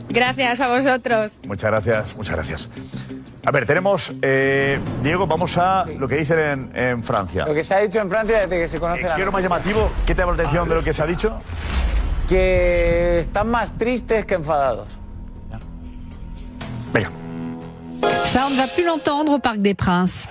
Gracias 0.09 0.61
a 0.61 0.67
vosotros. 0.67 1.33
Muchas 1.47 1.71
gracias, 1.71 2.15
muchas 2.15 2.35
gracias. 2.35 2.69
A 3.45 3.51
ver, 3.51 3.65
tenemos, 3.65 4.13
eh, 4.21 4.79
Diego, 5.01 5.25
vamos 5.25 5.57
a 5.57 5.85
lo 5.85 6.07
que 6.07 6.17
dicen 6.17 6.39
en, 6.39 6.75
en 6.75 7.03
Francia. 7.03 7.45
Lo 7.47 7.53
que 7.53 7.63
se 7.63 7.73
ha 7.73 7.79
dicho 7.79 7.99
en 7.99 8.09
Francia 8.09 8.41
desde 8.41 8.59
que 8.59 8.67
se 8.67 8.79
conoce 8.79 9.03
la 9.03 9.15
¿Qué 9.15 9.21
es 9.21 9.25
lo 9.25 9.31
más 9.31 9.41
llamativo? 9.41 9.89
¿Qué 10.05 10.13
te 10.13 10.21
llama 10.21 10.33
la 10.33 10.43
atención 10.43 10.67
de 10.67 10.75
lo 10.75 10.83
que 10.83 10.93
se 10.93 11.01
ha 11.01 11.05
dicho? 11.05 11.41
Que 12.27 13.19
están 13.19 13.49
más 13.49 13.77
tristes 13.77 14.25
que 14.25 14.35
enfadados. 14.35 14.99
Venga. 16.93 17.09
Ça, 18.27 18.45
on 18.45 18.49
ne 18.49 18.57
va 18.57 18.67
plus 18.67 18.83
l'entendre 18.83 19.31
au 19.31 19.39
Parc 19.39 19.59
des 19.59 19.73
Princes. 19.73 20.27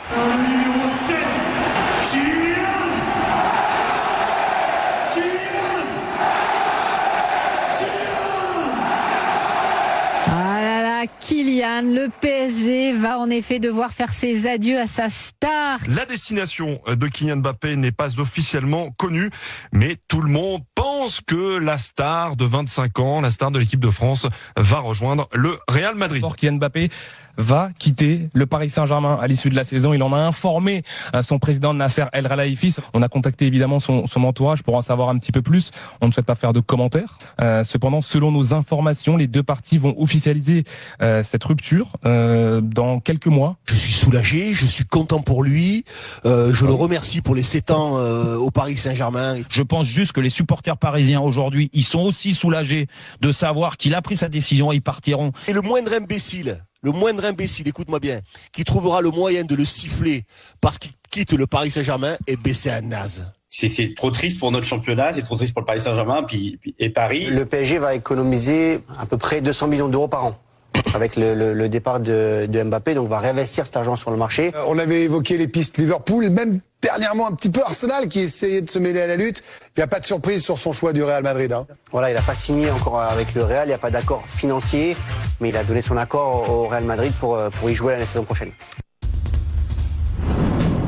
Ah 10.26 10.60
là 10.60 10.82
là, 10.82 11.06
Kylian, 11.20 11.82
le 11.84 12.08
PSG 12.20 12.92
va 12.92 13.18
en 13.18 13.30
effet 13.30 13.60
devoir 13.60 13.90
faire 13.92 14.12
ses 14.12 14.46
adieux 14.46 14.78
à 14.78 14.86
sa 14.86 15.08
star. 15.08 15.78
La 15.88 16.04
destination 16.04 16.82
de 16.86 17.06
Kylian 17.08 17.36
Mbappé 17.36 17.76
n'est 17.76 17.92
pas 17.92 18.20
officiellement 18.20 18.90
connue, 18.98 19.30
mais 19.72 19.96
tout 20.06 20.20
le 20.20 20.28
monde 20.30 20.60
pense 20.74 21.22
que 21.26 21.56
la 21.56 21.78
star 21.78 22.36
de 22.36 22.44
25 22.44 22.98
ans, 22.98 23.20
la 23.22 23.30
star 23.30 23.50
de 23.50 23.58
l'équipe 23.58 23.80
de 23.80 23.88
France, 23.88 24.26
va 24.58 24.80
rejoindre 24.80 25.30
le 25.32 25.58
Real 25.66 25.94
Madrid. 25.94 26.22
Kylian 26.36 26.56
Mbappé 26.56 26.90
va 27.38 27.70
quitter 27.78 28.28
le 28.32 28.46
Paris 28.46 28.70
Saint-Germain 28.70 29.18
à 29.20 29.26
l'issue 29.26 29.50
de 29.50 29.56
la 29.56 29.64
saison. 29.64 29.92
Il 29.92 30.02
en 30.02 30.12
a 30.12 30.18
informé 30.18 30.82
euh, 31.14 31.22
son 31.22 31.38
président 31.38 31.74
Nasser 31.74 32.04
El 32.12 32.28
Khelaifi. 32.28 32.74
On 32.94 33.02
a 33.02 33.08
contacté 33.08 33.46
évidemment 33.46 33.80
son, 33.80 34.06
son 34.06 34.24
entourage 34.24 34.62
pour 34.62 34.76
en 34.76 34.82
savoir 34.82 35.08
un 35.08 35.18
petit 35.18 35.32
peu 35.32 35.42
plus. 35.42 35.70
On 36.00 36.08
ne 36.08 36.12
souhaite 36.12 36.26
pas 36.26 36.34
faire 36.34 36.52
de 36.52 36.60
commentaires. 36.60 37.18
Euh, 37.40 37.64
cependant, 37.64 38.00
selon 38.00 38.32
nos 38.32 38.54
informations, 38.54 39.16
les 39.16 39.26
deux 39.26 39.42
parties 39.42 39.78
vont 39.78 39.94
officialiser 39.98 40.64
euh, 41.02 41.22
cette 41.22 41.44
rupture 41.44 41.92
euh, 42.04 42.60
dans 42.60 43.00
quelques 43.00 43.26
mois. 43.26 43.56
Je 43.66 43.74
suis 43.74 43.92
soulagé, 43.92 44.54
je 44.54 44.66
suis 44.66 44.84
content 44.84 45.20
pour 45.20 45.42
lui. 45.42 45.84
Euh, 46.24 46.52
je 46.52 46.64
le 46.64 46.72
remercie 46.72 47.20
pour 47.20 47.34
les 47.34 47.42
7 47.42 47.70
ans 47.70 47.98
euh, 47.98 48.36
au 48.36 48.50
Paris 48.50 48.76
Saint-Germain. 48.76 49.36
Je 49.48 49.62
pense 49.62 49.86
juste 49.86 50.12
que 50.12 50.20
les 50.20 50.30
supporters 50.30 50.76
parisiens 50.76 51.20
aujourd'hui, 51.20 51.70
ils 51.72 51.84
sont 51.84 52.00
aussi 52.00 52.34
soulagés 52.34 52.86
de 53.20 53.32
savoir 53.32 53.76
qu'il 53.76 53.94
a 53.94 54.02
pris 54.02 54.16
sa 54.16 54.28
décision 54.28 54.72
et 54.72 54.76
ils 54.76 54.82
partiront. 54.82 55.32
Et 55.48 55.52
le 55.52 55.62
moindre 55.62 55.92
imbécile, 55.94 56.62
le 56.86 56.92
moindre 56.92 57.24
imbécile, 57.24 57.66
écoute-moi 57.66 57.98
bien, 57.98 58.20
qui 58.52 58.62
trouvera 58.62 59.00
le 59.00 59.10
moyen 59.10 59.42
de 59.42 59.54
le 59.56 59.64
siffler 59.64 60.22
parce 60.60 60.78
qu'il 60.78 60.92
quitte 61.10 61.32
le 61.32 61.46
Paris 61.48 61.70
Saint-Germain 61.72 62.16
est 62.28 62.36
baissé 62.36 62.70
à 62.70 62.80
naze. 62.80 63.26
C'est 63.48 63.68
c'est 63.68 63.92
trop 63.94 64.10
triste 64.12 64.38
pour 64.38 64.52
notre 64.52 64.66
championnat, 64.66 65.12
c'est 65.14 65.22
trop 65.22 65.36
triste 65.36 65.52
pour 65.52 65.62
le 65.62 65.66
Paris 65.66 65.80
Saint-Germain 65.80 66.22
puis, 66.22 66.58
puis- 66.60 66.74
et 66.78 66.90
Paris. 66.90 67.26
Le 67.26 67.44
PSG 67.44 67.78
va 67.78 67.94
économiser 67.96 68.80
à 69.00 69.06
peu 69.06 69.16
près 69.18 69.40
200 69.40 69.66
millions 69.66 69.88
d'euros 69.88 70.06
par 70.08 70.26
an 70.26 70.38
avec 70.94 71.16
le, 71.16 71.34
le- 71.34 71.54
le 71.54 71.68
départ 71.68 71.98
de, 71.98 72.46
de 72.48 72.62
Mbappé, 72.62 72.94
donc 72.94 73.08
va 73.08 73.18
réinvestir 73.18 73.66
cet 73.66 73.76
argent 73.76 73.96
sur 73.96 74.10
le 74.12 74.16
marché. 74.16 74.52
Euh, 74.54 74.62
On 74.68 74.78
avait 74.78 75.02
évoqué 75.02 75.36
les 75.38 75.48
pistes 75.48 75.78
Liverpool, 75.78 76.28
même 76.30 76.60
dernièrement 76.86 77.26
un 77.26 77.32
petit 77.34 77.50
peu 77.50 77.62
Arsenal 77.62 78.06
qui 78.08 78.20
essayait 78.20 78.62
de 78.62 78.70
se 78.70 78.78
mêler 78.78 79.02
à 79.02 79.06
la 79.08 79.16
lutte. 79.16 79.42
Il 79.76 79.80
n'y 79.80 79.82
a 79.82 79.86
pas 79.88 79.98
de 79.98 80.06
surprise 80.06 80.42
sur 80.44 80.56
son 80.58 80.72
choix 80.72 80.92
du 80.92 81.02
Real 81.02 81.22
Madrid. 81.22 81.52
hein. 81.52 81.66
Voilà, 81.90 82.10
il 82.10 82.14
n'a 82.14 82.22
pas 82.22 82.34
signé 82.36 82.70
encore 82.70 83.00
avec 83.00 83.34
le 83.34 83.42
Real, 83.42 83.66
il 83.66 83.70
n'y 83.70 83.74
a 83.74 83.78
pas 83.78 83.90
d'accord 83.90 84.22
financier, 84.26 84.96
mais 85.40 85.48
il 85.48 85.56
a 85.56 85.64
donné 85.64 85.82
son 85.82 85.96
accord 85.96 86.48
au 86.48 86.68
Real 86.68 86.84
Madrid 86.84 87.12
pour, 87.18 87.36
euh, 87.36 87.50
pour 87.50 87.68
y 87.70 87.74
jouer 87.74 87.98
la 87.98 88.06
saison 88.06 88.24
prochaine. 88.24 88.52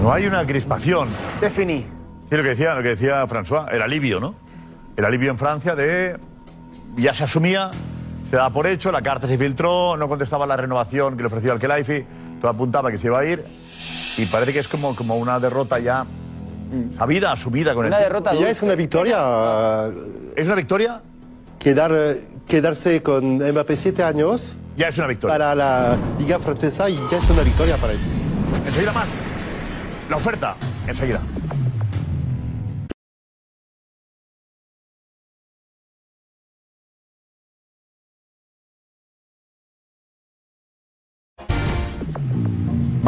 No 0.01 0.13
hay 0.13 0.27
una 0.27 0.47
crispación. 0.47 1.09
C'est 1.41 1.51
fini. 1.51 1.85
Sí, 2.31 2.37
lo 2.37 2.43
que 2.45 2.51
decía, 2.51 2.75
lo 2.75 2.83
que 2.83 2.91
decía 2.91 3.27
François, 3.27 3.67
el 3.73 3.83
alivio, 3.83 4.21
¿no? 4.21 4.35
El 4.97 5.05
alivio 5.05 5.31
en 5.31 5.39
Francia 5.39 5.75
de 5.75 6.17
ya 6.97 7.13
se 7.13 7.25
asumía, 7.25 7.71
se 8.31 8.37
daba 8.37 8.51
por 8.51 8.67
hecho, 8.69 8.93
la 8.93 9.03
carta 9.03 9.27
se 9.27 9.37
filtró, 9.37 9.97
no 9.97 10.09
contestaba 10.09 10.47
la 10.47 10.57
renovación 10.57 11.17
que 11.17 11.23
le 11.23 11.27
ofreció 11.27 11.53
al 11.53 11.59
Kelaifi, 11.59 12.05
todo 12.41 12.51
apuntaba 12.51 12.91
que 12.91 12.99
se 12.99 13.09
iba 13.09 13.19
a 13.19 13.25
ir 13.25 13.45
y 14.17 14.27
parece 14.27 14.53
que 14.53 14.59
es 14.59 14.69
como, 14.69 14.95
como 14.97 15.17
una 15.17 15.39
derrota 15.39 15.79
ya 15.79 16.07
sabida, 16.97 17.33
asumida 17.33 17.75
con 17.75 17.87
el 17.87 17.93
Una 17.93 18.01
derrota 18.01 18.35
Ya 18.35 18.51
es 18.51 18.63
una 18.63 18.75
victoria. 18.75 19.89
¿Es 20.37 20.47
una 20.47 20.57
victoria? 20.57 21.01
Quedar, 21.59 22.17
quedarse 22.47 23.03
con 23.03 23.39
Mbappé 23.39 23.77
siete 23.77 24.03
años. 24.03 24.59
Ya 24.77 24.89
es 24.89 24.99
una 24.99 25.07
victoria. 25.07 25.35
Para 25.35 25.55
la 25.55 25.97
Liga 26.19 26.39
Francesa 26.39 26.89
y 26.89 26.99
ya 27.11 27.19
es 27.19 27.31
una 27.31 27.43
victoria 27.43 27.77
para 27.77 27.93
él. 27.93 27.99
Enseguida 28.67 28.93
más. 28.93 29.09
La 30.09 30.17
oferta, 30.17 30.57
enseguida. 30.87 31.21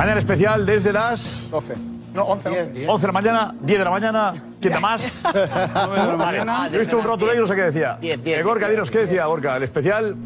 Mañana 0.00 0.18
especial 0.18 0.64
desde 0.64 0.94
las 0.94 1.50
12. 1.50 1.74
No, 2.14 2.24
11. 2.24 2.86
11 2.88 3.00
de 3.02 3.06
la 3.06 3.12
mañana, 3.12 3.54
10 3.60 3.78
de 3.80 3.84
la 3.84 3.90
mañana. 3.90 4.34
¿Quién 4.58 4.72
da 4.72 4.80
más? 4.80 5.22
Vale. 5.74 6.16
mañana. 6.16 6.68
Yo 6.70 6.76
he 6.76 6.78
visto 6.78 6.96
un 6.96 7.04
rótulo 7.04 7.34
y 7.34 7.36
no 7.36 7.46
sé 7.46 7.54
qué 7.54 7.64
decía. 7.64 7.98
Eh, 8.00 8.42
Gorka, 8.42 8.70
dinos, 8.70 8.90
¿qué 8.90 9.00
decía 9.00 9.26
Gorka? 9.26 9.58
El 9.58 9.64
especial. 9.64 10.16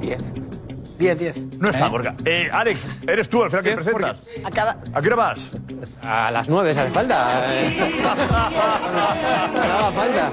10. 0.00 0.20
10, 0.22 0.45
10. 0.98 1.58
No 1.58 1.68
está, 1.70 1.88
Gorka. 1.88 2.14
Eh, 2.24 2.48
Alex, 2.52 2.88
eres 3.06 3.28
tú 3.28 3.42
al 3.42 3.50
final 3.50 3.64
que 3.64 3.72
presentas. 3.72 4.18
A 4.44 4.50
cada... 4.50 4.78
¿A 4.94 5.00
qué 5.02 5.06
hora 5.08 5.16
vas? 5.16 5.52
A 6.02 6.30
las 6.30 6.48
9 6.48 6.74
se 6.74 6.80
hace 6.80 6.90
falta. 6.90 7.44
No 8.96 9.92
falta. 9.92 10.30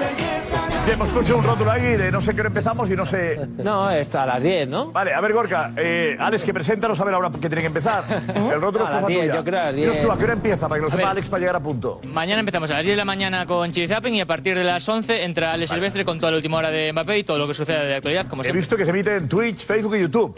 Es 0.80 0.85
que 0.85 0.91
hemos 0.94 1.10
puesto 1.10 1.38
un 1.38 1.44
rótulo 1.44 1.72
ahí 1.72 1.95
de 1.95 2.11
no 2.11 2.19
sé 2.22 2.34
qué 2.34 2.41
hora 2.41 2.48
empezamos 2.49 2.90
y 2.90 2.95
no 2.95 3.06
sé. 3.06 3.40
No, 3.57 3.90
está 3.91 4.23
a 4.23 4.26
las 4.26 4.44
10, 4.44 4.68
¿no? 4.69 4.91
Vale, 4.91 5.14
a 5.14 5.22
ver, 5.22 5.34
Gorka, 5.34 5.72
eh, 5.77 6.15
Alex, 6.19 6.44
que 6.44 6.53
presenta, 6.53 6.88
no 6.88 6.95
sabe 6.95 7.11
la 7.11 7.18
hora 7.19 7.30
que 7.30 7.38
tiene 7.40 7.61
que 7.61 7.68
empezar. 7.68 8.03
El 8.35 8.60
rótulo 8.61 8.85
A 8.85 8.88
es 8.90 8.94
las 8.94 9.02
cosa 9.03 9.07
10, 9.07 9.22
tuya. 9.22 9.35
yo 9.35 9.44
creo 9.44 9.60
a 9.60 9.64
las 9.65 9.76
Dinos 9.76 9.94
10. 9.95 10.06
tú, 10.06 10.11
¿a 10.11 10.18
qué 10.18 10.23
hora 10.26 10.34
empieza? 10.34 10.68
Para 10.68 10.80
que 10.80 10.81
lo 10.81 10.88
A 10.94 10.98
sepa. 10.98 11.10
Alex 11.11 11.30
para 11.30 11.40
llegar 11.40 11.56
a 11.56 11.60
punto. 11.61 12.02
Mañana 12.11 12.40
empezamos 12.41 12.69
a 12.72 12.76
las 12.76 12.84
10 12.84 12.94
de 12.94 12.98
la 12.98 13.06
mañana 13.06 13.45
con 13.45 13.72
Zapping 13.73 14.15
y 14.15 14.22
a 14.22 14.26
partir 14.26 14.57
de 14.57 14.64
las 14.64 14.88
11 14.88 15.23
entra 15.23 15.53
Alex 15.53 15.72
Silvestre 15.72 16.03
con 16.06 16.19
toda 16.19 16.31
la 16.31 16.38
última 16.38 16.57
hora 16.57 16.69
de 16.72 16.91
Mbappé 16.91 17.19
y 17.19 17.23
todo 17.23 17.38
lo 17.38 17.48
que 17.48 17.53
sucede 17.53 17.85
de 17.85 17.95
actualidad, 17.95 18.27
como 18.27 18.41
He 18.41 18.45
siempre. 18.45 18.60
visto 18.60 18.76
que 18.77 18.85
se 18.85 18.91
emite 18.91 19.15
en 19.15 19.27
Twitch, 19.30 19.65
Facebook 19.65 19.95
y 19.95 20.02
YouTube. 20.02 20.35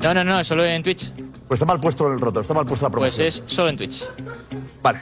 No, 0.00 0.14
no, 0.14 0.24
no, 0.24 0.44
solo 0.44 0.64
en 0.64 0.82
Twitch. 0.82 1.12
Pues 1.48 1.58
está 1.58 1.66
mal 1.66 1.80
puesto 1.80 2.06
el 2.12 2.20
rótulo, 2.20 2.40
está 2.42 2.54
mal 2.54 2.66
puesta 2.66 2.86
la 2.86 2.90
Pues 2.90 3.14
promoción. 3.16 3.26
es 3.28 3.42
solo 3.46 3.68
en 3.70 3.76
Twitch. 3.76 4.04
Vale. 4.82 5.00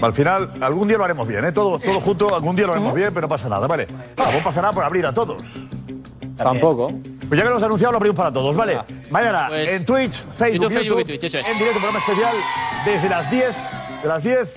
Al 0.00 0.12
final, 0.12 0.52
algún 0.60 0.88
día 0.88 0.98
lo 0.98 1.04
haremos 1.04 1.28
bien, 1.28 1.44
¿eh? 1.44 1.52
Todo, 1.52 1.78
todo 1.78 2.00
junto, 2.00 2.34
algún 2.34 2.56
día 2.56 2.66
lo 2.66 2.72
haremos 2.72 2.92
bien, 2.94 3.10
pero 3.14 3.22
no 3.22 3.28
pasa 3.28 3.48
nada, 3.48 3.66
¿vale? 3.68 3.86
Tampoco 4.16 4.42
pasa 4.44 4.60
nada 4.62 4.72
por 4.72 4.82
abrir 4.82 5.06
a 5.06 5.14
todos. 5.14 5.40
Tampoco. 6.36 6.88
Pues 6.88 7.38
ya 7.38 7.44
que 7.44 7.44
lo 7.44 7.50
hemos 7.50 7.62
anunciado, 7.62 7.92
lo 7.92 7.98
abrimos 7.98 8.16
para 8.16 8.32
todos, 8.32 8.56
¿vale? 8.56 8.78
Mañana 9.10 9.46
Pues, 9.48 9.70
en 9.70 9.84
Twitch, 9.86 10.24
Facebook, 10.34 10.64
YouTube, 10.70 10.72
Facebook 10.78 11.00
y 11.00 11.04
Twitch, 11.04 11.24
eso 11.24 11.38
es. 11.38 11.46
en 11.46 11.58
directo, 11.58 11.78
programa 11.80 11.98
especial 12.00 12.36
desde 12.84 13.08
las 13.08 13.30
10, 13.30 13.56
de 14.02 14.08
las 14.08 14.22
10. 14.24 14.54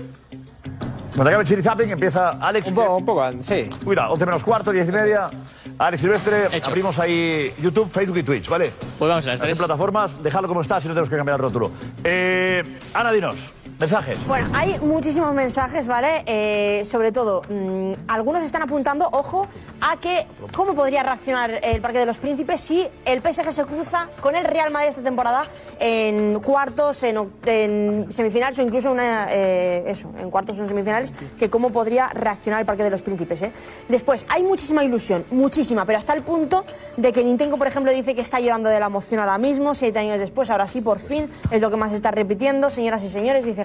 Cuando 1.16 1.30
acabe 1.30 1.42
el 1.44 1.48
Chiri 1.48 1.62
Zapping, 1.62 1.90
empieza 1.92 2.32
Alex. 2.32 2.68
Un 2.70 2.76
poco, 2.76 2.96
un 2.98 3.06
poco, 3.06 3.24
sí. 3.40 3.70
Cuida, 3.84 4.10
11 4.10 4.26
menos 4.26 4.44
cuarto, 4.44 4.72
10 4.72 4.90
y 4.90 4.92
media. 4.92 5.30
Alex 5.78 6.02
Silvestre, 6.02 6.48
abrimos 6.66 6.98
ahí 7.00 7.54
YouTube, 7.62 7.90
Facebook 7.92 8.18
y 8.18 8.24
Twitch, 8.24 8.48
¿vale? 8.48 8.72
Pues 8.98 9.10
vamos 9.10 9.26
a 9.26 9.32
las 9.32 9.42
En 9.42 9.46
tres. 9.48 9.58
plataformas, 9.58 10.24
dejadlo 10.24 10.48
como 10.48 10.62
está, 10.62 10.80
si 10.80 10.88
no 10.88 10.94
tenemos 10.94 11.10
que 11.10 11.18
cambiar 11.18 11.36
el 11.38 11.44
rótulo. 11.44 11.72
Eh, 12.04 12.64
Ana, 12.94 13.12
dinos, 13.12 13.52
mensajes. 13.80 14.18
Bueno, 14.28 14.50
hay 14.54 14.80
muchísimos 14.80 15.34
mensajes, 15.34 15.88
¿vale? 15.88 16.24
Eh, 16.26 16.84
sobre 16.86 17.12
todo, 17.12 17.42
mm, 17.50 17.94
algunos 18.08 18.44
están 18.44 18.62
apuntando, 18.62 19.10
ojo, 19.12 19.48
a 19.82 20.00
que 20.00 20.26
cómo 20.56 20.74
podría 20.74 21.04
reaccionar 21.04 21.60
el 21.64 21.82
Parque 21.82 22.00
de 22.00 22.06
los 22.06 22.20
Príncipes 22.20 22.62
si 22.62 22.88
el 23.06 23.22
PSG 23.22 23.52
se 23.52 23.66
cruza 23.66 24.10
con 24.22 24.36
el 24.36 24.46
Real 24.46 24.72
Madrid 24.72 24.90
esta 24.90 25.02
temporada 25.02 25.44
en 25.80 26.40
cuartos, 26.40 27.04
en, 27.04 27.18
en 27.46 28.12
semifinales 28.12 28.58
o 28.60 28.62
incluso 28.62 28.92
una, 28.92 29.28
eh, 29.30 29.84
eso, 29.88 30.10
en 30.20 30.32
cuartos 30.32 30.58
o 30.60 30.62
en 30.62 30.70
semifinales, 30.70 31.14
que 31.38 31.50
cómo 31.50 31.72
podría 31.72 32.08
reaccionar 32.08 32.62
el 32.62 32.66
Parque 32.66 32.84
de 32.84 32.90
los 32.90 33.02
Príncipes. 33.02 33.42
¿eh? 33.42 33.52
Después, 33.90 34.26
hay 34.30 34.44
muchísima 34.44 34.84
ilusión, 34.84 35.26
muchísima, 35.32 35.86
pero 35.86 36.00
hasta 36.00 36.14
el 36.14 36.24
punto 36.24 36.64
de 36.96 37.12
que 37.12 37.24
Nintendo, 37.24 37.58
por 37.58 37.68
ejemplo, 37.68 37.92
dice 37.92 38.16
que 38.16 38.22
está 38.22 38.40
llorando 38.40 38.70
de 38.70 38.80
la 38.80 38.86
emoción 38.86 39.20
ahora 39.20 39.38
mismo, 39.38 39.76
siete 39.76 40.00
años 40.00 40.20
después, 40.20 40.50
ahora 40.50 40.68
sí, 40.68 40.80
por 40.82 41.00
fin, 41.00 41.30
es 41.52 41.62
lo 41.62 41.70
que 41.70 41.78
más 41.78 41.92
está 41.92 42.12
repitiendo. 42.12 42.70
Señoras 42.70 43.04
y 43.04 43.10
señores, 43.10 43.44
dice 43.44 43.65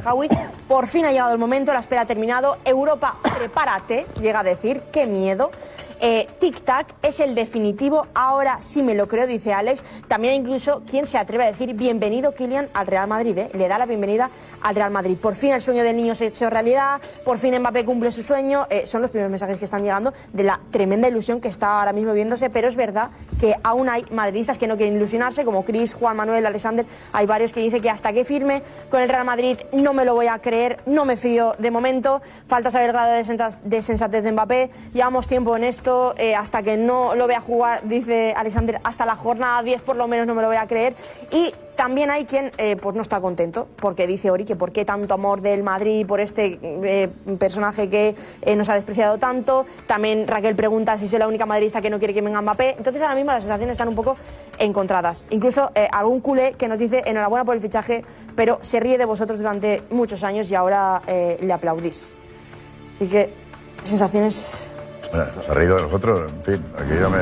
Por 0.69 0.87
fin 0.87 1.05
ha 1.05 1.11
llegado 1.11 1.33
el 1.33 1.39
momento, 1.39 1.73
la 1.73 1.81
espera 1.81 2.03
ha 2.03 2.07
terminado. 2.07 2.59
Europa, 2.65 3.17
prepárate, 3.39 4.07
llega 4.21 4.41
a 4.41 4.45
decir, 4.45 4.83
qué 4.93 5.07
miedo. 5.07 5.51
Eh, 6.01 6.27
tic-tac 6.41 6.87
es 7.03 7.21
el 7.21 7.35
definitivo, 7.35 8.07
ahora 8.15 8.61
sí 8.61 8.83
me 8.83 8.95
lo 8.95 9.09
creo, 9.09 9.27
dice 9.27 9.53
Alex. 9.53 9.85
También 10.09 10.35
incluso, 10.35 10.83
¿quién 10.89 11.07
se 11.07 11.19
atreve 11.19 11.45
a 11.45 11.47
decir 11.49 11.75
bienvenido 11.75 12.35
Kylian 12.35 12.69
al 12.75 12.87
Real 12.87 13.07
Madrid? 13.07 13.37
eh? 13.39 13.51
Le 13.55 13.69
da 13.69 13.79
la 13.79 13.87
bienvenida 13.87 14.31
al 14.63 14.75
Real 14.75 14.91
Madrid. 14.91 15.17
Por 15.21 15.35
fin 15.35 15.53
el 15.53 15.63
sueño 15.63 15.83
del 15.83 15.97
niño 15.97 16.15
se 16.15 16.25
ha 16.25 16.29
hecho 16.29 16.49
realidad, 16.51 17.01
por 17.25 17.39
fin 17.39 17.59
Mbappé 17.59 17.85
cumple 17.85 18.11
su 18.13 18.23
sueño. 18.23 18.67
Eh, 18.71 18.87
son 18.87 19.03
los 19.03 19.11
primeros 19.11 19.31
mensajes 19.31 19.59
que 19.59 19.65
están 19.65 19.83
llegando 19.83 20.13
de 20.33 20.43
la 20.45 20.61
tremenda 20.71 21.09
ilusión 21.09 21.41
que 21.41 21.49
está 21.49 21.79
ahora 21.81 21.93
mismo 21.93 22.13
viéndose, 22.13 22.51
pero 22.51 22.69
es 22.69 22.77
verdad 22.77 23.11
que 23.41 23.55
aún 23.63 23.89
hay 23.89 24.05
madridistas 24.11 24.59
que 24.59 24.67
no 24.67 24.77
quieren 24.77 24.97
ilusionarse, 24.97 25.45
como 25.45 25.65
Chris, 25.65 25.95
Juan 25.95 26.17
Manuel, 26.17 26.47
Alexander. 26.47 26.87
Hay 27.13 27.27
varios 27.27 27.53
que 27.53 27.61
dicen 27.61 27.81
que 27.81 27.91
hasta 27.91 28.13
que 28.13 28.25
firme 28.25 28.63
con 28.91 29.01
el 29.01 29.09
Real 29.09 29.25
Madrid 29.25 29.59
no 29.73 29.93
me 29.93 30.05
lo 30.05 30.15
voy 30.15 30.27
a 30.29 30.39
creer, 30.39 30.81
no 30.87 31.05
me 31.05 31.17
fío 31.17 31.55
de 31.59 31.71
momento. 31.71 32.21
Falta 32.49 32.71
saber 32.71 32.89
el 32.89 32.93
grado 32.93 33.13
de 33.13 33.25
sensa- 33.25 33.59
de 33.63 33.83
sensatez 33.83 34.25
de 34.25 34.33
Mbappé. 34.33 34.71
Llevamos 34.93 35.27
tiempo 35.27 35.57
en 35.57 35.65
eh, 36.17 36.35
hasta 36.35 36.63
que 36.63 36.77
no 36.77 37.15
lo 37.15 37.27
vea 37.27 37.41
jugar, 37.41 37.83
dice 37.85 38.35
Alexander, 38.37 38.81
hasta 38.85 39.07
la 39.07 39.17
jornada 39.17 39.63
10 39.63 39.83
por 39.83 39.97
lo 39.97 40.07
menos 40.09 40.27
no 40.27 40.35
me 40.35 40.43
lo 40.43 40.49
voy 40.49 40.57
a 40.57 40.67
creer. 40.67 40.95
Y 41.31 41.53
también 41.77 42.11
hay 42.11 42.25
quien 42.27 42.53
eh, 42.59 42.77
pues 42.77 42.95
no 42.95 43.03
está 43.03 43.21
contento, 43.21 43.67
porque 43.81 44.07
dice 44.07 44.31
Ori 44.31 44.45
que 44.45 44.57
por 44.57 44.71
qué 44.71 44.85
tanto 44.85 45.15
amor 45.15 45.41
del 45.41 45.63
Madrid 45.63 46.07
por 46.07 46.21
este 46.21 46.59
eh, 46.63 47.09
personaje 47.39 47.89
que 47.89 48.15
nos 48.57 48.69
ha 48.69 48.75
despreciado 48.75 49.19
tanto. 49.19 49.67
También 49.87 50.27
Raquel 50.27 50.55
pregunta 50.55 50.99
si 50.99 51.09
soy 51.09 51.19
la 51.19 51.29
única 51.29 51.47
madridista 51.47 51.81
que 51.81 51.91
no 51.91 51.99
quiere 51.99 52.13
que 52.13 52.21
venga 52.21 52.41
Mbappé. 52.43 52.77
Entonces 52.77 53.01
ahora 53.03 53.15
mismo 53.15 53.33
las 53.33 53.45
sensaciones 53.45 53.75
están 53.75 53.89
un 53.89 53.95
poco 53.95 54.17
encontradas. 54.59 55.25
Incluso 55.31 55.71
algún 55.93 56.21
culé 56.21 56.53
que 56.53 56.69
nos 56.69 56.79
dice 56.79 57.03
enhorabuena 57.07 57.45
por 57.45 57.55
el 57.55 57.63
fichaje, 57.63 58.05
pero 58.37 58.59
se 58.61 58.81
ríe 58.81 58.99
de 58.99 59.07
vosotros 59.07 59.39
durante 59.39 59.83
muchos 59.91 60.23
años 60.25 60.51
y 60.51 60.55
ahora 60.55 61.03
le 61.07 61.53
aplaudís. 61.53 62.15
Así 62.95 63.09
que 63.09 63.31
sensaciones 63.83 64.71
Bueno, 65.11 65.27
se 65.43 65.51
ha 65.51 65.55
reído 65.55 65.77
de 65.77 65.83
nosotros, 65.83 66.31
en 66.33 66.43
fin, 66.43 66.65
aquí 66.77 66.91
ya 67.01 67.09
me... 67.09 67.19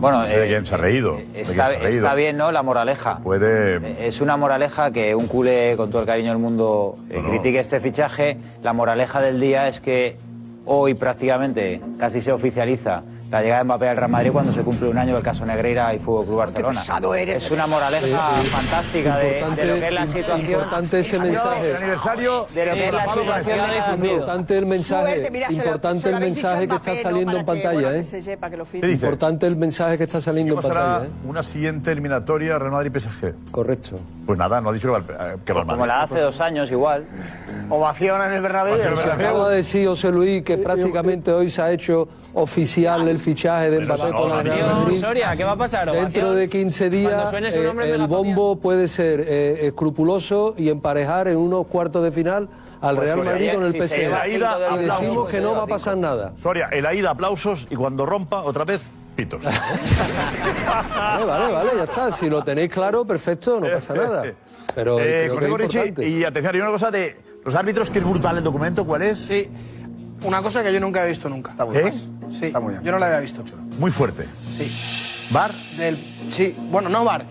Bueno, 0.00 0.22
no 0.22 0.26
sé 0.26 0.36
de 0.38 0.44
eh, 0.44 0.48
quién 0.48 0.66
se 0.66 0.74
ha 0.74 0.78
reído. 0.78 1.16
de 1.16 1.22
quién 1.24 1.36
Está, 1.36 1.68
se 1.68 1.76
ha 1.76 1.78
reído. 1.78 2.02
está 2.02 2.14
bien, 2.14 2.36
¿no? 2.36 2.50
La 2.52 2.62
moraleja. 2.62 3.18
Puede... 3.18 4.06
Es 4.06 4.20
una 4.20 4.36
moraleja 4.36 4.90
que 4.90 5.14
un 5.14 5.26
culé, 5.28 5.76
con 5.76 5.90
todo 5.90 6.00
el 6.02 6.06
cariño 6.06 6.30
del 6.30 6.38
mundo, 6.38 6.94
eh, 7.08 7.16
No, 7.16 7.22
no. 7.22 7.28
critique 7.30 7.60
este 7.60 7.80
fichaje. 7.80 8.36
La 8.62 8.72
moraleja 8.72 9.20
del 9.20 9.40
día 9.40 9.68
es 9.68 9.80
que 9.80 10.16
hoy 10.66 10.94
prácticamente 10.94 11.80
casi 11.98 12.20
se 12.20 12.32
oficializa 12.32 13.02
la 13.34 13.42
llegada 13.42 13.58
de 13.58 13.64
Mbappé 13.64 13.88
al 13.88 13.96
Real 13.96 14.10
Madrid 14.12 14.30
cuando 14.30 14.52
se 14.52 14.60
cumple 14.62 14.88
un 14.88 14.96
año 14.96 15.14
del 15.14 15.22
caso 15.24 15.44
Negreira 15.44 15.92
y 15.92 15.98
Fútbol 15.98 16.24
Club 16.24 16.36
Barcelona. 16.36 16.80
eres. 17.18 17.44
Es 17.44 17.50
una 17.50 17.66
moraleja 17.66 18.06
Sí, 18.40 18.46
fantástica 18.46 19.18
de, 19.18 19.26
Importante- 19.40 19.60
de 19.60 19.66
lo 19.66 19.80
que 19.80 19.86
es 19.88 19.92
la 19.92 20.06
situación. 20.06 20.40
importante 20.52 21.00
ese 21.00 21.18
mensaje. 21.18 21.70
El 21.70 21.76
aniversario 21.76 22.46
de 22.54 22.66
lo 22.66 22.72
que 22.74 22.86
es 22.86 22.92
la 22.92 23.06
situación 23.12 23.58
de 23.70 23.74
difundido. 23.74 24.12
Importante 24.14 24.56
el 24.56 24.66
mensaje, 24.66 25.04
Suerte, 25.14 25.30
mira, 25.32 25.46
se 25.48 25.52
lo- 25.56 25.58
importante 25.64 26.00
se 26.02 26.10
lo 26.12 26.16
el 26.16 26.22
mensaje 26.22 26.68
que 26.68 26.74
está 26.76 26.92
¿no? 26.94 27.00
saliendo 27.02 27.32
en 27.32 27.38
que, 27.38 27.44
pantalla, 27.44 27.72
bueno, 27.72 27.90
¿eh? 27.90 28.88
Importante 28.92 29.46
el 29.48 29.56
mensaje 29.56 29.98
que 29.98 30.04
está 30.04 30.20
saliendo 30.20 30.54
¿Qué 30.54 30.66
en 30.66 30.72
pantalla, 30.72 31.04
¿eh? 31.04 31.10
una 31.26 31.42
siguiente 31.42 31.90
eliminatoria 31.90 32.56
Real 32.60 32.70
Madrid-PSG? 32.70 33.34
Correcto. 33.50 33.96
Pues 34.26 34.38
nada, 34.38 34.60
no 34.60 34.70
ha 34.70 34.72
dicho 34.72 34.94
que 34.94 35.00
va 35.00 35.16
al- 35.32 35.40
que 35.40 35.52
va 35.52 35.64
Madrid. 35.64 35.72
Como 35.72 35.86
la 35.86 36.02
hace 36.02 36.20
dos 36.20 36.40
años 36.40 36.70
igual. 36.70 37.04
Ovación 37.68 38.22
en 38.26 38.32
el 38.34 38.42
Bernabéu. 38.42 38.76
Se 38.76 39.10
acaba 39.10 39.48
de 39.50 39.56
decir 39.56 39.88
José 39.88 40.12
Luis 40.12 40.44
que 40.44 40.56
prácticamente 40.56 41.32
hoy 41.32 41.50
se 41.50 41.60
ha 41.62 41.72
hecho 41.72 42.08
oficial 42.34 43.08
el 43.08 43.18
fichaje 43.18 43.70
de 43.70 43.80
Mbappé 43.80 44.10
con 44.12 44.32
el 44.32 44.44
Real 44.44 44.74
Madrid. 44.74 45.00
Soria, 45.00 45.32
¿qué 45.36 45.44
va 45.44 45.52
a 45.52 45.56
pasar? 45.56 45.90
Dentro 45.90 46.32
de 46.34 46.48
15 46.48 46.90
Cuando 46.90 46.98
días 46.98 47.32
eh, 47.32 47.92
el 47.94 47.98
la 48.00 48.06
bombo 48.06 48.56
puede 48.56 48.88
ser 48.88 49.20
eh, 49.26 49.66
escrupuloso 49.66 50.54
y 50.56 50.68
emparejar 50.68 51.28
en 51.28 51.36
unos 51.38 51.66
cuartos 51.66 52.02
de 52.02 52.12
final 52.12 52.48
al 52.80 52.96
Pues 52.96 53.06
Real 53.06 53.18
Soria, 53.18 53.32
Madrid 53.32 53.50
con 53.54 53.64
el 53.64 53.88
PSG. 53.88 54.10
la 54.10 54.28
ida, 54.28 54.58
y 54.58 54.62
aplausos. 54.64 55.00
decimos 55.00 55.28
que 55.30 55.40
no 55.40 55.54
va 55.56 55.62
a 55.62 55.66
pasar 55.66 55.96
nada. 55.96 56.32
Soria, 56.36 56.68
el 56.72 56.84
ida, 56.98 57.10
aplausos 57.10 57.66
y 57.70 57.76
cuando 57.76 58.04
rompa, 58.04 58.42
otra 58.42 58.64
vez, 58.64 58.82
pitos. 59.16 59.40
Vale, 60.96 61.24
vale, 61.24 61.52
vale, 61.52 61.70
ya 61.76 61.84
está. 61.84 62.12
Si 62.12 62.28
lo 62.28 62.42
tenéis 62.42 62.70
claro, 62.70 63.04
perfecto, 63.04 63.60
no 63.60 63.66
pasa 63.68 63.94
nada. 63.94 64.24
Pero 64.74 64.98
Eh, 65.00 65.30
creo 65.36 65.56
que 65.56 65.64
es 65.64 65.74
y 66.08 66.24
atención, 66.24 66.54
hay 66.54 66.60
una 66.60 66.70
cosa 66.70 66.90
de 66.90 67.16
los 67.44 67.54
árbitros 67.54 67.90
que 67.90 68.00
es 68.00 68.04
brutal 68.04 68.38
el 68.38 68.44
documento, 68.44 68.84
¿cuál 68.84 69.02
es? 69.02 69.18
Sí, 69.18 69.48
una 70.24 70.42
cosa 70.42 70.62
que 70.62 70.72
yo 70.72 70.80
nunca 70.80 71.04
he 71.04 71.08
visto 71.08 71.28
nunca. 71.28 71.52
¿Qué? 71.72 71.92
Sí, 71.92 72.52
yo 72.82 72.92
no 72.92 72.98
la 72.98 73.06
había 73.06 73.20
visto. 73.20 73.44
Muy 73.78 73.90
fuerte. 73.90 74.24
Sí. 74.56 75.28
¿Bar? 75.32 75.52
Del, 75.78 75.98
sí, 76.30 76.54
bueno, 76.70 76.88
no 76.88 77.04
bar. 77.04 77.24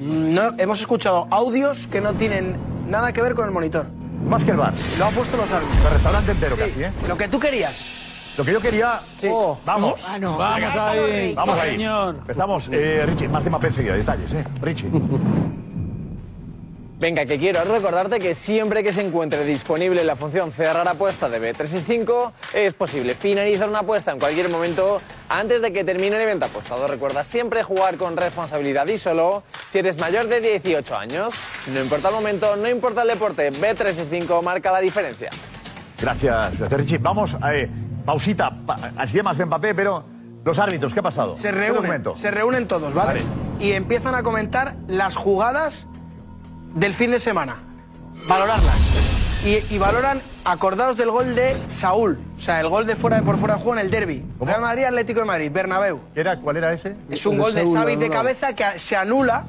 Mm, 0.00 0.34
No, 0.34 0.54
hemos 0.58 0.80
escuchado 0.80 1.28
audios 1.30 1.86
que 1.86 2.00
no 2.00 2.14
tienen 2.14 2.56
nada 2.88 3.12
que 3.12 3.22
ver 3.22 3.34
con 3.34 3.44
el 3.44 3.50
monitor. 3.50 3.86
Más 4.24 4.44
que 4.44 4.50
el 4.50 4.56
bar. 4.56 4.72
Lo 4.98 5.06
han 5.06 5.14
puesto 5.14 5.36
los 5.36 5.50
árbitros. 5.50 5.78
El 5.84 5.90
restaurante 5.92 6.32
entero 6.32 6.56
Sí, 6.56 6.62
casi, 6.62 6.82
¿eh? 6.84 6.90
Lo 7.06 7.16
que 7.16 7.28
tú 7.28 7.38
querías. 7.38 8.34
Lo 8.36 8.44
que 8.44 8.52
yo 8.52 8.60
quería. 8.60 9.00
Oh, 9.30 9.58
vamos. 9.64 10.04
Ah, 10.08 10.18
no. 10.18 10.36
Vamos 10.36 10.74
ahí. 10.76 11.34
Vamos 11.34 11.58
ahí. 11.58 11.82
Empezamos. 11.82 12.68
Eh, 12.72 13.04
Richie, 13.06 13.28
más 13.28 13.44
de 13.44 13.50
Mbappé 13.50 13.66
enseguida. 13.68 13.94
Detalles, 13.94 14.34
¿eh? 14.34 14.44
Richie. 14.62 14.90
Venga, 17.00 17.24
que 17.26 17.38
quiero 17.38 17.62
recordarte 17.62 18.18
que 18.18 18.34
siempre 18.34 18.82
que 18.82 18.92
se 18.92 19.00
encuentre 19.02 19.44
disponible 19.44 20.02
la 20.02 20.16
función 20.16 20.50
cerrar 20.50 20.88
apuesta 20.88 21.28
de 21.28 21.40
B365 21.54 22.32
es 22.54 22.74
posible 22.74 23.14
finalizar 23.14 23.68
una 23.68 23.80
apuesta 23.80 24.10
en 24.10 24.18
cualquier 24.18 24.48
momento 24.48 25.00
antes 25.28 25.62
de 25.62 25.72
que 25.72 25.84
termine 25.84 26.16
el 26.16 26.22
evento 26.22 26.46
apostado. 26.46 26.88
Recuerda 26.88 27.22
siempre 27.22 27.62
jugar 27.62 27.98
con 27.98 28.16
responsabilidad 28.16 28.84
y 28.88 28.98
solo 28.98 29.44
si 29.70 29.78
eres 29.78 30.00
mayor 30.00 30.26
de 30.26 30.40
18 30.40 30.96
años. 30.96 31.34
No 31.72 31.80
importa 31.80 32.08
el 32.08 32.14
momento, 32.16 32.56
no 32.56 32.68
importa 32.68 33.02
el 33.02 33.08
deporte, 33.08 33.52
B365 33.52 34.42
marca 34.42 34.72
la 34.72 34.80
diferencia. 34.80 35.30
Gracias, 36.00 36.58
gracias 36.58 36.80
Richie. 36.80 36.98
Vamos, 36.98 37.36
eh, 37.52 37.70
pausita. 38.04 38.50
Pa- 38.66 38.90
así 38.96 39.22
más 39.22 39.38
Mbappé, 39.38 39.72
pero 39.72 40.02
los 40.44 40.58
árbitros, 40.58 40.92
¿qué 40.92 40.98
ha 40.98 41.04
pasado? 41.04 41.36
Se 41.36 41.52
¿Qué 41.52 41.52
reúnen, 41.52 42.02
se 42.16 42.32
reúnen 42.32 42.66
todos, 42.66 42.92
¿vale? 42.92 43.22
Y 43.60 43.70
empiezan 43.72 44.16
a 44.16 44.24
comentar 44.24 44.74
las 44.88 45.14
jugadas 45.14 45.86
del 46.74 46.94
fin 46.94 47.10
de 47.10 47.18
semana. 47.18 47.56
Valorarlas. 48.26 48.74
Y, 49.44 49.62
y 49.74 49.78
valoran 49.78 50.20
acordados 50.44 50.96
del 50.96 51.10
gol 51.10 51.34
de 51.34 51.56
Saúl. 51.68 52.18
O 52.36 52.40
sea, 52.40 52.60
el 52.60 52.68
gol 52.68 52.86
de 52.86 52.96
fuera 52.96 53.16
de 53.18 53.22
por 53.22 53.36
fuera 53.38 53.54
de 53.54 53.60
juego 53.60 53.78
en 53.78 53.84
el 53.86 53.90
derby. 53.90 54.24
Real 54.40 54.60
Madrid, 54.60 54.84
Atlético 54.84 55.20
de 55.20 55.26
Madrid, 55.26 55.50
Bernabéu. 55.52 56.00
era, 56.14 56.40
¿Cuál 56.40 56.56
era 56.56 56.72
ese? 56.72 56.96
Es 57.08 57.24
un 57.26 57.38
gol 57.38 57.54
de 57.54 57.64
Xavi 57.66 57.96
de 57.96 58.10
cabeza 58.10 58.52
que 58.54 58.78
se 58.78 58.96
anula 58.96 59.44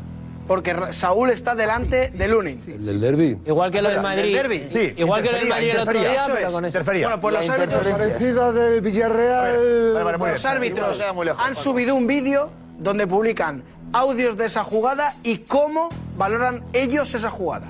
porque 0.48 0.76
Saúl 0.92 1.30
está 1.32 1.54
delante 1.56 2.10
de 2.10 2.28
Lunin. 2.28 2.60
El 2.68 2.86
del 2.86 3.02
derby. 3.02 3.38
Igual 3.46 3.72
que 3.72 3.82
lo 3.82 3.90
del 3.90 4.02
Madrid. 4.02 4.22
Del 4.24 4.34
derbi. 4.34 4.68
Sí, 4.72 4.94
igual 4.98 5.22
que 5.24 5.32
lo 5.32 5.38
del 5.38 5.48
Madrid 5.50 5.70
el 5.72 5.78
otro 5.80 6.00
día, 6.00 6.14
Eso 6.14 6.32
pero 6.34 6.48
es. 6.48 6.54
con 6.54 6.66
eso. 6.66 6.80
Bueno, 6.84 7.22
pues 7.22 7.34
los 7.36 7.48
La 7.48 7.54
árbitros, 7.54 7.88
parecida 7.88 8.52
del 8.52 8.82
Villarreal. 8.82 9.54
Vale, 9.94 10.04
vale, 10.04 10.18
muy 10.18 10.30
los 10.32 10.42
bien. 10.42 10.54
árbitros 10.56 10.98
sea 10.98 11.14
muy 11.14 11.26
lejos, 11.26 11.44
han 11.46 11.56
subido 11.56 11.96
un 11.96 12.08
vídeo 12.08 12.52
donde 12.80 13.06
publican 13.08 13.64
audios 13.94 14.38
de 14.38 14.46
esa 14.46 14.64
jugada 14.64 15.14
y 15.24 15.40
cómo 15.40 15.90
valoran 16.18 16.64
ellos 16.74 17.14
esa 17.14 17.30
jugada. 17.30 17.68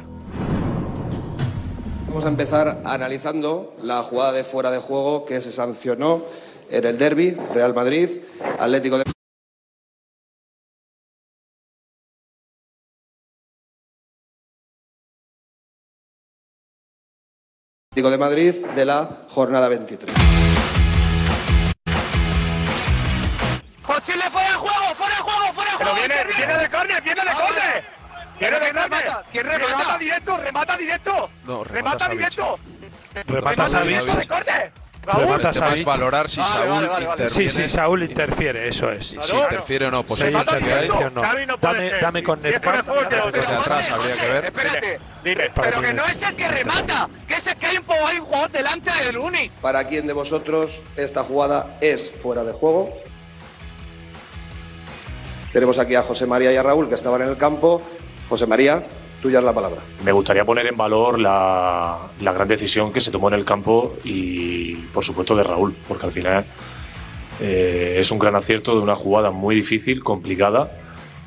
Vamos 2.07 2.25
a 2.25 2.29
empezar 2.29 2.81
analizando 2.85 3.75
la 3.81 4.01
jugada 4.01 4.31
de 4.31 4.43
fuera 4.43 4.71
de 4.71 4.79
juego 4.79 5.25
que 5.25 5.39
se 5.41 5.51
sancionó 5.51 6.23
en 6.69 6.85
el 6.85 6.97
derby 6.97 7.37
Real 7.53 7.73
Madrid, 7.73 8.09
Atlético 8.59 8.97
de 8.97 9.03
Atlético 17.91 18.11
de 18.11 18.17
Madrid 18.17 18.65
de 18.75 18.85
la 18.85 19.09
jornada 19.29 19.67
23. 19.67 20.15
¡Posible 23.85 24.23
fuera 24.29 24.51
de 24.51 24.55
juego! 24.55 24.95
¡Fuera 24.95 25.15
de 25.15 25.21
juego! 25.21 25.38
Pero 25.79 25.93
viene, 25.95 26.15
viene 26.37 26.57
de 26.57 26.69
córner, 26.69 27.01
viene 27.01 27.21
de 27.21 27.31
córner. 27.31 27.83
Viene 28.39 28.59
de 28.59 28.71
córner. 28.73 29.07
¿Quién 29.31 29.45
remata? 29.45 29.67
Remata 29.69 29.97
directo, 29.97 30.37
remata 30.37 30.77
directo. 30.77 31.29
No, 31.45 31.63
remata 31.63 32.09
directo. 32.09 32.59
Remata 33.27 33.69
Savic. 33.69 33.87
directo 33.99 34.15
de 34.19 34.27
córner. 34.27 34.71
Remata 35.01 35.51
Raúl. 35.51 35.53
Savic. 35.53 35.85
valorar 35.85 36.29
si 36.29 36.39
Vale, 36.41 36.51
Saúl 36.53 36.67
vale, 36.69 36.87
vale, 36.87 37.05
vale. 37.07 37.23
interviene. 37.23 37.49
Sí, 37.51 37.61
sí, 37.63 37.69
Saúl 37.69 38.03
interfiere, 38.03 38.67
eso 38.67 38.91
es. 38.91 39.07
Si 39.07 39.15
interfiere 39.15 39.85
o 39.87 39.91
no, 39.91 40.03
pues 40.05 40.19
que 40.59 40.65
ver. 40.65 40.81
directo. 40.83 41.09
No. 41.15 41.21
Xavi 41.21 41.45
no 41.45 41.57
Dame- 41.57 41.77
puede 41.77 41.89
ser. 41.89 42.01
dame 42.01 42.19
Si- 42.19 42.25
con 42.25 42.39
si 43.45 43.53
atrás 43.53 43.91
habría 43.91 44.15
que 44.17 44.31
ver. 44.33 44.45
Espérate. 44.45 44.99
Dime, 45.23 45.51
Pero 45.55 45.81
que 45.81 45.93
no 45.93 46.05
es 46.05 46.21
el 46.23 46.35
que 46.35 46.47
remata, 46.47 47.09
que 47.27 47.33
es 47.35 47.47
el 47.47 47.55
que 47.55 47.65
hay 47.65 47.77
un 47.77 47.85
hay 48.07 48.19
un 48.19 48.25
jugador 48.25 48.51
delante 48.51 48.91
del 49.03 49.17
Uni. 49.17 49.49
¿Para 49.61 49.87
quién 49.87 50.05
de 50.05 50.13
vosotros 50.13 50.81
esta 50.95 51.23
jugada 51.23 51.77
es 51.81 52.11
fuera 52.11 52.43
de 52.43 52.51
juego? 52.53 52.93
Tenemos 55.51 55.79
aquí 55.79 55.95
a 55.95 56.03
José 56.03 56.27
María 56.27 56.53
y 56.53 56.55
a 56.55 56.63
Raúl 56.63 56.87
que 56.87 56.95
estaban 56.95 57.21
en 57.21 57.29
el 57.29 57.37
campo. 57.37 57.81
José 58.29 58.45
María, 58.45 58.85
tuya 59.21 59.39
es 59.39 59.45
la 59.45 59.53
palabra. 59.53 59.81
Me 60.03 60.11
gustaría 60.11 60.45
poner 60.45 60.67
en 60.67 60.77
valor 60.77 61.19
la, 61.19 61.97
gran 62.21 62.47
decisión 62.47 62.91
que 62.91 63.01
se 63.01 63.11
tomó 63.11 63.29
en 63.29 63.35
el 63.35 63.45
campo 63.45 63.95
y, 64.03 64.75
por 64.75 65.03
supuesto, 65.03 65.35
de 65.35 65.43
Raúl, 65.43 65.75
porque 65.87 66.05
al 66.05 66.11
final 66.11 66.45
eh, 67.41 67.97
es 67.99 68.11
un 68.11 68.19
gran 68.19 68.35
acierto 68.35 68.75
de 68.75 68.81
una 68.81 68.95
jugada 68.95 69.31
muy 69.31 69.55
difícil, 69.55 70.03
complicada, 70.03 70.71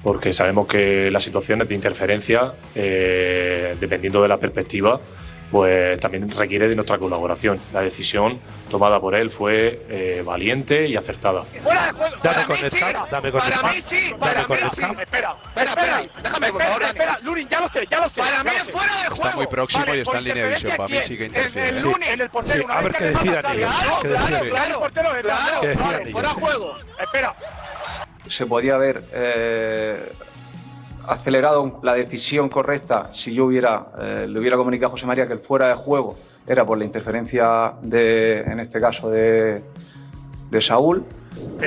porque 0.05 0.33
sabemos 0.33 0.69
que 0.69 1.11
las 1.11 1.25
situaciones 1.25 1.69
de 1.69 1.75
interferencia, 1.75 2.53
eh, 2.75 3.77
dependiendo 3.81 4.23
de 4.23 4.29
la 4.29 4.39
perspectiva, 4.39 5.01
pues 5.53 6.01
también 6.01 6.31
requiere 6.31 6.67
de 6.67 6.75
nuestra 6.75 6.97
colaboración. 6.97 7.61
La 7.75 7.83
decisión 7.83 8.41
tomada 8.71 8.99
por 8.99 9.15
él 9.15 9.31
fue 9.31 9.85
eh, 9.91 10.23
valiente 10.25 10.87
y 10.89 10.97
acertada. 10.97 11.43
Fuera 11.43 11.87
de 11.89 11.93
juego. 11.93 12.17
Dame 12.23 12.35
para 12.35 12.47
con 12.47 12.57
mí 12.57 12.65
el 12.65 12.71
sí. 12.71 12.81
dame 13.11 13.31
con 13.31 13.41
para 13.43 13.63
mí 13.71 13.81
sí. 13.83 14.15
Para 14.19 14.49
mí 14.49 14.57
sí. 14.73 14.83
Espera, 14.83 15.37
espera, 15.55 15.71
espera. 15.71 16.05
Déjame, 16.23 16.53
por 16.53 16.63
favor, 16.63 16.83
Espera, 16.85 17.19
Lurin, 17.23 17.49
ya 17.51 17.61
lo 17.61 17.69
sé, 17.69 17.87
ya 17.91 18.01
lo 18.01 18.09
sé. 18.09 18.23
Para 18.23 18.45
mí 18.45 18.51
es 18.63 18.71
fuera 18.71 18.93
de 18.95 19.09
juego. 19.09 19.15
Está 19.15 19.37
muy 19.37 19.47
próximo 19.47 19.95
y 19.95 19.99
está 19.99 20.19
en 20.19 20.25
línea 20.25 20.45
de 20.47 20.51
visión. 20.55 20.77
Para 20.79 20.89
mí 20.89 20.99
sí 21.03 21.19
que 21.19 21.27
interfiere. 21.27 21.69
El 21.69 21.77
¿eh? 21.77 21.81
Lunin, 21.83 22.03
en 22.09 22.21
el 22.23 22.31
portero. 22.31 22.59
Sí, 22.59 22.65
una 22.65 22.75
a 22.75 22.81
vez 22.81 22.85
ver 22.85 22.97
que 22.97 23.05
decidan 23.05 23.53
ellos, 23.59 23.77
Claro, 24.01 24.49
claro, 24.49 24.79
portero 24.81 25.17
es 25.17 25.23
Claro, 25.23 25.79
fuera 26.13 26.29
de 26.29 26.35
juego. 26.35 26.77
Espera. 26.99 27.37
se 28.27 28.47
podía 28.47 28.75
haber 28.77 29.05
eh, 29.13 30.13
acelerado 31.09 31.81
la 31.83 31.95
decisión 31.95 32.49
correcta 32.49 33.11
si 33.13 33.33
yo 33.35 33.47
hubiera 33.47 33.87
eh, 34.01 34.27
le 34.29 34.39
hubiera 34.39 34.57
comunicado 34.57 34.89
a 34.89 34.91
José 34.93 35.07
María 35.07 35.27
que 35.27 35.33
el 35.35 35.41
fuera 35.41 35.69
de 35.69 35.75
juego 35.75 36.17
era 36.47 36.65
por 36.65 36.79
la 36.79 36.85
interferencia 36.85 37.73
de 37.83 38.41
en 38.41 38.61
este 38.61 38.81
caso 38.81 39.11
de, 39.11 39.63
de 40.51 40.63
Saúl 40.63 41.05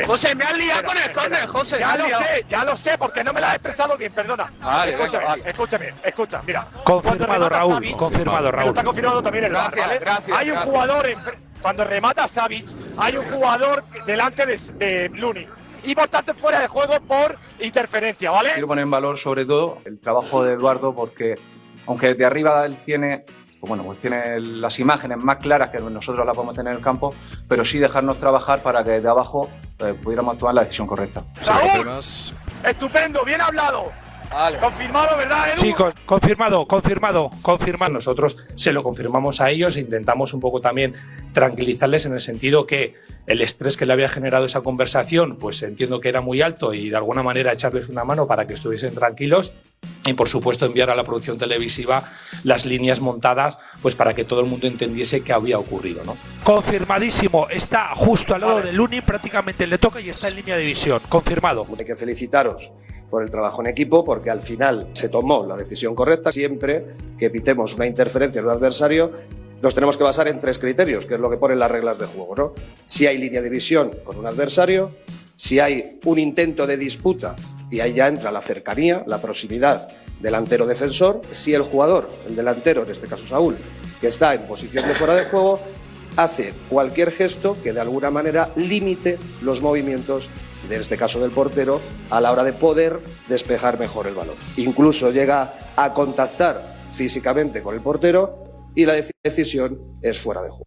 José, 0.06 0.36
me 0.36 0.44
has 0.44 0.56
liado 0.60 0.84
con 0.84 0.96
el 0.96 1.12
córner, 1.12 1.48
José. 1.48 1.78
Ya 1.80 1.98
lo 1.98 2.06
liado. 2.06 2.24
sé, 2.24 2.46
ya 2.48 2.64
lo 2.64 2.78
sé, 2.78 2.98
porque 3.00 3.24
no 3.24 3.34
me 3.34 3.42
la 3.42 3.48
has 3.50 3.56
expresado 3.56 3.98
bien, 3.98 4.14
perdona. 4.14 4.46
Vale, 4.62 4.94
escúchame, 4.94 5.26
vale, 5.26 5.44
escúchame, 5.48 5.94
escucha, 6.04 6.42
mira. 6.46 6.68
Confirmado, 6.84 7.50
Raúl, 7.50 7.74
Savic- 7.74 7.98
confirmado, 7.98 8.52
Raúl. 8.52 8.70
Está 8.70 8.84
confirmado 8.84 9.24
también 9.24 9.46
el 9.46 9.52
Gracias, 9.52 9.88
¿vale? 9.88 10.00
gracias, 10.00 10.38
Hay 10.38 10.50
un 10.50 10.54
gracias. 10.56 10.64
jugador, 10.72 11.08
en- 11.08 11.20
cuando 11.64 11.84
remata 11.84 12.28
Savic, 12.28 12.68
hay 12.98 13.18
un 13.18 13.26
jugador 13.26 13.84
delante 14.06 14.46
de, 14.46 14.56
de 14.78 15.10
Luni. 15.10 15.48
Y 15.86 15.96
por 15.96 16.08
tanto 16.08 16.34
fuera 16.34 16.60
de 16.60 16.68
juego 16.68 17.00
por 17.02 17.38
interferencia, 17.60 18.32
¿vale? 18.32 18.50
quiero 18.54 18.68
poner 18.68 18.84
en 18.84 18.92
valor 18.92 19.18
sobre 19.18 19.46
todo 19.46 19.80
el 19.86 20.00
trabajo 20.02 20.44
de 20.44 20.54
Eduardo 20.54 20.94
porque 20.94 21.36
aunque 21.88 22.14
de 22.14 22.26
arriba 22.26 22.66
él 22.66 22.78
tiene 22.80 23.26
pues 23.60 23.70
bueno 23.70 23.84
pues 23.84 24.00
tiene 24.00 24.40
las 24.40 24.80
imágenes 24.80 25.18
más 25.18 25.38
claras 25.38 25.70
que 25.70 25.80
nosotros 25.80 26.26
las 26.26 26.36
podemos 26.36 26.56
tener 26.56 26.72
en 26.72 26.78
el 26.78 26.84
campo 26.84 27.14
pero 27.48 27.64
sí 27.64 27.80
dejarnos 27.80 28.18
trabajar 28.18 28.62
para 28.64 28.84
que 28.84 29.00
de 29.00 29.10
abajo 29.10 29.50
eh, 29.80 29.94
pudiéramos 30.02 30.38
tomar 30.38 30.56
la 30.56 30.62
decisión 30.62 30.88
correcta 30.88 31.24
Raúl, 31.46 32.00
estupendo, 32.64 33.24
bien 33.24 33.42
hablado. 33.42 34.05
Confirmado, 34.60 35.18
¿verdad, 35.18 35.50
Edu? 35.50 35.58
Sí, 35.62 35.74
con- 35.74 35.94
confirmado, 36.06 36.66
confirmado, 36.68 37.30
confirmado. 37.42 37.94
Nosotros 37.94 38.38
se 38.56 38.74
lo 38.74 38.84
confirmamos 38.84 39.42
a 39.42 39.50
ellos 39.50 39.78
e 39.78 39.82
intentamos 39.82 40.34
un 40.34 40.40
poco 40.40 40.62
también 40.62 40.96
tranquilizarles 41.34 42.06
en 42.06 42.14
el 42.14 42.20
sentido 42.20 42.66
que 42.66 42.96
el 43.28 43.42
estrés 43.42 43.76
que 43.78 43.86
le 43.86 43.94
había 43.94 44.10
generado 44.10 44.46
esa 44.46 44.62
conversación, 44.62 45.38
pues 45.38 45.62
entiendo 45.64 46.00
que 46.00 46.10
era 46.10 46.22
muy 46.22 46.42
alto 46.42 46.74
y 46.74 46.90
de 46.90 46.96
alguna 46.98 47.24
manera 47.24 47.52
echarles 47.54 47.90
una 47.90 48.04
mano 48.04 48.28
para 48.28 48.46
que 48.46 48.54
estuviesen 48.54 48.94
tranquilos 48.94 49.54
y 50.06 50.14
por 50.14 50.28
supuesto 50.28 50.66
enviar 50.66 50.90
a 50.92 50.96
la 50.96 51.04
producción 51.04 51.38
televisiva 51.38 52.12
las 52.44 52.66
líneas 52.66 53.00
montadas 53.00 53.58
pues 53.82 53.96
para 53.96 54.14
que 54.14 54.24
todo 54.26 54.42
el 54.42 54.46
mundo 54.46 54.68
entendiese 54.68 55.22
qué 55.22 55.34
había 55.34 55.58
ocurrido, 55.58 56.04
¿no? 56.04 56.16
Confirmadísimo. 56.44 57.48
Está 57.50 57.90
justo 57.96 58.36
al 58.36 58.42
lado 58.42 58.62
de 58.62 58.74
Luni, 58.74 59.02
prácticamente 59.02 59.66
le 59.66 59.78
toca 59.78 60.00
y 60.02 60.10
está 60.10 60.28
en 60.28 60.36
línea 60.36 60.56
de 60.58 60.66
visión. 60.66 61.02
Confirmado. 61.10 61.66
Hay 61.78 61.86
que 61.86 61.96
felicitaros 61.96 62.72
por 63.16 63.24
el 63.24 63.32
trabajo 63.32 63.62
en 63.62 63.68
equipo 63.68 64.04
porque 64.04 64.30
al 64.30 64.42
final 64.42 64.90
se 64.92 65.08
tomó 65.08 65.46
la 65.46 65.56
decisión 65.56 65.96
correcta. 65.96 66.34
Siempre 66.34 66.98
que 67.18 67.28
evitemos 67.28 67.74
una 67.74 67.88
interferencia 67.88 68.40
en 68.40 68.46
un 68.46 68.52
adversario, 68.52 69.10
nos 69.62 69.74
tenemos 69.74 69.96
que 69.96 70.04
basar 70.04 70.28
en 70.28 70.42
tres 70.42 70.60
criterios, 70.60 71.06
que 71.06 71.14
es 71.14 71.20
lo 71.22 71.30
que 71.30 71.38
ponen 71.38 71.58
las 71.58 71.72
reglas 71.72 71.98
de 71.98 72.08
juego. 72.08 72.36
¿no? 72.36 72.54
Si 72.86 73.08
hay 73.08 73.18
línea 73.18 73.42
de 73.42 73.50
visión 73.50 73.92
con 74.04 74.18
un 74.18 74.28
adversario, 74.28 74.92
si 75.34 75.62
hay 75.62 75.98
un 76.04 76.20
intento 76.20 76.68
de 76.68 76.76
disputa, 76.76 77.38
y 77.72 77.80
ahí 77.80 77.94
ya 77.94 78.10
entra 78.10 78.34
la 78.34 78.42
cercanía, 78.42 79.02
la 79.08 79.22
proximidad 79.22 79.88
delantero-defensor, 80.20 81.22
si 81.30 81.54
el 81.54 81.62
jugador, 81.62 82.10
el 82.28 82.36
delantero, 82.36 82.84
en 82.84 82.92
este 82.92 83.08
caso 83.08 83.26
Saúl, 83.26 83.56
que 84.02 84.08
está 84.08 84.34
en 84.34 84.46
posición 84.46 84.90
de 84.90 84.94
fuera 84.94 85.16
de 85.16 85.24
juego, 85.24 85.62
hace 86.18 86.54
cualquier 86.70 87.12
gesto 87.12 87.58
que 87.64 87.74
de 87.74 87.80
alguna 87.82 88.10
manera 88.12 88.52
limite 88.56 89.18
los 89.42 89.62
movimientos, 89.62 90.30
de 90.70 90.78
este 90.78 90.98
caso 90.98 91.20
del 91.20 91.32
portero, 91.32 91.80
a 92.10 92.20
la 92.22 92.32
hora 92.32 92.44
de 92.44 92.54
poder 92.54 93.00
despejar 93.28 93.78
mejor 93.80 94.08
el 94.08 94.16
balón. 94.16 94.36
Incluso 94.58 95.12
llega 95.12 95.54
a 95.76 95.94
contactar 95.94 96.76
físicamente 96.94 97.62
con 97.62 97.76
el 97.76 97.82
portero 97.82 98.44
y 98.76 98.86
la 98.86 98.96
deci- 98.98 99.12
decisión 99.24 99.80
es 100.02 100.20
fuera 100.22 100.42
de 100.42 100.50
juego. 100.50 100.66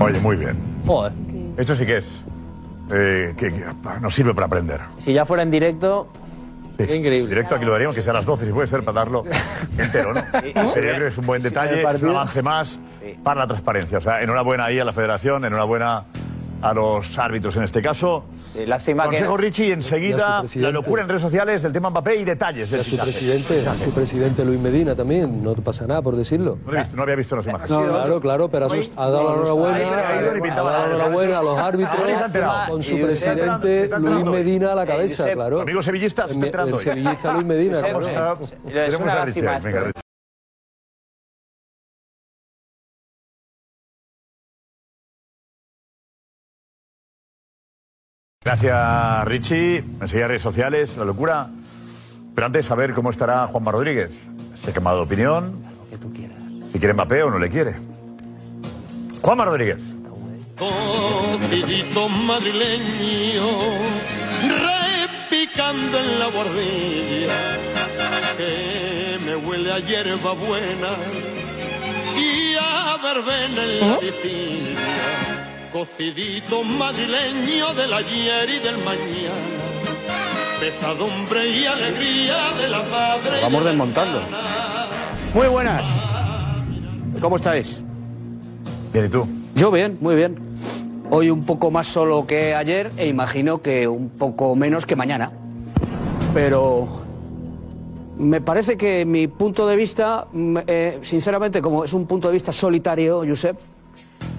Oye, 0.00 0.18
muy 0.20 0.36
bien. 0.36 0.56
Esto 1.56 1.74
sí 1.74 1.86
que 1.86 1.96
es. 1.98 2.24
eh, 2.90 3.34
que, 3.36 3.52
que 3.52 3.64
nos 4.00 4.14
sirve 4.14 4.34
para 4.34 4.46
aprender. 4.46 4.80
Si 4.98 5.12
ya 5.12 5.24
fuera 5.24 5.42
en 5.42 5.50
directo, 5.50 6.08
increíble. 6.90 7.28
Directo 7.28 7.54
aquí 7.54 7.64
lo 7.64 7.72
daríamos, 7.72 7.94
que 7.94 8.02
sea 8.02 8.12
a 8.12 8.16
las 8.16 8.26
12, 8.26 8.46
si 8.46 8.52
puede 8.52 8.66
ser, 8.66 8.84
para 8.84 9.00
darlo 9.00 9.24
entero, 9.78 10.14
¿no? 10.14 10.22
Que 10.74 11.06
es 11.06 11.18
un 11.18 11.26
buen 11.26 11.42
detalle, 11.42 11.82
es 11.82 12.02
un 12.02 12.10
avance 12.10 12.42
más 12.42 12.80
para 13.22 13.40
la 13.40 13.46
transparencia. 13.46 13.98
O 13.98 14.00
sea, 14.00 14.22
enhorabuena 14.22 14.66
ahí 14.66 14.78
a 14.78 14.84
la 14.84 14.92
federación, 14.92 15.44
enhorabuena 15.44 16.04
a 16.62 16.72
los 16.74 17.18
árbitros 17.18 17.56
en 17.56 17.64
este 17.64 17.82
caso. 17.82 18.24
lástima 18.66 19.04
que- 19.04 19.08
Consejo 19.10 19.36
Richie, 19.36 19.66
Y 19.66 19.70
a 19.70 19.74
enseguida 19.74 20.44
la 20.56 20.70
locura 20.70 21.02
en 21.02 21.08
redes 21.08 21.22
sociales 21.22 21.62
del 21.62 21.72
tema 21.72 21.90
Mbappé 21.90 22.16
y 22.16 22.24
detalles 22.24 22.70
del 22.70 22.84
su 22.84 22.96
presidente, 22.96 23.66
a 23.66 23.76
su 23.84 23.90
presidente 23.90 24.44
Luis 24.44 24.60
Medina 24.60 24.94
también, 24.94 25.42
no 25.42 25.54
te 25.54 25.62
pasa 25.62 25.86
nada 25.86 26.02
por 26.02 26.16
decirlo. 26.16 26.58
No, 26.64 26.72
visto, 26.72 26.96
no 26.96 27.02
había 27.02 27.16
visto 27.16 27.36
las 27.36 27.46
imágenes. 27.46 27.70
No, 27.70 27.82
claro, 27.86 28.20
claro, 28.20 28.48
pero 28.48 28.66
ha 28.96 29.08
dado 29.10 29.24
la 29.24 29.34
enhorabuena, 29.34 29.78
ha 30.08 30.54
dado 30.54 30.70
la 30.70 30.86
enhorabuena 30.86 31.38
a 31.38 31.42
los 31.42 31.58
árbitros 31.58 31.96
con 32.68 32.82
su 32.82 32.98
presidente 33.00 33.88
Luis. 33.98 34.24
Medina 34.24 34.72
a 34.72 34.74
la 34.74 34.84
Eh, 34.84 34.86
cabeza, 34.86 35.32
claro. 35.32 35.60
Amigo 35.60 35.82
sevillista, 35.82 36.22
se 36.26 36.32
está 36.32 36.40
El- 36.40 36.46
enterando 36.46 36.68
El 36.76 36.78
hoy. 36.78 36.84
sevillista 36.84 37.32
Luis 37.32 37.46
Medina, 37.46 37.80
claro. 37.80 38.38
Tenemos 38.64 39.00
una 39.00 39.24
Richie, 39.24 39.42
lástima 39.42 40.01
Gracias, 48.44 49.24
Richie. 49.26 49.84
Enseguida 50.00 50.28
redes 50.28 50.42
sociales, 50.42 50.96
la 50.96 51.04
locura. 51.04 51.48
Pero 52.34 52.46
antes, 52.46 52.70
a 52.70 52.74
ver 52.74 52.92
cómo 52.92 53.10
estará 53.10 53.46
Juanma 53.46 53.70
Rodríguez. 53.70 54.28
Se 54.54 54.70
ha 54.70 54.72
quemado 54.74 54.98
de 54.98 55.02
opinión. 55.02 55.62
Si 56.70 56.78
quiere 56.78 56.94
Mbappé 56.94 57.22
o 57.22 57.30
no 57.30 57.38
le 57.38 57.50
quiere. 57.50 57.76
Juanma 59.20 59.44
Rodríguez. 59.44 59.78
Cocidito 60.58 62.08
madrileño, 62.08 63.58
repicando 65.28 65.98
en 65.98 66.18
la 66.18 66.26
guardilla, 66.26 67.58
que 68.36 69.18
me 69.24 69.36
huele 69.36 69.72
a 69.72 69.78
hierba 69.80 70.32
buena 70.32 70.90
y 72.16 72.54
a 72.60 72.96
verbena 73.02 73.64
en 73.64 73.80
la 73.80 73.98
vigilia. 73.98 75.21
Cocidito 75.72 76.62
madrileño 76.64 77.72
del 77.72 77.94
ayer 77.94 78.50
y 78.50 78.58
del 78.58 78.76
mañana, 78.84 79.32
pesadumbre 80.60 81.48
y 81.48 81.64
alegría 81.64 82.52
de 82.60 82.68
la 82.68 82.82
madre. 82.82 83.40
Vamos 83.40 83.64
desmontando. 83.64 84.20
Muy 85.32 85.48
buenas. 85.48 85.86
¿Cómo 87.22 87.36
estáis? 87.36 87.82
Bien, 88.92 89.06
¿y 89.06 89.08
tú? 89.08 89.26
Yo 89.54 89.70
bien, 89.70 89.96
muy 90.02 90.14
bien. 90.14 90.36
Hoy 91.08 91.30
un 91.30 91.42
poco 91.46 91.70
más 91.70 91.86
solo 91.86 92.26
que 92.26 92.54
ayer 92.54 92.90
e 92.98 93.08
imagino 93.08 93.62
que 93.62 93.88
un 93.88 94.10
poco 94.10 94.54
menos 94.54 94.84
que 94.84 94.94
mañana. 94.94 95.32
Pero 96.34 96.86
me 98.18 98.42
parece 98.42 98.76
que 98.76 99.06
mi 99.06 99.26
punto 99.26 99.66
de 99.66 99.76
vista, 99.76 100.26
mm, 100.32 100.58
eh, 100.66 100.98
sinceramente, 101.00 101.62
como 101.62 101.82
es 101.84 101.94
un 101.94 102.06
punto 102.06 102.28
de 102.28 102.34
vista 102.34 102.52
solitario, 102.52 103.22
Josep, 103.26 103.58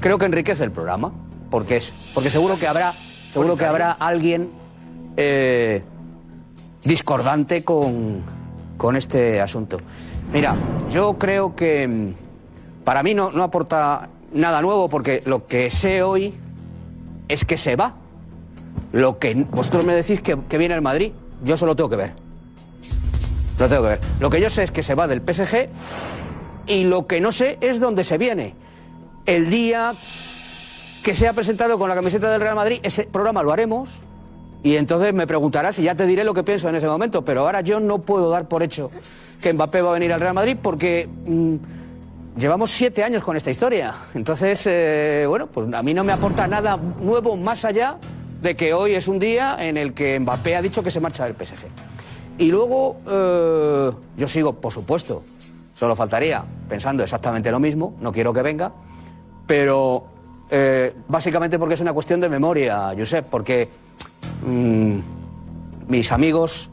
creo 0.03 0.17
que 0.17 0.25
enriquece 0.25 0.65
el 0.65 0.71
programa. 0.71 1.13
Porque 1.49 1.77
es, 1.77 1.93
porque 2.13 2.29
seguro 2.29 2.59
que 2.59 2.67
habrá, 2.67 2.93
seguro 3.31 3.55
que 3.55 3.65
habrá 3.65 3.91
alguien 3.91 4.49
eh, 5.15 5.81
discordante 6.83 7.63
con, 7.63 8.21
con 8.77 8.97
este 8.97 9.39
asunto. 9.39 9.77
Mira, 10.33 10.55
yo 10.91 11.17
creo 11.17 11.55
que 11.55 11.87
mm, 11.87 12.83
para 12.83 13.01
mí 13.01 13.13
no, 13.13 13.31
no 13.31 13.43
aporta 13.43 14.09
nada 14.33 14.61
nuevo 14.61 14.89
porque 14.89 15.21
lo 15.25 15.45
que 15.47 15.69
sé 15.69 16.01
hoy 16.03 16.33
es 17.29 17.45
que 17.45 17.57
se 17.57 17.75
va. 17.75 17.93
Lo 18.91 19.19
que 19.19 19.35
vosotros 19.51 19.85
me 19.85 19.93
decís 19.93 20.21
que, 20.21 20.37
que 20.49 20.57
viene 20.57 20.75
el 20.75 20.81
Madrid, 20.81 21.13
yo 21.43 21.55
solo 21.55 21.75
tengo 21.75 21.89
que 21.89 21.95
ver. 21.95 22.13
Lo 23.59 23.69
tengo 23.69 23.83
que 23.83 23.89
ver. 23.89 23.99
Lo 24.19 24.29
que 24.29 24.41
yo 24.41 24.49
sé 24.49 24.63
es 24.63 24.71
que 24.71 24.83
se 24.83 24.95
va 24.95 25.07
del 25.07 25.21
PSG 25.21 25.69
y 26.65 26.83
lo 26.83 27.05
que 27.07 27.21
no 27.21 27.31
sé 27.31 27.57
es 27.61 27.79
dónde 27.79 28.03
se 28.03 28.17
viene. 28.17 28.62
El 29.25 29.49
día 29.49 29.93
que 31.03 31.15
se 31.15 31.27
ha 31.27 31.33
presentado 31.33 31.77
con 31.77 31.89
la 31.89 31.95
camiseta 31.95 32.31
del 32.31 32.41
Real 32.41 32.55
Madrid, 32.55 32.79
ese 32.83 33.03
programa 33.03 33.43
lo 33.43 33.53
haremos 33.53 33.89
y 34.63 34.75
entonces 34.75 35.13
me 35.13 35.27
preguntarás 35.27 35.77
y 35.79 35.83
ya 35.83 35.95
te 35.95 36.05
diré 36.05 36.23
lo 36.23 36.33
que 36.33 36.43
pienso 36.43 36.67
en 36.69 36.75
ese 36.75 36.87
momento. 36.87 37.23
Pero 37.23 37.41
ahora 37.41 37.61
yo 37.61 37.79
no 37.79 37.99
puedo 37.99 38.29
dar 38.29 38.47
por 38.47 38.63
hecho 38.63 38.91
que 39.41 39.53
Mbappé 39.53 39.81
va 39.81 39.91
a 39.91 39.93
venir 39.93 40.11
al 40.13 40.21
Real 40.21 40.33
Madrid 40.33 40.57
porque 40.61 41.07
mm, 41.25 41.55
llevamos 42.37 42.71
siete 42.71 43.03
años 43.03 43.23
con 43.23 43.37
esta 43.37 43.49
historia. 43.51 43.93
Entonces, 44.13 44.61
eh, 44.65 45.25
bueno, 45.27 45.47
pues 45.47 45.73
a 45.73 45.83
mí 45.83 45.93
no 45.93 46.03
me 46.03 46.11
aporta 46.11 46.47
nada 46.47 46.77
nuevo 47.01 47.35
más 47.35 47.65
allá 47.65 47.97
de 48.41 48.55
que 48.55 48.73
hoy 48.73 48.95
es 48.95 49.07
un 49.07 49.19
día 49.19 49.55
en 49.59 49.77
el 49.77 49.93
que 49.93 50.19
Mbappé 50.19 50.57
ha 50.57 50.61
dicho 50.61 50.83
que 50.83 50.91
se 50.91 50.99
marcha 50.99 51.25
del 51.25 51.35
PSG. 51.35 51.67
Y 52.39 52.49
luego, 52.49 52.97
eh, 53.07 53.91
yo 54.17 54.27
sigo, 54.27 54.53
por 54.53 54.73
supuesto, 54.73 55.23
solo 55.75 55.95
faltaría, 55.95 56.43
pensando 56.67 57.03
exactamente 57.03 57.51
lo 57.51 57.59
mismo, 57.59 57.95
no 58.01 58.11
quiero 58.11 58.33
que 58.33 58.41
venga, 58.41 58.73
pero 59.47 60.05
eh, 60.49 60.93
básicamente 61.07 61.57
porque 61.57 61.73
es 61.75 61.81
una 61.81 61.93
cuestión 61.93 62.19
de 62.19 62.29
memoria, 62.29 62.93
Josep, 62.97 63.25
porque 63.29 63.69
mm, 64.45 64.99
mis 65.87 66.11
amigos 66.11 66.69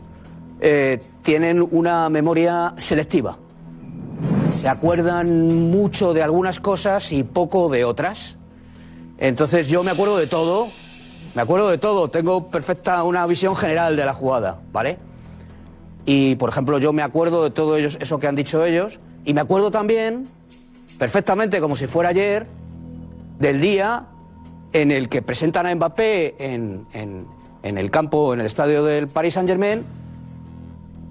eh, 0.60 1.00
tienen 1.22 1.66
una 1.70 2.08
memoria 2.10 2.74
selectiva. 2.76 3.38
Se 4.50 4.68
acuerdan 4.68 5.70
mucho 5.70 6.12
de 6.12 6.22
algunas 6.22 6.60
cosas 6.60 7.12
y 7.12 7.24
poco 7.24 7.70
de 7.70 7.84
otras. 7.84 8.36
Entonces 9.18 9.68
yo 9.68 9.82
me 9.82 9.90
acuerdo 9.90 10.18
de 10.18 10.26
todo, 10.26 10.68
me 11.34 11.42
acuerdo 11.42 11.70
de 11.70 11.78
todo, 11.78 12.10
tengo 12.10 12.48
perfecta 12.48 13.02
una 13.04 13.26
visión 13.26 13.56
general 13.56 13.96
de 13.96 14.04
la 14.04 14.12
jugada, 14.12 14.60
¿vale? 14.72 14.98
Y 16.04 16.36
por 16.36 16.50
ejemplo 16.50 16.78
yo 16.78 16.92
me 16.92 17.02
acuerdo 17.02 17.44
de 17.44 17.50
todo 17.50 17.76
ellos, 17.76 17.96
eso 18.00 18.18
que 18.18 18.26
han 18.26 18.36
dicho 18.36 18.64
ellos, 18.64 19.00
y 19.24 19.32
me 19.32 19.40
acuerdo 19.40 19.70
también, 19.70 20.26
perfectamente 20.98 21.60
como 21.60 21.76
si 21.76 21.86
fuera 21.86 22.10
ayer, 22.10 22.46
del 23.40 23.60
día 23.60 24.06
en 24.72 24.92
el 24.92 25.08
que 25.08 25.22
presentan 25.22 25.66
a 25.66 25.74
Mbappé 25.74 26.36
en, 26.38 26.86
el 27.62 27.90
campo, 27.90 28.32
en 28.34 28.40
el 28.40 28.46
estadio 28.46 28.84
del 28.84 29.08
Paris 29.08 29.34
Saint 29.34 29.48
Germain, 29.48 29.84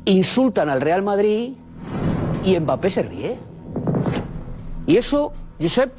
insultan 0.05 0.69
al 0.69 0.79
Real 0.79 1.01
Madrid 1.01 1.53
y 2.45 2.57
Mbappé 2.57 2.89
se 2.89 3.03
ríe. 3.03 3.37
Y 4.87 4.95
eso, 4.95 5.33
Josep, 5.59 5.91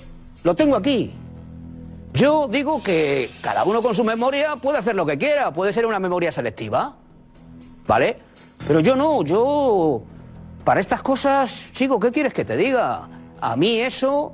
lo 0.44 0.54
tengo 0.54 0.76
aquí. 0.76 1.12
Yo 2.14 2.48
digo 2.48 2.82
que 2.82 3.28
cada 3.40 3.64
uno 3.64 3.82
con 3.82 3.94
su 3.94 4.04
memoria 4.04 4.56
puede 4.56 4.78
hacer 4.78 4.94
lo 4.94 5.04
que 5.04 5.18
quiera, 5.18 5.52
puede 5.52 5.72
ser 5.72 5.84
una 5.84 6.00
memoria 6.00 6.32
selectiva, 6.32 6.96
¿vale? 7.86 8.18
Pero 8.66 8.80
yo 8.80 8.96
no, 8.96 9.22
yo 9.22 10.02
para 10.64 10.80
estas 10.80 11.02
cosas, 11.02 11.70
chico, 11.72 12.00
¿qué 12.00 12.10
quieres 12.10 12.32
que 12.32 12.44
te 12.44 12.56
diga? 12.56 13.08
A 13.40 13.56
mí 13.56 13.80
eso 13.80 14.32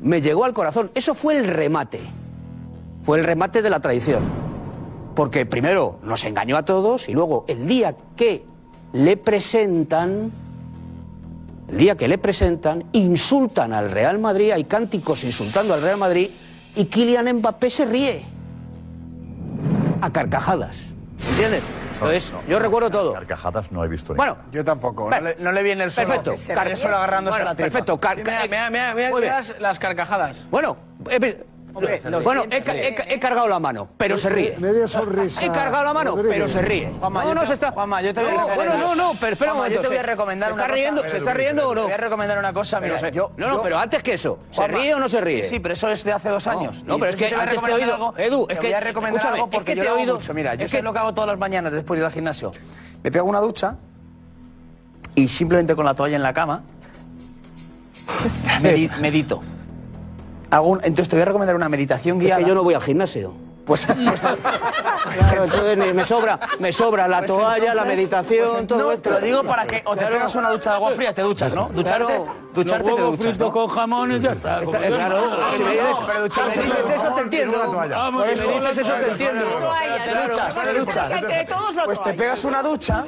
me 0.00 0.20
llegó 0.20 0.44
al 0.44 0.52
corazón. 0.52 0.90
Eso 0.94 1.14
fue 1.14 1.36
el 1.38 1.48
remate. 1.48 2.00
Fue 3.02 3.18
el 3.18 3.24
remate 3.24 3.62
de 3.62 3.70
la 3.70 3.80
traición. 3.80 4.22
Porque 5.14 5.46
primero 5.46 5.98
nos 6.02 6.24
engañó 6.24 6.56
a 6.56 6.64
todos 6.64 7.08
y 7.08 7.12
luego 7.12 7.44
el 7.48 7.66
día 7.66 7.96
que 8.16 8.44
le 8.92 9.16
presentan, 9.16 10.30
el 11.68 11.76
día 11.76 11.96
que 11.96 12.08
le 12.08 12.18
presentan, 12.18 12.84
insultan 12.92 13.72
al 13.72 13.90
Real 13.90 14.18
Madrid, 14.18 14.52
hay 14.52 14.64
cánticos 14.64 15.24
insultando 15.24 15.74
al 15.74 15.82
Real 15.82 15.98
Madrid 15.98 16.30
y 16.76 16.84
Kylian 16.84 17.36
Mbappé 17.36 17.70
se 17.70 17.86
ríe. 17.86 18.24
A 20.00 20.10
carcajadas. 20.10 20.92
¿Entiendes? 21.30 21.64
Entonces, 21.98 22.32
yo 22.48 22.58
recuerdo 22.58 22.90
todo. 22.90 23.12
Carcajadas 23.12 23.72
no 23.72 23.84
he 23.84 23.88
visto. 23.88 24.14
Bueno, 24.14 24.36
Yo 24.52 24.64
tampoco. 24.64 25.10
No 25.10 25.20
le, 25.20 25.34
no 25.40 25.50
le 25.52 25.62
viene 25.62 25.84
el 25.84 25.90
solo. 25.90 26.22
Perfecto. 26.22 26.62
Ríe 26.64 26.76
solo 26.76 26.96
agarrándose 26.96 27.38
Bueno, 27.38 27.46
a 27.46 27.52
la 27.52 27.56
tripa. 27.56 27.70
perfecto. 27.70 27.98
Car- 28.00 28.16
mira, 28.18 28.42
mira, 28.44 28.70
mira, 28.70 28.94
mira, 28.94 29.10
Muy 29.10 29.20
bien. 29.22 29.32
las, 29.34 29.60
las 29.60 29.78
carcajadas. 29.78 30.46
Bueno, 30.50 30.76
eh, 31.10 31.44
los 31.80 32.24
bueno, 32.24 32.42
he, 32.50 32.60
ca- 32.62 32.74
he 33.08 33.18
cargado 33.20 33.48
la 33.48 33.58
mano, 33.58 33.88
pero 33.96 34.16
se 34.16 34.28
ríe. 34.28 34.56
Media 34.58 34.86
sonrisa. 34.88 35.44
He 35.44 35.50
cargado 35.50 35.84
la 35.84 35.92
mano, 35.94 36.16
pero 36.16 36.48
se 36.48 36.60
ríe. 36.62 36.92
Juanma, 36.98 37.22
no, 37.22 37.28
yo 37.28 37.34
no 37.34 37.40
te- 37.42 37.46
se 37.48 37.52
está. 37.54 37.72
Juanma, 37.72 38.02
yo 38.02 38.12
te 38.14 38.20
voy 38.20 38.30
a 38.30 38.34
no, 38.34 38.54
bueno, 38.54 38.78
no, 38.78 38.94
no, 38.94 39.12
pero 39.20 39.32
espera 39.32 39.52
un 39.52 39.58
Juanma, 39.58 39.74
yo 39.74 39.80
momento. 39.80 39.82
te 39.82 39.88
voy 39.88 39.96
a 39.96 40.00
¿se- 40.00 40.06
recomendar 40.06 40.48
¿Se 40.50 40.54
una 40.54 40.62
está 40.64 40.72
cosa. 40.74 40.82
riendo, 40.82 41.08
¿Se 41.08 41.16
está 41.16 41.34
riendo 41.34 41.68
o 41.68 41.74
no? 41.74 41.80
Te 41.80 41.86
voy 41.86 41.92
a 41.92 41.96
recomendar 41.96 42.38
una 42.38 42.52
cosa, 42.52 42.80
mira, 42.80 43.10
yo- 43.10 43.32
no, 43.36 43.48
no, 43.48 43.54
yo- 43.56 43.62
pero 43.62 43.78
antes 43.78 44.02
que 44.02 44.14
eso, 44.14 44.38
¿se 44.50 44.56
Juanma, 44.56 44.78
ríe 44.78 44.94
o 44.94 44.98
no 45.00 45.08
se 45.08 45.20
ríe? 45.20 45.42
Sí, 45.44 45.60
pero 45.60 45.74
eso 45.74 45.88
es 45.90 46.04
de 46.04 46.12
hace 46.12 46.28
dos 46.28 46.46
años. 46.46 46.82
no, 46.84 46.98
pero 46.98 47.10
es 47.10 47.16
yo 47.16 47.18
que 47.18 47.28
te 47.30 47.34
voy 47.36 47.44
antes 47.44 47.62
te 47.62 47.70
he 47.70 47.74
oído- 47.74 47.94
algo- 47.94 48.14
Edu, 48.16 48.46
te 48.46 48.52
es 48.54 48.58
voy 48.60 48.68
que- 48.68 48.74
a 48.74 48.80
recomendar 48.80 49.26
algo 49.26 49.44
es 49.46 49.50
porque 49.50 49.64
que 49.72 49.76
yo 49.76 49.82
te 49.84 49.88
he 49.88 49.92
oído- 49.92 50.14
mucho. 50.16 50.34
Mira, 50.34 50.54
yo 50.54 50.64
es 50.64 50.70
sé 50.70 50.78
que- 50.78 50.82
lo 50.82 50.92
que 50.92 50.98
hago 50.98 51.14
todas 51.14 51.28
las 51.28 51.38
mañanas 51.38 51.72
después 51.72 51.98
de 51.98 52.02
ir 52.02 52.06
al 52.06 52.12
gimnasio. 52.12 52.52
Me 53.02 53.10
pego 53.12 53.26
una 53.28 53.40
ducha 53.40 53.76
y 55.14 55.28
simplemente 55.28 55.74
con 55.76 55.84
la 55.84 55.94
toalla 55.94 56.16
en 56.16 56.22
la 56.22 56.32
cama 56.32 56.62
medi- 58.62 58.90
medito. 59.00 59.42
Hago 60.50 60.68
un- 60.68 60.80
entonces 60.82 61.08
te 61.08 61.16
voy 61.16 61.22
a 61.22 61.26
recomendar 61.26 61.54
una 61.56 61.68
meditación 61.68 62.18
Es 62.18 62.24
guiada. 62.24 62.42
que 62.42 62.48
yo 62.48 62.54
no 62.54 62.62
voy 62.64 62.74
al 62.74 62.80
gimnasio. 62.82 63.32
Pues, 63.68 63.86
pues- 63.86 64.20
Claro, 65.18 65.44
entonces 65.44 65.94
me 65.94 66.04
sobra, 66.04 66.40
me 66.58 66.72
sobra 66.72 67.06
la 67.06 67.18
Pues 67.18 67.28
toalla, 67.28 67.58
la 67.74 67.82
entonces- 67.82 67.96
meditación, 67.96 68.48
pues 68.50 68.66
todo 68.66 68.78
no, 68.78 68.92
esto. 68.92 69.10
te 69.10 69.20
lo 69.20 69.20
digo 69.24 69.44
para 69.44 69.66
que 69.66 69.82
o 69.84 69.92
te 69.92 69.98
Claro. 70.00 70.14
pegas 70.16 70.34
una 70.34 70.50
ducha 70.50 70.70
de 70.70 70.76
agua 70.76 70.90
fría, 70.92 71.14
te 71.14 71.22
duchas, 71.22 71.52
¿no? 71.54 71.68
Ducharte, 71.72 72.04
Claro. 72.06 72.26
ducharte 72.54 72.84
Los 72.84 72.96
te 72.96 73.02
huevos 73.02 73.10
duchas, 73.18 73.32
fritos 73.32 73.48
¿no? 73.48 73.52
con 73.52 73.68
jamón 73.68 74.12
y 74.12 74.20
ya 74.20 74.32
está. 74.32 74.62
Está- 74.62 74.78
claro, 74.80 75.22
Ah, 75.30 75.50
si 75.56 75.62
me 75.62 75.70
dices, 75.70 75.86
pero 76.06 76.22
ducharse 76.22 76.60
ducharse 76.60 76.60
con 76.82 76.82
con 76.82 76.92
eso 76.92 77.14
te 77.14 77.20
entiendo. 77.20 77.54
Por 78.12 78.26
si 78.26 78.32
eso, 78.34 78.50
dices 78.50 78.78
eso 78.78 78.92
te 78.94 79.10
entiendo. 79.10 79.44
Te 80.04 80.28
duchas, 80.28 80.62
te 80.62 80.78
duchas. 80.78 81.10
Entre 81.10 81.44
todos 81.44 81.74
los 81.74 81.84
Pues 81.84 82.02
te 82.02 82.14
pegas 82.14 82.44
una 82.44 82.62
ducha 82.62 83.04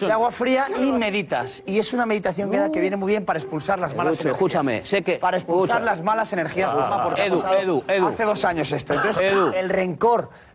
de 0.00 0.12
agua 0.12 0.30
fría 0.30 0.66
y 0.78 0.90
meditas. 0.92 1.62
Y 1.66 1.78
es 1.78 1.92
una 1.92 2.06
meditación 2.06 2.50
que, 2.50 2.70
que 2.72 2.80
viene 2.80 2.96
muy 2.96 3.10
bien 3.12 3.24
para 3.24 3.38
expulsar 3.38 3.78
las 3.78 3.94
malas 3.94 4.14
energías. 4.14 4.32
escúchame, 4.34 4.84
sé 4.84 5.02
que. 5.02 5.14
Para 5.16 5.36
expulsar 5.36 5.82
las 5.82 6.02
malas 6.02 6.32
energías, 6.32 6.70
Edu, 7.16 7.42
Edu, 7.60 7.84
Edu. 7.88 8.08
hace 8.08 8.24
dos 8.24 8.44
años 8.44 8.70
esto. 8.72 8.94
Entonces, 8.94 9.32
Edu. 9.32 9.52
el 9.52 9.68
rencor. 9.68 9.97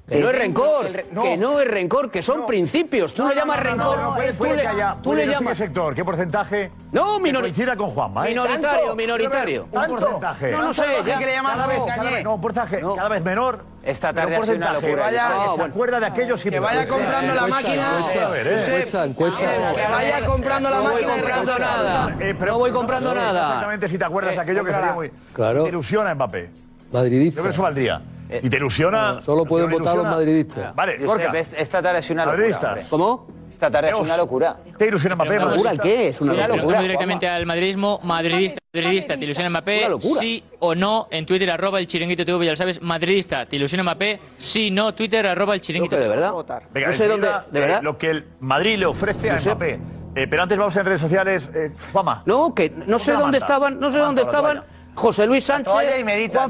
Que 0.06 0.20
no 0.20 0.28
es 0.28 0.34
de- 0.34 0.40
rencor, 0.40 0.91
que 0.91 1.38
no 1.38 1.60
es 1.61 1.68
rencor, 1.68 2.11
que 2.11 2.22
son 2.22 2.45
principios. 2.45 3.14
Tú 3.14 3.24
No, 3.24 3.30
le 3.30 3.36
llamas 3.36 3.57
no, 3.60 3.64
no, 3.64 3.70
rencor. 3.72 3.98
no, 3.98 4.03
no, 4.10 4.15
puede, 4.15 4.32
tú 4.34 4.38
puede 4.40 4.56
le- 4.57 4.61
que 4.64 4.68
haya. 4.68 4.95
tú 4.95 5.02
puede 5.10 5.15
le 5.15 5.24
sé 5.32 5.32
qué 5.38 5.44
llamas. 5.45 5.57
sector, 5.57 5.95
qué 5.95 6.03
porcentaje. 6.06 6.72
No, 6.91 7.18
que 7.18 7.24
minori- 7.32 7.41
coincida 7.41 7.76
con 7.78 7.90
Juanma. 7.90 8.26
¿eh? 8.26 8.30
Minoritario, 8.32 8.80
¿Tanto? 8.80 8.95
minoritario. 8.98 9.68
Un 9.72 9.86
porcentaje. 9.88 10.52
No, 10.52 10.61
no 10.61 10.74
sé, 10.74 10.84
ya. 11.06 11.18
¿Qué 11.20 11.26
le 11.26 11.32
llamas 11.32 11.56
Cada 11.56 11.68
vez, 11.68 11.80
cada 11.88 12.10
vez, 12.11 12.24
no, 12.26 12.36
un 12.36 12.41
porcentaje 12.41 12.82
cada 12.82 13.10
vez 13.10 13.24
menor. 13.24 13.64
Esta 13.82 14.14
tarde 14.14 14.22
un 14.28 14.28
una 14.34 14.38
porcentaje 14.40 14.82
locura. 14.88 15.03
vaya, 15.03 15.26
Ah, 15.28 15.30
que 15.32 15.44
se 15.44 15.49
bueno. 15.57 15.74
acuerda 15.74 15.99
de 16.02 16.06
aquellos 16.06 16.44
Que 16.44 16.60
vaya 16.60 16.88
comprando 16.88 17.34
la 17.36 17.48
máquina. 17.48 17.74
¿eh? 18.14 18.65
Encuesta, 18.65 19.06
encuesta. 19.06 19.40
Que 19.76 19.91
vaya 19.91 20.26
comprando 20.26 20.70
la 20.70 20.76
No 20.78 20.84
voy 20.84 20.91
máquina. 20.94 21.14
comprando 21.14 21.60
nada. 21.60 22.15
Eh, 22.20 22.34
No 22.34 22.57
voy 22.60 22.72
comprando 22.72 23.14
nada. 23.15 23.41
Exactamente 23.41 23.88
si 23.88 23.98
te 23.98 24.03
acuerdas 24.06 24.36
Eh, 24.36 24.40
aquello 24.41 24.65
que 24.65 24.74
sería 24.74 24.91
muy. 24.91 25.11
Claro. 25.34 25.65
Ilusiona 25.65 26.14
Mbappé. 26.14 26.52
Madridista. 26.91 27.38
Yo 27.38 27.41
creo 27.41 27.44
que 27.45 27.49
eso 27.56 27.64
valdría. 27.64 28.02
Y 28.41 28.50
te 28.50 28.58
ilusiona. 28.58 29.22
Solo 29.22 29.45
pueden 29.45 29.70
votar 29.70 29.95
los 29.95 30.06
madridistas. 30.06 30.74
Vale, 30.76 30.94
Josep, 30.94 31.08
Gorka. 31.08 31.40
es- 31.40 31.54
esta 31.54 31.82
tarde 31.82 32.00
es 32.00 32.10
una 32.10 32.26
locura. 32.26 32.38
Madridistas. 32.38 32.88
¿Cómo? 32.90 33.28
Esta 33.52 33.70
tarde 33.72 33.90
es 33.90 33.95
Dios. 33.95 34.08
una 34.08 34.18
locura. 34.18 34.58
¿Te 34.78 34.88
ilusiona 34.88 35.16
Mbappé? 35.16 35.36
¿Locura 35.36 35.56
madridista? 35.56 35.84
qué? 35.84 36.08
Es 36.10 36.20
una 36.22 36.48
locura. 36.48 36.82
directamente 36.82 37.30
al 37.30 37.45
madridismo. 37.45 38.00
Madridista, 38.04 38.60
madridista, 38.74 39.16
¿te 39.16 39.24
ilusiona 39.26 39.50
Mbappé? 39.52 39.80
Una 39.82 39.90
locura. 39.90 40.20
Sí 40.20 40.44
o 40.60 40.76
no. 40.76 41.08
En 41.12 41.26
Twitter, 41.26 41.50
arroba 41.52 41.80
el 41.80 41.88
chiringuito 41.88 42.26
TV, 42.26 42.45
ya 42.45 42.52
lo 42.52 42.58
sabes. 42.58 42.82
Madridista, 42.82 43.45
¿te 43.45 43.56
ilusiona 43.56 43.84
Mbappé? 43.84 44.20
Sí, 44.38 44.72
no. 44.72 44.94
Twitter, 44.94 45.26
arroba 45.28 45.54
el 45.54 45.62
chiringuito 45.62 45.95
TV. 45.95 46.08
verdad. 46.10 46.34
Venga, 46.74 46.88
No 46.88 46.94
sé 46.94 47.08
dónde. 47.08 47.28
¿De 47.52 47.60
eh, 47.60 47.62
verdad? 47.62 47.82
lo 47.84 47.98
que 47.98 48.10
el 48.10 48.26
Madrid 48.40 48.78
le 48.78 48.86
ofrece 48.88 49.30
a. 49.32 49.38
Mbappé. 49.40 49.80
Eh, 50.16 50.28
pero 50.30 50.44
antes 50.44 50.58
vamos 50.58 50.76
en 50.76 50.86
redes 50.86 51.02
sociales. 51.02 51.50
Eh, 51.56 51.72
Juanma. 51.91 52.22
No, 52.26 52.54
que 52.54 52.70
no 52.70 53.00
sé 53.00 53.14
dónde 53.14 53.38
estaban, 53.38 53.80
no 53.80 53.91
sé 53.91 53.98
dónde 54.00 54.24
estaban. 54.24 54.64
José 54.95 55.26
Luis 55.26 55.44
Sánchez, 55.44 55.74
medita, 56.06 56.40
Juan 56.48 56.49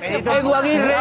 medita. 0.00 0.38
Edu 0.38 0.54
Aguirre, 0.54 0.94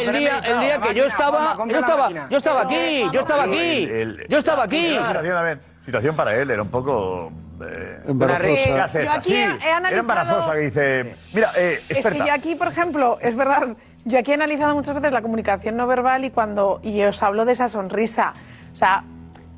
el 0.00 0.12
día, 0.12 0.38
el 0.44 0.60
día 0.60 0.78
que 0.80 0.94
yo 0.94 1.04
estaba, 1.04 1.56
yo 1.66 1.78
estaba, 1.78 2.10
yo 2.28 2.36
estaba 2.36 2.60
aquí, 2.62 3.04
yo 3.12 3.20
estaba 3.20 3.42
aquí, 3.44 3.88
yo 4.28 4.38
estaba 4.38 4.62
aquí. 4.64 4.88
Situación, 4.94 5.36
a 5.36 5.42
ver, 5.42 5.58
situación 5.84 6.16
para 6.16 6.34
él, 6.34 6.50
era 6.50 6.62
un 6.62 6.70
poco. 6.70 7.32
Eh, 7.64 8.00
Embarazosa. 8.08 8.46
¿Qué 8.64 8.80
haces? 8.80 9.04
Yo 9.04 9.12
aquí 9.12 9.28
Sí, 9.30 9.36
he 9.36 9.44
era 9.44 9.76
analizado- 9.76 10.00
embarazosa 10.00 10.52
que 10.54 10.58
dice. 10.58 11.14
Mira, 11.32 11.50
eh, 11.56 11.80
Es 11.88 12.04
que 12.06 12.18
yo 12.18 12.32
aquí, 12.32 12.56
por 12.56 12.66
ejemplo, 12.66 13.18
es 13.22 13.36
verdad, 13.36 13.68
yo 14.04 14.18
aquí 14.18 14.32
he 14.32 14.34
analizado 14.34 14.74
muchas 14.74 14.94
veces 14.96 15.12
la 15.12 15.22
comunicación 15.22 15.76
no 15.76 15.86
verbal 15.86 16.24
y 16.24 16.30
cuando 16.30 16.80
y 16.82 17.00
os 17.04 17.22
hablo 17.22 17.44
de 17.44 17.52
esa 17.52 17.68
sonrisa. 17.68 18.34
O 18.72 18.76
sea, 18.76 19.04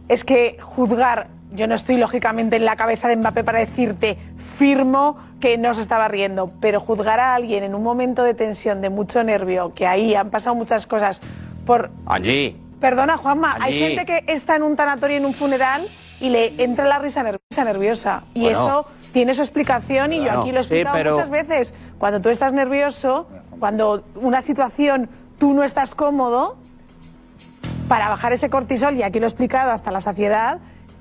es 0.08 0.24
que 0.24 0.58
juzgar, 0.60 1.28
yo 1.52 1.66
no 1.66 1.74
estoy 1.74 1.96
lógicamente 1.96 2.56
en 2.56 2.64
la 2.64 2.76
cabeza 2.76 3.08
de 3.08 3.16
Mbappé 3.16 3.44
para 3.44 3.58
decirte 3.58 4.18
firmo 4.58 5.16
que 5.40 5.58
no 5.58 5.74
se 5.74 5.82
estaba 5.82 6.08
riendo, 6.08 6.50
pero 6.60 6.80
juzgar 6.80 7.20
a 7.20 7.34
alguien 7.34 7.62
en 7.64 7.74
un 7.74 7.82
momento 7.82 8.22
de 8.22 8.34
tensión, 8.34 8.80
de 8.80 8.90
mucho 8.90 9.22
nervio, 9.22 9.74
que 9.74 9.86
ahí 9.86 10.14
han 10.14 10.30
pasado 10.30 10.54
muchas 10.56 10.86
cosas 10.86 11.20
por 11.64 11.90
Allí. 12.06 12.60
Perdona, 12.80 13.16
Juanma, 13.16 13.56
hay 13.60 13.78
gente 13.78 14.04
que 14.04 14.24
está 14.32 14.56
en 14.56 14.62
un 14.62 14.76
tanatorio, 14.76 15.16
en 15.16 15.24
un 15.26 15.32
funeral, 15.34 15.86
y 16.20 16.28
le 16.30 16.62
entra 16.62 16.84
la 16.86 16.98
risa 16.98 17.22
ner- 17.22 17.40
risa 17.50 17.64
nerviosa. 17.64 18.24
Y 18.34 18.42
Bueno. 18.42 18.58
eso 18.58 18.86
tiene 19.12 19.34
su 19.34 19.42
explicación, 19.42 20.12
y 20.12 20.22
yo 20.24 20.40
aquí 20.40 20.52
lo 20.52 20.60
he 20.60 20.64
sí, 20.64 20.74
explicado 20.74 20.96
pero- 20.96 21.12
muchas 21.12 21.30
veces. 21.30 21.74
Cuando 21.98 22.20
tú 22.20 22.28
estás 22.28 22.52
nervioso, 22.52 23.28
cuando 23.58 24.04
una 24.14 24.40
situación 24.42 25.08
tú 25.38 25.52
no 25.54 25.62
estás 25.64 25.94
cómodo, 25.94 26.56
para 27.88 28.08
bajar 28.08 28.32
ese 28.32 28.50
cortisol, 28.50 28.94
y 28.96 29.02
aquí 29.02 29.20
lo 29.20 29.26
he 29.26 29.28
explicado 29.28 29.70
hasta 29.72 29.90
la 29.90 30.00
saciedad, 30.00 30.58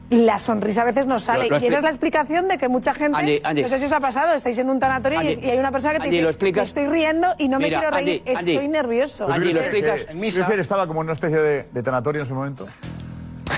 la 0.10 0.38
sonrisa 0.40 0.84
a 0.84 0.86
veces 0.86 1.08
no 1.08 1.18
sale. 1.20 1.50
Lo- 1.50 1.58
lo 1.58 1.64
y 1.64 1.68
esa 1.68 1.78
es 1.78 1.84
la 1.84 1.90
explicación 1.90 2.48
de 2.48 2.58
que 2.58 2.68
mucha 2.68 2.94
gente, 2.94 3.18
Angie, 3.18 3.42
Angie. 3.44 3.64
no 3.64 3.70
sé 3.70 3.80
si 3.80 3.86
os 3.86 3.92
ha 3.92 4.00
pasado, 4.00 4.34
estáis 4.34 4.58
en 4.60 4.70
un 4.70 4.80
tanatorio 4.80 5.22
y- 5.22 5.34
Angie, 5.34 5.48
y 5.48 5.50
hay 5.52 5.58
una 5.58 5.72
persona 5.72 5.94
que 5.94 6.00
te 6.02 6.06
Angie, 6.06 6.22
¿lo 6.22 6.28
dice, 6.28 6.36
explicas? 6.36 6.74
"Me 6.76 6.82
estoy 6.82 6.94
riendo 6.94 7.28
y 7.40 7.48
no 7.48 7.58
me 7.60 7.66
Mira, 7.66 7.80
quiero 7.80 7.96
reír, 7.96 8.22
Angie, 8.26 8.36
Angie. 8.38 8.54
estoy 8.54 8.68
nervioso. 8.68 9.24
Angie, 9.26 9.54
¿lo 9.54 9.60
¿Crees 9.62 9.66
explicas? 9.74 10.06
¿crees 10.06 10.46
que 10.48 10.54
él 10.54 10.60
estaba 10.60 10.88
como 10.88 11.02
en 11.02 11.06
una 11.06 11.14
especie 11.14 11.38
de, 11.40 11.64
de 11.72 11.84
tanatorio 11.84 12.22
en 12.22 12.26
ese 12.26 12.34
momento? 12.34 12.68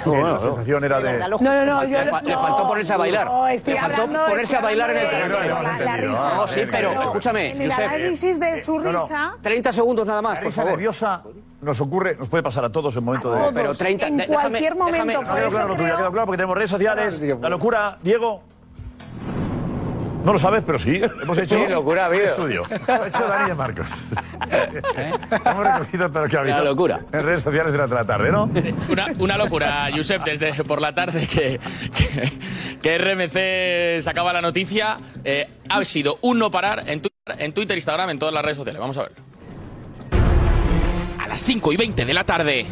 Que 0.04 0.10
bueno, 0.10 0.28
la 0.28 0.34
no. 0.36 0.40
sensación 0.42 0.84
era 0.86 1.00
de. 1.02 1.20
No, 1.20 1.38
no, 1.40 1.66
no, 1.66 1.84
yo 1.84 1.98
Le, 2.00 2.06
fa- 2.06 2.22
le 2.22 2.32
no, 2.34 2.42
faltó 2.42 2.68
ponerse 2.68 2.94
a 2.94 2.98
bailar. 2.98 3.26
No, 3.28 3.48
estoy 3.48 3.74
le 3.74 3.80
faltó 3.80 4.02
hablando- 4.04 4.26
ponerse 4.30 4.56
a 4.56 4.62
bailar 4.62 4.90
en 4.92 4.98
el 4.98 5.10
tanatorio. 5.10 5.62
la- 5.62 5.80
la 5.80 5.98
risa. 5.98 6.34
No, 6.36 6.48
sí, 6.48 6.62
pero 6.72 6.92
escúchame, 7.02 7.50
En 7.52 7.62
el 7.64 7.72
análisis 7.72 8.40
de 8.40 8.62
su 8.62 8.80
no, 8.80 8.92
no. 8.92 9.02
risa, 9.04 9.34
30 9.42 9.74
segundos 9.74 10.06
nada 10.08 10.22
más, 10.22 10.36
La 10.36 10.40
por 10.42 10.46
risa 10.48 10.62
favor. 10.62 10.72
nerviosa 10.72 11.24
nos 11.62 11.82
ocurre, 11.82 12.16
nos 12.18 12.30
puede 12.30 12.44
pasar 12.44 12.64
a 12.66 12.70
todos 12.72 12.96
en 12.96 13.04
momento 13.04 13.32
de. 13.34 13.52
pero 13.54 13.74
30 13.74 14.08
en 14.08 14.18
déjame- 14.20 14.28
cualquier 14.28 14.76
momento. 14.76 15.06
déjame- 15.06 15.14
No 15.14 15.50
claro 15.50 15.68
lo 15.68 15.76
tuyo, 15.76 15.86
creo- 15.86 15.98
quedó 15.98 16.12
claro 16.12 16.26
porque 16.26 16.38
tenemos 16.38 16.56
redes 16.58 16.70
sociales. 16.70 17.22
La 17.42 17.50
locura, 17.50 17.98
Diego. 18.04 18.44
No 20.24 20.34
lo 20.34 20.40
sabes, 20.40 20.62
pero 20.66 20.78
sí. 20.78 21.02
Hemos 21.22 21.38
hecho 21.38 21.58
Sí, 21.58 21.68
locura 21.72 22.10
un 22.10 22.16
estudio. 22.16 22.64
Lo 22.88 22.94
ha 23.02 23.08
hecho 23.08 23.28
Dani 23.30 23.48
de 23.48 23.56
Marcos. 23.56 24.08
Hemos 25.46 25.64
recogido 25.64 26.10
todo 26.12 26.24
lo 26.24 26.30
que 26.30 26.36
ha 26.36 26.40
habido. 26.42 26.58
La 26.58 26.64
locura. 26.66 27.00
En 27.14 27.24
redes 27.24 27.44
sociales 27.44 27.72
durante 27.72 27.96
la 27.96 28.04
tarde, 28.04 28.30
¿no? 28.30 28.50
Una, 28.90 29.08
una 29.20 29.38
locura, 29.38 29.88
Josep, 29.96 30.22
desde 30.26 30.64
por 30.66 30.82
la 30.82 30.94
tarde 30.94 31.26
que, 31.28 31.60
que, 31.96 32.32
que 32.82 32.98
RMC 32.98 34.04
sacaba 34.04 34.34
la 34.34 34.42
noticia. 34.42 34.98
Eh, 35.24 35.48
ha 35.70 35.86
sido 35.86 36.18
un 36.22 36.40
no 36.40 36.52
parar 36.52 36.84
en 36.88 37.00
Twitter, 37.00 37.36
en 37.40 37.54
Twitter, 37.54 37.78
Instagram, 37.78 38.10
en 38.10 38.20
todas 38.20 38.34
las 38.34 38.44
redes 38.44 38.58
sociales. 38.58 38.82
Vamos 38.82 38.98
a 38.98 39.04
ver. 39.04 39.12
Las 41.38 41.44
5 41.46 41.72
y 41.72 41.78
20 41.78 42.04
de 42.04 42.14
la 42.16 42.24
tarde, 42.24 42.66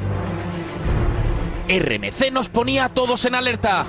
RMC 1.69 2.31
nos 2.31 2.49
ponía 2.49 2.85
a 2.85 2.89
todos 2.89 3.23
en 3.25 3.35
alerta. 3.35 3.85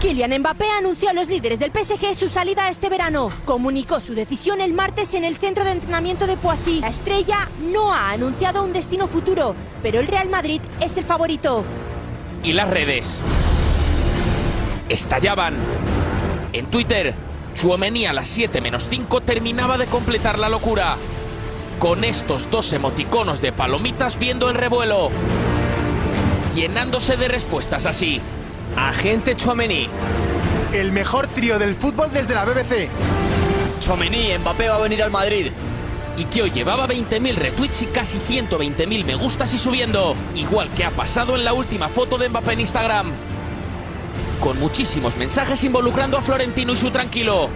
Kylian 0.00 0.38
Mbappé 0.38 0.66
anunció 0.78 1.08
a 1.08 1.14
los 1.14 1.28
líderes 1.28 1.60
del 1.60 1.72
PSG 1.72 2.14
su 2.14 2.28
salida 2.28 2.68
este 2.68 2.90
verano. 2.90 3.32
Comunicó 3.46 4.00
su 4.00 4.12
decisión 4.12 4.60
el 4.60 4.74
martes 4.74 5.14
en 5.14 5.24
el 5.24 5.38
centro 5.38 5.64
de 5.64 5.70
entrenamiento 5.70 6.26
de 6.26 6.36
Poissy. 6.36 6.80
La 6.80 6.88
estrella 6.88 7.48
no 7.58 7.90
ha 7.90 8.10
anunciado 8.10 8.64
un 8.64 8.74
destino 8.74 9.06
futuro, 9.06 9.56
pero 9.82 9.98
el 10.00 10.08
Real 10.08 10.28
Madrid 10.28 10.60
es 10.82 10.98
el 10.98 11.04
favorito. 11.04 11.64
y 12.44 12.52
las 12.52 12.68
redes 12.68 13.18
estallaban. 14.90 15.54
En 16.52 16.66
Twitter, 16.66 17.14
Chuomení 17.54 18.04
a 18.04 18.12
las 18.12 18.28
7 18.28 18.60
menos 18.60 18.84
5 18.90 19.22
terminaba 19.22 19.78
de 19.78 19.86
completar 19.86 20.38
la 20.38 20.50
locura. 20.50 20.98
Con 21.78 22.04
estos 22.04 22.50
dos 22.50 22.72
emoticonos 22.72 23.42
de 23.42 23.52
palomitas 23.52 24.18
viendo 24.18 24.48
el 24.48 24.54
revuelo. 24.54 25.10
Llenándose 26.54 27.18
de 27.18 27.28
respuestas 27.28 27.84
así. 27.84 28.18
Agente 28.76 29.36
Chuamení. 29.36 29.86
El 30.72 30.90
mejor 30.90 31.26
trío 31.26 31.58
del 31.58 31.74
fútbol 31.74 32.10
desde 32.10 32.34
la 32.34 32.46
BBC. 32.46 32.88
Chuamení, 33.80 34.30
Mbappé 34.38 34.70
va 34.70 34.76
a 34.76 34.80
venir 34.80 35.02
al 35.02 35.10
Madrid. 35.10 35.52
Y 36.16 36.24
que 36.24 36.42
hoy 36.42 36.50
llevaba 36.50 36.88
20.000 36.88 37.34
retweets 37.34 37.82
y 37.82 37.86
casi 37.86 38.18
120.000 38.20 39.04
me 39.04 39.14
gustas 39.14 39.52
y 39.52 39.58
subiendo. 39.58 40.16
Igual 40.34 40.70
que 40.70 40.84
ha 40.84 40.90
pasado 40.90 41.36
en 41.36 41.44
la 41.44 41.52
última 41.52 41.90
foto 41.90 42.16
de 42.16 42.30
Mbappé 42.30 42.54
en 42.54 42.60
Instagram. 42.60 43.12
Con 44.40 44.58
muchísimos 44.58 45.18
mensajes 45.18 45.62
involucrando 45.62 46.16
a 46.16 46.22
Florentino 46.22 46.72
y 46.72 46.76
su 46.76 46.90
tranquilo. 46.90 47.50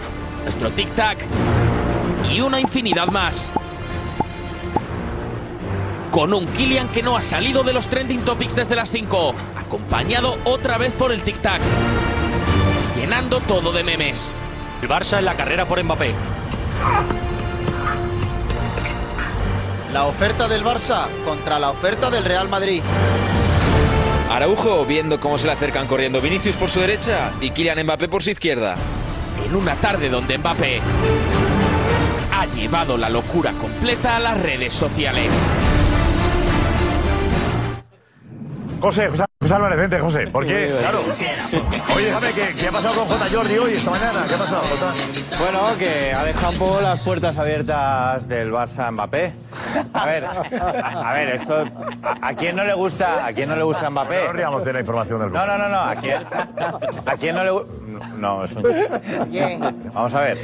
Nuestro 0.44 0.70
tic-tac. 0.72 1.16
Y 2.30 2.42
una 2.42 2.60
infinidad 2.60 3.06
más. 3.06 3.50
Con 6.10 6.34
un 6.34 6.44
Kylian 6.44 6.88
que 6.88 7.04
no 7.04 7.16
ha 7.16 7.22
salido 7.22 7.62
de 7.62 7.72
los 7.72 7.86
trending 7.86 8.20
topics 8.22 8.56
desde 8.56 8.74
las 8.74 8.90
5. 8.90 9.32
Acompañado 9.56 10.38
otra 10.42 10.76
vez 10.76 10.92
por 10.92 11.12
el 11.12 11.22
tic-tac. 11.22 11.60
Llenando 12.96 13.38
todo 13.40 13.72
de 13.72 13.84
memes. 13.84 14.32
El 14.82 14.88
Barça 14.88 15.18
en 15.18 15.24
la 15.24 15.36
carrera 15.36 15.66
por 15.66 15.82
Mbappé. 15.82 16.12
La 19.92 20.06
oferta 20.06 20.48
del 20.48 20.64
Barça 20.64 21.06
contra 21.24 21.60
la 21.60 21.70
oferta 21.70 22.10
del 22.10 22.24
Real 22.24 22.48
Madrid. 22.48 22.82
Araujo 24.30 24.84
viendo 24.84 25.20
cómo 25.20 25.38
se 25.38 25.46
le 25.46 25.52
acercan 25.52 25.86
corriendo 25.86 26.20
Vinicius 26.20 26.56
por 26.56 26.70
su 26.70 26.80
derecha 26.80 27.30
y 27.40 27.50
Kylian 27.50 27.84
Mbappé 27.84 28.08
por 28.08 28.24
su 28.24 28.30
izquierda. 28.30 28.74
En 29.46 29.54
una 29.54 29.76
tarde 29.76 30.08
donde 30.08 30.38
Mbappé 30.38 30.80
ha 32.32 32.46
llevado 32.46 32.96
la 32.96 33.08
locura 33.08 33.52
completa 33.52 34.16
a 34.16 34.20
las 34.20 34.40
redes 34.40 34.72
sociales. 34.72 35.32
José, 38.80 39.08
José, 39.10 39.29
José 39.42 39.54
Álvarez, 39.54 39.78
vente, 39.78 39.98
José. 39.98 40.26
¿Por 40.26 40.44
qué? 40.44 40.70
Claro. 40.78 40.98
Oye, 41.96 42.04
déjame, 42.04 42.32
¿qué, 42.34 42.54
qué 42.60 42.68
ha 42.68 42.72
pasado 42.72 42.94
con 42.94 43.08
J. 43.08 43.26
Jordi 43.32 43.56
hoy, 43.56 43.72
esta 43.72 43.90
mañana? 43.90 44.24
¿Qué 44.28 44.34
ha 44.34 44.38
pasado, 44.38 44.60
Jota? 44.70 44.92
Bueno, 45.38 45.78
que 45.78 46.12
ha 46.12 46.24
dejado 46.24 46.52
un 46.52 46.58
poco 46.58 46.80
las 46.82 47.00
puertas 47.00 47.38
abiertas 47.38 48.28
del 48.28 48.52
Barça 48.52 48.88
a 48.88 48.90
Mbappé. 48.90 49.32
A 49.94 50.04
ver, 50.04 50.24
a, 50.26 51.10
a 51.10 51.14
ver, 51.14 51.36
esto 51.36 51.64
a, 52.02 52.28
a 52.28 52.34
quién 52.34 52.54
no 52.54 52.64
le 52.64 52.74
gusta, 52.74 53.24
a 53.24 53.32
quién 53.32 53.48
no 53.48 53.56
le 53.56 53.62
gusta 53.62 53.88
Mbappé. 53.88 54.24
No 54.26 54.32
riamos 54.34 54.62
de 54.62 54.72
la 54.74 54.80
información 54.80 55.20
del 55.20 55.32
No, 55.32 55.46
no, 55.46 55.56
no, 55.56 55.68
no, 55.70 55.80
a 55.80 55.96
quién, 55.96 56.20
a 57.06 57.16
quién 57.16 57.34
no 57.34 57.42
le 57.42 57.50
gusta. 57.50 57.72
No, 58.18 58.44
es 58.44 58.52
un 58.56 58.62
Vamos 59.94 60.14
a 60.14 60.20
ver. 60.20 60.38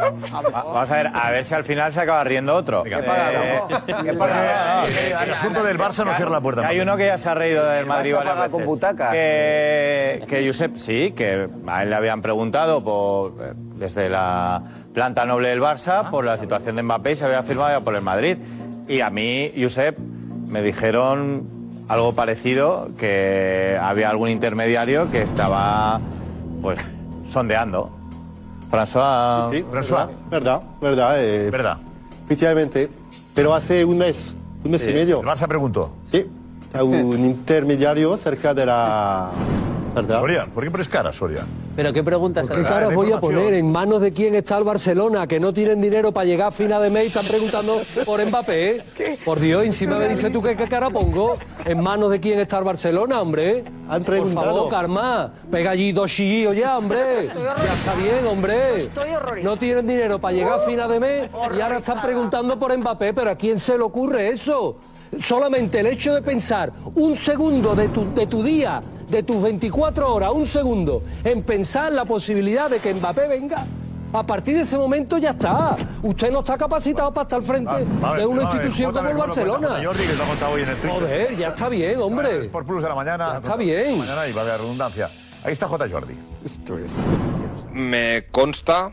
Va- 0.00 0.50
Vamos 0.62 0.90
a 0.90 0.94
ver, 0.94 1.10
a 1.12 1.30
ver 1.30 1.44
si 1.44 1.54
al 1.54 1.64
final 1.64 1.92
se 1.92 2.00
acaba 2.00 2.22
riendo 2.22 2.54
otro. 2.54 2.84
Venga. 2.84 2.98
Eh, 3.00 3.60
¿Qué 4.04 4.12
pasa? 4.14 4.84
Eh, 4.88 5.14
el 5.20 5.32
asunto 5.32 5.64
del 5.64 5.78
Barça 5.78 6.04
no 6.04 6.14
cierra 6.14 6.30
la 6.30 6.40
puerta. 6.40 6.66
Hay 6.68 6.78
uno 6.78 6.96
que 6.96 7.06
ya 7.06 7.18
se 7.18 7.28
ha 7.28 7.34
reído 7.34 7.66
del 7.66 7.86
Madrid 7.86 8.14
paga 8.36 8.46
veces. 8.46 8.52
con 8.58 8.66
butaca. 8.66 9.10
Que, 9.12 10.24
que 10.28 10.46
Josep, 10.46 10.76
sí, 10.76 11.12
que 11.12 11.48
a 11.66 11.82
él 11.82 11.90
le 11.90 11.96
habían 11.96 12.22
preguntado 12.22 12.82
por, 12.84 13.32
eh, 13.42 13.52
desde 13.76 14.08
la 14.08 14.62
planta 14.94 15.24
noble 15.24 15.48
del 15.48 15.60
Barça 15.60 16.08
por 16.10 16.24
la 16.24 16.36
situación 16.36 16.76
de 16.76 16.82
Mbappé 16.82 17.12
y 17.12 17.16
se 17.16 17.24
había 17.26 17.42
firmado 17.42 17.78
ya 17.78 17.84
por 17.84 17.94
el 17.94 18.02
Madrid. 18.02 18.38
Y 18.88 19.00
a 19.00 19.10
mí, 19.10 19.50
Josep, 19.58 19.98
me 19.98 20.62
dijeron 20.62 21.44
algo 21.88 22.14
parecido, 22.14 22.88
que 22.98 23.78
había 23.80 24.10
algún 24.10 24.28
intermediario 24.28 25.10
que 25.10 25.22
estaba, 25.22 26.00
pues, 26.62 26.78
sondeando. 27.28 27.90
François... 28.70 29.50
Sí, 29.50 29.64
François. 29.70 30.08
Verdad, 30.30 30.60
verdad. 30.80 31.22
eh, 31.24 31.48
verdad. 31.50 31.78
Efectivamente. 32.24 32.88
Pero 33.34 33.54
hace 33.54 33.84
un 33.84 33.98
mes, 33.98 34.34
un 34.64 34.70
mes 34.72 34.82
Sí, 34.82 34.90
y 34.90 34.94
medio. 34.94 35.20
El 35.20 35.26
Barça 35.26 35.46
preguntó. 35.46 35.92
Sí. 36.10 36.26
Hay 36.72 36.80
un 36.82 37.24
intermediario 37.24 38.16
cerca 38.16 38.52
de 38.54 38.66
la. 38.66 39.30
¿Verdad? 39.94 40.20
Soria, 40.20 40.44
¿por 40.52 40.62
qué 40.62 40.70
pones 40.70 40.88
cara, 40.88 41.10
Soria? 41.10 41.46
¿Pero 41.74 41.90
qué 41.92 42.02
preguntas? 42.02 42.48
¿Qué 42.48 42.62
caras 42.62 42.94
voy 42.94 43.12
a 43.12 43.18
poner? 43.18 43.54
¿En 43.54 43.70
manos 43.72 44.00
de 44.02 44.12
quién 44.12 44.34
está 44.34 44.58
el 44.58 44.64
Barcelona? 44.64 45.26
Que 45.26 45.40
no 45.40 45.54
tienen 45.54 45.80
dinero 45.80 46.12
para 46.12 46.26
llegar 46.26 46.48
a 46.48 46.50
final 46.50 46.82
de 46.82 46.90
mes 46.90 47.04
y 47.04 47.06
están 47.08 47.24
preguntando 47.26 47.80
por 48.04 48.24
Mbappé. 48.24 48.82
Por 49.24 49.40
Dios, 49.40 49.64
encima 49.64 49.98
me 49.98 50.08
dices 50.08 50.30
tú 50.32 50.42
que 50.42 50.54
qué 50.56 50.68
cara 50.68 50.90
pongo. 50.90 51.32
¿En 51.64 51.82
manos 51.82 52.10
de 52.10 52.20
quién 52.20 52.40
está 52.40 52.58
el 52.58 52.64
Barcelona, 52.64 53.20
hombre? 53.22 53.64
Han 53.88 54.04
Por 54.04 54.14
preguntado. 54.14 54.46
favor, 54.54 54.70
Karma. 54.70 55.32
Pega 55.50 55.70
allí 55.70 55.92
dos 55.92 56.10
chillillos 56.10 56.56
ya, 56.56 56.76
hombre. 56.76 57.26
Ya 57.26 57.54
está 57.54 57.94
bien, 57.94 58.26
hombre. 58.26 58.88
No 59.42 59.56
tienen 59.58 59.86
dinero 59.86 60.18
para 60.18 60.34
llegar 60.34 60.54
a 60.54 60.58
final 60.58 60.90
de 60.90 61.00
mes 61.00 61.30
y 61.56 61.60
ahora 61.60 61.78
están 61.78 62.00
preguntando 62.02 62.58
por 62.58 62.76
Mbappé. 62.76 63.12
¿Pero 63.14 63.30
a 63.30 63.34
quién 63.36 63.58
se 63.58 63.76
le 63.78 63.84
ocurre 63.84 64.28
eso? 64.30 64.76
Solamente 65.20 65.80
el 65.80 65.86
hecho 65.86 66.14
de 66.14 66.22
pensar 66.22 66.72
un 66.94 67.16
segundo 67.16 67.74
de 67.74 67.88
tu, 67.88 68.12
de 68.14 68.26
tu 68.26 68.42
día, 68.42 68.82
de 69.08 69.22
tus 69.22 69.42
24 69.42 70.12
horas, 70.12 70.32
un 70.32 70.46
segundo, 70.46 71.02
en 71.24 71.42
pensar 71.42 71.92
la 71.92 72.04
posibilidad 72.04 72.68
de 72.70 72.80
que 72.80 72.94
Mbappé 72.94 73.28
venga. 73.28 73.64
A 74.12 74.22
partir 74.22 74.56
de 74.56 74.62
ese 74.62 74.78
momento 74.78 75.18
ya 75.18 75.30
está. 75.30 75.76
Usted 76.02 76.30
no 76.30 76.40
está 76.40 76.56
capacitado 76.56 77.12
para 77.12 77.22
estar 77.24 77.38
al 77.38 77.44
frente 77.44 77.86
Vale, 78.00 78.20
de 78.20 78.26
una 78.26 78.44
ver, 78.44 78.54
institución 78.54 78.92
como 78.92 79.08
el 79.08 79.16
cuenta 79.16 79.34
Barcelona. 79.34 79.84
Jordi, 79.84 80.06
que 80.06 80.14
lo 80.14 80.22
ha 80.22 80.26
contado 80.26 80.52
hoy 80.52 80.62
en 80.62 80.68
el. 80.68 80.76
Joder, 80.76 81.36
ya 81.36 81.48
está 81.48 81.68
bien, 81.68 82.00
hombre. 82.00 82.40
Es 82.42 82.48
por 82.48 82.64
Plus 82.64 82.82
de 82.82 82.88
la 82.88 82.94
mañana. 82.94 83.32
Ya 83.32 83.36
está 83.38 83.56
bien. 83.56 83.98
Mañana 83.98 84.26
y 84.26 84.32
va 84.32 84.42
a 84.42 84.44
haber 84.44 84.60
redundancia. 84.60 85.10
Ahí 85.44 85.52
está 85.52 85.68
J. 85.68 85.88
Jordi. 85.88 86.14
Me 87.72 88.24
consta 88.30 88.90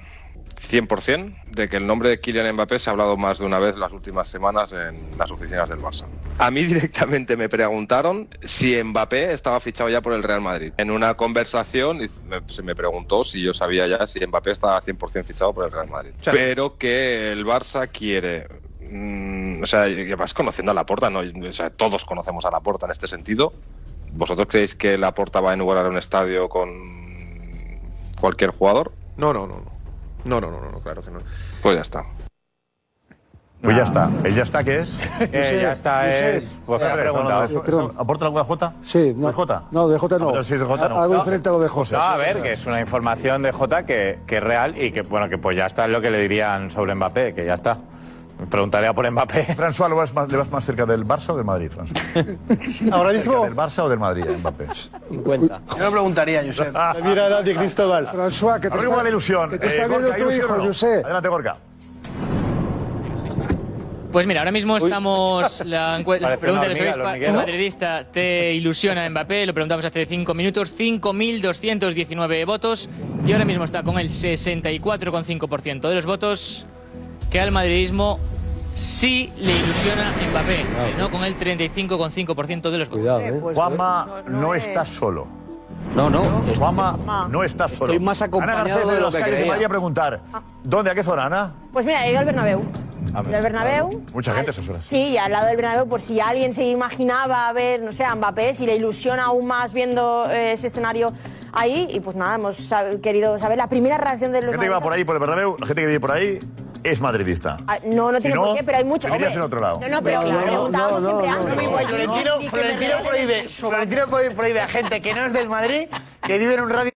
100% 0.69 1.33
de 1.51 1.69
que 1.69 1.77
el 1.77 1.85
nombre 1.85 2.09
de 2.09 2.19
Kylian 2.19 2.53
Mbappé 2.53 2.79
se 2.79 2.89
ha 2.89 2.91
hablado 2.91 3.17
más 3.17 3.39
de 3.39 3.45
una 3.45 3.59
vez 3.59 3.77
las 3.77 3.91
últimas 3.91 4.27
semanas 4.27 4.71
en 4.73 5.17
las 5.17 5.29
oficinas 5.29 5.69
del 5.69 5.79
Barça. 5.79 6.05
A 6.39 6.49
mí 6.51 6.63
directamente 6.65 7.37
me 7.37 7.49
preguntaron 7.49 8.27
si 8.43 8.81
Mbappé 8.81 9.33
estaba 9.33 9.59
fichado 9.59 9.89
ya 9.89 10.01
por 10.01 10.13
el 10.13 10.23
Real 10.23 10.41
Madrid. 10.41 10.73
En 10.77 10.91
una 10.91 11.13
conversación 11.15 11.99
se 12.47 12.63
me 12.63 12.75
preguntó 12.75 13.23
si 13.23 13.41
yo 13.41 13.53
sabía 13.53 13.87
ya 13.87 14.07
si 14.07 14.25
Mbappé 14.25 14.51
estaba 14.51 14.81
100% 14.81 15.23
fichado 15.23 15.53
por 15.53 15.65
el 15.65 15.71
Real 15.71 15.89
Madrid. 15.89 16.11
Pero 16.23 16.77
que 16.77 17.31
el 17.31 17.45
Barça 17.45 17.89
quiere... 17.91 18.47
mm, 18.81 19.63
o 19.63 19.65
sea, 19.65 19.85
vas 20.15 20.33
conociendo 20.33 20.71
a 20.71 20.75
Laporta, 20.75 21.09
¿no? 21.09 21.19
O 21.19 21.53
sea, 21.53 21.69
todos 21.69 22.05
conocemos 22.05 22.45
a 22.45 22.51
Laporta 22.51 22.85
en 22.85 22.91
este 22.91 23.07
sentido. 23.07 23.53
¿Vosotros 24.11 24.47
creéis 24.47 24.75
que 24.75 24.97
Laporta 24.97 25.41
va 25.41 25.51
a 25.51 25.53
inaugurar 25.55 25.87
un 25.87 25.97
estadio 25.97 26.47
con 26.47 27.79
cualquier 28.19 28.51
jugador? 28.51 28.93
No, 29.17 29.33
no, 29.33 29.47
no, 29.47 29.55
no. 29.55 29.82
No, 30.25 30.39
no, 30.41 30.49
no, 30.51 30.59
no, 30.61 30.71
no, 30.71 30.79
claro 30.81 31.01
que 31.01 31.11
no. 31.11 31.19
Pues 31.61 31.75
ya 31.75 31.81
está. 31.81 32.05
Pues 33.61 33.77
ya 33.77 33.83
está. 33.83 34.11
¿El 34.25 34.35
ya 34.35 34.43
está 34.43 34.63
qué 34.63 34.79
es? 34.79 35.01
Eh, 35.31 35.59
ya 35.61 35.71
está, 35.71 36.09
es. 36.09 36.59
Pues 36.65 36.81
me 36.81 36.87
ha 36.87 36.93
preguntado. 36.95 37.93
¿Aporta 37.97 38.25
alguna 38.25 38.43
J? 38.43 38.73
Sí, 38.83 39.13
no. 39.15 39.27
¿De 39.27 39.33
J? 39.33 39.63
No, 39.71 39.87
de 39.87 39.97
J 39.97 40.19
no. 40.19 40.37
Es 40.37 40.49
de 40.49 40.59
J, 40.59 40.89
no. 40.89 41.01
Algo 41.01 41.13
No. 41.13 41.19
diferente 41.21 41.47
a 41.47 41.51
lo 41.53 41.59
de 41.61 41.69
José. 41.69 41.95
No, 41.95 42.01
a 42.01 42.17
ver, 42.17 42.41
que 42.41 42.51
es 42.53 42.65
una 42.65 42.81
información 42.81 43.41
de 43.41 43.53
Jota 43.53 43.85
que, 43.85 44.19
que 44.27 44.37
es 44.37 44.43
real 44.43 44.81
y 44.81 44.91
que, 44.91 45.01
bueno, 45.03 45.29
que 45.29 45.37
pues 45.37 45.55
ya 45.55 45.65
está 45.65 45.85
es 45.85 45.91
lo 45.91 46.01
que 46.01 46.11
le 46.11 46.19
dirían 46.19 46.71
sobre 46.71 46.93
Mbappé, 46.93 47.33
que 47.33 47.45
ya 47.45 47.53
está. 47.53 47.77
Me 48.43 48.47
preguntaría 48.47 48.93
por 48.93 49.09
Mbappé. 49.09 49.47
François, 49.55 49.87
¿le 49.89 49.95
vas, 49.95 50.13
más, 50.13 50.29
¿le 50.31 50.37
vas 50.37 50.51
más 50.51 50.65
cerca 50.65 50.85
del 50.85 51.05
Barça 51.05 51.29
o 51.29 51.35
del 51.37 51.45
Madrid, 51.45 51.71
François? 51.71 52.91
Ahora 52.91 53.13
mismo. 53.13 53.43
¿Del 53.45 53.55
Barça 53.55 53.83
o 53.83 53.89
del 53.89 53.99
Madrid, 53.99 54.25
Mbappé? 54.39 54.65
50. 55.09 55.61
Yo 55.77 55.83
lo 55.85 55.91
preguntaría, 55.91 56.43
Josep. 56.45 56.73
La 56.73 56.93
mirada 57.01 57.41
de 57.41 57.55
Cristóbal. 57.55 58.05
François, 58.07 58.59
que 58.59 58.69
te 58.69 58.75
Arriba 58.75 58.91
está, 58.91 59.03
la 59.03 59.09
ilusión. 59.09 59.49
que 59.49 59.59
te 59.59 59.65
Eh, 59.65 59.69
está 59.69 59.87
viendo 59.87 60.07
Gorka, 60.07 60.17
tu 60.17 60.21
¿ilusión 60.23 60.45
hijo, 60.45 60.57
no? 60.57 60.63
José. 60.65 61.01
Adelante, 61.05 61.29
Gorka. 61.29 61.57
Pues 64.11 64.27
mira, 64.27 64.41
ahora 64.41 64.51
mismo 64.51 64.77
estamos. 64.77 65.63
La, 65.65 65.97
la 65.97 66.03
pregunta 66.37 66.65
que 66.67 66.71
hormiga, 66.71 66.75
sabéis, 66.75 66.95
el 66.95 67.01
pa- 67.01 67.07
hormiguero. 67.07 67.31
¿un 67.31 67.37
madridista 67.37 68.03
te 68.11 68.53
ilusiona 68.53 69.09
Mbappé? 69.09 69.45
Lo 69.47 69.53
preguntamos 69.55 69.83
hace 69.85 70.05
cinco 70.05 70.35
minutos. 70.35 70.71
5.219 70.77 72.45
votos. 72.45 72.89
Y 73.25 73.31
ahora 73.31 73.45
mismo 73.45 73.63
está 73.63 73.81
con 73.81 73.97
el 73.97 74.09
64,5% 74.09 75.89
de 75.89 75.95
los 75.95 76.05
votos 76.05 76.67
que 77.33 77.41
al 77.41 77.51
madridismo 77.51 78.19
sí 78.75 79.33
le 79.37 79.51
ilusiona 79.51 80.13
Mbappé. 80.29 80.65
No 80.99 81.09
con 81.09 81.23
el 81.23 81.35
35,5% 81.35 82.69
de 82.69 82.77
los 82.77 82.89
votos. 82.89 82.89
Cuidado, 82.89 83.19
¿eh? 83.21 83.41
Juanma 83.55 84.21
no 84.27 84.53
está 84.53 84.85
solo. 84.85 85.27
No, 85.95 86.11
no. 86.11 86.21
Juanma 86.55 87.27
no 87.29 87.43
está 87.43 87.67
solo. 87.67 87.91
Estoy 87.91 88.05
más 88.05 88.21
acompañado 88.21 88.59
Ana 88.59 88.69
Garcés 88.69 88.87
de 88.87 88.95
lo 88.95 89.01
los 89.01 89.15
que 89.15 89.21
Calles 89.21 89.35
creía. 89.35 89.51
Madrid 89.51 89.65
a 89.65 89.69
preguntar. 89.69 90.21
¿Dónde? 90.63 90.91
¿A 90.91 90.95
qué 90.95 91.03
zona, 91.03 91.25
Ana? 91.25 91.53
Pues 91.73 91.85
mira, 91.87 92.05
he 92.05 92.11
ido 92.11 92.19
al 92.19 92.25
Bernabéu. 92.25 92.61
Al 93.15 93.23
Bernabéu. 93.25 94.03
Mucha 94.13 94.33
gente 94.35 94.51
a 94.51 94.53
esas 94.53 94.69
horas. 94.69 94.85
Sí, 94.85 94.97
y 94.97 95.17
al 95.17 95.31
lado 95.31 95.47
del 95.47 95.57
Bernabéu, 95.57 95.87
por 95.87 96.01
si 96.01 96.19
alguien 96.19 96.53
se 96.53 96.63
imaginaba 96.65 97.51
ver, 97.51 97.81
no 97.81 97.91
sé, 97.91 98.05
a 98.05 98.13
Mbappé, 98.13 98.53
si 98.53 98.67
le 98.67 98.75
ilusiona 98.75 99.25
aún 99.25 99.47
más 99.47 99.73
viendo 99.73 100.27
eh, 100.29 100.51
ese 100.53 100.67
escenario 100.67 101.11
ahí. 101.51 101.87
Y 101.91 101.99
pues 101.99 102.15
nada, 102.15 102.35
hemos 102.35 102.71
sab- 102.71 103.01
querido 103.01 103.39
saber 103.39 103.57
la 103.57 103.67
primera 103.69 103.97
reacción 103.97 104.31
de 104.31 104.39
La 104.41 104.45
los 104.47 104.53
gente 104.53 104.67
que 104.67 104.71
va 104.71 104.81
por 104.81 104.93
ahí, 104.93 105.03
por 105.03 105.15
el 105.15 105.19
Bernabéu, 105.19 105.57
la 105.59 105.65
gente 105.65 105.81
que 105.81 105.87
vive 105.87 105.99
por 105.99 106.11
ahí, 106.11 106.39
es 106.83 107.01
madridista. 107.01 107.57
Ah, 107.67 107.77
No, 107.85 108.11
no 108.11 108.17
Si 108.17 108.23
tiene 108.23 108.35
no, 108.35 108.43
por 108.45 108.55
qué, 108.57 108.63
pero 108.63 108.77
hay 108.77 108.83
mucho. 108.83 109.07
hombre. 109.07 109.31
en 109.31 109.41
otro 109.41 109.59
lado. 109.59 109.79
No, 109.79 109.87
no, 109.87 110.01
pero 110.01 110.23
no, 110.23 110.41
preguntábamos 110.41 111.03
siempre 111.03 111.27
antes. 111.29 111.63
igual, 111.63 111.85
Florentino, 111.87 113.03
prohíbe, 113.03 113.47
Florentino 113.47 114.07
prohíbe 114.35 114.61
a 114.61 114.67
gente 114.67 115.01
que 115.01 115.13
no 115.13 115.25
es 115.25 115.33
del 115.33 115.49
Madrid 115.49 115.87
que 116.21 116.37
vive 116.37 116.55
en 116.55 116.61
un 116.61 116.69
radio. 116.69 116.91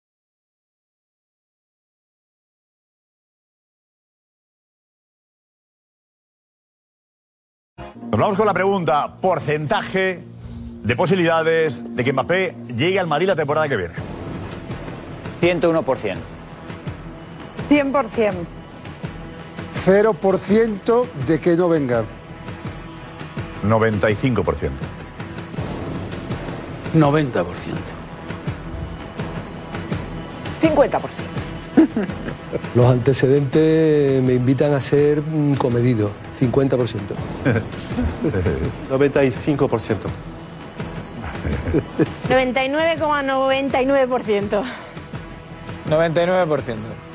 Nos 8.11 8.21
vamos 8.21 8.37
con 8.37 8.47
la 8.47 8.55
pregunta, 8.55 9.17
porcentaje 9.21 10.23
de 10.83 10.97
posibilidades 10.97 11.97
de 11.97 12.05
que 12.05 12.13
Mbappé 12.13 12.55
llegue 12.75 12.99
al 13.01 13.07
Madrid 13.07 13.27
la 13.27 13.37
temporada 13.37 13.69
que 13.69 13.77
viene. 13.77 13.95
101%. 15.41 16.17
100%. 17.69 18.47
0% 19.85 21.07
de 21.27 21.41
que 21.41 21.57
no 21.57 21.69
venga. 21.69 22.05
95%. 23.65 24.71
90%. 26.95 27.45
50%. 30.63 31.01
Los 32.75 32.91
antecedentes 32.91 34.23
me 34.23 34.33
invitan 34.35 34.73
a 34.73 34.81
ser 34.81 35.23
comedido, 35.59 36.11
50%. 36.41 36.97
95%. 38.91 39.97
99,99%. 42.29 44.63
99%. 45.91 47.06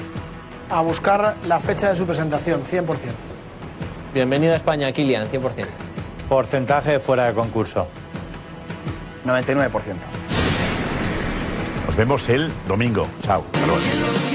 A 0.72 0.82
buscar 0.82 1.36
la 1.48 1.60
fecha 1.60 1.90
de 1.90 1.98
su 1.98 2.06
presentación, 2.06 2.64
100%. 2.64 2.86
Bienvenido 4.14 4.54
a 4.54 4.56
España, 4.56 4.90
Kilian, 4.94 5.28
100%. 5.30 5.68
Porcentaje 6.30 7.02
fuera 7.02 7.28
de 7.28 7.34
concurso. 7.34 7.88
99%. 9.26 9.70
Nos 11.86 11.96
vemos 11.98 12.30
el 12.30 12.50
domingo. 12.70 13.06
Chao. 13.22 13.44
Hasta 13.54 13.68
luego. 13.68 14.31